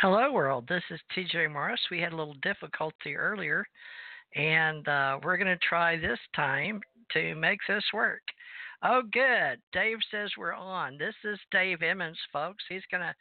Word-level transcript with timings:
Hello, 0.00 0.30
world. 0.30 0.64
This 0.68 0.84
is 0.92 1.00
TJ 1.16 1.52
Morris. 1.52 1.80
We 1.90 2.00
had 2.00 2.12
a 2.12 2.16
little 2.16 2.36
difficulty 2.40 3.16
earlier, 3.16 3.66
and 4.36 4.86
uh, 4.86 5.18
we're 5.24 5.36
going 5.36 5.48
to 5.48 5.68
try 5.68 5.96
this 5.96 6.20
time 6.36 6.80
to 7.14 7.34
make 7.34 7.58
this 7.66 7.82
work. 7.92 8.20
Oh, 8.84 9.02
good. 9.12 9.58
Dave 9.72 9.98
says 10.08 10.30
we're 10.38 10.54
on. 10.54 10.98
This 10.98 11.16
is 11.24 11.36
Dave 11.50 11.82
Emmons, 11.82 12.16
folks. 12.32 12.62
He's 12.68 12.84
going 12.92 13.02
to 13.02 13.14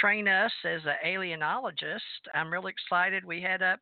train 0.00 0.26
us 0.26 0.50
as 0.64 0.80
an 0.86 0.94
alienologist. 1.06 1.98
I'm 2.34 2.50
really 2.50 2.72
excited. 2.72 3.26
We 3.26 3.42
had 3.42 3.60
up 3.60 3.80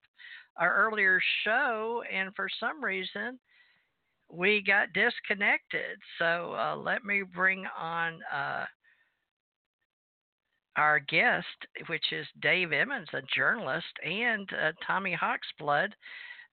our 0.57 0.75
earlier 0.75 1.21
show, 1.45 2.03
and 2.13 2.35
for 2.35 2.49
some 2.59 2.83
reason, 2.83 3.39
we 4.29 4.61
got 4.61 4.93
disconnected. 4.93 5.99
So 6.19 6.57
uh, 6.59 6.75
let 6.75 7.05
me 7.05 7.23
bring 7.23 7.65
on. 7.79 8.19
Uh, 8.35 8.65
our 10.81 10.99
guest, 10.99 11.47
which 11.89 12.05
is 12.11 12.27
Dave 12.41 12.73
Emmons, 12.73 13.09
a 13.13 13.21
journalist, 13.37 13.93
and 14.03 14.49
uh, 14.55 14.73
Tommy 14.87 15.15
Hawksblood 15.15 15.91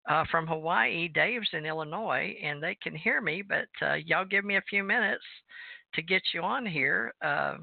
uh, 0.10 0.26
from 0.30 0.46
Hawaii. 0.46 1.08
Dave's 1.08 1.48
in 1.54 1.66
Illinois, 1.66 2.36
and 2.44 2.62
they 2.62 2.76
can 2.84 2.94
hear 2.94 3.22
me, 3.22 3.42
but 3.42 3.70
uh, 3.82 3.94
y'all 4.06 4.26
give 4.26 4.44
me 4.44 4.58
a 4.58 4.70
few 4.70 4.84
minutes 4.84 5.24
to 5.96 6.02
get 6.02 6.22
you 6.34 6.42
on 6.42 6.66
here. 6.66 7.14
Uh, 7.24 7.56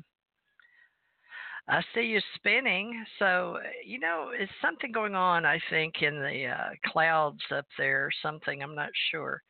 I 1.69 1.82
see 1.95 2.02
you 2.02 2.20
spinning, 2.36 3.05
so 3.19 3.58
you 3.84 3.98
know 3.98 4.30
it's 4.34 4.52
something 4.62 4.91
going 4.91 5.14
on. 5.14 5.44
I 5.44 5.60
think 5.69 5.94
in 6.00 6.14
the 6.14 6.46
uh, 6.46 6.70
clouds 6.91 7.42
up 7.55 7.66
there, 7.77 8.08
something 8.22 8.62
I'm 8.62 8.74
not 8.74 8.91
sure, 9.10 9.42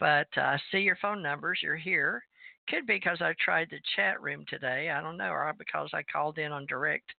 but 0.00 0.26
uh, 0.36 0.40
I 0.40 0.58
see 0.72 0.78
your 0.78 0.98
phone 1.00 1.22
numbers. 1.22 1.60
You're 1.62 1.76
here 1.76 2.24
could 2.68 2.86
be 2.86 2.94
because 2.94 3.20
I 3.20 3.34
tried 3.42 3.68
the 3.70 3.80
chat 3.94 4.20
room 4.20 4.44
today. 4.48 4.90
I 4.90 5.00
don't 5.00 5.16
know, 5.16 5.30
or 5.30 5.52
because 5.56 5.90
I 5.92 6.02
called 6.02 6.38
in 6.38 6.52
on 6.52 6.66
direct. 6.66 7.12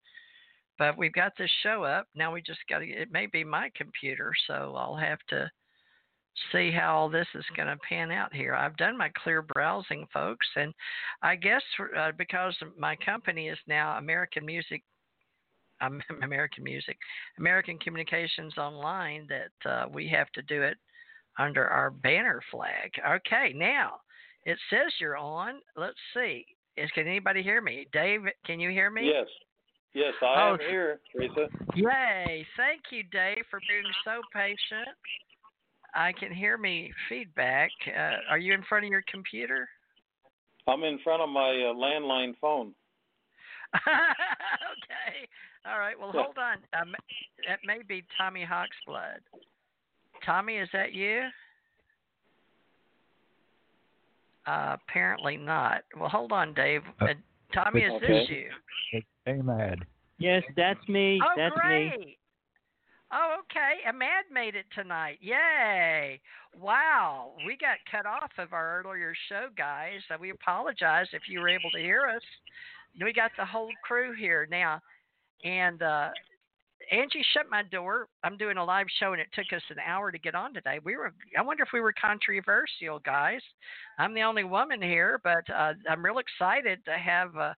But 0.77 0.97
we've 0.97 1.13
got 1.13 1.33
this 1.37 1.51
show 1.63 1.83
up. 1.83 2.07
Now 2.15 2.31
we 2.31 2.41
just 2.41 2.59
got 2.69 2.79
to, 2.79 2.85
it 2.85 3.11
may 3.11 3.25
be 3.25 3.43
my 3.43 3.71
computer, 3.75 4.31
so 4.45 4.75
I'll 4.77 4.95
have 4.95 5.19
to 5.29 5.49
see 6.51 6.71
how 6.71 6.95
all 6.95 7.09
this 7.09 7.27
is 7.33 7.45
going 7.55 7.67
to 7.67 7.77
pan 7.87 8.11
out 8.11 8.33
here. 8.33 8.53
I've 8.53 8.77
done 8.77 8.97
my 8.97 9.09
clear 9.23 9.41
browsing, 9.41 10.05
folks, 10.13 10.47
and 10.55 10.73
I 11.21 11.35
guess 11.35 11.63
uh, 11.97 12.11
because 12.17 12.55
my 12.77 12.95
company 12.97 13.47
is 13.47 13.57
now 13.67 13.97
American 13.97 14.45
Music, 14.45 14.83
um, 15.81 16.01
American 16.21 16.63
Music, 16.63 16.97
American 17.39 17.79
Communications 17.79 18.57
Online, 18.57 19.27
that 19.29 19.69
uh, 19.69 19.87
we 19.91 20.07
have 20.09 20.31
to 20.33 20.41
do 20.43 20.61
it 20.61 20.77
under 21.39 21.67
our 21.67 21.89
banner 21.89 22.41
flag. 22.51 22.91
Okay, 23.07 23.53
now 23.55 23.99
it 24.47 24.57
says 24.69 24.93
you're 24.99 25.17
on. 25.17 25.55
Let's 25.75 25.99
see. 26.13 26.45
Is 26.77 26.89
can 26.95 27.05
anybody 27.05 27.43
hear 27.43 27.61
me? 27.61 27.85
Dave, 27.91 28.21
can 28.45 28.61
you 28.61 28.69
hear 28.69 28.89
me? 28.89 29.11
Yes. 29.13 29.27
Yes, 29.93 30.13
I 30.21 30.49
oh, 30.49 30.53
am 30.53 30.59
here, 30.59 30.99
Teresa. 31.11 31.47
Yay. 31.75 32.45
Thank 32.55 32.81
you, 32.91 33.03
Dave, 33.11 33.43
for 33.49 33.59
being 33.67 33.83
so 34.05 34.21
patient. 34.33 34.95
I 35.95 36.13
can 36.13 36.31
hear 36.31 36.57
me 36.57 36.93
feedback. 37.09 37.71
Uh, 37.87 38.17
are 38.29 38.37
you 38.37 38.53
in 38.53 38.63
front 38.69 38.85
of 38.85 38.91
your 38.91 39.03
computer? 39.11 39.67
I'm 40.67 40.83
in 40.83 40.99
front 41.03 41.21
of 41.21 41.29
my 41.29 41.49
uh, 41.49 41.73
landline 41.73 42.33
phone. 42.39 42.73
okay. 43.75 45.27
All 45.65 45.79
right. 45.79 45.99
Well, 45.99 46.11
hold 46.11 46.37
on. 46.37 46.57
Um, 46.79 46.93
that 47.47 47.59
may 47.65 47.79
be 47.85 48.05
Tommy 48.17 48.45
Hawksblood. 48.49 49.19
Tommy, 50.25 50.57
is 50.57 50.69
that 50.71 50.93
you? 50.93 51.23
Uh, 54.47 54.77
apparently 54.87 55.35
not. 55.35 55.81
Well, 55.99 56.09
hold 56.09 56.31
on, 56.31 56.53
Dave. 56.53 56.81
Uh, 57.01 57.07
Tommy, 57.53 57.81
is 57.81 57.91
okay. 57.93 58.07
this 58.07 58.29
you? 58.29 59.03
Hey, 59.25 59.41
Mad. 59.41 59.85
Yes, 60.19 60.43
that's 60.55 60.79
me. 60.87 61.19
Oh, 61.21 61.33
that's 61.35 61.55
great. 61.55 61.99
me. 61.99 62.17
Oh, 63.11 63.37
okay. 63.39 63.81
Amad 63.89 64.33
made 64.33 64.55
it 64.55 64.65
tonight. 64.73 65.17
Yay. 65.21 66.19
Wow. 66.59 67.33
We 67.45 67.57
got 67.57 67.77
cut 67.89 68.05
off 68.05 68.31
of 68.37 68.53
our 68.53 68.81
earlier 68.81 69.13
show, 69.29 69.47
guys. 69.57 69.99
Uh, 70.13 70.17
we 70.19 70.31
apologize 70.31 71.07
if 71.13 71.23
you 71.29 71.39
were 71.39 71.49
able 71.49 71.69
to 71.71 71.79
hear 71.79 72.07
us. 72.07 72.21
We 73.01 73.13
got 73.13 73.31
the 73.37 73.45
whole 73.45 73.69
crew 73.83 74.13
here 74.13 74.47
now. 74.49 74.81
And 75.43 75.81
uh, 75.81 76.09
Angie 76.91 77.25
shut 77.33 77.49
my 77.49 77.63
door. 77.63 78.07
I'm 78.23 78.37
doing 78.37 78.57
a 78.57 78.63
live 78.63 78.87
show, 78.99 79.13
and 79.13 79.21
it 79.21 79.27
took 79.33 79.51
us 79.55 79.63
an 79.69 79.77
hour 79.85 80.11
to 80.11 80.19
get 80.19 80.35
on 80.35 80.53
today. 80.53 80.79
We 80.83 80.95
were. 80.95 81.13
I 81.37 81.41
wonder 81.41 81.63
if 81.63 81.69
we 81.73 81.81
were 81.81 81.93
controversial, 81.99 82.99
guys. 82.99 83.41
I'm 83.99 84.13
the 84.13 84.21
only 84.21 84.43
woman 84.43 84.81
here, 84.81 85.19
but 85.23 85.49
uh, 85.53 85.73
I'm 85.89 86.03
real 86.03 86.19
excited 86.19 86.83
to 86.85 86.91
have 86.91 87.35
uh, 87.35 87.53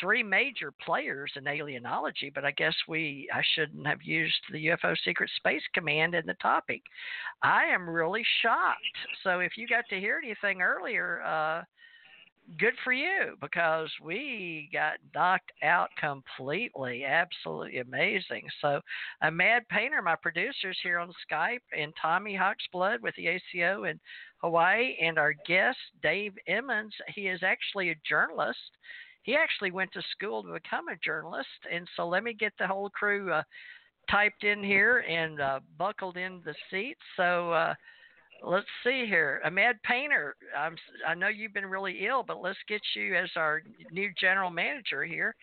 three 0.00 0.22
major 0.22 0.72
players 0.84 1.32
in 1.36 1.44
alienology. 1.44 2.32
But 2.34 2.44
I 2.44 2.50
guess 2.52 2.74
we. 2.88 3.28
I 3.32 3.42
shouldn't 3.54 3.86
have 3.86 4.02
used 4.02 4.34
the 4.52 4.66
UFO 4.66 4.96
Secret 5.04 5.30
Space 5.36 5.62
Command 5.74 6.14
in 6.14 6.26
the 6.26 6.34
topic. 6.34 6.82
I 7.42 7.64
am 7.64 7.88
really 7.88 8.24
shocked. 8.42 8.80
So 9.22 9.40
if 9.40 9.52
you 9.56 9.68
got 9.68 9.84
to 9.90 10.00
hear 10.00 10.20
anything 10.22 10.60
earlier. 10.60 11.22
Uh, 11.22 11.62
good 12.58 12.74
for 12.84 12.92
you 12.92 13.36
because 13.40 13.90
we 14.02 14.68
got 14.72 14.94
knocked 15.14 15.52
out 15.62 15.90
completely. 15.98 17.04
Absolutely 17.04 17.78
amazing. 17.78 18.46
So, 18.60 18.80
a 19.22 19.30
Mad 19.30 19.62
Painter, 19.68 20.02
my 20.02 20.16
producers 20.16 20.78
here 20.82 20.98
on 20.98 21.12
Skype, 21.30 21.60
and 21.76 21.92
Tommy 22.00 22.36
Hawksblood 22.36 23.00
with 23.00 23.14
the 23.16 23.28
ACO 23.28 23.84
in 23.84 23.98
Hawaii, 24.38 24.96
and 25.00 25.18
our 25.18 25.34
guest, 25.46 25.78
Dave 26.02 26.34
Emmons. 26.46 26.94
He 27.14 27.28
is 27.28 27.40
actually 27.42 27.90
a 27.90 27.96
journalist. 28.08 28.58
He 29.22 29.34
actually 29.34 29.72
went 29.72 29.92
to 29.92 30.02
school 30.12 30.42
to 30.42 30.52
become 30.52 30.88
a 30.88 30.96
journalist. 31.04 31.48
And 31.72 31.86
so, 31.96 32.08
let 32.08 32.22
me 32.24 32.32
get 32.32 32.52
the 32.58 32.66
whole 32.66 32.90
crew 32.90 33.32
uh, 33.32 33.42
typed 34.10 34.44
in 34.44 34.62
here 34.62 35.04
and 35.08 35.40
uh, 35.40 35.60
buckled 35.78 36.16
in 36.16 36.40
the 36.44 36.54
seats. 36.70 37.00
So, 37.16 37.52
uh, 37.52 37.74
let's 38.44 38.66
see 38.84 39.06
here. 39.06 39.40
A 39.44 39.50
mad 39.50 39.76
painter. 39.82 40.36
I'm, 40.56 40.76
I 41.06 41.14
know 41.14 41.28
you've 41.28 41.54
been 41.54 41.66
really 41.66 42.06
ill, 42.06 42.22
but 42.22 42.42
let's 42.42 42.58
get 42.68 42.80
you 42.94 43.14
as 43.16 43.30
our 43.36 43.62
new 43.90 44.10
general 44.20 44.50
manager 44.50 45.04
here. 45.04 45.34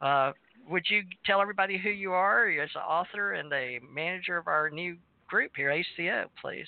Uh, 0.00 0.32
would 0.68 0.84
you 0.88 1.02
tell 1.24 1.40
everybody 1.40 1.78
who 1.78 1.90
you 1.90 2.12
are 2.12 2.48
as 2.48 2.70
an 2.74 2.82
author 2.82 3.34
and 3.34 3.50
the 3.50 3.78
manager 3.92 4.36
of 4.36 4.48
our 4.48 4.70
new 4.70 4.96
group 5.28 5.52
here, 5.56 5.70
ACO, 5.70 6.30
please? 6.40 6.66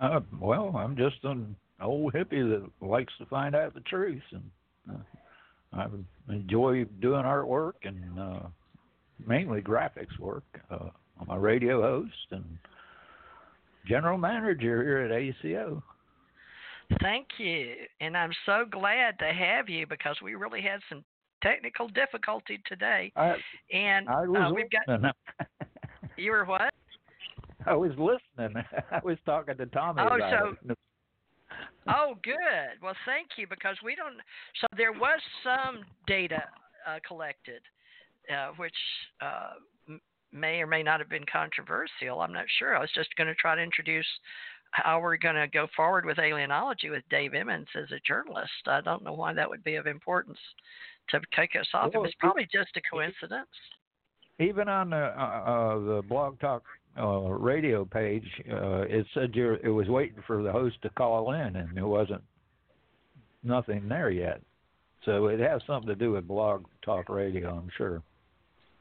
Uh, 0.00 0.20
well, 0.40 0.74
I'm 0.76 0.96
just 0.96 1.16
an 1.24 1.56
old 1.82 2.12
hippie 2.12 2.48
that 2.48 2.86
likes 2.86 3.12
to 3.18 3.26
find 3.26 3.54
out 3.54 3.74
the 3.74 3.80
truth, 3.80 4.22
and 4.32 4.50
uh, 4.90 5.02
I 5.72 5.86
enjoy 6.32 6.84
doing 7.00 7.24
artwork 7.24 7.72
and 7.84 8.18
uh, 8.18 8.40
mainly 9.26 9.60
graphics 9.60 10.18
work. 10.18 10.44
Uh, 10.70 10.90
I'm 11.20 11.30
a 11.30 11.38
radio 11.38 11.82
host 11.82 12.12
and 12.30 12.44
general 13.88 14.18
manager 14.18 14.82
here 14.82 14.98
at 14.98 15.12
ACO. 15.12 15.82
Thank 17.02 17.26
you. 17.38 17.74
And 18.00 18.16
I'm 18.16 18.32
so 18.46 18.64
glad 18.70 19.18
to 19.18 19.32
have 19.32 19.68
you 19.68 19.86
because 19.86 20.16
we 20.22 20.34
really 20.34 20.62
had 20.62 20.80
some 20.88 21.04
technical 21.42 21.88
difficulty 21.88 22.60
today. 22.66 23.12
I, 23.16 23.36
and 23.72 24.08
I 24.08 24.26
was 24.26 24.50
uh, 24.50 24.54
we've 24.54 24.70
got. 24.70 25.14
you 26.16 26.30
were 26.30 26.44
what? 26.44 26.72
I 27.66 27.74
was 27.74 27.90
listening. 27.90 28.62
I 28.90 29.00
was 29.04 29.18
talking 29.26 29.56
to 29.56 29.66
Tommy. 29.66 30.02
Oh, 30.02 30.16
about 30.16 30.54
so. 30.64 30.70
It. 30.70 30.78
oh, 31.88 32.14
good. 32.22 32.82
Well, 32.82 32.96
thank 33.04 33.28
you 33.36 33.46
because 33.46 33.76
we 33.84 33.94
don't. 33.94 34.14
So 34.60 34.66
there 34.76 34.92
was 34.92 35.20
some 35.44 35.84
data 36.06 36.42
uh, 36.88 36.98
collected, 37.06 37.60
uh, 38.32 38.52
which 38.56 38.72
uh, 39.20 39.54
may 40.32 40.60
or 40.60 40.66
may 40.66 40.82
not 40.82 41.00
have 41.00 41.08
been 41.08 41.24
controversial. 41.30 42.20
I'm 42.20 42.32
not 42.32 42.46
sure. 42.58 42.76
I 42.76 42.80
was 42.80 42.90
just 42.94 43.14
going 43.16 43.28
to 43.28 43.34
try 43.34 43.54
to 43.54 43.62
introduce 43.62 44.06
how 44.70 45.00
we're 45.00 45.16
going 45.16 45.34
to 45.34 45.48
go 45.48 45.66
forward 45.74 46.04
with 46.04 46.18
alienology 46.18 46.90
with 46.90 47.02
Dave 47.10 47.34
Emmons 47.34 47.68
as 47.74 47.90
a 47.90 48.00
journalist. 48.06 48.50
I 48.66 48.80
don't 48.80 49.02
know 49.02 49.14
why 49.14 49.32
that 49.32 49.48
would 49.48 49.64
be 49.64 49.76
of 49.76 49.86
importance 49.86 50.38
to 51.10 51.20
kick 51.34 51.50
us 51.58 51.66
off. 51.74 51.92
Well, 51.94 52.04
it's 52.04 52.14
probably 52.18 52.46
just 52.52 52.76
a 52.76 52.80
coincidence. 52.90 53.48
Even 54.38 54.68
on 54.68 54.90
the 54.90 54.96
uh, 54.96 55.42
uh, 55.46 55.78
the 55.78 56.02
Blog 56.08 56.38
Talk 56.38 56.62
uh, 57.00 57.22
radio 57.30 57.84
page, 57.84 58.26
uh, 58.52 58.82
it 58.82 59.06
said 59.14 59.32
it 59.34 59.68
was 59.68 59.88
waiting 59.88 60.22
for 60.26 60.42
the 60.42 60.52
host 60.52 60.76
to 60.82 60.90
call 60.90 61.32
in, 61.32 61.56
and 61.56 61.76
there 61.76 61.86
wasn't 61.86 62.22
nothing 63.42 63.88
there 63.88 64.10
yet. 64.10 64.40
So 65.04 65.26
it 65.26 65.40
has 65.40 65.62
something 65.66 65.88
to 65.88 65.96
do 65.96 66.12
with 66.12 66.28
Blog 66.28 66.66
Talk 66.84 67.08
Radio, 67.08 67.56
I'm 67.56 67.70
sure. 67.76 68.02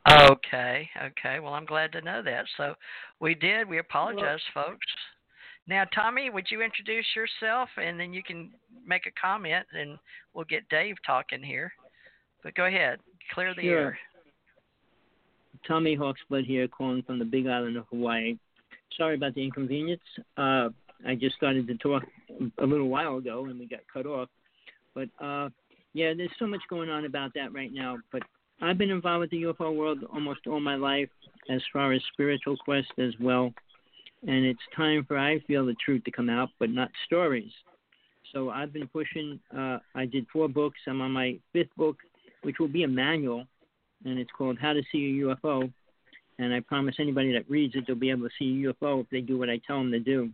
Okay, 0.09 0.89
okay. 1.04 1.39
Well, 1.39 1.54
I'm 1.54 1.65
glad 1.65 1.92
to 1.92 2.01
know 2.01 2.21
that. 2.24 2.45
So 2.56 2.75
we 3.19 3.36
did. 3.36 3.68
We 3.68 3.80
apologize, 3.80 4.39
folks. 4.54 4.86
Now, 5.68 5.83
Tommy, 5.94 6.30
would 6.30 6.48
you 6.50 6.62
introduce 6.62 7.06
yourself 7.13 7.68
and 7.77 8.00
then 8.00 8.13
you 8.13 8.24
can 8.24 8.51
make 8.86 9.06
a 9.06 9.12
comment 9.19 9.65
and 9.74 9.98
we'll 10.33 10.45
get 10.45 10.68
Dave 10.69 10.95
talking 11.06 11.44
here. 11.44 11.74
But 12.42 12.56
go 12.56 12.65
ahead, 12.65 13.00
clear 13.33 13.54
the 13.54 13.63
sure. 13.63 13.80
air. 13.80 13.98
Tommy 15.68 15.98
Hawksblood 15.98 16.45
here, 16.45 16.68
calling 16.69 17.04
from 17.04 17.19
the 17.19 17.25
Big 17.25 17.48
Island 17.48 17.75
of 17.75 17.86
Hawaii. 17.89 18.38
Sorry 18.95 19.15
about 19.15 19.36
the 19.36 19.44
inconvenience. 19.44 20.01
Uh, 20.38 20.69
I 21.06 21.15
just 21.19 21.36
started 21.36 21.68
to 21.68 21.77
talk 21.77 22.04
a 22.59 22.65
little 22.65 22.88
while 22.88 23.18
ago 23.18 23.45
and 23.45 23.59
we 23.59 23.68
got 23.68 23.81
cut 23.92 24.06
off. 24.06 24.30
But 24.95 25.09
uh, 25.19 25.50
yeah, 25.94 26.13
there's 26.15 26.31
so 26.39 26.48
much 26.48 26.62
going 26.69 26.89
on 26.89 27.06
about 27.06 27.33
that 27.36 27.54
right 27.54 27.74
now. 27.74 27.98
But 28.12 28.24
I've 28.62 28.77
been 28.77 28.89
involved 28.89 29.21
with 29.21 29.30
the 29.30 29.44
UFO 29.44 29.75
world 29.75 30.00
almost 30.12 30.48
all 30.48 30.59
my 30.59 30.75
life, 30.75 31.09
as 31.50 31.62
far 31.71 31.94
as 31.94 32.01
spiritual 32.13 32.57
quest 32.57 32.92
as 32.98 33.13
well. 33.19 33.54
And 34.27 34.45
it's 34.45 34.59
time 34.75 35.06
for 35.07 35.18
I 35.18 35.39
feel 35.42 35.65
the 35.65 35.75
truth 35.75 36.04
to 36.06 36.12
come 36.12 36.30
out, 36.30 36.50
but 36.59 36.69
not 36.69 36.89
stories. 37.06 37.51
So 38.33 38.50
I've 38.50 38.74
been 38.74 38.88
pushing. 38.88 39.39
Uh, 39.56 39.77
I 39.95 40.06
did 40.06 40.25
four 40.33 40.50
books. 40.50 40.80
I'm 40.88 41.01
on 41.01 41.12
my 41.12 41.38
fifth 41.54 41.75
book, 41.77 41.98
which 42.42 42.57
will 42.59 42.68
be 42.68 42.83
a 42.83 42.88
manual, 42.88 43.45
and 44.06 44.19
it's 44.19 44.31
called 44.38 44.57
How 44.59 44.74
to 44.74 44.81
See 44.92 45.21
a 45.21 45.25
UFO. 45.25 45.71
And 46.39 46.54
I 46.54 46.59
promise 46.59 46.95
anybody 47.00 47.31
that 47.33 47.50
reads 47.50 47.75
it, 47.75 47.86
they'll 47.88 47.95
be 47.95 48.12
able 48.12 48.27
to 48.27 48.33
see 48.38 48.63
a 48.65 48.74
UFO 48.74 49.01
if 49.01 49.09
they 49.09 49.21
do 49.21 49.38
what 49.38 49.50
I 49.50 49.59
tell 49.65 49.77
them 49.77 49.92
to 49.92 50.00
do. 50.00 50.30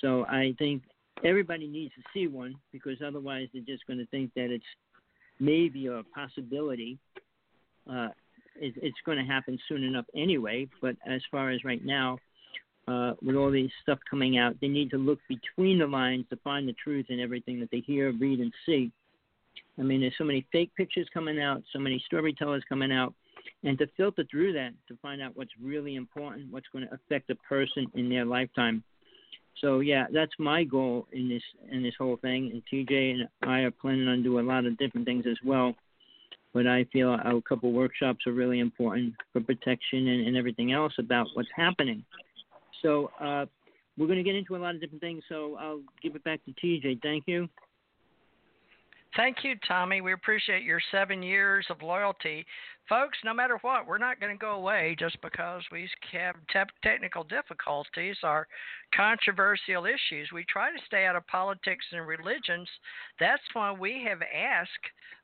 So 0.00 0.24
I 0.26 0.54
think 0.58 0.82
everybody 1.24 1.66
needs 1.66 1.92
to 1.94 2.02
see 2.12 2.28
one 2.28 2.56
because 2.72 2.98
otherwise 3.04 3.48
they're 3.52 3.62
just 3.62 3.86
going 3.86 3.98
to 3.98 4.06
think 4.06 4.32
that 4.34 4.50
it's 4.50 4.64
maybe 5.40 5.86
a 5.86 6.02
possibility. 6.14 6.98
Uh, 7.88 8.08
it, 8.60 8.74
it's 8.76 8.98
going 9.06 9.18
to 9.18 9.24
happen 9.24 9.58
soon 9.68 9.84
enough 9.84 10.06
anyway. 10.14 10.68
But 10.80 10.96
as 11.06 11.22
far 11.30 11.50
as 11.50 11.64
right 11.64 11.84
now, 11.84 12.18
uh, 12.88 13.12
with 13.22 13.36
all 13.36 13.50
these 13.50 13.70
stuff 13.82 13.98
coming 14.08 14.38
out, 14.38 14.56
they 14.60 14.68
need 14.68 14.90
to 14.90 14.96
look 14.96 15.18
between 15.28 15.78
the 15.78 15.86
lines 15.86 16.24
to 16.30 16.36
find 16.36 16.66
the 16.66 16.74
truth 16.74 17.06
in 17.08 17.20
everything 17.20 17.60
that 17.60 17.70
they 17.70 17.80
hear, 17.80 18.12
read, 18.12 18.40
and 18.40 18.52
see. 18.64 18.90
I 19.78 19.82
mean, 19.82 20.00
there's 20.00 20.14
so 20.18 20.24
many 20.24 20.46
fake 20.50 20.70
pictures 20.76 21.08
coming 21.12 21.40
out, 21.40 21.62
so 21.72 21.78
many 21.78 22.02
storytellers 22.06 22.64
coming 22.68 22.90
out, 22.90 23.14
and 23.62 23.78
to 23.78 23.86
filter 23.96 24.24
through 24.30 24.54
that 24.54 24.72
to 24.88 24.96
find 25.02 25.22
out 25.22 25.36
what's 25.36 25.50
really 25.62 25.96
important, 25.96 26.50
what's 26.50 26.66
going 26.72 26.86
to 26.86 26.94
affect 26.94 27.30
a 27.30 27.34
person 27.36 27.86
in 27.94 28.08
their 28.08 28.24
lifetime. 28.24 28.82
So 29.60 29.80
yeah, 29.80 30.06
that's 30.12 30.32
my 30.38 30.64
goal 30.64 31.06
in 31.12 31.28
this 31.28 31.42
in 31.70 31.82
this 31.82 31.94
whole 31.98 32.16
thing. 32.16 32.50
And 32.52 32.62
TJ 32.72 33.12
and 33.12 33.28
I 33.42 33.60
are 33.60 33.70
planning 33.70 34.08
on 34.08 34.22
doing 34.22 34.44
a 34.44 34.48
lot 34.48 34.66
of 34.66 34.78
different 34.78 35.06
things 35.06 35.24
as 35.28 35.36
well. 35.44 35.74
But 36.58 36.66
I 36.66 36.82
feel 36.92 37.14
a 37.14 37.40
couple 37.48 37.70
workshops 37.70 38.26
are 38.26 38.32
really 38.32 38.58
important 38.58 39.14
for 39.32 39.40
protection 39.40 40.08
and, 40.08 40.26
and 40.26 40.36
everything 40.36 40.72
else 40.72 40.92
about 40.98 41.28
what's 41.34 41.48
happening. 41.54 42.04
So 42.82 43.12
uh, 43.20 43.46
we're 43.96 44.08
going 44.08 44.18
to 44.18 44.24
get 44.24 44.34
into 44.34 44.56
a 44.56 44.58
lot 44.58 44.74
of 44.74 44.80
different 44.80 45.00
things. 45.00 45.22
So 45.28 45.56
I'll 45.60 45.82
give 46.02 46.16
it 46.16 46.24
back 46.24 46.40
to 46.46 46.52
TJ. 46.60 47.00
Thank 47.00 47.28
you. 47.28 47.48
Thank 49.16 49.38
you, 49.42 49.54
Tommy. 49.66 50.00
We 50.00 50.12
appreciate 50.12 50.62
your 50.62 50.80
seven 50.90 51.22
years 51.22 51.66
of 51.70 51.82
loyalty. 51.82 52.44
Folks, 52.88 53.18
no 53.24 53.34
matter 53.34 53.58
what, 53.62 53.86
we're 53.86 53.98
not 53.98 54.20
going 54.20 54.34
to 54.34 54.40
go 54.40 54.52
away 54.52 54.96
just 54.98 55.20
because 55.22 55.62
we 55.70 55.88
have 56.12 56.36
te- 56.52 56.72
technical 56.82 57.24
difficulties 57.24 58.16
or 58.22 58.46
controversial 58.94 59.84
issues. 59.84 60.30
We 60.32 60.44
try 60.44 60.70
to 60.70 60.78
stay 60.86 61.04
out 61.04 61.16
of 61.16 61.26
politics 61.26 61.84
and 61.92 62.06
religions. 62.06 62.68
That's 63.20 63.42
why 63.52 63.72
we 63.72 64.04
have 64.08 64.20
asked 64.22 64.70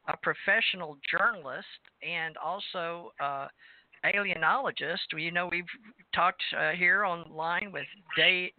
a 0.08 0.16
professional 0.18 0.98
journalist 1.10 1.66
and 2.02 2.36
also 2.36 3.12
uh, 3.18 3.48
alienologist. 4.04 5.12
You 5.16 5.30
know, 5.30 5.48
we've 5.50 5.64
talked 6.14 6.42
uh, 6.58 6.72
here 6.72 7.04
online 7.04 7.72
with 7.72 7.86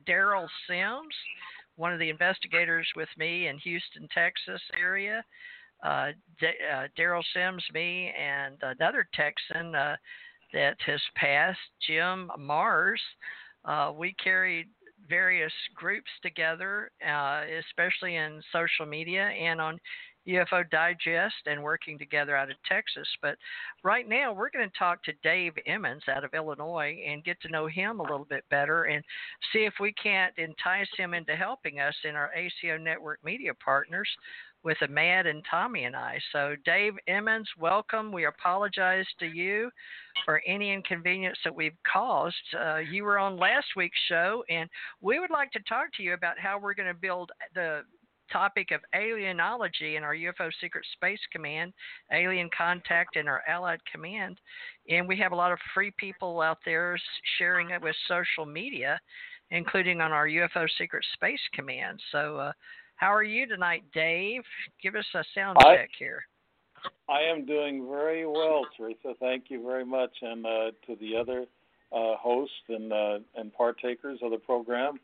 Derrel 0.08 0.48
Sims 0.68 1.14
one 1.76 1.94
of 1.94 2.00
the 2.00 2.10
investigators 2.10 2.88
with 2.96 3.10
me 3.18 3.48
in 3.48 3.58
Houston, 3.60 4.08
Texas 4.14 4.62
area. 4.80 5.24
Uh, 5.84 6.12
uh, 6.42 6.88
Derrel 6.98 7.24
Sims, 7.34 7.64
me, 7.74 8.12
and 8.20 8.56
another 8.62 9.08
Texan 9.14 9.76
uh, 9.76 9.96
that 10.54 10.78
has 10.86 11.02
passed, 11.16 11.60
Jim 11.86 12.32
Marrs. 12.40 13.02
Uh, 13.66 13.92
we 13.96 14.16
carried 14.24 14.68
various 15.08 15.52
groups 15.76 16.10
together, 16.22 16.92
uh, 17.08 17.42
especially 17.60 18.16
in 18.16 18.42
social 18.52 18.86
media 18.86 19.28
and 19.28 19.62
on 19.62 19.80
UFO 20.28 20.70
Digest 20.70 21.36
and 21.46 21.62
working 21.62 21.98
together 21.98 22.36
out 22.36 22.50
of 22.50 22.58
Texas. 22.68 23.08
But 23.22 23.38
right 23.84 24.08
now, 24.08 24.34
we're 24.34 24.50
going 24.50 24.70
to 24.70 24.78
talk 24.78 25.04
to 25.04 25.14
Dave 25.24 25.54
Emmons 25.66 26.04
out 26.08 26.24
of 26.24 26.34
Illinois 26.34 27.02
and 27.08 27.24
get 27.24 27.42
to 27.42 27.50
know 27.50 27.68
him 27.68 28.00
a 28.00 28.04
little 28.04 28.26
bit 28.26 28.44
better 28.50 28.86
and 28.86 29.04
see 29.52 29.60
if 29.60 29.74
we 29.80 29.94
can't 29.94 30.34
entice 30.38 30.90
him 30.98 31.14
into 31.14 31.36
helping 31.36 31.80
us 31.80 31.96
in 32.04 32.16
our 32.16 32.32
ACO 32.34 32.78
Network 32.78 33.24
media 33.24 33.54
partners 33.54 34.10
with 34.66 34.78
Ahmad 34.82 35.28
and 35.28 35.44
Tommy 35.50 35.84
and 35.84 35.96
I. 35.96 36.20
So, 36.32 36.56
Dave 36.66 36.94
Emmons, 37.08 37.48
welcome. 37.60 38.12
We 38.12 38.26
apologize 38.26 39.06
to 39.20 39.28
you 39.28 39.70
for 40.26 40.42
any 40.48 40.74
inconvenience 40.74 41.38
that 41.44 41.56
we've 41.56 41.78
caused. 41.92 42.36
Uh, 42.60 42.78
you 42.78 43.04
were 43.04 43.20
on 43.20 43.38
last 43.38 43.68
week's 43.76 44.00
show, 44.10 44.44
and 44.50 44.68
we 45.02 45.20
would 45.20 45.30
like 45.30 45.52
to 45.52 45.60
talk 45.70 45.94
to 45.96 46.04
you 46.04 46.14
about 46.14 46.40
how 46.40 46.58
we're 46.58 46.74
going 46.74 46.88
to 46.88 47.00
build 47.00 47.32
the 47.54 47.82
topic 48.32 48.72
of 48.72 48.82
alienology 48.94 49.98
in 49.98 50.04
our 50.04 50.16
UFO 50.16 50.52
Secret 50.62 50.86
Space 50.94 51.20
Command, 51.32 51.74
Alien 52.12 52.50
Contact 52.56 53.16
in 53.16 53.28
our 53.28 53.42
Allied 53.48 53.80
Command. 53.92 54.40
And 54.90 55.08
we 55.08 55.18
have 55.18 55.32
a 55.32 55.36
lot 55.36 55.52
of 55.52 55.60
free 55.74 55.92
people 55.98 56.42
out 56.42 56.60
there 56.66 56.98
sharing 57.38 57.72
it 57.72 57.82
with 57.82 57.96
social 58.08 58.46
media, 58.46 59.00
including 59.52 60.02
on 60.02 60.12
our 60.12 60.28
UFO 60.28 60.68
Secret 60.78 61.04
Space 61.14 61.42
Command. 61.54 62.00
So, 62.12 62.38
uh, 62.38 62.52
how 62.98 63.14
are 63.14 63.24
you 63.24 63.46
tonight, 63.46 63.84
Dave? 63.94 64.42
Give 64.82 64.96
us 64.96 65.06
a 65.16 65.24
sound 65.34 65.58
I, 65.60 65.76
check 65.76 65.90
here. 66.00 66.24
I 67.10 67.22
am 67.22 67.46
doing 67.46 67.88
very 67.90 68.26
well, 68.26 68.66
Teresa. 68.78 69.14
Thank 69.20 69.46
you 69.50 69.64
very 69.66 69.86
much. 69.86 70.12
And 70.22 70.46
uh, 70.46 70.72
to 70.88 70.96
the 71.02 71.16
other 71.18 71.46
uh, 71.92 72.16
hosts 72.18 72.56
and, 72.70 72.94
uh, 72.94 73.20
and 73.36 73.54
partakers 73.54 74.20
of 74.22 74.32
the 74.32 74.38
program 74.38 75.00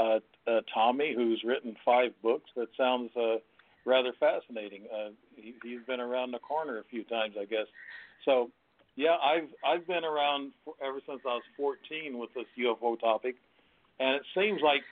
uh, 0.00 0.20
uh, 0.50 0.60
Tommy, 0.72 1.12
who's 1.14 1.42
written 1.44 1.76
five 1.84 2.10
books. 2.22 2.50
That 2.56 2.68
sounds 2.76 3.10
uh, 3.16 3.36
rather 3.84 4.12
fascinating. 4.18 4.82
Uh, 4.92 5.10
he, 5.36 5.54
he's 5.62 5.80
been 5.86 6.00
around 6.00 6.32
the 6.32 6.38
corner 6.38 6.78
a 6.78 6.84
few 6.84 7.04
times, 7.04 7.34
I 7.40 7.44
guess. 7.44 7.66
So, 8.24 8.50
yeah, 8.96 9.16
I've 9.22 9.48
I've 9.64 9.86
been 9.86 10.04
around 10.04 10.52
for, 10.64 10.74
ever 10.84 11.00
since 11.06 11.20
I 11.24 11.34
was 11.34 11.42
14 11.56 12.18
with 12.18 12.30
this 12.34 12.46
UFO 12.58 12.98
topic, 12.98 13.36
and 13.98 14.16
it 14.16 14.22
seems 14.34 14.60
like 14.62 14.82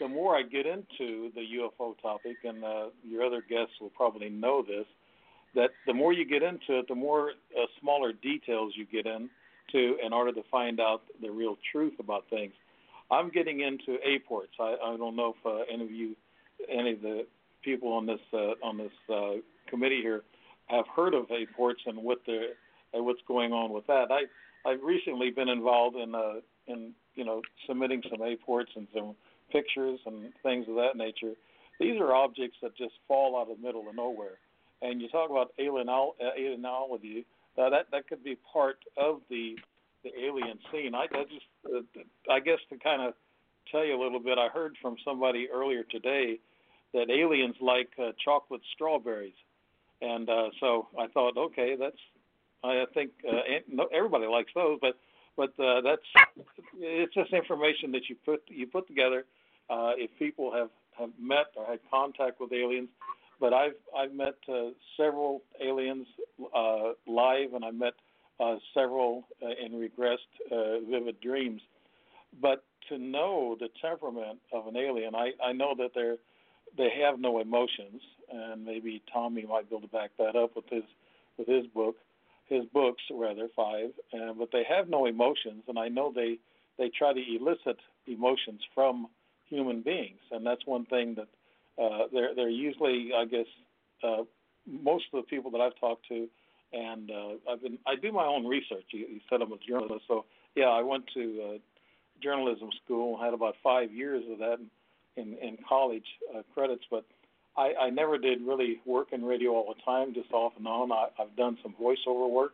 the 0.00 0.08
more 0.08 0.36
I 0.36 0.42
get 0.42 0.66
into 0.66 1.30
the 1.34 1.44
UFO 1.58 2.00
topic, 2.00 2.36
and 2.44 2.64
uh, 2.64 2.86
your 3.02 3.24
other 3.24 3.42
guests 3.48 3.74
will 3.80 3.90
probably 3.90 4.28
know 4.28 4.62
this, 4.62 4.86
that 5.54 5.70
the 5.86 5.94
more 5.94 6.12
you 6.12 6.24
get 6.24 6.42
into 6.42 6.78
it, 6.78 6.88
the 6.88 6.94
more 6.94 7.30
uh, 7.30 7.66
smaller 7.80 8.12
details 8.12 8.74
you 8.76 8.86
get 8.86 9.06
into 9.06 9.96
in 10.04 10.12
order 10.12 10.32
to 10.32 10.42
find 10.50 10.80
out 10.80 11.02
the 11.20 11.30
real 11.30 11.56
truth 11.72 11.94
about 11.98 12.24
things. 12.30 12.52
I'm 13.10 13.30
getting 13.30 13.60
into 13.60 13.98
apports. 14.14 14.52
I, 14.60 14.76
I 14.84 14.96
don't 14.96 15.16
know 15.16 15.34
if 15.38 15.46
uh, 15.46 15.64
any 15.72 15.84
of 15.84 15.90
you, 15.90 16.16
any 16.70 16.92
of 16.92 17.02
the 17.02 17.26
people 17.62 17.92
on 17.92 18.06
this 18.06 18.20
uh, 18.32 18.52
on 18.62 18.76
this 18.76 18.92
uh, 19.12 19.40
committee 19.68 20.00
here, 20.02 20.22
have 20.66 20.84
heard 20.94 21.14
of 21.14 21.26
apports 21.30 21.80
and 21.86 21.98
what 22.02 22.18
the 22.26 22.48
and 22.92 23.04
what's 23.04 23.20
going 23.26 23.52
on 23.52 23.72
with 23.72 23.86
that. 23.86 24.06
I 24.10 24.24
I've 24.68 24.82
recently 24.82 25.30
been 25.30 25.48
involved 25.48 25.96
in 25.96 26.14
uh, 26.14 26.40
in 26.66 26.92
you 27.14 27.24
know 27.24 27.42
submitting 27.66 28.02
some 28.10 28.20
apports 28.20 28.70
and 28.76 28.86
some 28.94 29.14
pictures 29.50 29.98
and 30.06 30.32
things 30.42 30.66
of 30.68 30.74
that 30.76 30.96
nature. 30.96 31.32
These 31.80 32.00
are 32.00 32.14
objects 32.14 32.58
that 32.62 32.76
just 32.76 32.94
fall 33.06 33.38
out 33.38 33.50
of 33.50 33.56
the 33.56 33.66
middle 33.66 33.88
of 33.88 33.94
nowhere. 33.94 34.38
And 34.82 35.00
you 35.00 35.08
talk 35.08 35.30
about 35.30 35.52
alienol- 35.58 36.14
alienology, 36.20 37.24
uh, 37.56 37.70
that 37.70 37.86
that 37.92 38.08
could 38.08 38.22
be 38.22 38.36
part 38.52 38.78
of 38.96 39.20
the 39.30 39.56
the 40.04 40.10
alien 40.18 40.58
scene. 40.70 40.94
I, 40.94 41.06
I 41.12 41.24
just, 41.24 41.46
uh, 41.66 42.32
I 42.32 42.40
guess 42.40 42.58
to 42.70 42.78
kind 42.78 43.02
of 43.02 43.14
tell 43.70 43.84
you 43.84 44.00
a 44.00 44.02
little 44.02 44.20
bit, 44.20 44.38
I 44.38 44.48
heard 44.48 44.76
from 44.80 44.96
somebody 45.04 45.48
earlier 45.52 45.82
today 45.82 46.38
that 46.94 47.10
aliens 47.10 47.56
like 47.60 47.90
uh, 47.98 48.12
chocolate 48.24 48.62
strawberries, 48.74 49.34
and 50.00 50.28
uh, 50.28 50.48
so 50.60 50.88
I 50.98 51.08
thought, 51.08 51.36
okay, 51.36 51.76
that's, 51.78 51.98
I 52.64 52.84
think 52.94 53.10
uh, 53.28 53.84
everybody 53.92 54.26
likes 54.26 54.52
those, 54.54 54.78
but 54.80 54.96
but 55.36 55.50
uh, 55.62 55.80
that's 55.82 56.02
it's 56.80 57.14
just 57.14 57.32
information 57.32 57.92
that 57.92 58.08
you 58.08 58.16
put 58.24 58.42
you 58.48 58.66
put 58.66 58.88
together. 58.88 59.24
Uh, 59.70 59.92
if 59.96 60.10
people 60.18 60.52
have 60.52 60.70
have 60.98 61.10
met 61.20 61.46
or 61.56 61.64
had 61.66 61.78
contact 61.90 62.40
with 62.40 62.52
aliens, 62.52 62.88
but 63.40 63.52
I've 63.52 63.76
I've 63.96 64.12
met 64.12 64.34
uh, 64.48 64.70
several 64.96 65.42
aliens 65.62 66.08
uh, 66.54 66.92
live, 67.06 67.54
and 67.54 67.64
I 67.64 67.70
met 67.70 67.94
several 68.74 69.24
uh, 69.42 69.48
in 69.64 69.72
regressed 69.72 70.18
uh, 70.50 70.80
vivid 70.90 71.20
dreams. 71.20 71.60
But 72.40 72.64
to 72.88 72.98
know 72.98 73.56
the 73.58 73.68
temperament 73.80 74.38
of 74.52 74.66
an 74.66 74.76
alien, 74.76 75.14
I, 75.14 75.32
I 75.44 75.52
know 75.52 75.74
that 75.78 75.90
they're 75.94 76.16
they 76.76 76.90
have 77.02 77.18
no 77.18 77.40
emotions, 77.40 78.02
and 78.30 78.64
maybe 78.64 79.02
Tommy 79.12 79.46
might 79.46 79.68
be 79.70 79.76
able 79.76 79.88
to 79.88 79.92
back 79.92 80.10
that 80.18 80.36
up 80.36 80.54
with 80.54 80.66
his 80.70 80.84
with 81.38 81.48
his 81.48 81.66
book, 81.68 81.96
his 82.46 82.64
books 82.72 83.02
rather 83.10 83.48
five. 83.56 83.90
Uh, 84.12 84.32
but 84.38 84.50
they 84.52 84.64
have 84.68 84.88
no 84.88 85.06
emotions, 85.06 85.64
and 85.68 85.78
I 85.78 85.88
know 85.88 86.12
they 86.14 86.38
they 86.76 86.90
try 86.90 87.12
to 87.12 87.20
elicit 87.20 87.78
emotions 88.06 88.60
from 88.74 89.08
human 89.48 89.80
beings, 89.80 90.20
and 90.30 90.46
that's 90.46 90.66
one 90.66 90.84
thing 90.86 91.16
that 91.16 91.28
uh, 91.82 92.06
they're 92.12 92.34
they're 92.34 92.48
usually, 92.50 93.10
I 93.16 93.24
guess, 93.24 93.46
uh, 94.02 94.24
most 94.66 95.04
of 95.12 95.22
the 95.22 95.28
people 95.28 95.50
that 95.52 95.60
I've 95.60 95.78
talked 95.80 96.06
to 96.08 96.28
and 96.72 97.10
uh, 97.10 97.50
I've 97.50 97.62
been 97.62 97.78
I 97.86 97.96
do 97.96 98.12
my 98.12 98.24
own 98.24 98.46
research. 98.46 98.84
You, 98.90 99.00
you 99.00 99.20
said 99.30 99.40
I'm 99.42 99.52
a 99.52 99.58
journalist, 99.58 100.04
so 100.06 100.24
yeah, 100.54 100.66
I 100.66 100.82
went 100.82 101.04
to 101.14 101.42
uh, 101.42 101.58
journalism 102.22 102.70
school, 102.84 103.18
had 103.18 103.34
about 103.34 103.54
five 103.62 103.92
years 103.92 104.24
of 104.30 104.38
that 104.38 104.58
in 105.16 105.34
in 105.38 105.58
college 105.68 106.06
uh, 106.34 106.42
credits, 106.54 106.84
but 106.90 107.04
I, 107.56 107.74
I 107.80 107.90
never 107.90 108.18
did 108.18 108.40
really 108.42 108.80
work 108.86 109.08
in 109.12 109.24
radio 109.24 109.50
all 109.50 109.74
the 109.74 109.82
time, 109.82 110.14
just 110.14 110.32
off 110.32 110.52
and 110.56 110.66
on. 110.66 110.92
I, 110.92 111.08
I've 111.20 111.34
done 111.36 111.58
some 111.62 111.74
voiceover 111.80 112.30
work, 112.30 112.52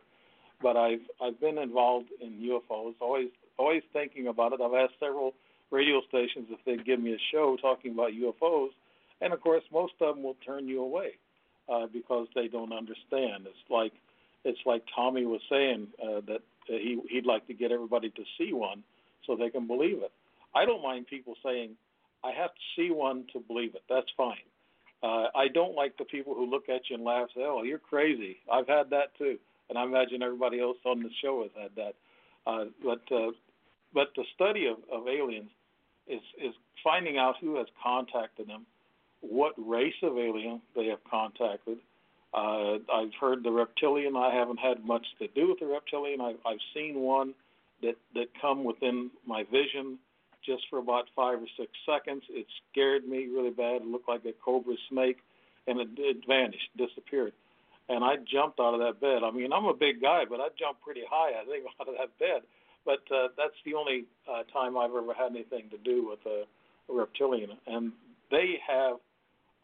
but 0.61 0.75
I've 0.75 1.01
I've 1.21 1.39
been 1.39 1.57
involved 1.57 2.09
in 2.21 2.33
UFOs. 2.39 2.95
Always 2.99 3.29
always 3.57 3.83
thinking 3.93 4.27
about 4.27 4.53
it. 4.53 4.61
I've 4.61 4.73
asked 4.73 4.99
several 4.99 5.33
radio 5.71 6.01
stations 6.07 6.47
if 6.49 6.59
they'd 6.65 6.85
give 6.85 6.99
me 6.99 7.13
a 7.13 7.21
show 7.31 7.57
talking 7.61 7.91
about 7.93 8.11
UFOs, 8.11 8.69
and 9.21 9.33
of 9.33 9.41
course 9.41 9.63
most 9.71 9.93
of 10.01 10.15
them 10.15 10.23
will 10.23 10.37
turn 10.45 10.67
you 10.67 10.81
away 10.81 11.11
uh, 11.69 11.85
because 11.91 12.27
they 12.33 12.47
don't 12.47 12.73
understand. 12.73 13.45
It's 13.45 13.69
like 13.69 13.93
it's 14.45 14.59
like 14.65 14.83
Tommy 14.95 15.25
was 15.25 15.41
saying 15.49 15.87
uh, 16.01 16.21
that 16.27 16.41
he 16.67 17.01
he'd 17.09 17.25
like 17.25 17.45
to 17.47 17.53
get 17.53 17.71
everybody 17.71 18.09
to 18.11 18.23
see 18.37 18.53
one 18.53 18.83
so 19.25 19.35
they 19.35 19.49
can 19.49 19.67
believe 19.67 19.97
it. 20.03 20.11
I 20.53 20.65
don't 20.65 20.81
mind 20.81 21.07
people 21.07 21.35
saying 21.43 21.71
I 22.23 22.31
have 22.31 22.51
to 22.51 22.61
see 22.75 22.91
one 22.91 23.25
to 23.33 23.39
believe 23.39 23.75
it. 23.75 23.83
That's 23.89 24.07
fine. 24.15 24.45
Uh, 25.03 25.27
I 25.35 25.47
don't 25.53 25.75
like 25.75 25.97
the 25.97 26.05
people 26.05 26.33
who 26.33 26.49
look 26.49 26.69
at 26.69 26.89
you 26.89 26.95
and 26.95 27.03
laugh, 27.03 27.27
say, 27.35 27.41
"Oh, 27.43 27.63
you're 27.63 27.79
crazy." 27.79 28.37
I've 28.51 28.67
had 28.67 28.89
that 28.91 29.15
too, 29.17 29.37
and 29.69 29.77
I 29.77 29.83
imagine 29.83 30.23
everybody 30.23 30.59
else 30.59 30.77
on 30.85 31.03
the 31.03 31.09
show 31.21 31.43
has 31.43 31.51
had 31.61 31.75
that. 31.75 31.95
Uh, 32.47 32.65
but 32.83 33.01
uh, 33.15 33.31
but 33.93 34.09
the 34.15 34.23
study 34.35 34.67
of, 34.67 34.77
of 34.91 35.07
aliens 35.07 35.49
is 36.07 36.21
is 36.41 36.53
finding 36.83 37.17
out 37.17 37.35
who 37.41 37.57
has 37.57 37.67
contacted 37.81 38.47
them, 38.47 38.65
what 39.21 39.53
race 39.57 40.01
of 40.03 40.17
alien 40.17 40.61
they 40.75 40.85
have 40.87 41.03
contacted. 41.09 41.77
Uh, 42.35 42.79
I've 42.93 43.13
heard 43.19 43.43
the 43.43 43.51
reptilian. 43.51 44.15
I 44.17 44.33
haven't 44.33 44.59
had 44.59 44.83
much 44.85 45.05
to 45.19 45.27
do 45.29 45.47
with 45.49 45.59
the 45.59 45.67
reptilian. 45.67 46.19
I've, 46.19 46.35
I've 46.45 46.59
seen 46.73 46.99
one 46.99 47.33
that 47.81 47.95
that 48.13 48.27
come 48.41 48.63
within 48.63 49.09
my 49.25 49.43
vision 49.43 49.97
just 50.45 50.63
for 50.69 50.79
about 50.79 51.05
five 51.15 51.39
or 51.39 51.47
six 51.57 51.71
seconds. 51.85 52.23
It 52.29 52.45
scared 52.71 53.07
me 53.07 53.27
really 53.27 53.49
bad. 53.51 53.81
It 53.81 53.87
looked 53.87 54.09
like 54.09 54.25
a 54.25 54.33
cobra 54.43 54.75
snake, 54.89 55.17
and 55.67 55.79
it, 55.79 55.89
it 55.97 56.17
vanished, 56.27 56.69
disappeared. 56.77 57.33
And 57.89 58.03
I 58.03 58.15
jumped 58.17 58.59
out 58.59 58.73
of 58.73 58.79
that 58.79 58.99
bed. 58.99 59.23
I 59.23 59.31
mean, 59.31 59.53
I'm 59.53 59.65
a 59.65 59.73
big 59.73 60.01
guy, 60.01 60.23
but 60.29 60.39
I 60.39 60.47
jumped 60.57 60.81
pretty 60.81 61.03
high, 61.09 61.39
I 61.39 61.45
think, 61.45 61.65
out 61.81 61.87
of 61.87 61.95
that 61.97 62.17
bed. 62.19 62.41
But 62.85 63.01
uh, 63.13 63.29
that's 63.37 63.57
the 63.65 63.73
only 63.73 64.05
uh, 64.29 64.43
time 64.53 64.77
I've 64.77 64.91
ever 64.91 65.13
had 65.13 65.31
anything 65.31 65.69
to 65.71 65.77
do 65.77 66.07
with 66.07 66.19
a, 66.25 66.45
a 66.91 66.95
reptilian. 66.95 67.51
And 67.65 67.91
they 68.29 68.59
have, 68.67 68.97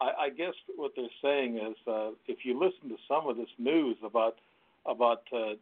I, 0.02 0.24
I 0.24 0.30
guess, 0.30 0.54
what 0.76 0.92
they're 0.96 1.06
saying 1.22 1.58
is, 1.58 1.76
uh, 1.86 2.10
if 2.26 2.44
you 2.44 2.58
listen 2.58 2.88
to 2.88 2.96
some 3.08 3.28
of 3.28 3.36
this 3.36 3.48
news 3.58 3.96
about 4.04 4.36
about 4.84 5.22
uh, 5.32 5.54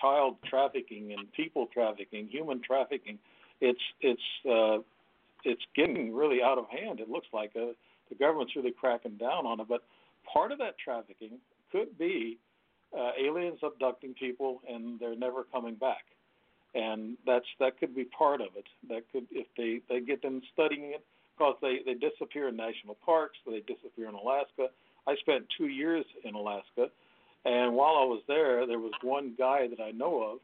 child 0.00 0.36
trafficking 0.44 1.14
and 1.16 1.32
people 1.32 1.66
trafficking, 1.72 2.28
human 2.28 2.60
trafficking, 2.60 3.18
it's 3.60 3.80
it's 4.00 4.20
uh, 4.48 4.78
it's 5.44 5.62
getting 5.74 6.14
really 6.14 6.42
out 6.42 6.58
of 6.58 6.66
hand. 6.68 7.00
It 7.00 7.08
looks 7.08 7.28
like 7.32 7.52
uh, 7.56 7.72
the 8.10 8.14
government's 8.18 8.54
really 8.54 8.72
cracking 8.72 9.16
down 9.16 9.46
on 9.46 9.60
it. 9.60 9.66
But 9.68 9.82
part 10.30 10.52
of 10.52 10.58
that 10.58 10.74
trafficking 10.82 11.38
could 11.72 11.96
be 11.98 12.38
uh, 12.96 13.12
aliens 13.20 13.58
abducting 13.62 14.14
people 14.14 14.60
and 14.68 15.00
they're 15.00 15.16
never 15.16 15.44
coming 15.44 15.74
back, 15.74 16.04
and 16.74 17.16
that's 17.26 17.46
that 17.60 17.80
could 17.80 17.94
be 17.94 18.04
part 18.04 18.42
of 18.42 18.48
it. 18.56 18.66
That 18.90 19.04
could 19.10 19.26
if 19.30 19.46
they 19.56 19.80
they 19.88 20.04
get 20.04 20.20
them 20.20 20.42
studying 20.52 20.92
it 20.92 21.04
because 21.36 21.56
they 21.60 21.80
they 21.84 21.94
disappear 21.94 22.48
in 22.48 22.56
national 22.56 22.96
parks, 23.04 23.38
they 23.46 23.60
disappear 23.60 24.08
in 24.08 24.14
Alaska. 24.14 24.68
I 25.06 25.16
spent 25.16 25.44
two 25.56 25.66
years 25.66 26.04
in 26.24 26.34
Alaska, 26.34 26.88
and 27.44 27.74
while 27.74 27.96
I 27.96 28.04
was 28.04 28.22
there, 28.26 28.66
there 28.66 28.78
was 28.78 28.92
one 29.02 29.34
guy 29.36 29.68
that 29.68 29.82
I 29.82 29.90
know 29.90 30.22
of 30.22 30.38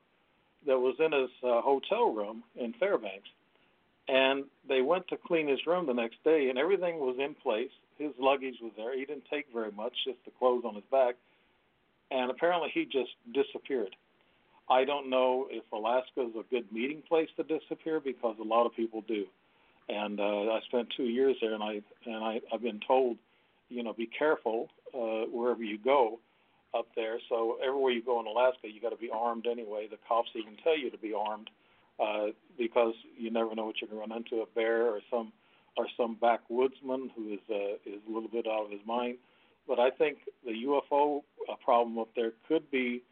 that 0.66 0.78
was 0.78 0.96
in 0.98 1.12
his 1.12 1.30
uh, 1.42 1.62
hotel 1.62 2.12
room 2.12 2.42
in 2.56 2.74
Fairbanks, 2.74 3.28
and 4.08 4.44
they 4.68 4.82
went 4.82 5.08
to 5.08 5.16
clean 5.16 5.48
his 5.48 5.66
room 5.66 5.86
the 5.86 5.94
next 5.94 6.22
day, 6.24 6.50
and 6.50 6.58
everything 6.58 6.98
was 6.98 7.16
in 7.18 7.34
place. 7.34 7.70
His 7.98 8.12
luggage 8.18 8.56
was 8.60 8.72
there. 8.76 8.96
He 8.98 9.04
didn't 9.04 9.24
take 9.30 9.46
very 9.52 9.72
much, 9.72 9.92
just 10.04 10.18
the 10.24 10.30
clothes 10.38 10.64
on 10.66 10.74
his 10.74 10.84
back, 10.90 11.14
and 12.10 12.30
apparently 12.30 12.70
he 12.74 12.84
just 12.84 13.12
disappeared. 13.32 13.94
I 14.68 14.84
don't 14.84 15.10
know 15.10 15.48
if 15.50 15.64
Alaska 15.72 16.22
is 16.22 16.34
a 16.38 16.44
good 16.48 16.70
meeting 16.72 17.02
place 17.08 17.28
to 17.36 17.42
disappear 17.42 17.98
because 17.98 18.36
a 18.40 18.44
lot 18.44 18.66
of 18.66 18.76
people 18.76 19.02
do, 19.08 19.26
and 19.90 20.20
uh, 20.20 20.52
I 20.52 20.60
spent 20.68 20.88
two 20.96 21.04
years 21.04 21.36
there, 21.40 21.54
and 21.54 21.62
I 21.62 21.82
and 22.06 22.24
I, 22.24 22.40
I've 22.52 22.62
been 22.62 22.80
told, 22.86 23.16
you 23.68 23.82
know, 23.82 23.92
be 23.92 24.06
careful 24.06 24.68
uh, 24.94 25.26
wherever 25.30 25.62
you 25.62 25.78
go 25.78 26.20
up 26.76 26.86
there. 26.94 27.18
So 27.28 27.58
everywhere 27.64 27.90
you 27.92 28.02
go 28.02 28.20
in 28.20 28.26
Alaska, 28.26 28.68
you 28.72 28.80
got 28.80 28.90
to 28.90 28.96
be 28.96 29.10
armed 29.12 29.46
anyway. 29.46 29.88
The 29.90 29.98
cops 30.08 30.30
even 30.34 30.56
tell 30.62 30.78
you 30.78 30.90
to 30.90 30.98
be 30.98 31.12
armed 31.12 31.50
uh, 31.98 32.28
because 32.56 32.94
you 33.18 33.30
never 33.30 33.54
know 33.54 33.66
what 33.66 33.80
you're 33.80 33.90
going 33.90 34.02
to 34.02 34.14
run 34.14 34.16
into—a 34.16 34.46
bear 34.54 34.86
or 34.86 35.00
some 35.10 35.32
or 35.76 35.86
some 35.96 36.16
backwoodsman 36.22 37.10
who 37.16 37.34
is 37.34 37.40
uh, 37.50 37.74
is 37.84 38.00
a 38.08 38.12
little 38.12 38.30
bit 38.30 38.46
out 38.46 38.66
of 38.66 38.70
his 38.70 38.80
mind. 38.86 39.16
But 39.66 39.78
I 39.80 39.90
think 39.90 40.18
the 40.44 40.52
UFO 40.66 41.22
uh, 41.50 41.54
problem 41.64 41.98
up 41.98 42.08
there 42.14 42.32
could 42.48 42.70
be 42.70 43.02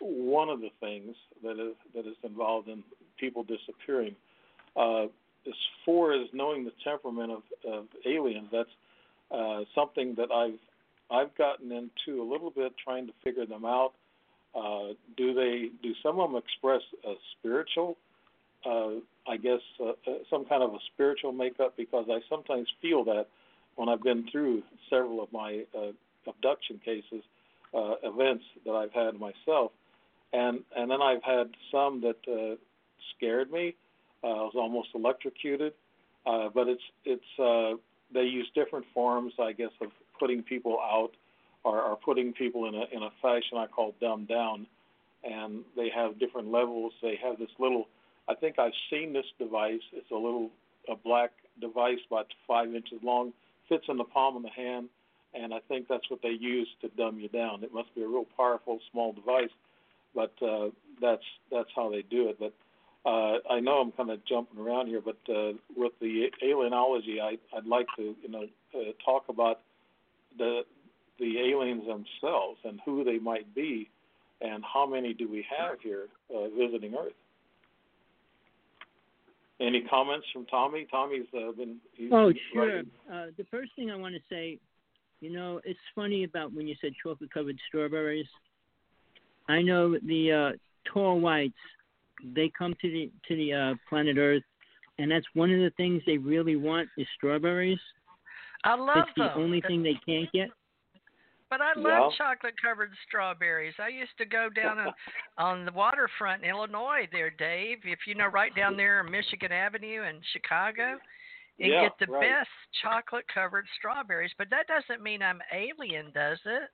one 0.00 0.48
of 0.48 0.60
the 0.60 0.70
things 0.78 1.16
that 1.42 1.58
is 1.58 1.74
that 1.94 2.06
is 2.06 2.16
involved 2.22 2.68
in 2.68 2.84
people 3.18 3.42
disappearing. 3.42 4.14
Uh, 4.76 5.06
as 5.46 5.54
far 5.84 6.12
as 6.12 6.28
knowing 6.32 6.64
the 6.64 6.72
temperament 6.84 7.32
of, 7.32 7.42
of 7.66 7.86
aliens, 8.06 8.48
that's 8.52 8.68
uh, 9.30 9.60
something 9.74 10.14
that 10.16 10.30
I've 10.30 10.58
I've 11.10 11.34
gotten 11.36 11.72
into 11.72 12.20
a 12.20 12.26
little 12.30 12.50
bit 12.50 12.72
trying 12.82 13.06
to 13.06 13.12
figure 13.24 13.46
them 13.46 13.64
out. 13.64 13.92
Uh, 14.54 14.94
do 15.16 15.32
they 15.34 15.68
do 15.82 15.94
some 16.02 16.18
of 16.20 16.30
them 16.30 16.42
express 16.42 16.82
a 17.06 17.14
spiritual, 17.38 17.96
uh, 18.66 19.00
I 19.26 19.36
guess, 19.36 19.60
uh, 19.80 19.90
uh, 19.90 20.18
some 20.28 20.44
kind 20.44 20.62
of 20.62 20.74
a 20.74 20.78
spiritual 20.92 21.32
makeup? 21.32 21.74
Because 21.76 22.06
I 22.10 22.20
sometimes 22.28 22.68
feel 22.82 23.04
that 23.04 23.26
when 23.76 23.88
I've 23.88 24.02
been 24.02 24.26
through 24.30 24.62
several 24.90 25.22
of 25.22 25.32
my 25.32 25.64
uh, 25.76 25.92
abduction 26.26 26.80
cases, 26.84 27.22
uh, 27.74 27.94
events 28.02 28.44
that 28.64 28.72
I've 28.72 28.92
had 28.92 29.18
myself, 29.18 29.72
and 30.32 30.60
and 30.76 30.90
then 30.90 31.00
I've 31.00 31.22
had 31.22 31.50
some 31.70 32.02
that 32.02 32.16
uh, 32.30 32.56
scared 33.16 33.50
me. 33.50 33.68
Uh, 33.68 33.87
I 34.24 34.28
was 34.28 34.54
almost 34.56 34.88
electrocuted, 34.94 35.72
uh, 36.26 36.48
but 36.54 36.68
it's 36.68 36.82
it's 37.04 37.38
uh, 37.38 37.76
they 38.12 38.22
use 38.22 38.50
different 38.54 38.86
forms, 38.92 39.34
I 39.38 39.52
guess, 39.52 39.70
of 39.80 39.88
putting 40.18 40.42
people 40.42 40.78
out 40.80 41.12
or, 41.64 41.80
or 41.82 41.96
putting 41.96 42.32
people 42.32 42.66
in 42.66 42.74
a 42.74 42.84
in 42.92 43.02
a 43.02 43.10
fashion 43.22 43.58
I 43.58 43.66
call 43.66 43.94
dumb 44.00 44.24
down, 44.24 44.66
and 45.24 45.64
they 45.76 45.90
have 45.94 46.18
different 46.18 46.50
levels. 46.50 46.92
They 47.02 47.18
have 47.22 47.38
this 47.38 47.50
little. 47.58 47.88
I 48.28 48.34
think 48.34 48.58
I've 48.58 48.72
seen 48.90 49.12
this 49.12 49.26
device. 49.38 49.80
It's 49.92 50.10
a 50.10 50.14
little 50.14 50.50
a 50.88 50.96
black 50.96 51.30
device 51.60 51.98
about 52.10 52.26
five 52.46 52.74
inches 52.74 52.98
long, 53.02 53.32
fits 53.68 53.84
in 53.88 53.96
the 53.96 54.04
palm 54.04 54.36
of 54.36 54.42
the 54.42 54.50
hand, 54.50 54.88
and 55.34 55.52
I 55.52 55.60
think 55.68 55.86
that's 55.88 56.08
what 56.10 56.22
they 56.22 56.30
use 56.30 56.68
to 56.80 56.88
dumb 56.88 57.18
you 57.20 57.28
down. 57.28 57.62
It 57.62 57.72
must 57.72 57.94
be 57.94 58.02
a 58.02 58.08
real 58.08 58.26
powerful 58.36 58.80
small 58.90 59.12
device, 59.12 59.50
but 60.14 60.32
uh, 60.42 60.70
that's 61.00 61.24
that's 61.50 61.70
how 61.74 61.90
they 61.90 62.02
do 62.02 62.28
it. 62.28 62.38
But 62.38 62.54
uh, 63.06 63.38
I 63.50 63.60
know 63.60 63.80
I'm 63.80 63.92
kind 63.92 64.10
of 64.10 64.24
jumping 64.26 64.58
around 64.58 64.88
here, 64.88 65.00
but 65.00 65.18
uh, 65.32 65.52
with 65.76 65.92
the 66.00 66.26
alienology, 66.44 67.20
I, 67.20 67.38
I'd 67.56 67.66
like 67.66 67.86
to 67.96 68.14
you 68.22 68.28
know 68.28 68.46
uh, 68.74 68.92
talk 69.04 69.24
about 69.28 69.60
the 70.36 70.62
the 71.18 71.38
aliens 71.38 71.82
themselves 71.86 72.58
and 72.64 72.80
who 72.84 73.04
they 73.04 73.18
might 73.18 73.54
be, 73.54 73.88
and 74.40 74.64
how 74.64 74.86
many 74.86 75.14
do 75.14 75.28
we 75.28 75.44
have 75.58 75.80
here 75.80 76.06
uh, 76.34 76.48
visiting 76.48 76.94
Earth? 76.94 77.12
Any 79.60 79.82
comments 79.90 80.26
from 80.32 80.46
Tommy? 80.46 80.86
Tommy's 80.90 81.26
uh, 81.34 81.50
been. 81.52 81.78
oh, 82.12 82.32
sure. 82.52 82.80
Uh, 83.12 83.26
the 83.36 83.44
first 83.50 83.72
thing 83.74 83.90
I 83.90 83.96
want 83.96 84.14
to 84.14 84.20
say, 84.30 84.58
you 85.20 85.32
know, 85.32 85.60
it's 85.64 85.80
funny 85.96 86.22
about 86.22 86.52
when 86.52 86.68
you 86.68 86.76
said 86.80 86.92
chocolate 87.02 87.32
covered 87.32 87.58
strawberries. 87.66 88.26
I 89.48 89.62
know 89.62 89.98
the 89.98 90.32
uh, 90.32 90.92
tall 90.92 91.18
whites, 91.18 91.54
they 92.34 92.50
come 92.56 92.74
to 92.80 92.90
the 92.90 93.10
to 93.28 93.36
the 93.36 93.52
uh, 93.52 93.74
planet 93.88 94.16
Earth, 94.18 94.42
and 94.98 95.10
that's 95.10 95.26
one 95.34 95.50
of 95.50 95.58
the 95.58 95.72
things 95.76 96.02
they 96.06 96.18
really 96.18 96.56
want 96.56 96.88
is 96.96 97.06
strawberries. 97.16 97.78
I 98.64 98.74
love 98.74 98.94
them. 98.94 99.04
it's 99.08 99.14
the 99.16 99.34
only 99.34 99.60
thing 99.60 99.82
they 99.82 99.98
can't 100.06 100.30
get. 100.32 100.48
But 101.50 101.62
I 101.62 101.72
love 101.76 102.12
yeah. 102.12 102.18
chocolate 102.18 102.54
covered 102.62 102.90
strawberries. 103.06 103.74
I 103.78 103.88
used 103.88 104.12
to 104.18 104.26
go 104.26 104.48
down 104.50 104.78
on, 104.78 104.92
on 105.38 105.64
the 105.64 105.72
waterfront 105.72 106.44
in 106.44 106.50
Illinois 106.50 107.08
there, 107.10 107.30
Dave, 107.30 107.78
if 107.84 108.00
you 108.06 108.14
know 108.14 108.26
right 108.26 108.54
down 108.54 108.76
there 108.76 109.00
on 109.00 109.10
Michigan 109.10 109.50
Avenue 109.50 110.02
in 110.02 110.20
Chicago, 110.32 110.98
and 111.60 111.72
yeah, 111.72 111.82
get 111.88 111.92
the 111.98 112.12
right. 112.12 112.20
best 112.20 112.50
chocolate 112.82 113.24
covered 113.32 113.64
strawberries. 113.78 114.32
But 114.36 114.48
that 114.50 114.66
doesn't 114.66 115.02
mean 115.02 115.22
I'm 115.22 115.40
alien, 115.52 116.12
does 116.14 116.38
it? 116.44 116.68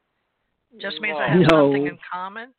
Just 0.81 1.01
means 1.01 1.17
no. 1.19 1.25
I 1.25 1.29
have 1.29 1.41
No. 1.41 1.71
something 1.71 1.87
in 1.87 1.99
common. 2.13 2.53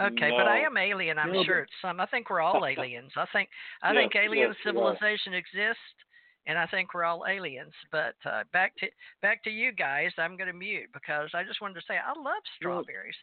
Okay, 0.00 0.30
but 0.36 0.48
I 0.48 0.60
am 0.60 0.76
alien. 0.76 1.18
I'm 1.18 1.32
No, 1.32 1.44
sure 1.44 1.60
it's 1.60 1.72
some. 1.80 2.00
I 2.00 2.06
think 2.06 2.28
we're 2.28 2.40
all 2.40 2.66
aliens. 2.66 3.12
I 3.16 3.26
think 3.32 3.48
I 3.82 3.92
Yes, 3.92 4.02
think 4.02 4.16
alien 4.16 4.48
yes, 4.48 4.56
civilization 4.64 5.34
exists, 5.34 5.78
and 6.46 6.58
I 6.58 6.66
think 6.66 6.94
we're 6.94 7.04
all 7.04 7.24
aliens. 7.28 7.72
But 7.92 8.16
uh, 8.26 8.42
back 8.52 8.76
to 8.78 8.86
back 9.22 9.44
to 9.44 9.50
you 9.50 9.70
guys. 9.70 10.10
I'm 10.18 10.36
going 10.36 10.48
to 10.48 10.52
mute 10.52 10.90
because 10.92 11.30
I 11.32 11.44
just 11.44 11.60
wanted 11.60 11.74
to 11.74 11.82
say 11.86 11.94
I 11.94 12.18
love 12.18 12.42
strawberries. 12.56 13.14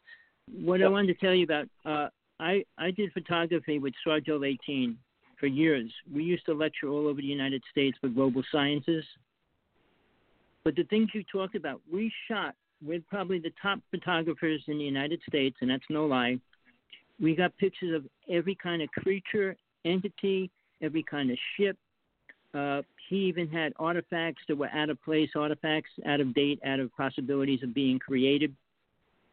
What 0.63 0.82
I 0.82 0.88
wanted 0.88 1.08
to 1.08 1.25
tell 1.25 1.34
you 1.34 1.44
about, 1.44 1.68
uh, 1.86 2.08
I 2.40 2.63
I 2.78 2.92
did 2.92 3.12
photography 3.12 3.80
with 3.80 3.94
Sargel 4.08 4.48
18 4.48 4.98
for 5.40 5.48
years. 5.48 5.92
We 6.13 6.24
used 6.24 6.46
to 6.46 6.54
lecture 6.54 6.88
all 6.88 7.08
over 7.08 7.20
the 7.20 7.28
United 7.28 7.63
States 7.70 7.98
for 8.00 8.08
global 8.08 8.44
sciences. 8.50 9.04
But 10.63 10.75
the 10.75 10.84
things 10.84 11.10
you 11.13 11.24
talked 11.32 11.56
about, 11.56 11.82
we 11.92 12.12
shot 12.30 12.56
with 12.86 13.01
probably 13.10 13.40
the 13.40 13.51
top 13.62 13.80
photographers 13.90 14.63
in 14.68 14.78
the 14.78 14.84
United 14.84 15.22
States, 15.28 15.58
and 15.62 15.70
that's 15.70 15.84
no 15.90 16.06
lie. 16.06 16.40
We 17.22 17.36
got 17.36 17.56
pictures 17.58 17.96
of 17.96 18.04
every 18.30 18.56
kind 18.56 18.82
of 18.82 18.90
creature, 18.90 19.56
entity, 19.86 20.50
every 20.82 21.04
kind 21.04 21.30
of 21.30 21.38
ship. 21.56 21.78
Uh, 22.54 22.82
he 23.08 23.18
even 23.18 23.48
had 23.48 23.74
artifacts 23.78 24.42
that 24.48 24.58
were 24.58 24.70
out 24.70 24.90
of 24.90 25.01
place, 25.04 25.30
artifacts 25.36 25.92
out 26.06 26.20
of 26.20 26.34
date, 26.34 26.60
out 26.66 26.80
of 26.80 26.94
possibilities 26.98 27.62
of 27.63 27.74
being 27.74 28.00
created. 28.00 28.54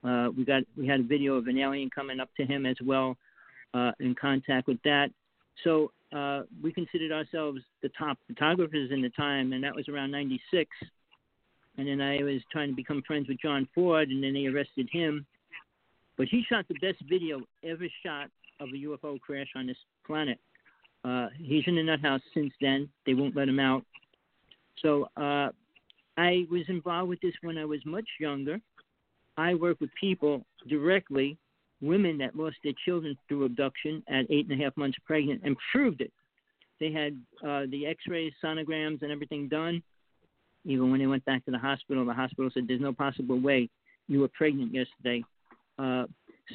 Uh, 0.04 0.28
we 0.36 0.44
got 0.44 0.62
we 0.76 0.86
had 0.86 1.00
a 1.00 1.02
video 1.02 1.34
of 1.34 1.48
an 1.48 1.58
alien 1.58 1.90
coming 1.90 2.20
up 2.20 2.28
to 2.36 2.44
him 2.44 2.66
as 2.66 2.76
well, 2.84 3.16
uh, 3.74 3.90
in 3.98 4.14
contact 4.14 4.68
with 4.68 4.80
that. 4.84 5.08
So 5.64 5.90
uh, 6.14 6.42
we 6.62 6.72
considered 6.72 7.10
ourselves 7.10 7.60
the 7.82 7.90
top 7.98 8.18
photographers 8.28 8.90
in 8.92 9.02
the 9.02 9.10
time, 9.10 9.52
and 9.52 9.64
that 9.64 9.74
was 9.74 9.88
around 9.88 10.12
'96. 10.12 10.70
And 11.78 11.88
then 11.88 12.00
I 12.00 12.22
was 12.22 12.42
trying 12.52 12.70
to 12.70 12.76
become 12.76 13.02
friends 13.06 13.28
with 13.28 13.40
John 13.40 13.68
Ford, 13.74 14.08
and 14.08 14.22
then 14.22 14.34
they 14.34 14.46
arrested 14.46 14.88
him. 14.92 15.26
But 16.18 16.26
he 16.28 16.44
shot 16.48 16.66
the 16.68 16.74
best 16.74 16.98
video 17.08 17.40
ever 17.64 17.86
shot 18.04 18.28
of 18.60 18.68
a 18.70 18.86
UFO 18.86 19.20
crash 19.20 19.46
on 19.54 19.68
this 19.68 19.76
planet. 20.04 20.38
Uh, 21.04 21.28
he's 21.38 21.62
in 21.66 21.76
the 21.76 21.82
nut 21.82 22.00
house 22.00 22.20
since 22.34 22.52
then. 22.60 22.88
They 23.06 23.14
won't 23.14 23.36
let 23.36 23.48
him 23.48 23.60
out. 23.60 23.84
So 24.82 25.08
uh, 25.16 25.50
I 26.16 26.44
was 26.50 26.62
involved 26.68 27.08
with 27.08 27.20
this 27.20 27.34
when 27.42 27.56
I 27.56 27.64
was 27.64 27.80
much 27.86 28.08
younger. 28.18 28.60
I 29.36 29.54
work 29.54 29.80
with 29.80 29.90
people 29.98 30.44
directly, 30.68 31.38
women 31.80 32.18
that 32.18 32.34
lost 32.34 32.56
their 32.64 32.72
children 32.84 33.16
through 33.28 33.44
abduction 33.44 34.02
at 34.08 34.26
eight 34.28 34.50
and 34.50 34.60
a 34.60 34.64
half 34.64 34.76
months 34.76 34.98
pregnant, 35.06 35.42
and 35.44 35.56
proved 35.70 36.00
it. 36.00 36.12
They 36.80 36.92
had 36.92 37.16
uh, 37.44 37.66
the 37.70 37.86
X-rays, 37.86 38.32
sonograms, 38.44 39.02
and 39.02 39.12
everything 39.12 39.48
done. 39.48 39.82
Even 40.64 40.90
when 40.90 40.98
they 40.98 41.06
went 41.06 41.24
back 41.24 41.44
to 41.44 41.52
the 41.52 41.58
hospital, 41.58 42.04
the 42.04 42.12
hospital 42.12 42.50
said, 42.52 42.66
"There's 42.66 42.80
no 42.80 42.92
possible 42.92 43.38
way 43.38 43.68
you 44.08 44.20
were 44.20 44.28
pregnant 44.28 44.74
yesterday." 44.74 45.22
Uh, 45.78 46.04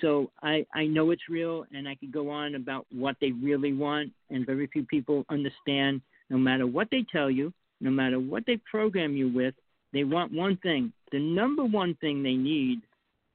so 0.01 0.31
I, 0.41 0.65
I 0.73 0.85
know 0.85 1.11
it's 1.11 1.29
real, 1.29 1.65
and 1.73 1.87
I 1.87 1.95
could 1.95 2.11
go 2.11 2.29
on 2.29 2.55
about 2.55 2.85
what 2.91 3.15
they 3.21 3.31
really 3.31 3.73
want, 3.73 4.11
and 4.29 4.45
very 4.45 4.67
few 4.67 4.85
people 4.85 5.25
understand. 5.29 6.01
No 6.29 6.37
matter 6.37 6.65
what 6.65 6.87
they 6.89 7.05
tell 7.11 7.29
you, 7.29 7.53
no 7.79 7.91
matter 7.91 8.19
what 8.19 8.43
they 8.47 8.57
program 8.69 9.15
you 9.15 9.29
with, 9.31 9.53
they 9.91 10.03
want 10.03 10.33
one 10.33 10.57
thing. 10.57 10.91
The 11.11 11.19
number 11.19 11.63
one 11.63 11.95
thing 11.95 12.23
they 12.23 12.33
need, 12.33 12.81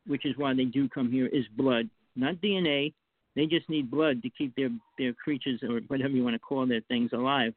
which 0.06 0.26
is 0.26 0.36
why 0.36 0.54
they 0.54 0.64
do 0.64 0.88
come 0.88 1.12
here, 1.12 1.26
is 1.26 1.44
blood, 1.56 1.88
not 2.16 2.36
DNA. 2.36 2.92
They 3.36 3.46
just 3.46 3.68
need 3.68 3.90
blood 3.90 4.22
to 4.22 4.30
keep 4.30 4.56
their 4.56 4.70
their 4.98 5.12
creatures 5.12 5.60
or 5.62 5.80
whatever 5.86 6.14
you 6.14 6.24
want 6.24 6.34
to 6.34 6.40
call 6.40 6.66
their 6.66 6.80
things 6.88 7.12
alive. 7.12 7.54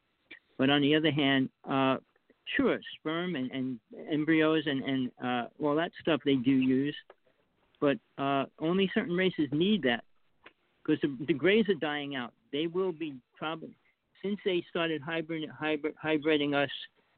But 0.60 0.70
on 0.70 0.82
the 0.82 0.94
other 0.94 1.12
hand, 1.12 1.50
uh, 1.68 1.98
sure, 2.56 2.80
sperm 3.00 3.36
and, 3.36 3.50
and 3.52 3.80
embryos 4.12 4.66
and 4.68 4.84
and 4.84 5.12
uh, 5.24 5.48
all 5.64 5.76
that 5.76 5.92
stuff 6.02 6.22
they 6.24 6.36
do 6.36 6.52
use 6.52 6.96
but 7.82 7.98
uh, 8.18 8.46
only 8.60 8.90
certain 8.94 9.18
races 9.18 9.50
need 9.52 9.82
that 9.84 10.04
because 10.86 11.02
the, 11.02 11.26
the 11.26 11.34
grays 11.34 11.68
are 11.68 11.74
dying 11.74 12.16
out. 12.16 12.32
They 12.54 12.68
will 12.68 12.92
be 12.92 13.16
probably 13.36 13.76
since 14.24 14.40
they 14.46 14.64
started 14.70 15.02
hybrid, 15.02 15.50
hybrid, 15.50 15.96
hybriding 16.02 16.54
us. 16.54 16.70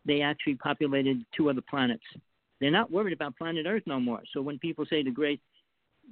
They 0.05 0.21
actually 0.21 0.55
populated 0.55 1.23
two 1.35 1.49
other 1.49 1.61
planets. 1.69 2.03
They're 2.59 2.71
not 2.71 2.91
worried 2.91 3.13
about 3.13 3.37
planet 3.37 3.65
Earth 3.67 3.83
no 3.85 3.99
more. 3.99 4.21
So 4.33 4.41
when 4.41 4.57
people 4.57 4.85
say 4.89 5.03
the 5.03 5.11
great, 5.11 5.41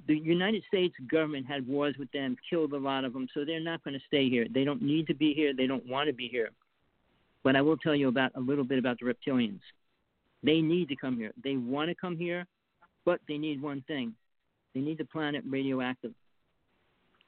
the 0.06 0.16
United 0.16 0.62
States 0.68 0.94
government 1.10 1.46
had 1.46 1.66
wars 1.66 1.94
with 1.98 2.10
them, 2.12 2.36
killed 2.48 2.72
a 2.72 2.78
lot 2.78 3.04
of 3.04 3.12
them, 3.14 3.26
so 3.32 3.44
they're 3.44 3.60
not 3.60 3.82
going 3.84 3.94
to 3.94 4.04
stay 4.06 4.28
here. 4.28 4.46
They 4.52 4.64
don't 4.64 4.82
need 4.82 5.06
to 5.06 5.14
be 5.14 5.32
here. 5.34 5.54
They 5.54 5.66
don't 5.66 5.86
want 5.86 6.08
to 6.08 6.14
be 6.14 6.28
here. 6.28 6.50
But 7.42 7.56
I 7.56 7.62
will 7.62 7.76
tell 7.76 7.94
you 7.94 8.08
about 8.08 8.32
a 8.34 8.40
little 8.40 8.64
bit 8.64 8.78
about 8.78 8.98
the 9.00 9.06
reptilians. 9.06 9.60
They 10.42 10.60
need 10.60 10.88
to 10.88 10.96
come 10.96 11.16
here. 11.16 11.32
They 11.42 11.56
want 11.56 11.88
to 11.88 11.94
come 11.94 12.16
here, 12.16 12.46
but 13.04 13.20
they 13.28 13.38
need 13.38 13.62
one 13.62 13.82
thing 13.86 14.14
they 14.74 14.80
need 14.80 14.98
the 14.98 15.04
planet 15.04 15.42
radioactive, 15.48 16.12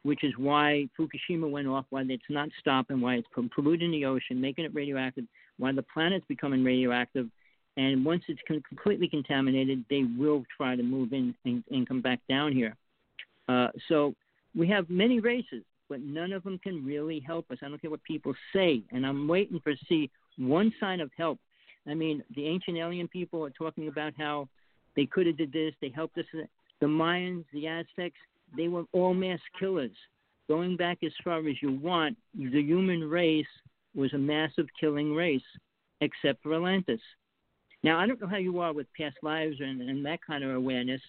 which 0.03 0.25
is 0.25 0.33
why 0.37 0.89
Fukushima 0.99 1.51
went 1.51 1.67
off, 1.67 1.87
why 1.91 2.05
it's 2.09 2.23
not 2.29 2.49
stopping, 2.61 3.01
why 3.01 3.15
it's 3.15 3.29
polluting 3.55 3.91
the 3.91 4.05
ocean, 4.05 4.41
making 4.41 4.65
it 4.65 4.75
radioactive, 4.75 5.25
why 5.59 5.73
the 5.73 5.85
planet's 5.95 6.25
becoming 6.29 6.65
radioactive. 6.65 7.29
And 7.77 8.05
once 8.05 8.23
it's 8.29 8.41
completely 8.47 9.09
contaminated, 9.09 9.85
they 9.91 10.05
will 10.17 10.45
try 10.57 10.77
to 10.77 10.83
move 10.83 11.13
in 11.13 11.35
and, 11.45 11.65
and 11.71 11.89
come 11.89 12.01
back 12.01 12.21
down 12.29 12.53
here. 12.53 12.77
Uh, 13.49 13.69
so 13.89 14.15
we 14.55 14.69
have 14.69 14.89
many 14.89 15.21
races, 15.21 15.65
but 15.89 16.01
none 16.01 16.33
of 16.33 16.45
them 16.45 16.59
can 16.59 16.85
really 16.85 17.21
help 17.21 17.51
us. 17.51 17.59
I 17.63 17.69
don't 17.69 17.81
care 17.81 17.91
what 17.91 18.03
people 18.05 18.35
say, 18.55 18.83
and 18.93 19.05
I'm 19.05 19.27
waiting 19.27 19.61
for 19.61 19.73
see 19.89 20.11
one 20.39 20.73
sign 20.79 21.01
of 21.01 21.11
help. 21.17 21.39
I 21.87 21.95
mean, 21.95 22.23
the 22.35 22.47
ancient 22.47 22.79
alien 22.79 23.09
people 23.09 23.45
are 23.45 23.51
talking 23.51 23.89
about 23.89 24.13
how 24.17 24.49
they 24.97 25.07
could 25.07 25.27
have 25.27 25.37
did 25.37 25.53
this, 25.53 25.75
they 25.81 25.91
helped 25.95 26.17
us. 26.19 26.25
The 26.81 26.87
Mayans, 26.87 27.45
the 27.53 27.67
Aztecs, 27.67 28.19
they 28.57 28.69
were 28.69 28.85
all 28.93 29.15
mass 29.15 29.41
killers. 29.59 29.97
Going 30.49 30.77
back 30.77 30.99
as 31.03 31.13
far 31.23 31.39
as 31.39 31.63
you 31.63 31.73
want, 31.73 32.17
the 32.35 32.61
human 32.61 33.09
race 33.09 33.47
was 33.95 34.13
a 34.13 34.19
massive 34.19 34.67
killing 34.79 35.15
race, 35.15 35.43
except 36.01 36.43
for 36.43 36.55
Atlantis. 36.55 37.01
Now, 37.83 37.99
I 37.99 38.07
don't 38.07 38.21
know 38.21 38.27
how 38.27 38.37
you 38.37 38.61
are 38.61 38.73
with 38.73 38.87
past 38.99 39.17
lives 39.23 39.57
and, 39.61 39.81
and 39.81 40.05
that 40.07 40.21
kind 40.27 40.45
of 40.45 40.55
awareness. 40.55 41.01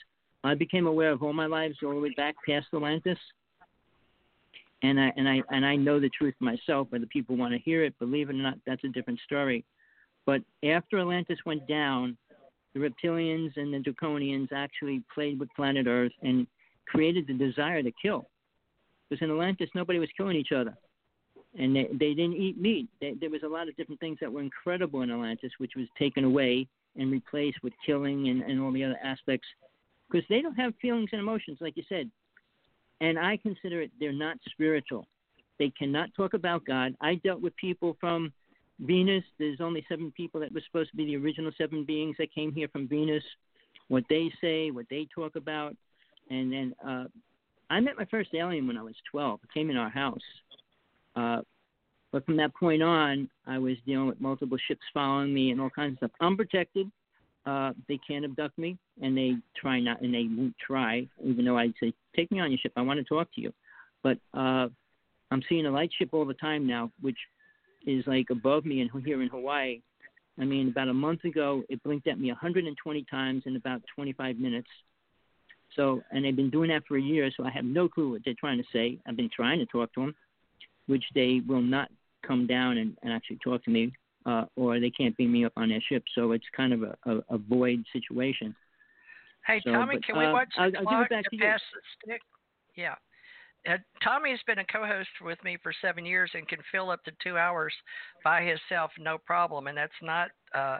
I 0.43 0.53
became 0.53 0.87
aware 0.87 1.11
of 1.11 1.23
all 1.23 1.33
my 1.33 1.47
lives 1.47 1.77
all 1.83 1.91
the 1.91 1.99
way 1.99 2.13
back 2.15 2.35
past 2.47 2.67
Atlantis, 2.73 3.17
and 4.83 4.99
I 4.99 5.11
and 5.17 5.27
I 5.27 5.41
and 5.49 5.65
I 5.65 5.75
know 5.75 5.99
the 5.99 6.09
truth 6.09 6.35
myself. 6.39 6.87
Whether 6.91 7.07
people 7.07 7.35
want 7.35 7.53
to 7.53 7.59
hear 7.59 7.83
it, 7.83 7.97
believe 7.97 8.29
it 8.29 8.35
or 8.35 8.39
not, 8.39 8.59
that's 8.67 8.83
a 8.83 8.89
different 8.89 9.19
story. 9.25 9.65
But 10.25 10.41
after 10.63 10.99
Atlantis 10.99 11.39
went 11.45 11.67
down, 11.67 12.17
the 12.75 12.81
reptilians 12.81 13.55
and 13.55 13.73
the 13.73 13.79
draconians 13.79 14.49
actually 14.53 15.01
played 15.13 15.39
with 15.39 15.49
planet 15.55 15.87
Earth 15.87 16.11
and 16.21 16.45
created 16.87 17.25
the 17.25 17.33
desire 17.33 17.81
to 17.81 17.91
kill. 17.99 18.27
Because 19.09 19.23
in 19.23 19.31
Atlantis, 19.31 19.69
nobody 19.73 19.97
was 19.97 20.09
killing 20.15 20.35
each 20.35 20.51
other. 20.51 20.75
And 21.57 21.73
they, 21.73 21.87
they 21.91 22.13
didn't 22.13 22.35
eat 22.35 22.59
meat. 22.59 22.89
They, 22.99 23.13
there 23.19 23.29
was 23.29 23.43
a 23.43 23.47
lot 23.47 23.69
of 23.69 23.77
different 23.77 24.01
things 24.01 24.17
that 24.19 24.31
were 24.31 24.41
incredible 24.41 25.03
in 25.03 25.11
Atlantis, 25.11 25.53
which 25.57 25.71
was 25.77 25.87
taken 25.97 26.25
away 26.25 26.67
and 26.97 27.11
replaced 27.11 27.63
with 27.63 27.73
killing 27.85 28.27
and, 28.27 28.41
and 28.41 28.59
all 28.59 28.73
the 28.73 28.83
other 28.83 28.99
aspects. 29.01 29.47
Because 30.11 30.27
they 30.27 30.41
don't 30.41 30.55
have 30.55 30.73
feelings 30.81 31.09
and 31.13 31.21
emotions, 31.21 31.59
like 31.61 31.77
you 31.77 31.83
said. 31.87 32.11
And 32.99 33.17
I 33.17 33.37
consider 33.37 33.81
it, 33.81 33.91
they're 33.99 34.11
not 34.11 34.37
spiritual. 34.51 35.07
They 35.59 35.69
cannot 35.69 36.09
talk 36.15 36.33
about 36.33 36.65
God. 36.65 36.93
I 36.99 37.15
dealt 37.15 37.41
with 37.41 37.55
people 37.55 37.95
from 38.01 38.33
Venus, 38.79 39.23
there's 39.39 39.61
only 39.61 39.85
seven 39.87 40.11
people 40.15 40.39
that 40.41 40.53
were 40.53 40.61
supposed 40.65 40.91
to 40.91 40.97
be 40.97 41.05
the 41.05 41.17
original 41.17 41.51
seven 41.57 41.85
beings 41.85 42.15
that 42.19 42.33
came 42.33 42.53
here 42.53 42.67
from 42.67 42.87
Venus. 42.87 43.23
What 43.87 44.03
they 44.09 44.31
say, 44.41 44.71
what 44.71 44.87
they 44.89 45.07
talk 45.13 45.35
about, 45.35 45.75
and 46.29 46.51
then 46.51 46.75
uh, 46.85 47.05
I 47.69 47.79
met 47.79 47.97
my 47.97 48.05
first 48.05 48.31
alien 48.33 48.67
when 48.67 48.77
I 48.77 48.81
was 48.83 48.95
12. 49.11 49.39
It 49.43 49.53
came 49.53 49.69
in 49.69 49.77
our 49.77 49.89
house. 49.89 50.19
Uh, 51.15 51.41
but 52.11 52.25
from 52.25 52.37
that 52.37 52.55
point 52.55 52.81
on, 52.81 53.29
I 53.45 53.57
was 53.57 53.75
dealing 53.85 54.07
with 54.07 54.21
multiple 54.21 54.57
ships 54.67 54.81
following 54.93 55.33
me 55.33 55.51
and 55.51 55.59
all 55.59 55.69
kinds 55.69 55.93
of 55.93 55.97
stuff. 55.97 56.11
I'm 56.19 56.37
protected. 56.37 56.91
Uh, 57.45 57.73
they 57.87 57.99
can't 58.07 58.25
abduct 58.25 58.57
me, 58.57 58.77
and 59.01 59.15
they 59.15 59.35
try 59.55 59.79
not, 59.79 60.01
and 60.01 60.13
they 60.13 60.27
won't 60.29 60.55
try, 60.57 61.07
even 61.23 61.45
though 61.45 61.57
I'd 61.59 61.75
say, 61.79 61.93
"Take 62.15 62.31
me 62.31 62.39
on 62.39 62.51
your 62.51 62.57
ship. 62.57 62.71
I 62.75 62.81
want 62.81 62.97
to 62.99 63.03
talk 63.03 63.31
to 63.35 63.41
you." 63.41 63.53
But 64.01 64.17
uh, 64.33 64.69
I'm 65.29 65.43
seeing 65.47 65.67
a 65.67 65.71
light 65.71 65.91
ship 65.95 66.09
all 66.11 66.25
the 66.25 66.33
time 66.33 66.65
now, 66.65 66.91
which 67.01 67.17
is 67.85 68.05
like 68.07 68.27
above 68.29 68.65
me 68.65 68.81
in 68.81 68.89
here 69.05 69.21
in 69.21 69.29
Hawaii. 69.29 69.81
I 70.39 70.43
mean, 70.43 70.67
about 70.67 70.89
a 70.89 70.93
month 70.93 71.23
ago, 71.23 71.63
it 71.69 71.81
blinked 71.83 72.07
at 72.07 72.19
me 72.19 72.27
120 72.27 73.05
times 73.09 73.43
in 73.45 73.55
about 73.55 73.81
25 73.95 74.37
minutes. 74.37 74.67
So, 75.75 76.01
and 76.11 76.23
they've 76.23 76.35
been 76.35 76.49
doing 76.49 76.69
that 76.69 76.83
for 76.87 76.97
a 76.97 77.01
year, 77.01 77.29
so 77.35 77.45
I 77.45 77.51
have 77.51 77.65
no 77.65 77.87
clue 77.87 78.11
what 78.11 78.21
they're 78.25 78.33
trying 78.37 78.57
to 78.57 78.63
say. 78.71 78.97
I've 79.07 79.15
been 79.15 79.29
trying 79.33 79.59
to 79.59 79.65
talk 79.65 79.93
to 79.93 80.01
them, 80.01 80.15
which 80.87 81.03
they 81.13 81.41
will 81.47 81.61
not 81.61 81.89
come 82.25 82.47
down 82.47 82.77
and, 82.77 82.97
and 83.03 83.13
actually 83.13 83.39
talk 83.43 83.63
to 83.65 83.71
me, 83.71 83.93
uh, 84.25 84.45
or 84.55 84.79
they 84.79 84.89
can't 84.89 85.15
beam 85.17 85.31
me 85.31 85.45
up 85.45 85.53
on 85.55 85.69
their 85.69 85.81
ship. 85.87 86.03
So 86.15 86.31
it's 86.31 86.45
kind 86.55 86.73
of 86.73 86.83
a, 86.83 86.95
a, 87.05 87.15
a 87.29 87.37
void 87.37 87.83
situation. 87.93 88.55
Hey, 89.45 89.61
so, 89.63 89.71
Tommy, 89.71 89.95
but, 89.95 90.05
can 90.05 90.17
we 90.17 90.25
uh, 90.25 90.33
watch 90.33 90.49
the 90.55 90.63
I'll, 90.63 90.71
clock 90.71 90.83
I'll 90.87 90.97
give 90.97 91.05
it 91.05 91.09
back 91.09 91.23
to 91.25 91.29
to 91.29 91.35
you. 91.35 91.41
pass 91.41 91.61
the 91.73 92.11
stick? 92.11 92.21
Yeah. 92.75 92.95
Uh, 93.69 93.77
Tommy's 94.03 94.39
been 94.45 94.59
a 94.59 94.65
co-host 94.65 95.09
with 95.21 95.43
me 95.43 95.57
for 95.61 95.73
seven 95.81 96.05
years 96.05 96.31
and 96.33 96.47
can 96.47 96.59
fill 96.71 96.89
up 96.89 97.03
to 97.03 97.11
two 97.23 97.37
hours 97.37 97.73
by 98.23 98.41
himself, 98.43 98.91
no 98.99 99.17
problem. 99.17 99.67
And 99.67 99.77
that's 99.77 99.91
not 100.01 100.29
uh, 100.53 100.77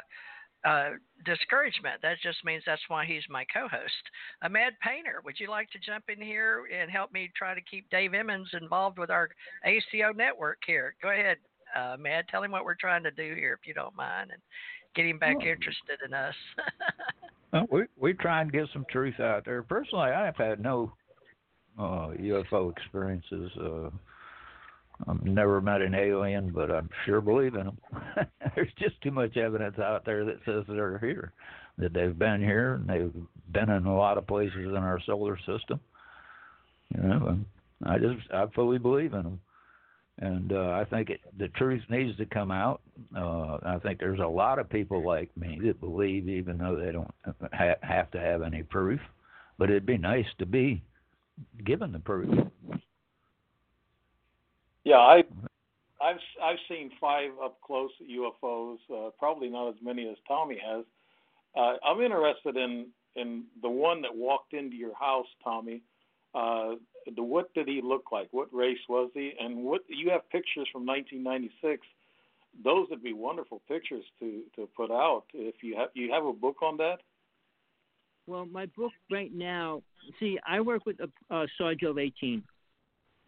uh, 0.65 0.89
discouragement. 1.25 2.01
That 2.01 2.17
just 2.21 2.43
means 2.45 2.63
that's 2.65 2.81
why 2.87 3.05
he's 3.05 3.23
my 3.29 3.45
co-host. 3.53 3.93
Ahmad 4.43 4.73
Painter, 4.81 5.21
would 5.23 5.39
you 5.39 5.49
like 5.49 5.69
to 5.71 5.79
jump 5.79 6.05
in 6.09 6.21
here 6.21 6.63
and 6.75 6.89
help 6.91 7.11
me 7.11 7.31
try 7.35 7.53
to 7.55 7.61
keep 7.61 7.89
Dave 7.89 8.13
Emmons 8.13 8.49
involved 8.59 8.99
with 8.99 9.09
our 9.09 9.29
ACO 9.63 10.11
network 10.15 10.59
here? 10.65 10.95
Go 11.01 11.09
ahead, 11.11 11.37
uh. 11.75 11.97
Tell 12.29 12.43
him 12.43 12.51
what 12.51 12.65
we're 12.65 12.75
trying 12.75 13.03
to 13.03 13.11
do 13.11 13.33
here, 13.35 13.57
if 13.59 13.67
you 13.67 13.73
don't 13.73 13.95
mind, 13.95 14.31
and 14.31 14.41
get 14.95 15.05
him 15.05 15.19
back 15.19 15.37
Oh. 15.39 15.45
interested 15.45 15.99
in 16.05 16.13
us. 16.13 16.35
Well, 17.51 17.67
we 17.71 17.83
we 17.97 18.13
try 18.13 18.41
and 18.41 18.51
get 18.51 18.67
some 18.73 18.85
truth 18.89 19.19
out 19.19 19.45
there. 19.45 19.61
Personally, 19.63 20.11
I've 20.11 20.37
had 20.37 20.59
no 20.59 20.93
uh, 21.77 22.09
UFO 22.19 22.71
experiences. 22.71 23.51
Uh, 23.59 23.89
I've 25.07 25.23
never 25.23 25.59
met 25.61 25.81
an 25.81 25.93
alien, 25.93 26.51
but 26.51 26.71
I'm 26.71 26.89
sure 27.05 27.21
believe 27.21 27.55
in 27.55 27.65
them. 27.65 27.77
There's 28.55 28.71
just 28.79 28.99
too 29.01 29.11
much 29.11 29.35
evidence 29.35 29.77
out 29.77 30.05
there 30.05 30.23
that 30.25 30.39
says 30.45 30.63
they're 30.67 30.97
here, 30.99 31.33
that 31.77 31.93
they've 31.93 32.17
been 32.17 32.41
here 32.41 32.75
and 32.75 32.87
they've 32.87 33.13
been 33.51 33.69
in 33.69 33.85
a 33.85 33.95
lot 33.95 34.17
of 34.17 34.27
places 34.27 34.55
in 34.55 34.77
our 34.77 34.99
solar 35.05 35.37
system. 35.39 35.79
You 36.95 37.03
know, 37.03 37.39
I 37.83 37.97
just 37.97 38.31
I 38.33 38.45
fully 38.55 38.77
believe 38.77 39.13
in 39.13 39.23
them, 39.23 39.41
and 40.19 40.53
uh, 40.53 40.71
I 40.71 40.85
think 40.85 41.09
it, 41.09 41.19
the 41.37 41.49
truth 41.49 41.81
needs 41.89 42.15
to 42.17 42.25
come 42.25 42.51
out. 42.51 42.81
Uh, 43.15 43.57
I 43.65 43.79
think 43.83 43.99
there's 43.99 44.19
a 44.19 44.27
lot 44.27 44.59
of 44.59 44.69
people 44.69 45.05
like 45.05 45.35
me 45.35 45.59
that 45.65 45.81
believe, 45.81 46.29
even 46.29 46.57
though 46.57 46.75
they 46.75 46.91
don't 46.91 47.13
ha- 47.51 47.75
have 47.81 48.11
to 48.11 48.19
have 48.19 48.43
any 48.43 48.63
proof. 48.63 48.99
But 49.57 49.69
it'd 49.69 49.85
be 49.85 49.97
nice 49.97 50.25
to 50.39 50.45
be 50.45 50.83
given 51.63 51.91
the 51.91 51.99
proof. 51.99 52.29
Yeah, 54.83 54.97
I, 54.97 55.23
I've 56.01 56.19
I've 56.43 56.59
seen 56.69 56.91
five 57.01 57.31
up 57.43 57.59
close 57.61 57.91
UFOs. 58.01 58.77
Uh, 58.93 59.09
probably 59.17 59.49
not 59.49 59.69
as 59.69 59.75
many 59.81 60.07
as 60.07 60.17
Tommy 60.27 60.59
has. 60.63 60.85
Uh, 61.57 61.73
I'm 61.83 62.01
interested 62.01 62.55
in 62.55 62.87
in 63.15 63.45
the 63.61 63.69
one 63.69 64.01
that 64.03 64.15
walked 64.15 64.53
into 64.53 64.75
your 64.75 64.93
house, 64.95 65.27
Tommy. 65.43 65.81
Uh, 66.33 66.75
the, 67.15 67.23
what 67.23 67.53
did 67.53 67.67
he 67.67 67.81
look 67.81 68.11
like? 68.11 68.27
What 68.31 68.53
race 68.53 68.79
was 68.89 69.09
he? 69.13 69.33
And 69.39 69.63
what 69.63 69.81
you 69.87 70.09
have 70.11 70.29
pictures 70.29 70.67
from 70.71 70.85
1996. 70.85 71.85
Those 72.63 72.87
would 72.89 73.03
be 73.03 73.13
wonderful 73.13 73.61
pictures 73.67 74.03
to 74.19 74.43
to 74.55 74.67
put 74.77 74.91
out. 74.91 75.23
If 75.33 75.55
you 75.61 75.75
have 75.77 75.89
you 75.93 76.11
have 76.11 76.25
a 76.25 76.33
book 76.33 76.61
on 76.61 76.77
that. 76.77 76.99
Well, 78.27 78.45
my 78.45 78.65
book 78.77 78.91
right 79.11 79.31
now. 79.33 79.83
See, 80.19 80.37
I 80.47 80.61
work 80.61 80.85
with 80.85 80.97
a, 80.99 81.35
a 81.35 81.45
of 81.83 81.97
18, 81.97 82.43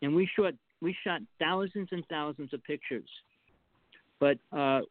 and 0.01 0.15
we 0.15 0.29
shot 0.35 0.53
we 0.81 0.95
shot 1.03 1.21
thousands 1.39 1.89
and 1.91 2.03
thousands 2.07 2.53
of 2.53 2.63
pictures. 2.63 3.09
But 4.19 4.37
uh, 4.51 4.81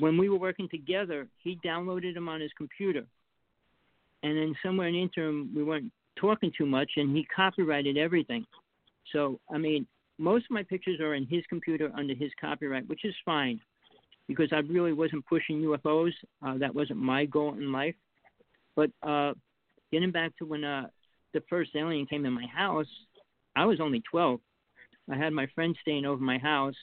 when 0.00 0.16
we 0.18 0.28
were 0.28 0.38
working 0.38 0.68
together, 0.68 1.28
he 1.42 1.58
downloaded 1.64 2.14
them 2.14 2.28
on 2.28 2.40
his 2.40 2.50
computer, 2.56 3.04
and 4.22 4.36
then 4.36 4.54
somewhere 4.62 4.88
in 4.88 4.94
the 4.94 5.02
interim, 5.02 5.52
we 5.54 5.62
weren't 5.62 5.92
talking 6.16 6.52
too 6.56 6.66
much, 6.66 6.90
and 6.96 7.16
he 7.16 7.26
copyrighted 7.34 7.96
everything. 7.96 8.44
So, 9.12 9.38
I 9.52 9.58
mean, 9.58 9.86
most 10.18 10.46
of 10.46 10.50
my 10.50 10.62
pictures 10.62 11.00
are 11.00 11.14
in 11.14 11.26
his 11.26 11.42
computer 11.48 11.90
under 11.96 12.14
his 12.14 12.30
copyright, 12.40 12.88
which 12.88 13.04
is 13.04 13.14
fine, 13.24 13.60
because 14.26 14.48
I 14.52 14.58
really 14.58 14.92
wasn't 14.92 15.26
pushing 15.26 15.60
UFOs. 15.62 16.12
Uh, 16.44 16.58
that 16.58 16.74
wasn't 16.74 16.98
my 16.98 17.24
goal 17.24 17.54
in 17.54 17.70
life. 17.72 17.94
But 18.74 18.90
uh, 19.02 19.32
getting 19.96 20.10
back 20.10 20.36
to 20.36 20.44
when 20.44 20.62
uh, 20.62 20.86
the 21.32 21.42
first 21.48 21.70
alien 21.74 22.04
came 22.04 22.26
in 22.26 22.32
my 22.34 22.44
house, 22.54 22.86
I 23.56 23.64
was 23.64 23.80
only 23.80 24.02
12. 24.10 24.38
I 25.10 25.16
had 25.16 25.32
my 25.32 25.46
friend 25.54 25.74
staying 25.80 26.04
over 26.04 26.22
my 26.22 26.36
house. 26.36 26.74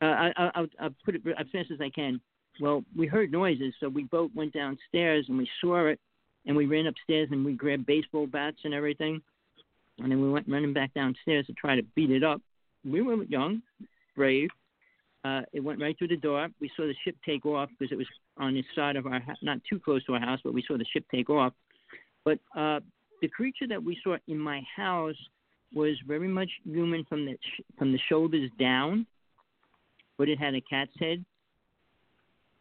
Uh, 0.00 0.04
I, 0.04 0.32
I, 0.36 0.50
I'll, 0.54 0.66
I'll 0.80 0.94
put 1.04 1.16
it 1.16 1.22
as 1.36 1.46
fast 1.50 1.72
as 1.72 1.80
I 1.80 1.90
can. 1.90 2.20
Well, 2.60 2.84
we 2.96 3.08
heard 3.08 3.32
noises, 3.32 3.74
so 3.80 3.88
we 3.88 4.04
both 4.04 4.30
went 4.32 4.52
downstairs 4.52 5.26
and 5.28 5.36
we 5.38 5.50
saw 5.60 5.86
it, 5.86 5.98
and 6.46 6.56
we 6.56 6.66
ran 6.66 6.86
upstairs 6.86 7.30
and 7.32 7.44
we 7.44 7.54
grabbed 7.54 7.84
baseball 7.84 8.28
bats 8.28 8.58
and 8.62 8.72
everything, 8.72 9.20
and 9.98 10.12
then 10.12 10.22
we 10.22 10.30
went 10.30 10.46
running 10.48 10.72
back 10.72 10.94
downstairs 10.94 11.46
to 11.46 11.52
try 11.54 11.74
to 11.74 11.82
beat 11.96 12.12
it 12.12 12.22
up. 12.22 12.40
We 12.88 13.02
were 13.02 13.24
young, 13.24 13.60
brave. 14.14 14.50
Uh, 15.24 15.40
it 15.52 15.64
went 15.64 15.80
right 15.80 15.98
through 15.98 16.08
the 16.08 16.16
door. 16.16 16.46
We 16.60 16.70
saw 16.76 16.84
the 16.84 16.94
ship 17.04 17.16
take 17.26 17.44
off 17.44 17.70
because 17.76 17.90
it 17.90 17.98
was 17.98 18.06
on 18.36 18.54
the 18.54 18.62
side 18.76 18.94
of 18.94 19.06
our, 19.06 19.20
not 19.42 19.58
too 19.68 19.80
close 19.80 20.04
to 20.04 20.14
our 20.14 20.20
house, 20.20 20.38
but 20.44 20.54
we 20.54 20.62
saw 20.62 20.78
the 20.78 20.86
ship 20.92 21.04
take 21.10 21.28
off. 21.28 21.52
But 22.28 22.40
uh, 22.60 22.80
the 23.22 23.28
creature 23.28 23.66
that 23.68 23.82
we 23.82 23.98
saw 24.04 24.18
in 24.26 24.38
my 24.38 24.60
house 24.76 25.16
was 25.74 25.96
very 26.06 26.28
much 26.28 26.50
human 26.62 27.06
from 27.08 27.24
the 27.24 27.38
from 27.78 27.90
the 27.90 27.98
shoulders 28.10 28.50
down, 28.60 29.06
but 30.18 30.28
it 30.28 30.38
had 30.38 30.54
a 30.54 30.60
cat's 30.60 30.92
head. 31.00 31.24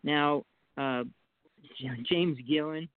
Now, 0.06 0.46
uh, 0.78 1.04
James 2.10 2.38
Gilliland, 2.48 2.88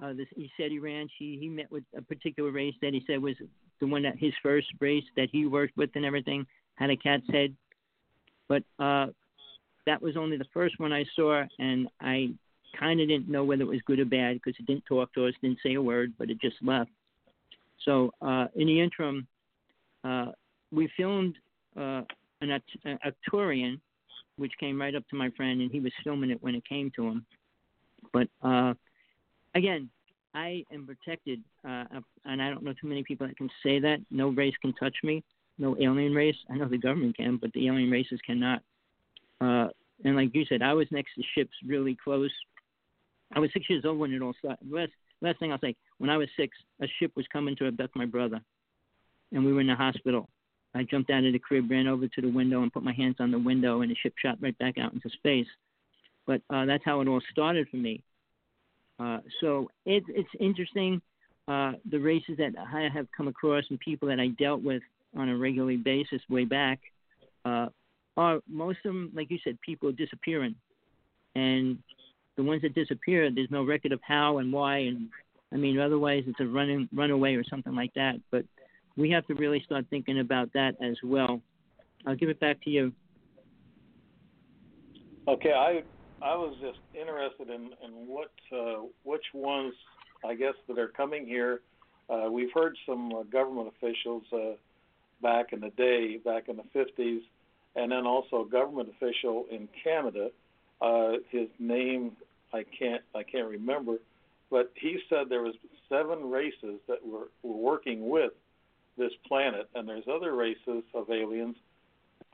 uh, 0.00 0.12
this 0.12 0.28
he 0.36 0.78
Ranch, 0.78 1.10
he, 1.18 1.38
he 1.40 1.48
met 1.48 1.72
with 1.72 1.82
a 1.96 2.02
particular 2.02 2.52
race 2.52 2.74
that 2.82 2.94
he 2.94 3.02
said 3.04 3.20
was 3.20 3.34
the 3.80 3.86
one 3.88 4.02
that 4.02 4.16
his 4.16 4.32
first 4.44 4.68
race 4.78 5.04
that 5.16 5.28
he 5.32 5.46
worked 5.46 5.76
with 5.76 5.90
and 5.96 6.04
everything 6.04 6.46
had 6.76 6.90
a 6.90 6.96
cat's 6.96 7.26
head. 7.32 7.52
But 8.48 8.62
uh, 8.78 9.06
that 9.86 10.00
was 10.00 10.16
only 10.16 10.36
the 10.36 10.46
first 10.54 10.78
one 10.78 10.92
I 10.92 11.04
saw, 11.16 11.42
and 11.58 11.88
I 12.00 12.30
kind 12.78 13.00
of 13.00 13.08
didn't 13.08 13.28
know 13.28 13.44
whether 13.44 13.62
it 13.62 13.68
was 13.68 13.80
good 13.86 14.00
or 14.00 14.04
bad 14.04 14.34
because 14.34 14.58
it 14.58 14.66
didn't 14.66 14.86
talk 14.86 15.12
to 15.14 15.26
us, 15.26 15.34
didn't 15.42 15.58
say 15.62 15.74
a 15.74 15.82
word, 15.82 16.12
but 16.18 16.30
it 16.30 16.40
just 16.40 16.56
left. 16.62 16.90
So 17.84 18.12
uh, 18.20 18.46
in 18.54 18.66
the 18.66 18.80
interim, 18.80 19.26
uh, 20.04 20.26
we 20.70 20.90
filmed 20.96 21.36
uh, 21.76 22.02
an 22.40 22.60
Arcturian, 22.86 23.80
which 24.36 24.52
came 24.58 24.80
right 24.80 24.94
up 24.94 25.06
to 25.08 25.16
my 25.16 25.30
friend, 25.30 25.60
and 25.60 25.70
he 25.70 25.80
was 25.80 25.92
filming 26.02 26.30
it 26.30 26.42
when 26.42 26.54
it 26.54 26.68
came 26.68 26.90
to 26.96 27.08
him. 27.08 27.26
But 28.12 28.28
uh, 28.42 28.74
again, 29.54 29.90
I 30.34 30.64
am 30.72 30.86
protected, 30.86 31.42
uh, 31.66 31.84
and 32.24 32.40
I 32.40 32.48
don't 32.48 32.62
know 32.62 32.72
too 32.80 32.86
many 32.86 33.02
people 33.02 33.26
that 33.26 33.36
can 33.36 33.50
say 33.62 33.78
that. 33.80 33.98
No 34.10 34.28
race 34.28 34.54
can 34.62 34.72
touch 34.74 34.96
me. 35.02 35.22
No 35.58 35.76
alien 35.78 36.14
race. 36.14 36.36
I 36.50 36.56
know 36.56 36.68
the 36.68 36.78
government 36.78 37.16
can, 37.16 37.36
but 37.36 37.52
the 37.52 37.66
alien 37.66 37.90
races 37.90 38.20
cannot. 38.26 38.62
Uh, 39.40 39.68
and 40.04 40.16
like 40.16 40.34
you 40.34 40.44
said, 40.46 40.62
I 40.62 40.72
was 40.72 40.86
next 40.90 41.14
to 41.16 41.22
ships 41.34 41.52
really 41.66 41.96
close. 42.02 42.30
I 43.34 43.40
was 43.40 43.50
six 43.52 43.68
years 43.68 43.84
old 43.84 43.98
when 43.98 44.12
it 44.12 44.22
all 44.22 44.34
started. 44.38 44.70
Last, 44.70 44.92
last 45.20 45.38
thing 45.38 45.52
I'll 45.52 45.60
say, 45.60 45.74
when 45.98 46.10
I 46.10 46.16
was 46.16 46.28
six, 46.36 46.56
a 46.80 46.86
ship 46.98 47.12
was 47.16 47.26
coming 47.32 47.56
to 47.56 47.66
abduct 47.66 47.96
my 47.96 48.06
brother 48.06 48.40
and 49.32 49.44
we 49.44 49.52
were 49.52 49.60
in 49.60 49.66
the 49.66 49.74
hospital. 49.74 50.28
I 50.74 50.84
jumped 50.84 51.10
out 51.10 51.24
of 51.24 51.32
the 51.32 51.38
crib, 51.38 51.70
ran 51.70 51.86
over 51.86 52.06
to 52.06 52.20
the 52.20 52.30
window, 52.30 52.62
and 52.62 52.72
put 52.72 52.82
my 52.82 52.92
hands 52.92 53.16
on 53.18 53.30
the 53.30 53.38
window, 53.38 53.82
and 53.82 53.90
the 53.90 53.96
ship 54.02 54.14
shot 54.16 54.38
right 54.40 54.56
back 54.58 54.78
out 54.78 54.92
into 54.92 55.10
space. 55.10 55.46
But 56.26 56.40
uh, 56.50 56.64
that's 56.64 56.84
how 56.84 57.00
it 57.00 57.08
all 57.08 57.20
started 57.30 57.68
for 57.68 57.76
me. 57.76 58.02
Uh, 58.98 59.18
so 59.40 59.70
it, 59.84 60.04
it's 60.08 60.28
interesting. 60.38 61.02
Uh, 61.48 61.72
the 61.90 61.98
races 61.98 62.36
that 62.38 62.52
I 62.56 62.88
have 62.94 63.06
come 63.16 63.28
across 63.28 63.64
and 63.68 63.78
people 63.80 64.08
that 64.08 64.20
I 64.20 64.28
dealt 64.28 64.62
with 64.62 64.82
on 65.16 65.28
a 65.28 65.36
regular 65.36 65.76
basis 65.76 66.22
way 66.30 66.44
back 66.44 66.78
uh, 67.44 67.66
are 68.16 68.40
most 68.48 68.78
of 68.84 68.92
them, 68.94 69.10
like 69.14 69.30
you 69.30 69.38
said, 69.42 69.58
people 69.60 69.90
disappearing. 69.92 70.54
And 71.34 71.78
the 72.36 72.42
ones 72.42 72.62
that 72.62 72.74
disappear, 72.74 73.30
there's 73.30 73.50
no 73.50 73.64
record 73.64 73.92
of 73.92 74.00
how 74.02 74.38
and 74.38 74.52
why. 74.52 74.78
And 74.78 75.08
I 75.52 75.56
mean, 75.56 75.78
otherwise 75.78 76.24
it's 76.26 76.40
a 76.40 76.46
running 76.46 76.88
runaway 76.92 77.34
or 77.34 77.44
something 77.44 77.74
like 77.74 77.94
that. 77.94 78.14
But 78.30 78.44
we 78.96 79.10
have 79.10 79.26
to 79.26 79.34
really 79.34 79.62
start 79.64 79.86
thinking 79.90 80.20
about 80.20 80.52
that 80.54 80.74
as 80.82 80.96
well. 81.02 81.40
I'll 82.06 82.16
give 82.16 82.28
it 82.28 82.40
back 82.40 82.62
to 82.64 82.70
you. 82.70 82.92
Okay, 85.28 85.52
I 85.52 85.82
I 86.24 86.34
was 86.34 86.56
just 86.60 86.78
interested 86.94 87.48
in 87.48 87.70
in 87.84 88.06
what 88.06 88.32
uh, 88.52 88.82
which 89.04 89.24
ones 89.34 89.74
I 90.24 90.34
guess 90.34 90.54
that 90.68 90.78
are 90.78 90.88
coming 90.88 91.26
here. 91.26 91.60
Uh, 92.10 92.28
we've 92.30 92.52
heard 92.52 92.76
some 92.86 93.12
uh, 93.14 93.22
government 93.24 93.72
officials 93.76 94.24
uh, 94.32 94.56
back 95.22 95.52
in 95.52 95.60
the 95.60 95.70
day, 95.70 96.18
back 96.24 96.48
in 96.48 96.56
the 96.56 96.64
50s, 96.74 97.20
and 97.76 97.92
then 97.92 98.06
also 98.06 98.44
a 98.44 98.48
government 98.48 98.88
official 98.90 99.46
in 99.50 99.68
Canada. 99.82 100.30
Uh, 100.82 101.18
his 101.30 101.48
name 101.58 102.16
I 102.52 102.64
can't 102.64 103.02
I 103.14 103.22
can't 103.22 103.48
remember, 103.48 103.96
but 104.50 104.72
he 104.74 104.98
said 105.08 105.28
there 105.28 105.42
was 105.42 105.54
seven 105.88 106.30
races 106.30 106.80
that 106.88 107.06
were, 107.06 107.28
were 107.42 107.56
working 107.56 108.08
with 108.08 108.32
this 108.98 109.12
planet, 109.26 109.68
and 109.74 109.88
there's 109.88 110.04
other 110.12 110.34
races 110.34 110.82
of 110.94 111.10
aliens 111.10 111.56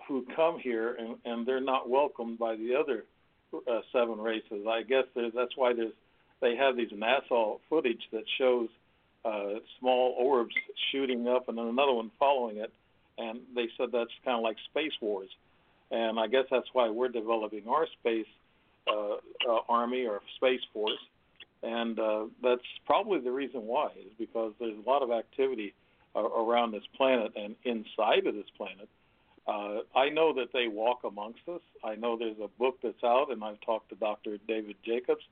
who 0.06 0.26
come 0.34 0.58
here 0.58 0.94
and, 0.94 1.16
and 1.24 1.46
they're 1.46 1.60
not 1.60 1.88
welcomed 1.88 2.38
by 2.38 2.56
the 2.56 2.74
other 2.74 3.04
uh, 3.52 3.80
seven 3.92 4.18
races. 4.18 4.66
I 4.66 4.82
guess 4.82 5.04
there's, 5.14 5.32
that's 5.34 5.56
why 5.56 5.74
there's 5.74 5.92
they 6.40 6.56
have 6.56 6.76
these 6.76 6.90
NASA 6.90 7.58
footage 7.68 8.02
that 8.12 8.24
shows 8.38 8.68
uh, 9.24 9.54
small 9.78 10.14
orbs 10.18 10.54
shooting 10.90 11.26
up 11.28 11.48
and 11.48 11.58
then 11.58 11.66
another 11.66 11.92
one 11.92 12.10
following 12.18 12.58
it, 12.58 12.72
and 13.18 13.40
they 13.54 13.68
said 13.76 13.88
that's 13.92 14.10
kind 14.24 14.36
of 14.36 14.42
like 14.42 14.56
space 14.70 14.92
wars, 15.00 15.28
and 15.90 16.18
I 16.18 16.26
guess 16.26 16.44
that's 16.50 16.68
why 16.72 16.88
we're 16.88 17.08
developing 17.08 17.68
our 17.68 17.86
space 18.00 18.26
uh, 18.86 19.16
uh, 19.48 19.60
army 19.68 20.06
or 20.06 20.20
space 20.36 20.60
force, 20.72 21.00
and 21.62 21.98
uh, 21.98 22.24
that's 22.42 22.62
probably 22.86 23.20
the 23.20 23.32
reason 23.32 23.62
why 23.66 23.88
is 23.98 24.12
because 24.18 24.52
there's 24.58 24.76
a 24.78 24.88
lot 24.88 25.02
of 25.02 25.10
activity 25.10 25.74
around 26.14 26.72
this 26.72 26.82
planet 26.96 27.32
and 27.36 27.54
inside 27.64 28.26
of 28.26 28.34
this 28.34 28.48
planet. 28.56 28.88
Uh, 29.46 29.80
I 29.96 30.10
know 30.10 30.34
that 30.34 30.52
they 30.52 30.68
walk 30.68 31.00
amongst 31.04 31.40
us. 31.48 31.60
I 31.82 31.94
know 31.94 32.18
there's 32.18 32.36
a 32.42 32.48
book 32.58 32.78
that's 32.82 33.02
out, 33.04 33.28
and 33.30 33.42
I've 33.42 33.60
talked 33.60 33.88
to 33.90 33.94
Dr. 33.94 34.38
David 34.46 34.76
Jacobs, 34.84 35.22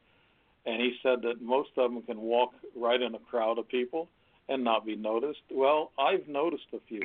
and 0.64 0.80
he 0.80 0.96
said 1.02 1.22
that 1.22 1.42
most 1.42 1.70
of 1.76 1.92
them 1.92 2.02
can 2.02 2.20
walk 2.20 2.52
right 2.74 3.00
in 3.00 3.14
a 3.14 3.18
crowd 3.18 3.58
of 3.58 3.68
people 3.68 4.08
and 4.48 4.64
not 4.64 4.86
be 4.86 4.96
noticed. 4.96 5.40
Well, 5.50 5.92
I've 5.98 6.28
noticed 6.28 6.66
a 6.72 6.78
few. 6.88 7.02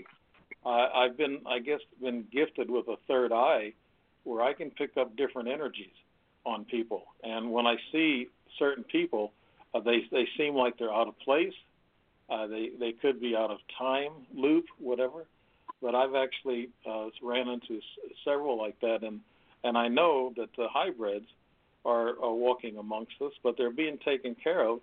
Uh, 0.66 0.70
I've 0.96 1.18
been, 1.18 1.42
I 1.48 1.60
guess, 1.60 1.80
been 2.02 2.26
gifted 2.32 2.70
with 2.70 2.88
a 2.88 2.96
third 3.08 3.32
eye, 3.32 3.74
where 4.24 4.44
I 4.44 4.54
can 4.54 4.70
pick 4.72 4.98
up 4.98 5.16
different 5.18 5.50
energies 5.50 5.96
on 6.46 6.66
people, 6.66 7.04
and 7.24 7.52
when 7.52 7.66
I 7.68 7.76
see 7.92 8.28
certain 8.60 8.84
people, 8.84 9.32
uh, 9.74 9.80
they 9.80 10.02
they 10.12 10.28
seem 10.38 10.56
like 10.56 10.78
they're 10.78 10.94
out 10.94 11.08
of 11.08 11.18
place 11.20 11.54
uh, 12.30 12.48
they 12.48 12.70
they 12.80 12.94
could 12.94 13.20
be 13.20 13.36
out 13.36 13.52
of 13.52 13.58
time 13.78 14.12
loop, 14.34 14.66
whatever. 14.80 15.26
but 15.82 15.96
I've 15.96 16.16
actually 16.16 16.70
uh, 16.90 17.08
ran 17.22 17.48
into 17.50 17.78
s- 17.78 18.12
several 18.24 18.58
like 18.58 18.80
that, 18.82 19.04
and 19.04 19.20
and 19.64 19.78
I 19.78 19.88
know 19.90 20.34
that 20.38 20.50
the 20.58 20.68
hybrids 20.70 21.28
are, 21.86 22.10
are 22.22 22.34
walking 22.34 22.78
amongst 22.78 23.14
us, 23.22 23.34
but 23.44 23.56
they're 23.58 23.72
being 23.72 23.98
taken 24.06 24.36
care 24.36 24.68
of. 24.68 24.80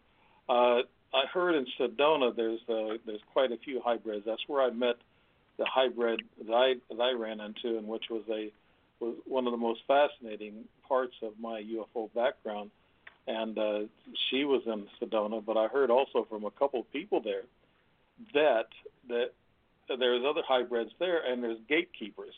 Uh, 0.48 0.82
I 1.14 1.26
heard 1.32 1.54
in 1.54 1.66
Sedona 1.78 2.34
there's 2.36 2.60
uh, 2.68 2.98
there's 3.06 3.20
quite 3.32 3.52
a 3.52 3.56
few 3.58 3.80
hybrids. 3.82 4.24
That's 4.26 4.42
where 4.46 4.62
I 4.62 4.70
met 4.70 4.96
the 5.58 5.66
hybrid 5.66 6.22
that 6.46 6.52
I 6.52 6.74
that 6.94 7.00
I 7.00 7.12
ran 7.12 7.40
into, 7.40 7.78
and 7.78 7.86
which 7.86 8.04
was 8.10 8.22
a 8.30 8.50
was 9.00 9.14
one 9.26 9.46
of 9.46 9.52
the 9.52 9.58
most 9.58 9.80
fascinating 9.86 10.64
parts 10.86 11.14
of 11.22 11.32
my 11.40 11.62
UFO 11.62 12.12
background. 12.14 12.70
And 13.26 13.58
uh, 13.58 13.80
she 14.30 14.44
was 14.44 14.62
in 14.66 14.86
Sedona, 14.98 15.44
but 15.44 15.58
I 15.58 15.66
heard 15.68 15.90
also 15.90 16.26
from 16.30 16.44
a 16.44 16.50
couple 16.50 16.80
of 16.80 16.92
people 16.92 17.20
there 17.20 17.42
that 18.32 18.68
that 19.08 19.30
there's 19.88 20.24
other 20.28 20.42
hybrids 20.46 20.90
there, 20.98 21.20
and 21.24 21.42
there's 21.42 21.58
gatekeepers. 21.68 22.34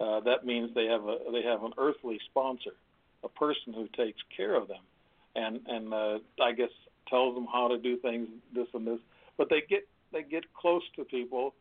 Uh, 0.00 0.20
that 0.20 0.44
means 0.44 0.74
they 0.74 0.86
have 0.86 1.04
a 1.04 1.18
they 1.32 1.42
have 1.42 1.62
an 1.62 1.72
earthly 1.78 2.18
sponsor, 2.30 2.72
a 3.22 3.28
person 3.28 3.72
who 3.72 3.88
takes 3.96 4.20
care 4.36 4.54
of 4.54 4.68
them, 4.68 4.82
and 5.36 5.60
and 5.68 5.94
uh, 5.94 6.18
I 6.42 6.52
guess 6.52 6.70
tells 7.08 7.34
them 7.34 7.46
how 7.50 7.68
to 7.68 7.78
do 7.78 7.96
things, 7.96 8.28
this 8.54 8.66
and 8.74 8.86
this. 8.86 8.98
But 9.36 9.50
they 9.50 9.62
get 9.68 9.86
they 10.12 10.22
get 10.22 10.52
close 10.52 10.82
to 10.96 11.04
people, 11.04 11.54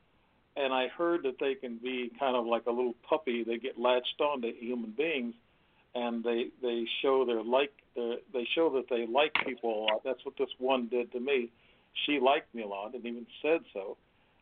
and 0.56 0.74
I 0.74 0.88
heard 0.88 1.24
that 1.24 1.40
they 1.40 1.56
can 1.56 1.78
be 1.78 2.12
kind 2.20 2.36
of 2.36 2.46
like 2.46 2.66
a 2.68 2.72
little 2.72 2.96
puppy. 3.08 3.44
They 3.44 3.58
get 3.58 3.80
latched 3.80 4.22
on 4.22 4.42
to 4.42 4.52
human 4.52 4.92
beings, 4.92 5.34
and 5.96 6.24
they 6.24 6.48
they 6.62 6.86
show 7.02 7.26
their 7.26 7.44
like 7.44 7.72
they 7.96 8.48
show 8.56 8.70
that 8.72 8.86
they 8.90 9.06
like 9.08 9.34
people 9.46 9.70
a 9.70 9.80
lot. 9.92 10.02
That's 10.04 10.24
what 10.26 10.36
this 10.38 10.50
one 10.60 10.88
did 10.88 11.12
to 11.14 11.20
me. 11.20 11.50
She 12.06 12.20
liked 12.20 12.54
me 12.54 12.64
a 12.64 12.68
lot, 12.68 12.94
and 12.94 13.06
even 13.06 13.26
said 13.42 13.62
so. 13.74 13.98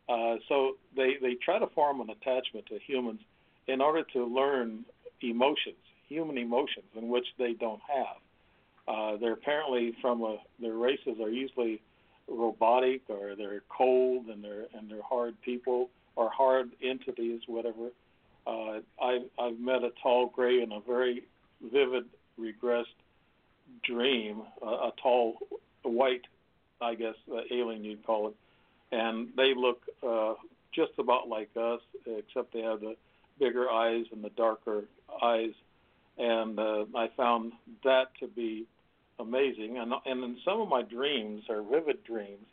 Uh, 0.10 0.36
so 0.50 0.78
they 0.95 1.15
they 1.21 1.36
try 1.36 1.60
to 1.60 1.67
form 1.67 2.02
an 2.02 2.10
attachment 2.10 2.65
to 2.67 2.80
humans 2.86 3.21
in 3.67 3.82
order 3.82 4.04
to 4.13 4.26
learn 4.26 4.84
emotions, 5.21 5.76
human 6.10 6.38
emotions, 6.38 6.86
in 6.95 7.08
which 7.08 7.28
they 7.38 7.54
don't 7.54 7.82
have. 7.88 8.17
Uh, 8.88 9.17
they're 9.17 9.34
apparently 9.34 9.93
from 10.02 10.21
a 10.24 10.38
their 10.60 10.76
races 10.76 11.19
are 11.21 11.30
usually 11.30 11.82
robotic 12.28 13.02
or 13.10 13.36
they're 13.36 13.62
cold 13.69 14.28
and 14.28 14.43
they're 14.43 14.65
and 14.74 14.89
they're 14.89 15.04
hard 15.04 15.39
people 15.41 15.89
or 16.15 16.30
hard 16.30 16.71
entities, 16.84 17.41
whatever. 17.47 17.89
Uh, 18.45 18.80
I 19.02 19.19
I've 19.39 19.60
met 19.60 19.84
a 19.84 19.91
tall 20.02 20.28
gray 20.28 20.62
in 20.62 20.71
a 20.71 20.80
very 20.80 21.24
vivid 21.62 22.06
regressed 22.39 22.86
dream, 23.84 24.43
uh, 24.65 24.67
a 24.67 24.91
tall 25.02 25.38
white, 25.84 26.26
I 26.82 26.95
guess 26.95 27.15
uh, 27.32 27.41
alien 27.52 27.84
you'd 27.84 28.06
call 28.06 28.30
it, 28.30 28.36
and 28.91 29.30
they 29.38 29.54
look 29.56 29.82
uh, 30.06 30.34
just 30.74 30.91
about 30.97 31.28
like 31.28 31.50
us, 31.56 31.82
except 32.06 32.54
they 32.54 32.62
have 32.62 32.82
the 32.82 32.95
bigger 33.39 33.69
eyes 33.69 34.06
and 34.12 34.24
the 34.24 34.30
darker 34.32 34.86
eyes, 35.21 35.54
and 36.17 36.60
uh, 36.60 36.86
I 36.95 37.10
found 37.15 37.54
that 37.84 38.08
to 38.19 38.28
be 38.28 38.65
amazing. 39.19 39.78
And 39.78 39.93
and 40.06 40.24
in 40.24 40.38
some 40.43 40.62
of 40.62 40.67
my 40.67 40.82
dreams, 40.82 41.43
or 41.50 41.62
vivid 41.62 42.04
dreams, 42.04 42.47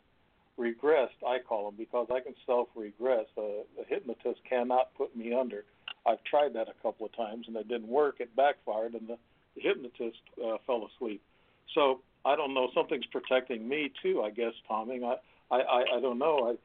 regressed 0.59 1.19
I 1.25 1.37
call 1.39 1.65
them 1.65 1.75
because 1.77 2.07
I 2.13 2.19
can 2.19 2.33
self-regress. 2.45 3.25
Uh, 3.37 3.41
a 3.81 3.85
hypnotist 3.87 4.41
cannot 4.47 4.93
put 4.95 5.15
me 5.15 5.33
under. 5.33 5.63
I've 6.05 6.23
tried 6.23 6.53
that 6.53 6.67
a 6.67 6.81
couple 6.81 7.05
of 7.05 7.15
times 7.15 7.45
and 7.47 7.55
it 7.55 7.67
didn't 7.67 7.87
work. 7.87 8.15
It 8.19 8.35
backfired, 8.35 8.93
and 8.93 9.07
the, 9.07 9.17
the 9.55 9.61
hypnotist 9.61 10.19
uh, 10.43 10.57
fell 10.67 10.87
asleep. 10.95 11.21
So 11.73 12.01
I 12.25 12.35
don't 12.35 12.53
know. 12.53 12.69
Something's 12.75 13.05
protecting 13.05 13.67
me 13.67 13.91
too. 14.01 14.21
I 14.21 14.29
guess, 14.31 14.53
Tommy. 14.67 15.01
I 15.03 15.15
I 15.55 15.59
I, 15.59 15.83
I 15.97 16.01
don't 16.01 16.19
know. 16.19 16.55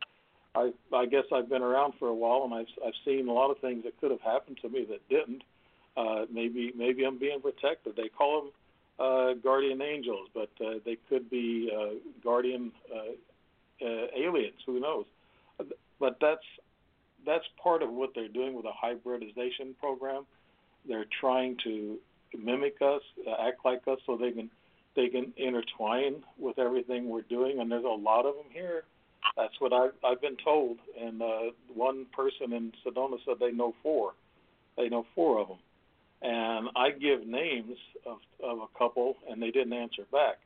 I 0.55 0.61
I 0.61 0.97
I 0.97 1.07
guess 1.07 1.25
I've 1.33 1.49
been 1.49 1.63
around 1.63 1.95
for 1.99 2.09
a 2.09 2.15
while 2.15 2.45
and 2.45 2.55
I've 2.55 2.87
I've 2.87 2.99
seen 3.05 3.29
a 3.29 3.33
lot 3.33 3.51
of 3.51 3.59
things 3.59 3.85
that 3.85 4.01
could 4.01 4.11
have 4.11 4.21
happened 4.21 4.59
to 4.63 4.69
me 4.69 4.87
that 4.91 5.09
didn't. 5.09 5.43
Uh, 5.97 6.27
maybe 6.33 6.73
maybe 6.77 7.05
I'm 7.05 7.19
being 7.19 7.41
protected. 7.41 7.95
They 7.97 8.09
call 8.09 8.43
them 8.43 8.51
uh, 8.99 9.35
guardian 9.43 9.83
angels, 9.83 10.29
but 10.35 10.51
uh, 10.65 10.75
they 10.85 10.97
could 11.09 11.31
be 11.31 11.71
uh, 11.75 11.95
guardian 12.23 12.73
uh, 12.93 13.13
uh, 13.85 14.07
aliens. 14.17 14.57
Who 14.67 14.81
knows? 14.81 15.05
But 16.01 16.17
that's 16.21 16.45
that's 17.27 17.45
part 17.63 17.83
of 17.83 17.91
what 17.91 18.11
they're 18.15 18.29
doing 18.29 18.55
with 18.55 18.67
a 18.67 18.73
hybridization 18.73 19.75
program. 19.81 20.27
They're 20.87 21.07
trying 21.21 21.57
to 21.65 21.99
mimic 22.37 22.77
us, 22.83 23.01
uh, 23.27 23.49
act 23.49 23.65
like 23.65 23.83
us, 23.87 23.99
so 24.07 24.17
they 24.17 24.33
can 24.33 24.51
they 24.97 25.09
can 25.09 25.33
intertwine 25.37 26.23
with 26.39 26.59
everything 26.59 27.09
we're 27.09 27.23
doing. 27.23 27.61
And 27.61 27.71
there's 27.71 27.85
a 27.85 27.89
lot 27.89 28.27
of 28.27 28.35
them 28.35 28.47
here 28.51 28.85
that's 29.37 29.61
what 29.61 29.73
I've, 29.73 29.93
I've 30.05 30.21
been 30.21 30.37
told. 30.45 30.79
And 31.01 31.23
uh, 31.23 31.51
one 31.73 32.07
person 32.13 32.53
in 32.53 32.73
Sedona 32.85 33.17
said 33.25 33.37
they 33.41 33.53
know 33.53 33.75
four. 33.83 34.13
They 34.77 34.89
know 34.89 35.07
four 35.15 35.41
of 35.41 35.49
them. 35.49 35.59
And 36.23 36.69
I 36.77 36.91
give 36.91 37.27
names 37.27 37.77
of, 38.07 38.19
of 38.43 38.59
a 38.61 38.79
couple, 38.79 39.17
and 39.29 39.43
they 39.43 39.51
didn't 39.51 39.73
answer 39.73 40.05
back. 40.11 40.39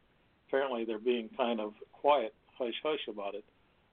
Apparently, 0.48 0.84
they're 0.84 0.98
being 0.98 1.28
kind 1.36 1.60
of 1.60 1.74
quiet, 1.92 2.34
hush 2.58 2.74
hush 2.82 3.06
about 3.08 3.34
it, 3.34 3.44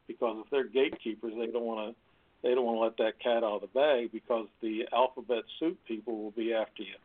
because 0.07 0.37
if 0.43 0.49
they're 0.51 0.67
gatekeepers, 0.67 1.33
they 1.37 1.47
don't 1.47 1.65
want 1.65 1.89
to 1.89 1.95
they 2.43 2.53
don't 2.53 2.65
want 2.65 2.77
to 2.77 2.81
let 2.81 2.97
that 2.97 3.19
cat 3.23 3.43
out 3.43 3.55
of 3.55 3.61
the 3.61 3.67
bag 3.67 4.11
because 4.11 4.47
the 4.61 4.83
alphabet 4.93 5.43
soup 5.59 5.77
people 5.87 6.21
will 6.21 6.31
be 6.31 6.53
after 6.53 6.83
you. 6.83 6.95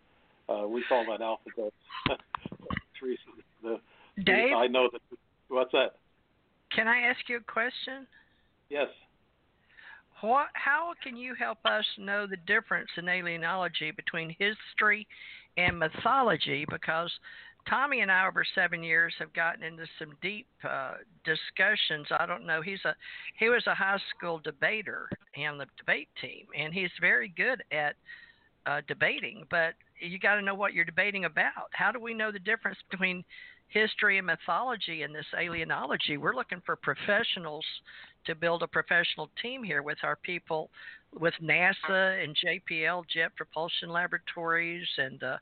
Uh, 0.54 0.66
we 0.66 0.84
call 0.88 1.04
that 1.08 1.22
alphabet. 1.22 1.72
Teresa, 2.98 3.22
the, 3.62 3.80
Dave, 4.22 4.52
I 4.54 4.66
know 4.66 4.90
that. 4.92 5.00
What's 5.48 5.72
that? 5.72 5.94
Can 6.74 6.86
I 6.88 7.00
ask 7.00 7.20
you 7.28 7.38
a 7.38 7.52
question? 7.52 8.06
Yes. 8.68 8.88
What? 10.20 10.48
How 10.52 10.92
can 11.02 11.16
you 11.16 11.34
help 11.34 11.58
us 11.64 11.84
know 11.98 12.26
the 12.26 12.36
difference 12.46 12.90
in 12.98 13.06
alienology 13.06 13.96
between 13.96 14.36
history 14.38 15.06
and 15.56 15.78
mythology? 15.78 16.66
Because 16.70 17.10
Tommy 17.70 18.00
and 18.00 18.10
I, 18.10 18.26
over 18.26 18.44
seven 18.54 18.82
years, 18.82 19.14
have 19.20 19.32
gotten 19.32 19.62
into 19.62 19.86
some 19.98 20.10
deep 20.20 20.46
uh, 20.68 20.94
discussions. 21.24 22.08
I 22.10 22.26
don't 22.26 22.44
know. 22.44 22.60
He's 22.60 22.84
a 22.84 22.94
he 23.38 23.48
was 23.48 23.62
a 23.68 23.74
high 23.74 23.98
school 24.14 24.40
debater 24.42 25.08
on 25.38 25.56
the 25.56 25.66
debate 25.78 26.08
team, 26.20 26.46
and 26.58 26.74
he's 26.74 26.90
very 27.00 27.32
good 27.36 27.62
at 27.70 27.94
uh, 28.66 28.80
debating. 28.88 29.44
But 29.50 29.74
you 30.00 30.18
got 30.18 30.34
to 30.34 30.42
know 30.42 30.54
what 30.54 30.74
you're 30.74 30.84
debating 30.84 31.26
about. 31.26 31.70
How 31.72 31.92
do 31.92 32.00
we 32.00 32.12
know 32.12 32.32
the 32.32 32.40
difference 32.40 32.78
between 32.90 33.24
history 33.70 34.18
and 34.18 34.26
mythology 34.26 35.02
and 35.02 35.14
this 35.14 35.26
alienology. 35.38 36.18
We're 36.18 36.34
looking 36.34 36.60
for 36.66 36.76
professionals 36.76 37.64
to 38.26 38.34
build 38.34 38.62
a 38.62 38.66
professional 38.66 39.30
team 39.40 39.62
here 39.62 39.82
with 39.82 39.98
our 40.02 40.16
people, 40.16 40.70
with 41.18 41.34
NASA 41.42 42.22
and 42.22 42.36
JPL 42.36 43.04
Jet 43.12 43.30
Propulsion 43.36 43.88
Laboratories, 43.88 44.86
and 44.98 45.22
uh, 45.22 45.36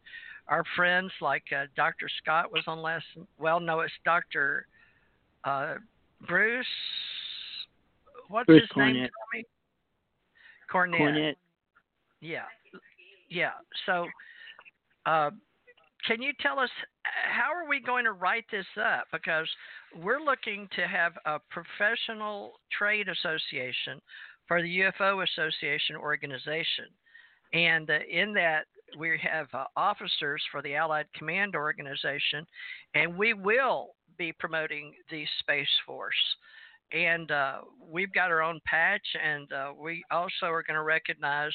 our 0.49 0.65
friends 0.77 1.11
like 1.21 1.45
uh, 1.55 1.65
Dr. 1.77 2.09
Scott 2.23 2.53
was 2.53 2.65
on 2.67 2.81
last. 2.81 3.05
Well, 3.39 3.61
no, 3.61 3.81
it's 3.81 3.93
Dr. 4.05 4.67
Uh, 5.45 5.75
Bruce. 6.27 6.67
What's 8.29 8.47
Bruce 8.47 8.63
his 8.63 8.71
name? 8.77 8.95
Tommy? 8.95 9.45
Cornet. 10.71 10.99
Cornet. 10.99 11.39
Yeah, 12.21 12.43
yeah. 13.31 13.53
So, 13.87 14.07
uh, 15.07 15.31
can 16.07 16.21
you 16.21 16.33
tell 16.41 16.59
us 16.59 16.71
how 17.03 17.55
are 17.55 17.69
we 17.69 17.81
going 17.81 18.05
to 18.05 18.13
write 18.13 18.45
this 18.51 18.67
up? 18.81 19.07
Because 19.13 19.49
we're 20.03 20.21
looking 20.21 20.69
to 20.77 20.87
have 20.87 21.13
a 21.27 21.39
professional 21.51 22.61
trade 22.77 23.09
association 23.09 24.01
for 24.47 24.63
the 24.63 24.81
UFO 24.81 25.25
Association 25.25 25.97
organization, 25.97 26.87
and 27.53 27.89
uh, 27.91 27.99
in 28.11 28.33
that 28.35 28.65
we 28.99 29.19
have 29.23 29.49
uh, 29.53 29.65
officers 29.77 30.43
for 30.51 30.63
the 30.63 30.75
Allied 30.75 31.07
Command 31.17 31.55
Organization, 31.57 32.47
and 32.95 33.17
we 33.17 33.35
will 33.35 33.89
be 34.17 34.33
promoting 34.33 34.95
the 35.11 35.25
Space 35.41 35.69
Force. 35.87 36.15
And 36.93 37.31
uh, 37.31 37.59
we've 37.91 38.13
got 38.13 38.31
our 38.31 38.43
own 38.43 38.61
patch, 38.65 39.07
and 39.23 39.53
uh, 39.53 39.73
we 39.79 40.03
also 40.11 40.47
are 40.47 40.63
going 40.63 40.77
to 40.77 40.83
recognize 40.83 41.53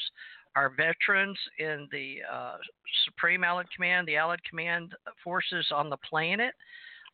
our 0.56 0.70
veterans 0.70 1.38
in 1.58 1.88
the 1.90 2.18
uh, 2.32 2.56
Supreme 3.04 3.42
Allied 3.42 3.66
Command, 3.74 4.06
the 4.06 4.16
Allied 4.16 4.44
Command 4.48 4.94
forces 5.22 5.66
on 5.74 5.90
the 5.90 5.96
planet, 6.08 6.54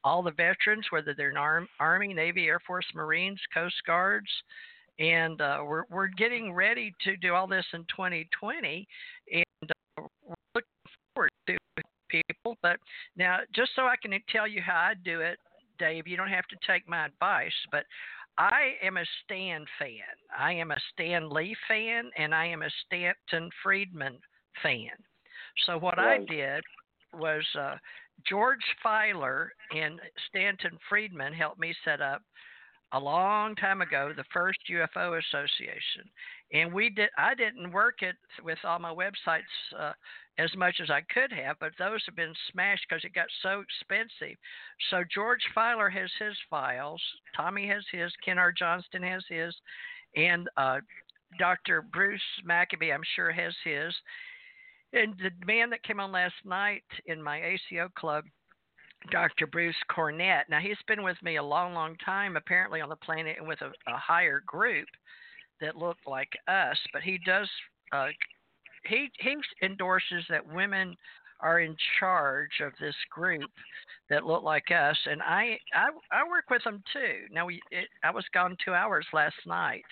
all 0.05 0.23
the 0.23 0.33
veterans, 0.33 0.87
whether 0.91 1.15
they're 1.15 1.31
in 1.31 1.37
Arm- 1.37 1.69
Army, 1.79 2.13
Navy, 2.13 2.47
Air 2.47 2.61
Force, 2.67 2.87
Marines, 2.95 3.41
Coast 3.53 3.77
Guards. 3.87 4.29
And 4.99 5.41
uh, 5.41 5.63
we're, 5.65 5.85
we're 5.91 6.09
getting 6.09 6.53
ready 6.53 6.93
to 7.05 7.17
do 7.17 7.35
all 7.35 7.47
this 7.47 7.65
in 7.73 7.81
2020. 7.97 8.87
We're 10.27 10.35
looking 10.55 10.69
forward 11.15 11.31
to 11.47 11.57
people. 12.09 12.57
But 12.63 12.79
now, 13.17 13.39
just 13.55 13.71
so 13.77 13.83
I 13.83 13.97
can 14.01 14.19
tell 14.29 14.47
you 14.47 14.61
how 14.61 14.77
I 14.77 14.95
do 15.05 15.21
it, 15.21 15.39
Dave, 15.79 16.07
you 16.07 16.17
don't 16.17 16.29
have 16.29 16.47
to 16.49 16.57
take 16.67 16.89
my 16.89 17.07
advice, 17.07 17.53
but 17.73 17.85
I 18.39 18.75
am 18.83 18.97
a 18.97 19.05
Stan 19.25 19.65
fan. 19.79 20.15
I 20.39 20.53
am 20.53 20.71
a 20.71 20.77
Stan 20.93 21.31
Lee 21.31 21.57
fan, 21.69 22.11
and 22.17 22.35
I 22.35 22.47
am 22.47 22.63
a 22.63 22.71
Stanton 22.87 23.51
Friedman 23.63 24.19
fan. 24.63 24.91
So 25.67 25.79
what 25.79 25.99
Right. 25.99 26.21
I 26.21 26.25
did 26.25 26.65
was 27.13 27.45
uh, 27.59 27.77
George 28.29 28.65
Filer 28.83 29.53
and 29.75 30.01
Stanton 30.29 30.79
Friedman 30.89 31.33
helped 31.33 31.59
me 31.59 31.75
set 31.85 32.01
up 32.01 32.23
a 32.93 32.99
long 32.99 33.55
time 33.57 33.81
ago 33.81 34.13
the 34.17 34.25
first 34.33 34.59
UFO 34.71 35.19
Association, 35.19 36.11
and 36.53 36.73
we 36.73 36.91
did. 36.91 37.11
I 37.17 37.35
didn't 37.35 37.73
work 37.73 38.03
it 38.03 38.17
with 38.43 38.59
all 38.65 38.79
my 38.79 38.93
websites 38.93 39.43
uh, 39.79 39.93
as 40.39 40.51
much 40.57 40.77
as 40.83 40.91
I 40.91 41.03
could 41.13 41.33
have, 41.33 41.57
but 41.61 41.73
those 41.79 42.03
have 42.07 42.17
been 42.17 42.35
smashed 42.51 42.87
because 42.89 43.05
it 43.05 43.15
got 43.15 43.27
so 43.43 43.61
expensive. 43.61 44.37
So 44.91 45.05
George 45.13 45.43
Filer 45.55 45.91
has 45.91 46.11
his 46.19 46.35
files, 46.49 47.03
Tommy 47.37 47.69
has 47.69 47.85
his, 47.93 48.13
Ken 48.25 48.39
R. 48.39 48.53
Johnston 48.53 49.03
has 49.03 49.23
his, 49.29 49.55
and 50.17 50.49
uh, 50.57 50.79
Dr. 51.39 51.83
Bruce 51.83 52.21
Maccabee, 52.45 52.93
I'm 52.93 53.03
sure, 53.15 53.31
has 53.31 53.55
his. 53.65 53.95
And 54.93 55.15
the 55.19 55.31
man 55.47 55.71
that 55.71 55.85
came 55.85 56.01
on 56.01 56.11
last 56.11 56.35
night 56.45 56.83
in 57.07 57.23
my 57.23 57.41
ACO 57.43 57.89
club 57.97 58.25
Dr. 59.11 59.47
Bruce 59.47 59.77
Cornet. 59.89 60.45
Now, 60.49 60.61
he's 60.61 60.77
been 60.87 61.03
with 61.03 61.17
me 61.23 61.37
a 61.37 61.43
long, 61.43 61.75
long 61.75 61.97
time, 62.05 62.37
apparently 62.37 62.81
on 62.81 62.89
the 62.89 62.97
planet 62.97 63.37
and 63.39 63.49
with 63.49 63.61
a, 63.63 63.73
a 63.91 63.97
higher 63.97 64.43
group 64.47 64.89
that 65.61 65.77
look 65.77 65.97
like 66.07 66.31
us, 66.49 66.79
but 66.93 67.03
he 67.03 67.19
does, 67.25 67.49
uh, 67.93 68.09
he, 68.87 69.11
he 69.19 69.37
endorses 69.63 70.25
that 70.29 70.47
women 70.47 70.97
are 71.41 71.61
in 71.61 71.77
charge 71.99 72.61
of 72.63 72.73
this 72.81 72.95
group 73.11 73.51
that 74.11 74.27
look 74.27 74.43
like 74.43 74.71
us, 74.71 74.97
and 75.07 75.23
I, 75.23 75.59
I, 75.75 75.89
I 76.13 76.29
work 76.29 76.51
with 76.51 76.65
them 76.65 76.83
too. 76.93 77.33
Now, 77.33 77.47
we, 77.47 77.61
it, 77.71 77.89
I 78.05 78.11
was 78.11 78.25
gone 78.35 78.57
two 78.65 78.75
hours 78.75 79.07
last 79.13 79.37
night, 79.47 79.85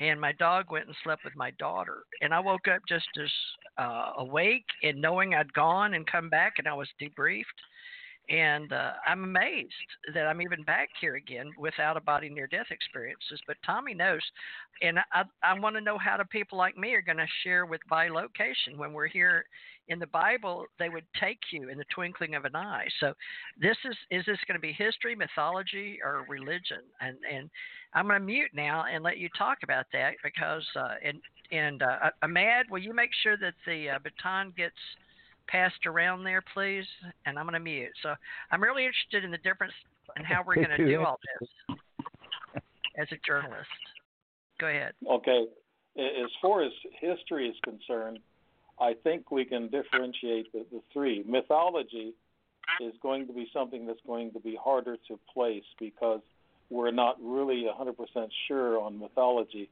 and 0.00 0.20
my 0.20 0.32
dog 0.32 0.70
went 0.70 0.86
and 0.86 0.94
slept 1.02 1.24
with 1.24 1.34
my 1.36 1.50
daughter, 1.58 2.04
and 2.20 2.32
I 2.32 2.40
woke 2.40 2.68
up 2.68 2.82
just 2.88 3.08
as 3.20 3.30
uh, 3.78 4.12
awake 4.18 4.66
and 4.82 5.00
knowing 5.00 5.34
I'd 5.34 5.52
gone 5.52 5.94
and 5.94 6.06
come 6.06 6.28
back, 6.28 6.54
and 6.58 6.68
I 6.68 6.74
was 6.74 6.88
debriefed 7.00 7.44
and 8.28 8.72
uh, 8.72 8.92
I'm 9.06 9.24
amazed 9.24 9.72
that 10.12 10.26
I'm 10.26 10.42
even 10.42 10.62
back 10.62 10.90
here 11.00 11.16
again 11.16 11.50
without 11.58 11.96
a 11.96 12.00
body 12.00 12.28
near 12.28 12.46
death 12.46 12.66
experiences. 12.70 13.40
But 13.46 13.56
Tommy 13.64 13.94
knows, 13.94 14.20
and 14.82 14.98
I, 15.12 15.24
I 15.42 15.58
want 15.58 15.76
to 15.76 15.80
know 15.80 15.96
how 15.96 16.16
do 16.18 16.24
people 16.24 16.58
like 16.58 16.76
me 16.76 16.94
are 16.94 17.02
going 17.02 17.18
to 17.18 17.26
share 17.42 17.64
with 17.64 17.80
by 17.88 18.08
location 18.08 18.76
when 18.76 18.92
we're 18.92 19.06
here 19.06 19.46
in 19.88 19.98
the 19.98 20.06
Bible. 20.08 20.66
They 20.78 20.90
would 20.90 21.06
take 21.18 21.38
you 21.50 21.70
in 21.70 21.78
the 21.78 21.84
twinkling 21.94 22.34
of 22.34 22.44
an 22.44 22.54
eye. 22.54 22.88
So 23.00 23.14
this 23.58 23.76
is 23.84 23.96
is 24.10 24.26
this 24.26 24.38
going 24.46 24.56
to 24.56 24.60
be 24.60 24.72
history, 24.72 25.14
mythology, 25.14 25.98
or 26.04 26.26
religion? 26.28 26.82
And 27.00 27.16
and 27.32 27.48
I'm 27.94 28.06
going 28.08 28.20
to 28.20 28.26
mute 28.26 28.50
now 28.54 28.84
and 28.92 29.02
let 29.02 29.16
you 29.16 29.30
talk 29.38 29.58
about 29.62 29.86
that 29.94 30.12
because 30.22 30.66
uh, 30.76 30.94
and 31.02 31.18
and 31.50 31.82
uh, 31.82 32.10
Ahmad, 32.22 32.66
will 32.70 32.78
you 32.82 32.92
make 32.92 33.10
sure 33.22 33.38
that 33.38 33.54
the 33.66 33.90
uh, 33.90 33.98
baton 34.04 34.52
gets 34.54 34.76
passed 35.48 35.86
around 35.86 36.24
there, 36.24 36.42
please? 36.54 36.84
And 37.26 37.38
I'm 37.38 37.44
going 37.44 37.54
to 37.54 37.60
mute. 37.60 37.90
So 38.02 38.14
I'm 38.50 38.62
really 38.62 38.84
interested 38.84 39.24
in 39.24 39.30
the 39.30 39.38
difference 39.38 39.72
and 40.16 40.24
how 40.24 40.42
we're 40.46 40.56
going 40.56 40.76
to 40.76 40.86
do 40.86 41.04
all 41.04 41.18
this 41.40 41.76
as 42.98 43.08
a 43.12 43.16
journalist. 43.26 43.68
Go 44.60 44.68
ahead. 44.68 44.92
Okay. 45.10 45.46
As 45.96 46.30
far 46.40 46.62
as 46.62 46.72
history 47.00 47.48
is 47.48 47.56
concerned, 47.64 48.20
I 48.80 48.94
think 49.02 49.30
we 49.30 49.44
can 49.44 49.68
differentiate 49.68 50.52
the, 50.52 50.64
the 50.70 50.80
three. 50.92 51.24
Mythology 51.26 52.14
is 52.80 52.94
going 53.02 53.26
to 53.26 53.32
be 53.32 53.48
something 53.52 53.86
that's 53.86 54.00
going 54.06 54.32
to 54.32 54.40
be 54.40 54.56
harder 54.62 54.96
to 55.08 55.18
place 55.32 55.64
because 55.80 56.20
we're 56.70 56.90
not 56.90 57.16
really 57.20 57.64
100% 57.64 57.94
sure 58.46 58.80
on 58.80 58.98
mythology. 58.98 59.70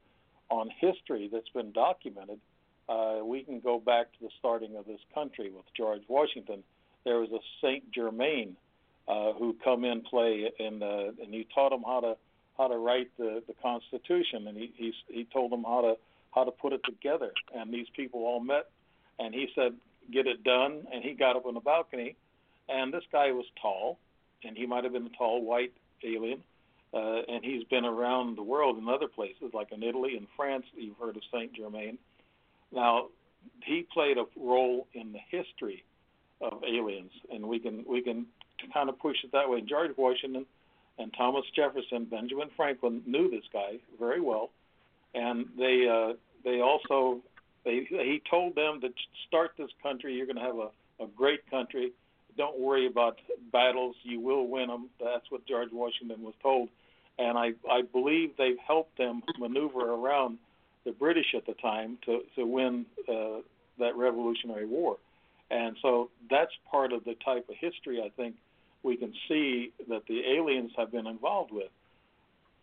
On 0.49 0.69
history 0.79 1.29
that's 1.31 1.49
been 1.49 1.73
documented, 1.73 2.39
uh, 2.89 3.19
we 3.23 3.43
can 3.43 3.59
go 3.59 3.79
back 3.79 4.11
to 4.13 4.19
the 4.21 4.29
starting 4.39 4.75
of 4.77 4.85
this 4.85 4.99
country 5.13 5.51
with 5.51 5.65
George 5.75 6.03
Washington. 6.07 6.63
There 7.03 7.19
was 7.19 7.29
a 7.31 7.39
Saint 7.61 7.91
Germain 7.91 8.55
uh, 9.07 9.33
who 9.33 9.55
come 9.63 9.83
in 9.85 10.01
play, 10.01 10.51
and 10.59 10.83
uh, 10.83 11.11
and 11.21 11.33
he 11.33 11.47
taught 11.53 11.69
them 11.69 11.83
how 11.85 12.01
to 12.01 12.17
how 12.57 12.67
to 12.67 12.77
write 12.77 13.09
the, 13.17 13.43
the 13.47 13.53
Constitution, 13.61 14.47
and 14.47 14.57
he, 14.57 14.71
he 14.75 14.93
he 15.07 15.27
told 15.31 15.51
them 15.51 15.63
how 15.63 15.81
to 15.81 15.97
how 16.33 16.43
to 16.43 16.51
put 16.51 16.73
it 16.73 16.81
together. 16.83 17.31
And 17.53 17.73
these 17.73 17.87
people 17.95 18.21
all 18.21 18.39
met, 18.39 18.69
and 19.19 19.33
he 19.33 19.47
said, 19.55 19.73
"Get 20.11 20.27
it 20.27 20.43
done." 20.43 20.87
And 20.91 21.03
he 21.03 21.13
got 21.13 21.35
up 21.35 21.45
on 21.45 21.53
the 21.53 21.59
balcony, 21.59 22.15
and 22.69 22.93
this 22.93 23.03
guy 23.11 23.31
was 23.31 23.45
tall, 23.61 23.99
and 24.43 24.57
he 24.57 24.65
might 24.65 24.83
have 24.83 24.93
been 24.93 25.07
a 25.07 25.17
tall 25.17 25.41
white 25.43 25.73
alien. 26.03 26.43
Uh, 26.93 27.21
and 27.27 27.43
he's 27.43 27.65
been 27.65 27.83
around 27.83 28.37
the 28.37 28.43
world 28.43 28.77
in 28.77 28.87
other 28.87 29.09
places, 29.09 29.51
like 29.53 29.73
in 29.73 29.83
Italy 29.83 30.15
and 30.15 30.25
France. 30.37 30.65
You've 30.73 30.97
heard 30.97 31.17
of 31.17 31.21
Saint 31.33 31.51
Germain. 31.53 31.97
Now, 32.71 33.07
he 33.63 33.85
played 33.93 34.17
a 34.17 34.25
role 34.35 34.87
in 34.93 35.13
the 35.13 35.19
history 35.29 35.83
of 36.41 36.63
aliens, 36.63 37.11
and 37.31 37.47
we 37.47 37.59
can 37.59 37.85
we 37.87 38.01
can 38.01 38.25
kind 38.73 38.89
of 38.89 38.99
push 38.99 39.17
it 39.23 39.31
that 39.31 39.49
way. 39.49 39.61
George 39.61 39.91
Washington 39.97 40.45
and 40.99 41.13
Thomas 41.17 41.45
Jefferson, 41.55 42.05
Benjamin 42.05 42.49
Franklin 42.55 43.01
knew 43.05 43.29
this 43.29 43.43
guy 43.51 43.77
very 43.99 44.21
well, 44.21 44.49
and 45.13 45.47
they 45.57 45.87
uh, 45.89 46.13
they 46.43 46.61
also 46.61 47.19
they 47.65 47.87
he 47.89 48.21
told 48.29 48.55
them 48.55 48.81
to 48.81 48.89
start 49.27 49.51
this 49.57 49.69
country. 49.81 50.13
You're 50.15 50.25
going 50.25 50.37
to 50.37 50.41
have 50.41 50.57
a, 50.57 51.03
a 51.03 51.07
great 51.15 51.49
country. 51.49 51.91
Don't 52.37 52.59
worry 52.59 52.85
about 52.85 53.17
battles. 53.51 53.95
You 54.03 54.19
will 54.19 54.47
win 54.47 54.67
them. 54.67 54.89
That's 54.99 55.29
what 55.29 55.47
George 55.47 55.69
Washington 55.71 56.21
was 56.21 56.35
told, 56.41 56.69
and 57.17 57.37
I 57.37 57.53
I 57.69 57.81
believe 57.81 58.31
they've 58.37 58.59
helped 58.65 58.97
them 58.97 59.23
maneuver 59.39 59.91
around 59.91 60.37
the 60.87 60.93
British 60.93 61.35
at 61.35 61.45
the 61.45 61.53
time 61.55 61.97
to 62.05 62.21
to 62.35 62.45
win 62.45 62.85
uh, 63.09 63.41
that 63.77 63.95
Revolutionary 63.95 64.65
War, 64.65 64.97
and 65.51 65.75
so 65.81 66.09
that's 66.29 66.51
part 66.71 66.93
of 66.93 67.03
the 67.03 67.15
type 67.25 67.47
of 67.49 67.55
history 67.59 68.01
I 68.01 68.09
think 68.09 68.35
we 68.83 68.95
can 68.95 69.13
see 69.27 69.71
that 69.89 70.03
the 70.07 70.21
aliens 70.37 70.71
have 70.77 70.91
been 70.91 71.07
involved 71.07 71.51
with. 71.51 71.69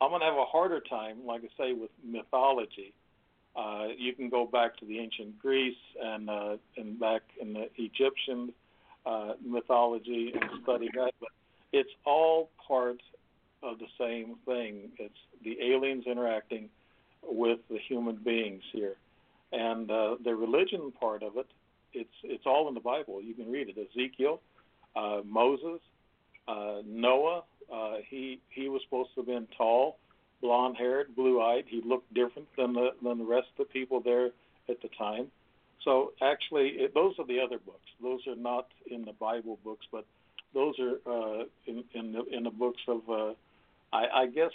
I'm 0.01 0.09
going 0.09 0.21
to 0.21 0.27
have 0.27 0.39
a 0.39 0.47
harder 0.47 0.81
time, 0.81 1.19
like 1.27 1.43
I 1.43 1.63
say, 1.63 1.73
with 1.75 1.91
mythology. 2.03 2.93
Uh, 3.55 3.89
you 3.97 4.15
can 4.15 4.31
go 4.31 4.47
back 4.47 4.77
to 4.79 4.87
the 4.87 4.99
ancient 4.99 5.39
Greece 5.39 5.77
and 6.03 6.31
uh, 6.31 6.57
and 6.77 6.99
back 6.99 7.23
in 7.41 7.53
the 7.53 7.69
Egyptian 7.77 8.53
uh, 9.07 9.35
mythology 9.45 10.33
and 10.35 10.63
study 10.63 10.89
that, 10.95 11.13
but 11.21 11.29
it's 11.73 11.95
all 12.07 12.49
part 12.67 13.01
of 13.63 13.79
the 13.79 13.87
same 13.99 14.37
thing. 14.47 14.91
It's 14.99 15.15
the 15.45 15.57
aliens 15.61 16.05
interacting 16.07 16.71
with 17.29 17.61
the 17.71 17.79
human 17.89 18.17
beings 18.17 18.63
here. 18.73 18.97
And 19.53 19.91
uh, 19.91 20.17
the 20.25 20.35
religion 20.35 20.93
part 20.99 21.23
of 21.23 21.37
it, 21.37 21.47
it's 21.93 22.17
it's 22.25 22.45
all 22.47 22.67
in 22.69 22.75
the 22.75 22.81
Bible. 22.81 23.23
You 23.23 23.35
can 23.35 23.51
read 23.51 23.69
it. 23.69 23.77
Ezekiel, 23.79 24.41
uh, 24.97 25.21
Moses, 25.25 25.81
uh, 26.49 26.81
Noah. 26.87 27.45
Uh, 27.73 27.97
he 28.09 28.41
he 28.51 28.69
was 28.69 28.83
supposed 28.85 29.11
to 29.15 29.21
have 29.21 29.27
been 29.27 29.47
tall, 29.57 29.99
blonde-haired, 30.43 31.15
blue-eyed. 31.15 31.65
He 31.69 31.83
looked 31.85 32.13
different 32.13 32.49
than 32.57 32.73
the 32.73 32.89
than 33.03 33.19
the 33.19 33.25
rest 33.25 33.49
of 33.59 33.67
the 33.67 33.73
people 33.73 34.01
there 34.01 34.31
at 34.69 34.83
the 34.83 34.89
time. 34.99 35.29
So 35.85 36.13
actually, 36.23 36.69
it, 36.71 36.95
those 36.95 37.15
are 37.19 37.27
the 37.27 37.41
other 37.41 37.59
books. 37.59 37.89
Those 38.03 38.27
are 38.27 38.37
not 38.37 38.67
in 38.91 39.05
the 39.05 39.13
Bible 39.13 39.59
books, 39.63 39.87
but 39.93 40.05
those 40.53 40.75
are 40.81 40.97
uh, 41.07 41.45
in 41.67 41.85
in 41.95 42.13
the 42.13 42.25
in 42.37 42.43
the 42.45 42.51
books 42.51 42.81
of 42.89 43.01
uh, 43.09 43.35
I, 43.93 44.23
I 44.23 44.27
guess 44.27 44.53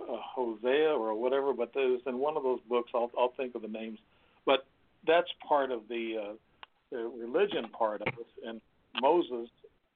uh, 0.00 0.16
Hosea 0.34 0.90
or 0.90 1.14
whatever, 1.14 1.52
but 1.52 1.72
there's 1.74 2.00
in 2.06 2.18
one 2.18 2.36
of 2.36 2.42
those 2.42 2.60
books. 2.68 2.90
I'll 2.94 3.10
I'll 3.18 3.32
think 3.36 3.54
of 3.54 3.62
the 3.62 3.68
names, 3.68 3.98
but 4.46 4.66
that's 5.06 5.28
part 5.46 5.70
of 5.70 5.82
the, 5.88 6.16
uh, 6.20 6.32
the 6.90 6.98
religion 6.98 7.68
part 7.68 8.02
of 8.02 8.08
it. 8.08 8.26
And 8.46 8.60
Moses 9.00 9.48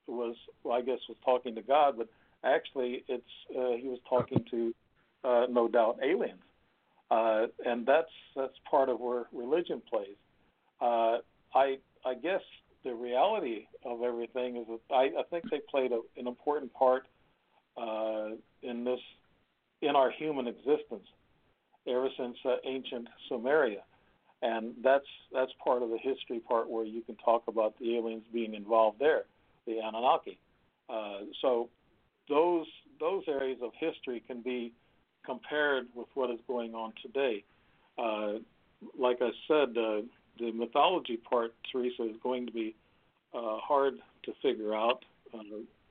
was, 0.06 0.36
well, 0.62 0.78
I 0.78 0.82
guess, 0.82 0.98
was 1.08 1.18
talking 1.24 1.54
to 1.54 1.62
God, 1.62 1.94
but 1.96 2.08
actually, 2.44 3.04
it's 3.08 3.24
uh, 3.50 3.76
he 3.76 3.88
was 3.88 3.98
talking 4.08 4.44
to, 4.50 4.74
uh, 5.24 5.46
no 5.50 5.68
doubt, 5.68 5.98
aliens, 6.02 6.40
uh, 7.10 7.46
and 7.64 7.86
that's 7.86 8.10
that's 8.36 8.54
part 8.70 8.88
of 8.88 9.00
where 9.00 9.26
religion 9.32 9.82
plays. 9.88 10.16
Uh, 10.80 11.18
I 11.54 11.78
I 12.04 12.14
guess 12.20 12.42
the 12.84 12.94
reality 12.94 13.66
of 13.84 14.02
everything 14.02 14.56
is 14.56 14.66
that 14.68 14.94
I, 14.94 15.20
I 15.20 15.22
think 15.30 15.44
they 15.50 15.60
played 15.70 15.92
a, 15.92 16.00
an 16.16 16.26
important 16.26 16.72
part 16.74 17.06
uh, 17.76 18.30
in 18.62 18.84
this 18.84 19.00
in 19.82 19.96
our 19.96 20.10
human 20.10 20.46
existence 20.46 21.06
ever 21.86 22.08
since 22.16 22.36
uh, 22.44 22.56
ancient 22.64 23.08
Sumeria. 23.30 23.82
And 24.40 24.74
that's 24.82 25.06
that's 25.32 25.52
part 25.62 25.82
of 25.82 25.90
the 25.90 25.98
history 25.98 26.40
part 26.40 26.68
where 26.68 26.84
you 26.84 27.02
can 27.02 27.16
talk 27.16 27.44
about 27.46 27.78
the 27.78 27.96
aliens 27.96 28.24
being 28.32 28.54
involved 28.54 28.98
there, 28.98 29.24
the 29.66 29.78
Anunnaki. 29.78 30.38
Uh, 30.88 31.20
so 31.40 31.68
those 32.28 32.66
those 32.98 33.22
areas 33.28 33.58
of 33.62 33.70
history 33.78 34.22
can 34.26 34.40
be 34.40 34.72
compared 35.24 35.86
with 35.94 36.08
what 36.14 36.30
is 36.30 36.40
going 36.48 36.74
on 36.74 36.92
today. 37.02 37.44
Uh, 37.96 38.38
like 38.98 39.18
I 39.20 39.30
said, 39.46 39.76
uh, 39.78 40.02
the 40.38 40.50
mythology 40.52 41.16
part, 41.16 41.54
Teresa, 41.70 42.02
is 42.04 42.16
going 42.20 42.46
to 42.46 42.52
be 42.52 42.74
uh, 43.32 43.58
hard 43.58 43.94
to 44.24 44.32
figure 44.42 44.74
out, 44.74 45.04
uh, 45.32 45.38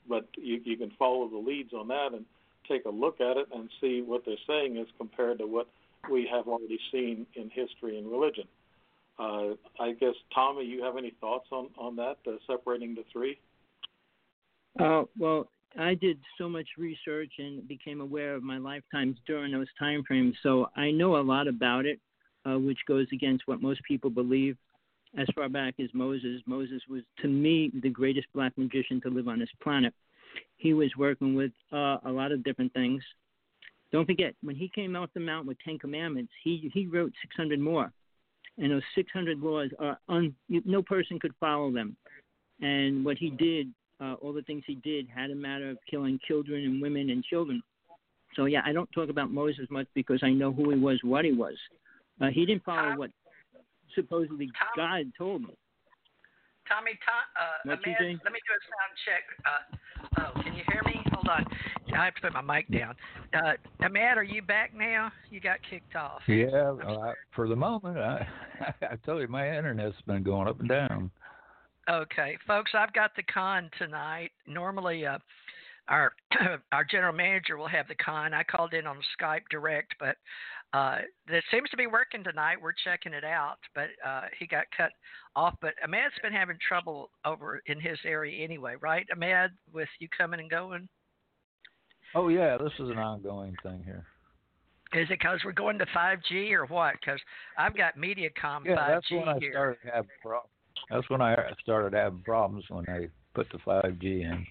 but 0.10 0.28
you, 0.36 0.60
you 0.66 0.76
can 0.76 0.92
follow 1.00 1.30
the 1.30 1.38
leads 1.38 1.74
on 1.74 1.88
that 1.88 2.10
and 2.14 2.26
take 2.68 2.86
a 2.86 2.90
look 2.90 3.22
at 3.22 3.38
it 3.38 3.48
and 3.54 3.70
see 3.80 4.02
what 4.02 4.24
they're 4.26 4.36
saying 4.48 4.78
is 4.78 4.88
compared 4.98 5.40
to 5.40 5.48
what 5.48 5.68
we 6.12 6.28
have 6.32 6.48
already 6.48 6.80
seen 6.92 7.26
in 7.36 7.50
history 7.50 7.98
and 7.98 8.10
religion. 8.10 8.46
Uh, 9.20 9.56
I 9.80 9.92
guess, 10.00 10.16
Tommy, 10.34 10.66
you 10.66 10.84
have 10.84 10.98
any 10.98 11.14
thoughts 11.22 11.48
on, 11.52 11.70
on 11.78 11.96
that, 11.98 12.18
uh, 12.28 12.38
separating 12.48 12.96
the 12.96 13.04
three? 13.12 13.38
Uh, 14.80 15.04
well, 15.18 15.48
I 15.78 15.94
did 15.94 16.18
so 16.38 16.50
much 16.50 16.68
research 16.78 17.32
and 17.38 17.68
became 17.68 18.02
aware 18.02 18.34
of 18.36 18.44
my 18.44 18.58
lifetimes 18.58 19.18
during 19.28 19.52
those 19.52 19.68
time 19.78 20.04
frames, 20.08 20.36
so 20.44 20.70
I 20.76 20.92
know 20.92 21.18
a 21.18 21.22
lot 21.22 21.48
about 21.48 21.86
it, 21.86 22.00
uh, 22.46 22.58
which 22.58 22.80
goes 22.88 23.08
against 23.14 23.48
what 23.48 23.62
most 23.62 23.82
people 23.84 24.10
believe. 24.10 24.58
As 25.18 25.28
far 25.36 25.50
back 25.50 25.76
as 25.80 25.90
Moses, 25.94 26.42
Moses 26.46 26.82
was 26.90 27.02
to 27.22 27.28
me 27.28 27.72
the 27.84 27.90
greatest 27.90 28.28
black 28.34 28.58
magician 28.58 29.02
to 29.02 29.10
live 29.10 29.28
on 29.28 29.40
this 29.40 29.50
planet. 29.62 29.94
He 30.58 30.74
was 30.74 30.92
working 30.98 31.36
with 31.36 31.52
uh, 31.72 31.98
a 32.06 32.12
lot 32.12 32.32
of 32.32 32.44
different 32.44 32.74
things. 32.74 33.04
Don't 33.92 34.06
forget, 34.06 34.34
when 34.42 34.56
he 34.56 34.70
came 34.74 34.96
off 34.96 35.10
the 35.14 35.20
mountain 35.20 35.48
with 35.48 35.58
Ten 35.66 35.78
Commandments, 35.78 36.32
he 36.44 36.72
he 36.74 36.88
wrote 36.88 37.12
600 37.22 37.60
more, 37.60 37.92
and 38.58 38.72
those 38.72 38.84
600 38.96 39.40
laws 39.40 39.70
are 39.80 40.00
un, 40.08 40.34
no 40.50 40.82
person 40.82 41.20
could 41.20 41.34
follow 41.40 41.72
them. 41.72 41.98
And 42.62 43.04
what 43.04 43.18
he 43.18 43.32
did 43.32 43.74
uh, 44.02 44.16
all 44.22 44.34
the 44.34 44.42
things 44.42 44.64
he 44.66 44.76
did 44.76 45.08
had 45.14 45.30
a 45.30 45.36
matter 45.36 45.70
of 45.70 45.78
killing 45.90 46.20
children 46.28 46.64
and 46.64 46.82
women 46.82 47.10
and 47.12 47.24
children. 47.24 47.62
So 48.36 48.46
yeah, 48.46 48.62
I 48.66 48.74
don't 48.74 48.90
talk 48.94 49.10
about 49.10 49.32
Moses 49.32 49.68
much 49.70 49.88
because 49.94 50.22
I 50.24 50.32
know 50.32 50.52
who 50.52 50.72
he 50.72 50.80
was, 50.80 51.00
what 51.04 51.26
he 51.26 51.32
was. 51.32 51.56
Uh, 52.20 52.28
he 52.28 52.46
didn't 52.46 52.64
follow 52.64 52.98
what 52.98 53.12
supposedly 53.94 54.50
God 54.76 55.12
told 55.18 55.42
him. 55.42 55.52
Tommy, 56.72 56.98
Tom, 57.04 57.24
uh, 57.36 57.74
Amanda, 57.74 58.20
let 58.24 58.32
me 58.32 58.40
do 58.48 58.54
a 58.56 58.62
sound 58.72 58.94
check. 59.04 59.24
Uh, 59.44 60.22
oh, 60.22 60.42
can 60.42 60.56
you 60.56 60.64
hear 60.72 60.82
me? 60.86 61.02
Hold 61.12 61.28
on. 61.28 61.46
I 61.94 62.06
have 62.06 62.16
to 62.16 62.22
put 62.22 62.34
my 62.34 62.42
mic 62.42 62.72
down. 62.72 62.96
Uh, 63.34 63.54
Ahmad, 63.84 64.18
are 64.18 64.24
you 64.24 64.42
back 64.42 64.74
now? 64.74 65.12
You 65.30 65.42
got 65.42 65.58
kicked 65.70 65.98
off. 65.98 66.22
Yeah, 66.28 66.74
uh, 66.88 67.12
for 67.36 67.50
the 67.50 67.56
moment, 67.56 67.98
I 67.98 68.26
I 68.90 68.96
told 69.06 69.22
you 69.22 69.28
my 69.28 69.50
internet's 69.50 69.98
been 70.08 70.24
going 70.24 70.48
up 70.48 70.62
and 70.62 70.70
down. 70.70 71.12
Okay, 71.90 72.38
folks, 72.48 72.72
I've 72.74 72.94
got 72.94 73.12
the 73.18 73.24
con 73.24 73.70
tonight. 73.78 74.32
Normally, 74.48 75.06
uh, 75.06 75.18
our 75.90 76.14
our 76.72 76.86
general 76.86 77.14
manager 77.14 77.58
will 77.58 77.68
have 77.68 77.90
the 77.90 77.96
con. 77.96 78.34
I 78.34 78.44
called 78.44 78.74
in 78.74 78.88
on 78.88 78.98
Skype 79.20 79.42
direct, 79.50 79.96
but 80.00 80.16
uh, 80.74 81.00
it 81.28 81.44
seems 81.52 81.70
to 81.70 81.78
be 81.78 81.88
working 81.88 82.24
tonight. 82.24 82.58
We're 82.62 82.74
checking 82.84 83.14
it 83.14 83.24
out, 83.24 83.58
but 83.76 83.90
uh, 84.06 84.24
he 84.40 84.48
got 84.48 84.66
cut 84.76 84.92
off. 85.36 85.56
But 85.62 85.74
Ahmad's 85.84 86.14
been 86.22 86.34
having 86.34 86.58
trouble 86.66 87.10
over 87.26 87.62
in 87.66 87.80
his 87.80 87.98
area 88.06 88.44
anyway, 88.44 88.76
right, 88.82 89.06
Ahmad, 89.14 89.52
with 89.74 89.90
you 90.00 90.08
coming 90.18 90.40
and 90.40 90.50
going? 90.50 90.88
Oh 92.16 92.30
yeah, 92.30 92.58
this 92.58 92.74
is 92.80 92.90
an 92.90 92.98
ongoing 92.98 93.56
thing 93.64 93.84
here. 93.86 94.06
Is 94.94 95.08
it 95.10 95.20
because 95.20 95.40
we're 95.46 95.54
going 95.54 95.78
to 95.80 95.86
5G 95.96 96.52
or 96.52 96.66
what? 96.66 96.96
Because 97.00 97.20
I've 97.58 97.76
got 97.76 97.98
MediaCom 97.98 98.66
yeah, 98.66 98.76
5G 98.76 98.88
that's 98.88 99.12
when 99.12 99.30
I 99.30 99.40
here. 99.40 99.52
started 99.52 99.78
having 99.86 100.10
problems. 100.22 100.50
That's 100.90 101.10
when 101.10 101.22
I 101.22 101.36
started 101.62 101.94
having 101.94 102.22
problems 102.24 102.66
when 102.70 102.86
they 102.88 103.08
put 103.34 103.48
the 103.52 103.58
5G 103.60 104.04
in. 104.04 104.46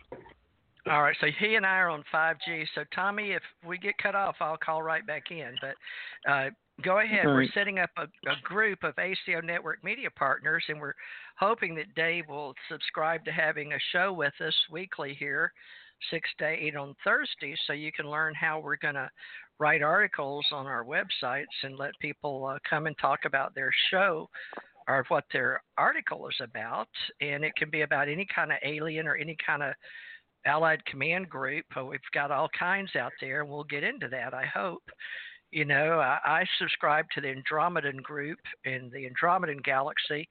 All 0.90 1.02
right, 1.02 1.16
so 1.20 1.28
he 1.38 1.54
and 1.54 1.64
I 1.64 1.76
are 1.76 1.88
on 1.88 2.02
5G. 2.12 2.64
So 2.74 2.82
Tommy, 2.92 3.30
if 3.30 3.42
we 3.64 3.78
get 3.78 3.96
cut 3.98 4.16
off, 4.16 4.34
I'll 4.40 4.56
call 4.56 4.82
right 4.82 5.06
back 5.06 5.30
in. 5.30 5.54
But 5.60 6.28
uh, 6.28 6.50
go 6.82 6.98
ahead. 6.98 7.26
We're 7.26 7.46
setting 7.54 7.78
up 7.78 7.90
a, 7.96 8.02
a, 8.28 8.34
group 8.42 8.82
of 8.82 8.94
ACO 8.98 9.40
Network 9.40 9.84
media 9.84 10.08
partners, 10.10 10.64
and 10.68 10.80
we're 10.80 10.94
hoping 11.38 11.76
that 11.76 11.94
Dave 11.94 12.24
will 12.28 12.54
subscribe 12.68 13.24
to 13.26 13.30
having 13.30 13.72
a 13.72 13.78
show 13.92 14.12
with 14.12 14.32
us 14.44 14.54
weekly 14.72 15.14
here, 15.16 15.52
six 16.10 16.28
to 16.38 16.48
eight 16.48 16.74
on 16.74 16.96
Thursdays, 17.04 17.58
so 17.68 17.72
you 17.72 17.92
can 17.92 18.10
learn 18.10 18.34
how 18.34 18.58
we're 18.58 18.76
going 18.76 18.94
to 18.94 19.08
write 19.60 19.82
articles 19.82 20.44
on 20.50 20.66
our 20.66 20.84
websites 20.84 21.44
and 21.62 21.78
let 21.78 21.92
people 22.00 22.46
uh, 22.46 22.58
come 22.68 22.88
and 22.88 22.98
talk 22.98 23.20
about 23.26 23.54
their 23.54 23.70
show 23.92 24.28
or 24.88 25.04
what 25.06 25.24
their 25.32 25.62
article 25.78 26.26
is 26.26 26.40
about, 26.42 26.88
and 27.20 27.44
it 27.44 27.54
can 27.54 27.70
be 27.70 27.82
about 27.82 28.08
any 28.08 28.26
kind 28.34 28.50
of 28.50 28.58
alien 28.64 29.06
or 29.06 29.14
any 29.14 29.36
kind 29.46 29.62
of 29.62 29.72
allied 30.46 30.84
command 30.86 31.28
group. 31.28 31.64
We've 31.76 32.00
got 32.12 32.30
all 32.30 32.48
kinds 32.58 32.96
out 32.96 33.12
there, 33.20 33.42
and 33.42 33.50
we'll 33.50 33.64
get 33.64 33.84
into 33.84 34.08
that. 34.08 34.34
I 34.34 34.44
hope. 34.44 34.82
You 35.50 35.64
know, 35.64 35.98
I, 35.98 36.18
I 36.24 36.44
subscribe 36.60 37.06
to 37.14 37.20
the 37.20 37.34
Andromedan 37.34 38.02
group 38.02 38.38
in 38.64 38.88
the 38.92 39.08
Andromedan 39.08 39.62
galaxy 39.64 40.28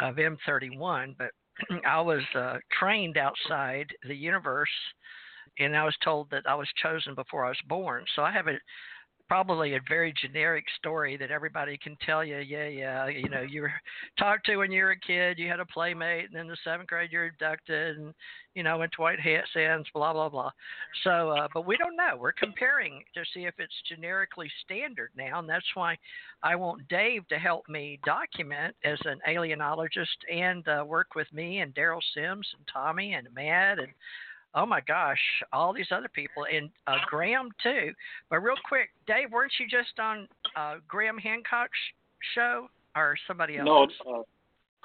of 0.00 0.16
M31, 0.16 1.14
but 1.16 1.30
I 1.86 2.00
was 2.00 2.22
uh, 2.34 2.58
trained 2.78 3.16
outside 3.16 3.86
the 4.06 4.14
universe, 4.14 4.68
and 5.58 5.76
I 5.76 5.84
was 5.84 5.96
told 6.04 6.28
that 6.30 6.44
I 6.46 6.54
was 6.54 6.68
chosen 6.82 7.14
before 7.14 7.46
I 7.46 7.48
was 7.48 7.60
born. 7.66 8.04
So 8.14 8.22
I 8.22 8.30
have 8.30 8.46
a 8.46 8.58
probably 9.32 9.76
a 9.76 9.80
very 9.88 10.12
generic 10.20 10.66
story 10.76 11.16
that 11.16 11.30
everybody 11.30 11.78
can 11.82 11.96
tell 12.04 12.22
you. 12.22 12.36
Yeah, 12.36 12.68
yeah, 12.68 13.08
you 13.08 13.30
know, 13.30 13.40
you 13.40 13.62
were 13.62 13.72
talked 14.18 14.44
to 14.44 14.56
when 14.56 14.70
you 14.70 14.82
were 14.82 14.90
a 14.90 15.00
kid, 15.00 15.38
you 15.38 15.48
had 15.48 15.58
a 15.58 15.64
playmate, 15.64 16.26
and 16.26 16.34
then 16.34 16.48
the 16.48 16.56
seventh 16.62 16.90
grade 16.90 17.10
you're 17.10 17.28
abducted, 17.28 17.96
and 17.96 18.12
you 18.54 18.62
know, 18.62 18.76
went 18.76 18.92
to 18.92 19.00
White 19.00 19.20
Hat 19.20 19.44
Sands, 19.54 19.88
blah 19.94 20.12
blah 20.12 20.28
blah. 20.28 20.50
So, 21.02 21.30
uh, 21.30 21.48
but 21.54 21.66
we 21.66 21.78
don't 21.78 21.96
know. 21.96 22.18
We're 22.20 22.32
comparing 22.32 23.04
to 23.14 23.22
see 23.32 23.46
if 23.46 23.54
it's 23.58 23.72
generically 23.88 24.50
standard 24.66 25.12
now, 25.16 25.38
and 25.38 25.48
that's 25.48 25.64
why 25.72 25.96
I 26.42 26.54
want 26.54 26.86
Dave 26.88 27.26
to 27.28 27.38
help 27.38 27.66
me 27.70 28.00
document 28.04 28.76
as 28.84 28.98
an 29.06 29.18
alienologist 29.26 30.08
and 30.30 30.68
uh, 30.68 30.84
work 30.86 31.14
with 31.14 31.32
me 31.32 31.60
and 31.60 31.74
Derrel 31.74 32.02
Sims 32.14 32.46
and 32.54 32.68
Tommy 32.70 33.14
and 33.14 33.28
Matt 33.32 33.78
and 33.78 33.94
oh 34.54 34.66
my 34.66 34.80
gosh, 34.80 35.18
all 35.52 35.72
these 35.72 35.90
other 35.90 36.08
people, 36.08 36.44
and 36.52 36.70
uh, 36.86 36.96
Graham 37.06 37.50
too. 37.62 37.92
But 38.30 38.40
real 38.40 38.56
quick, 38.68 38.90
Dave, 39.06 39.30
weren't 39.30 39.52
you 39.58 39.66
just 39.66 39.98
on 39.98 40.28
uh, 40.56 40.76
Graham 40.88 41.18
Hancock's 41.18 41.78
show 42.34 42.68
or 42.94 43.16
somebody 43.26 43.58
else? 43.58 43.66
No, 43.66 43.86
uh, 44.06 44.20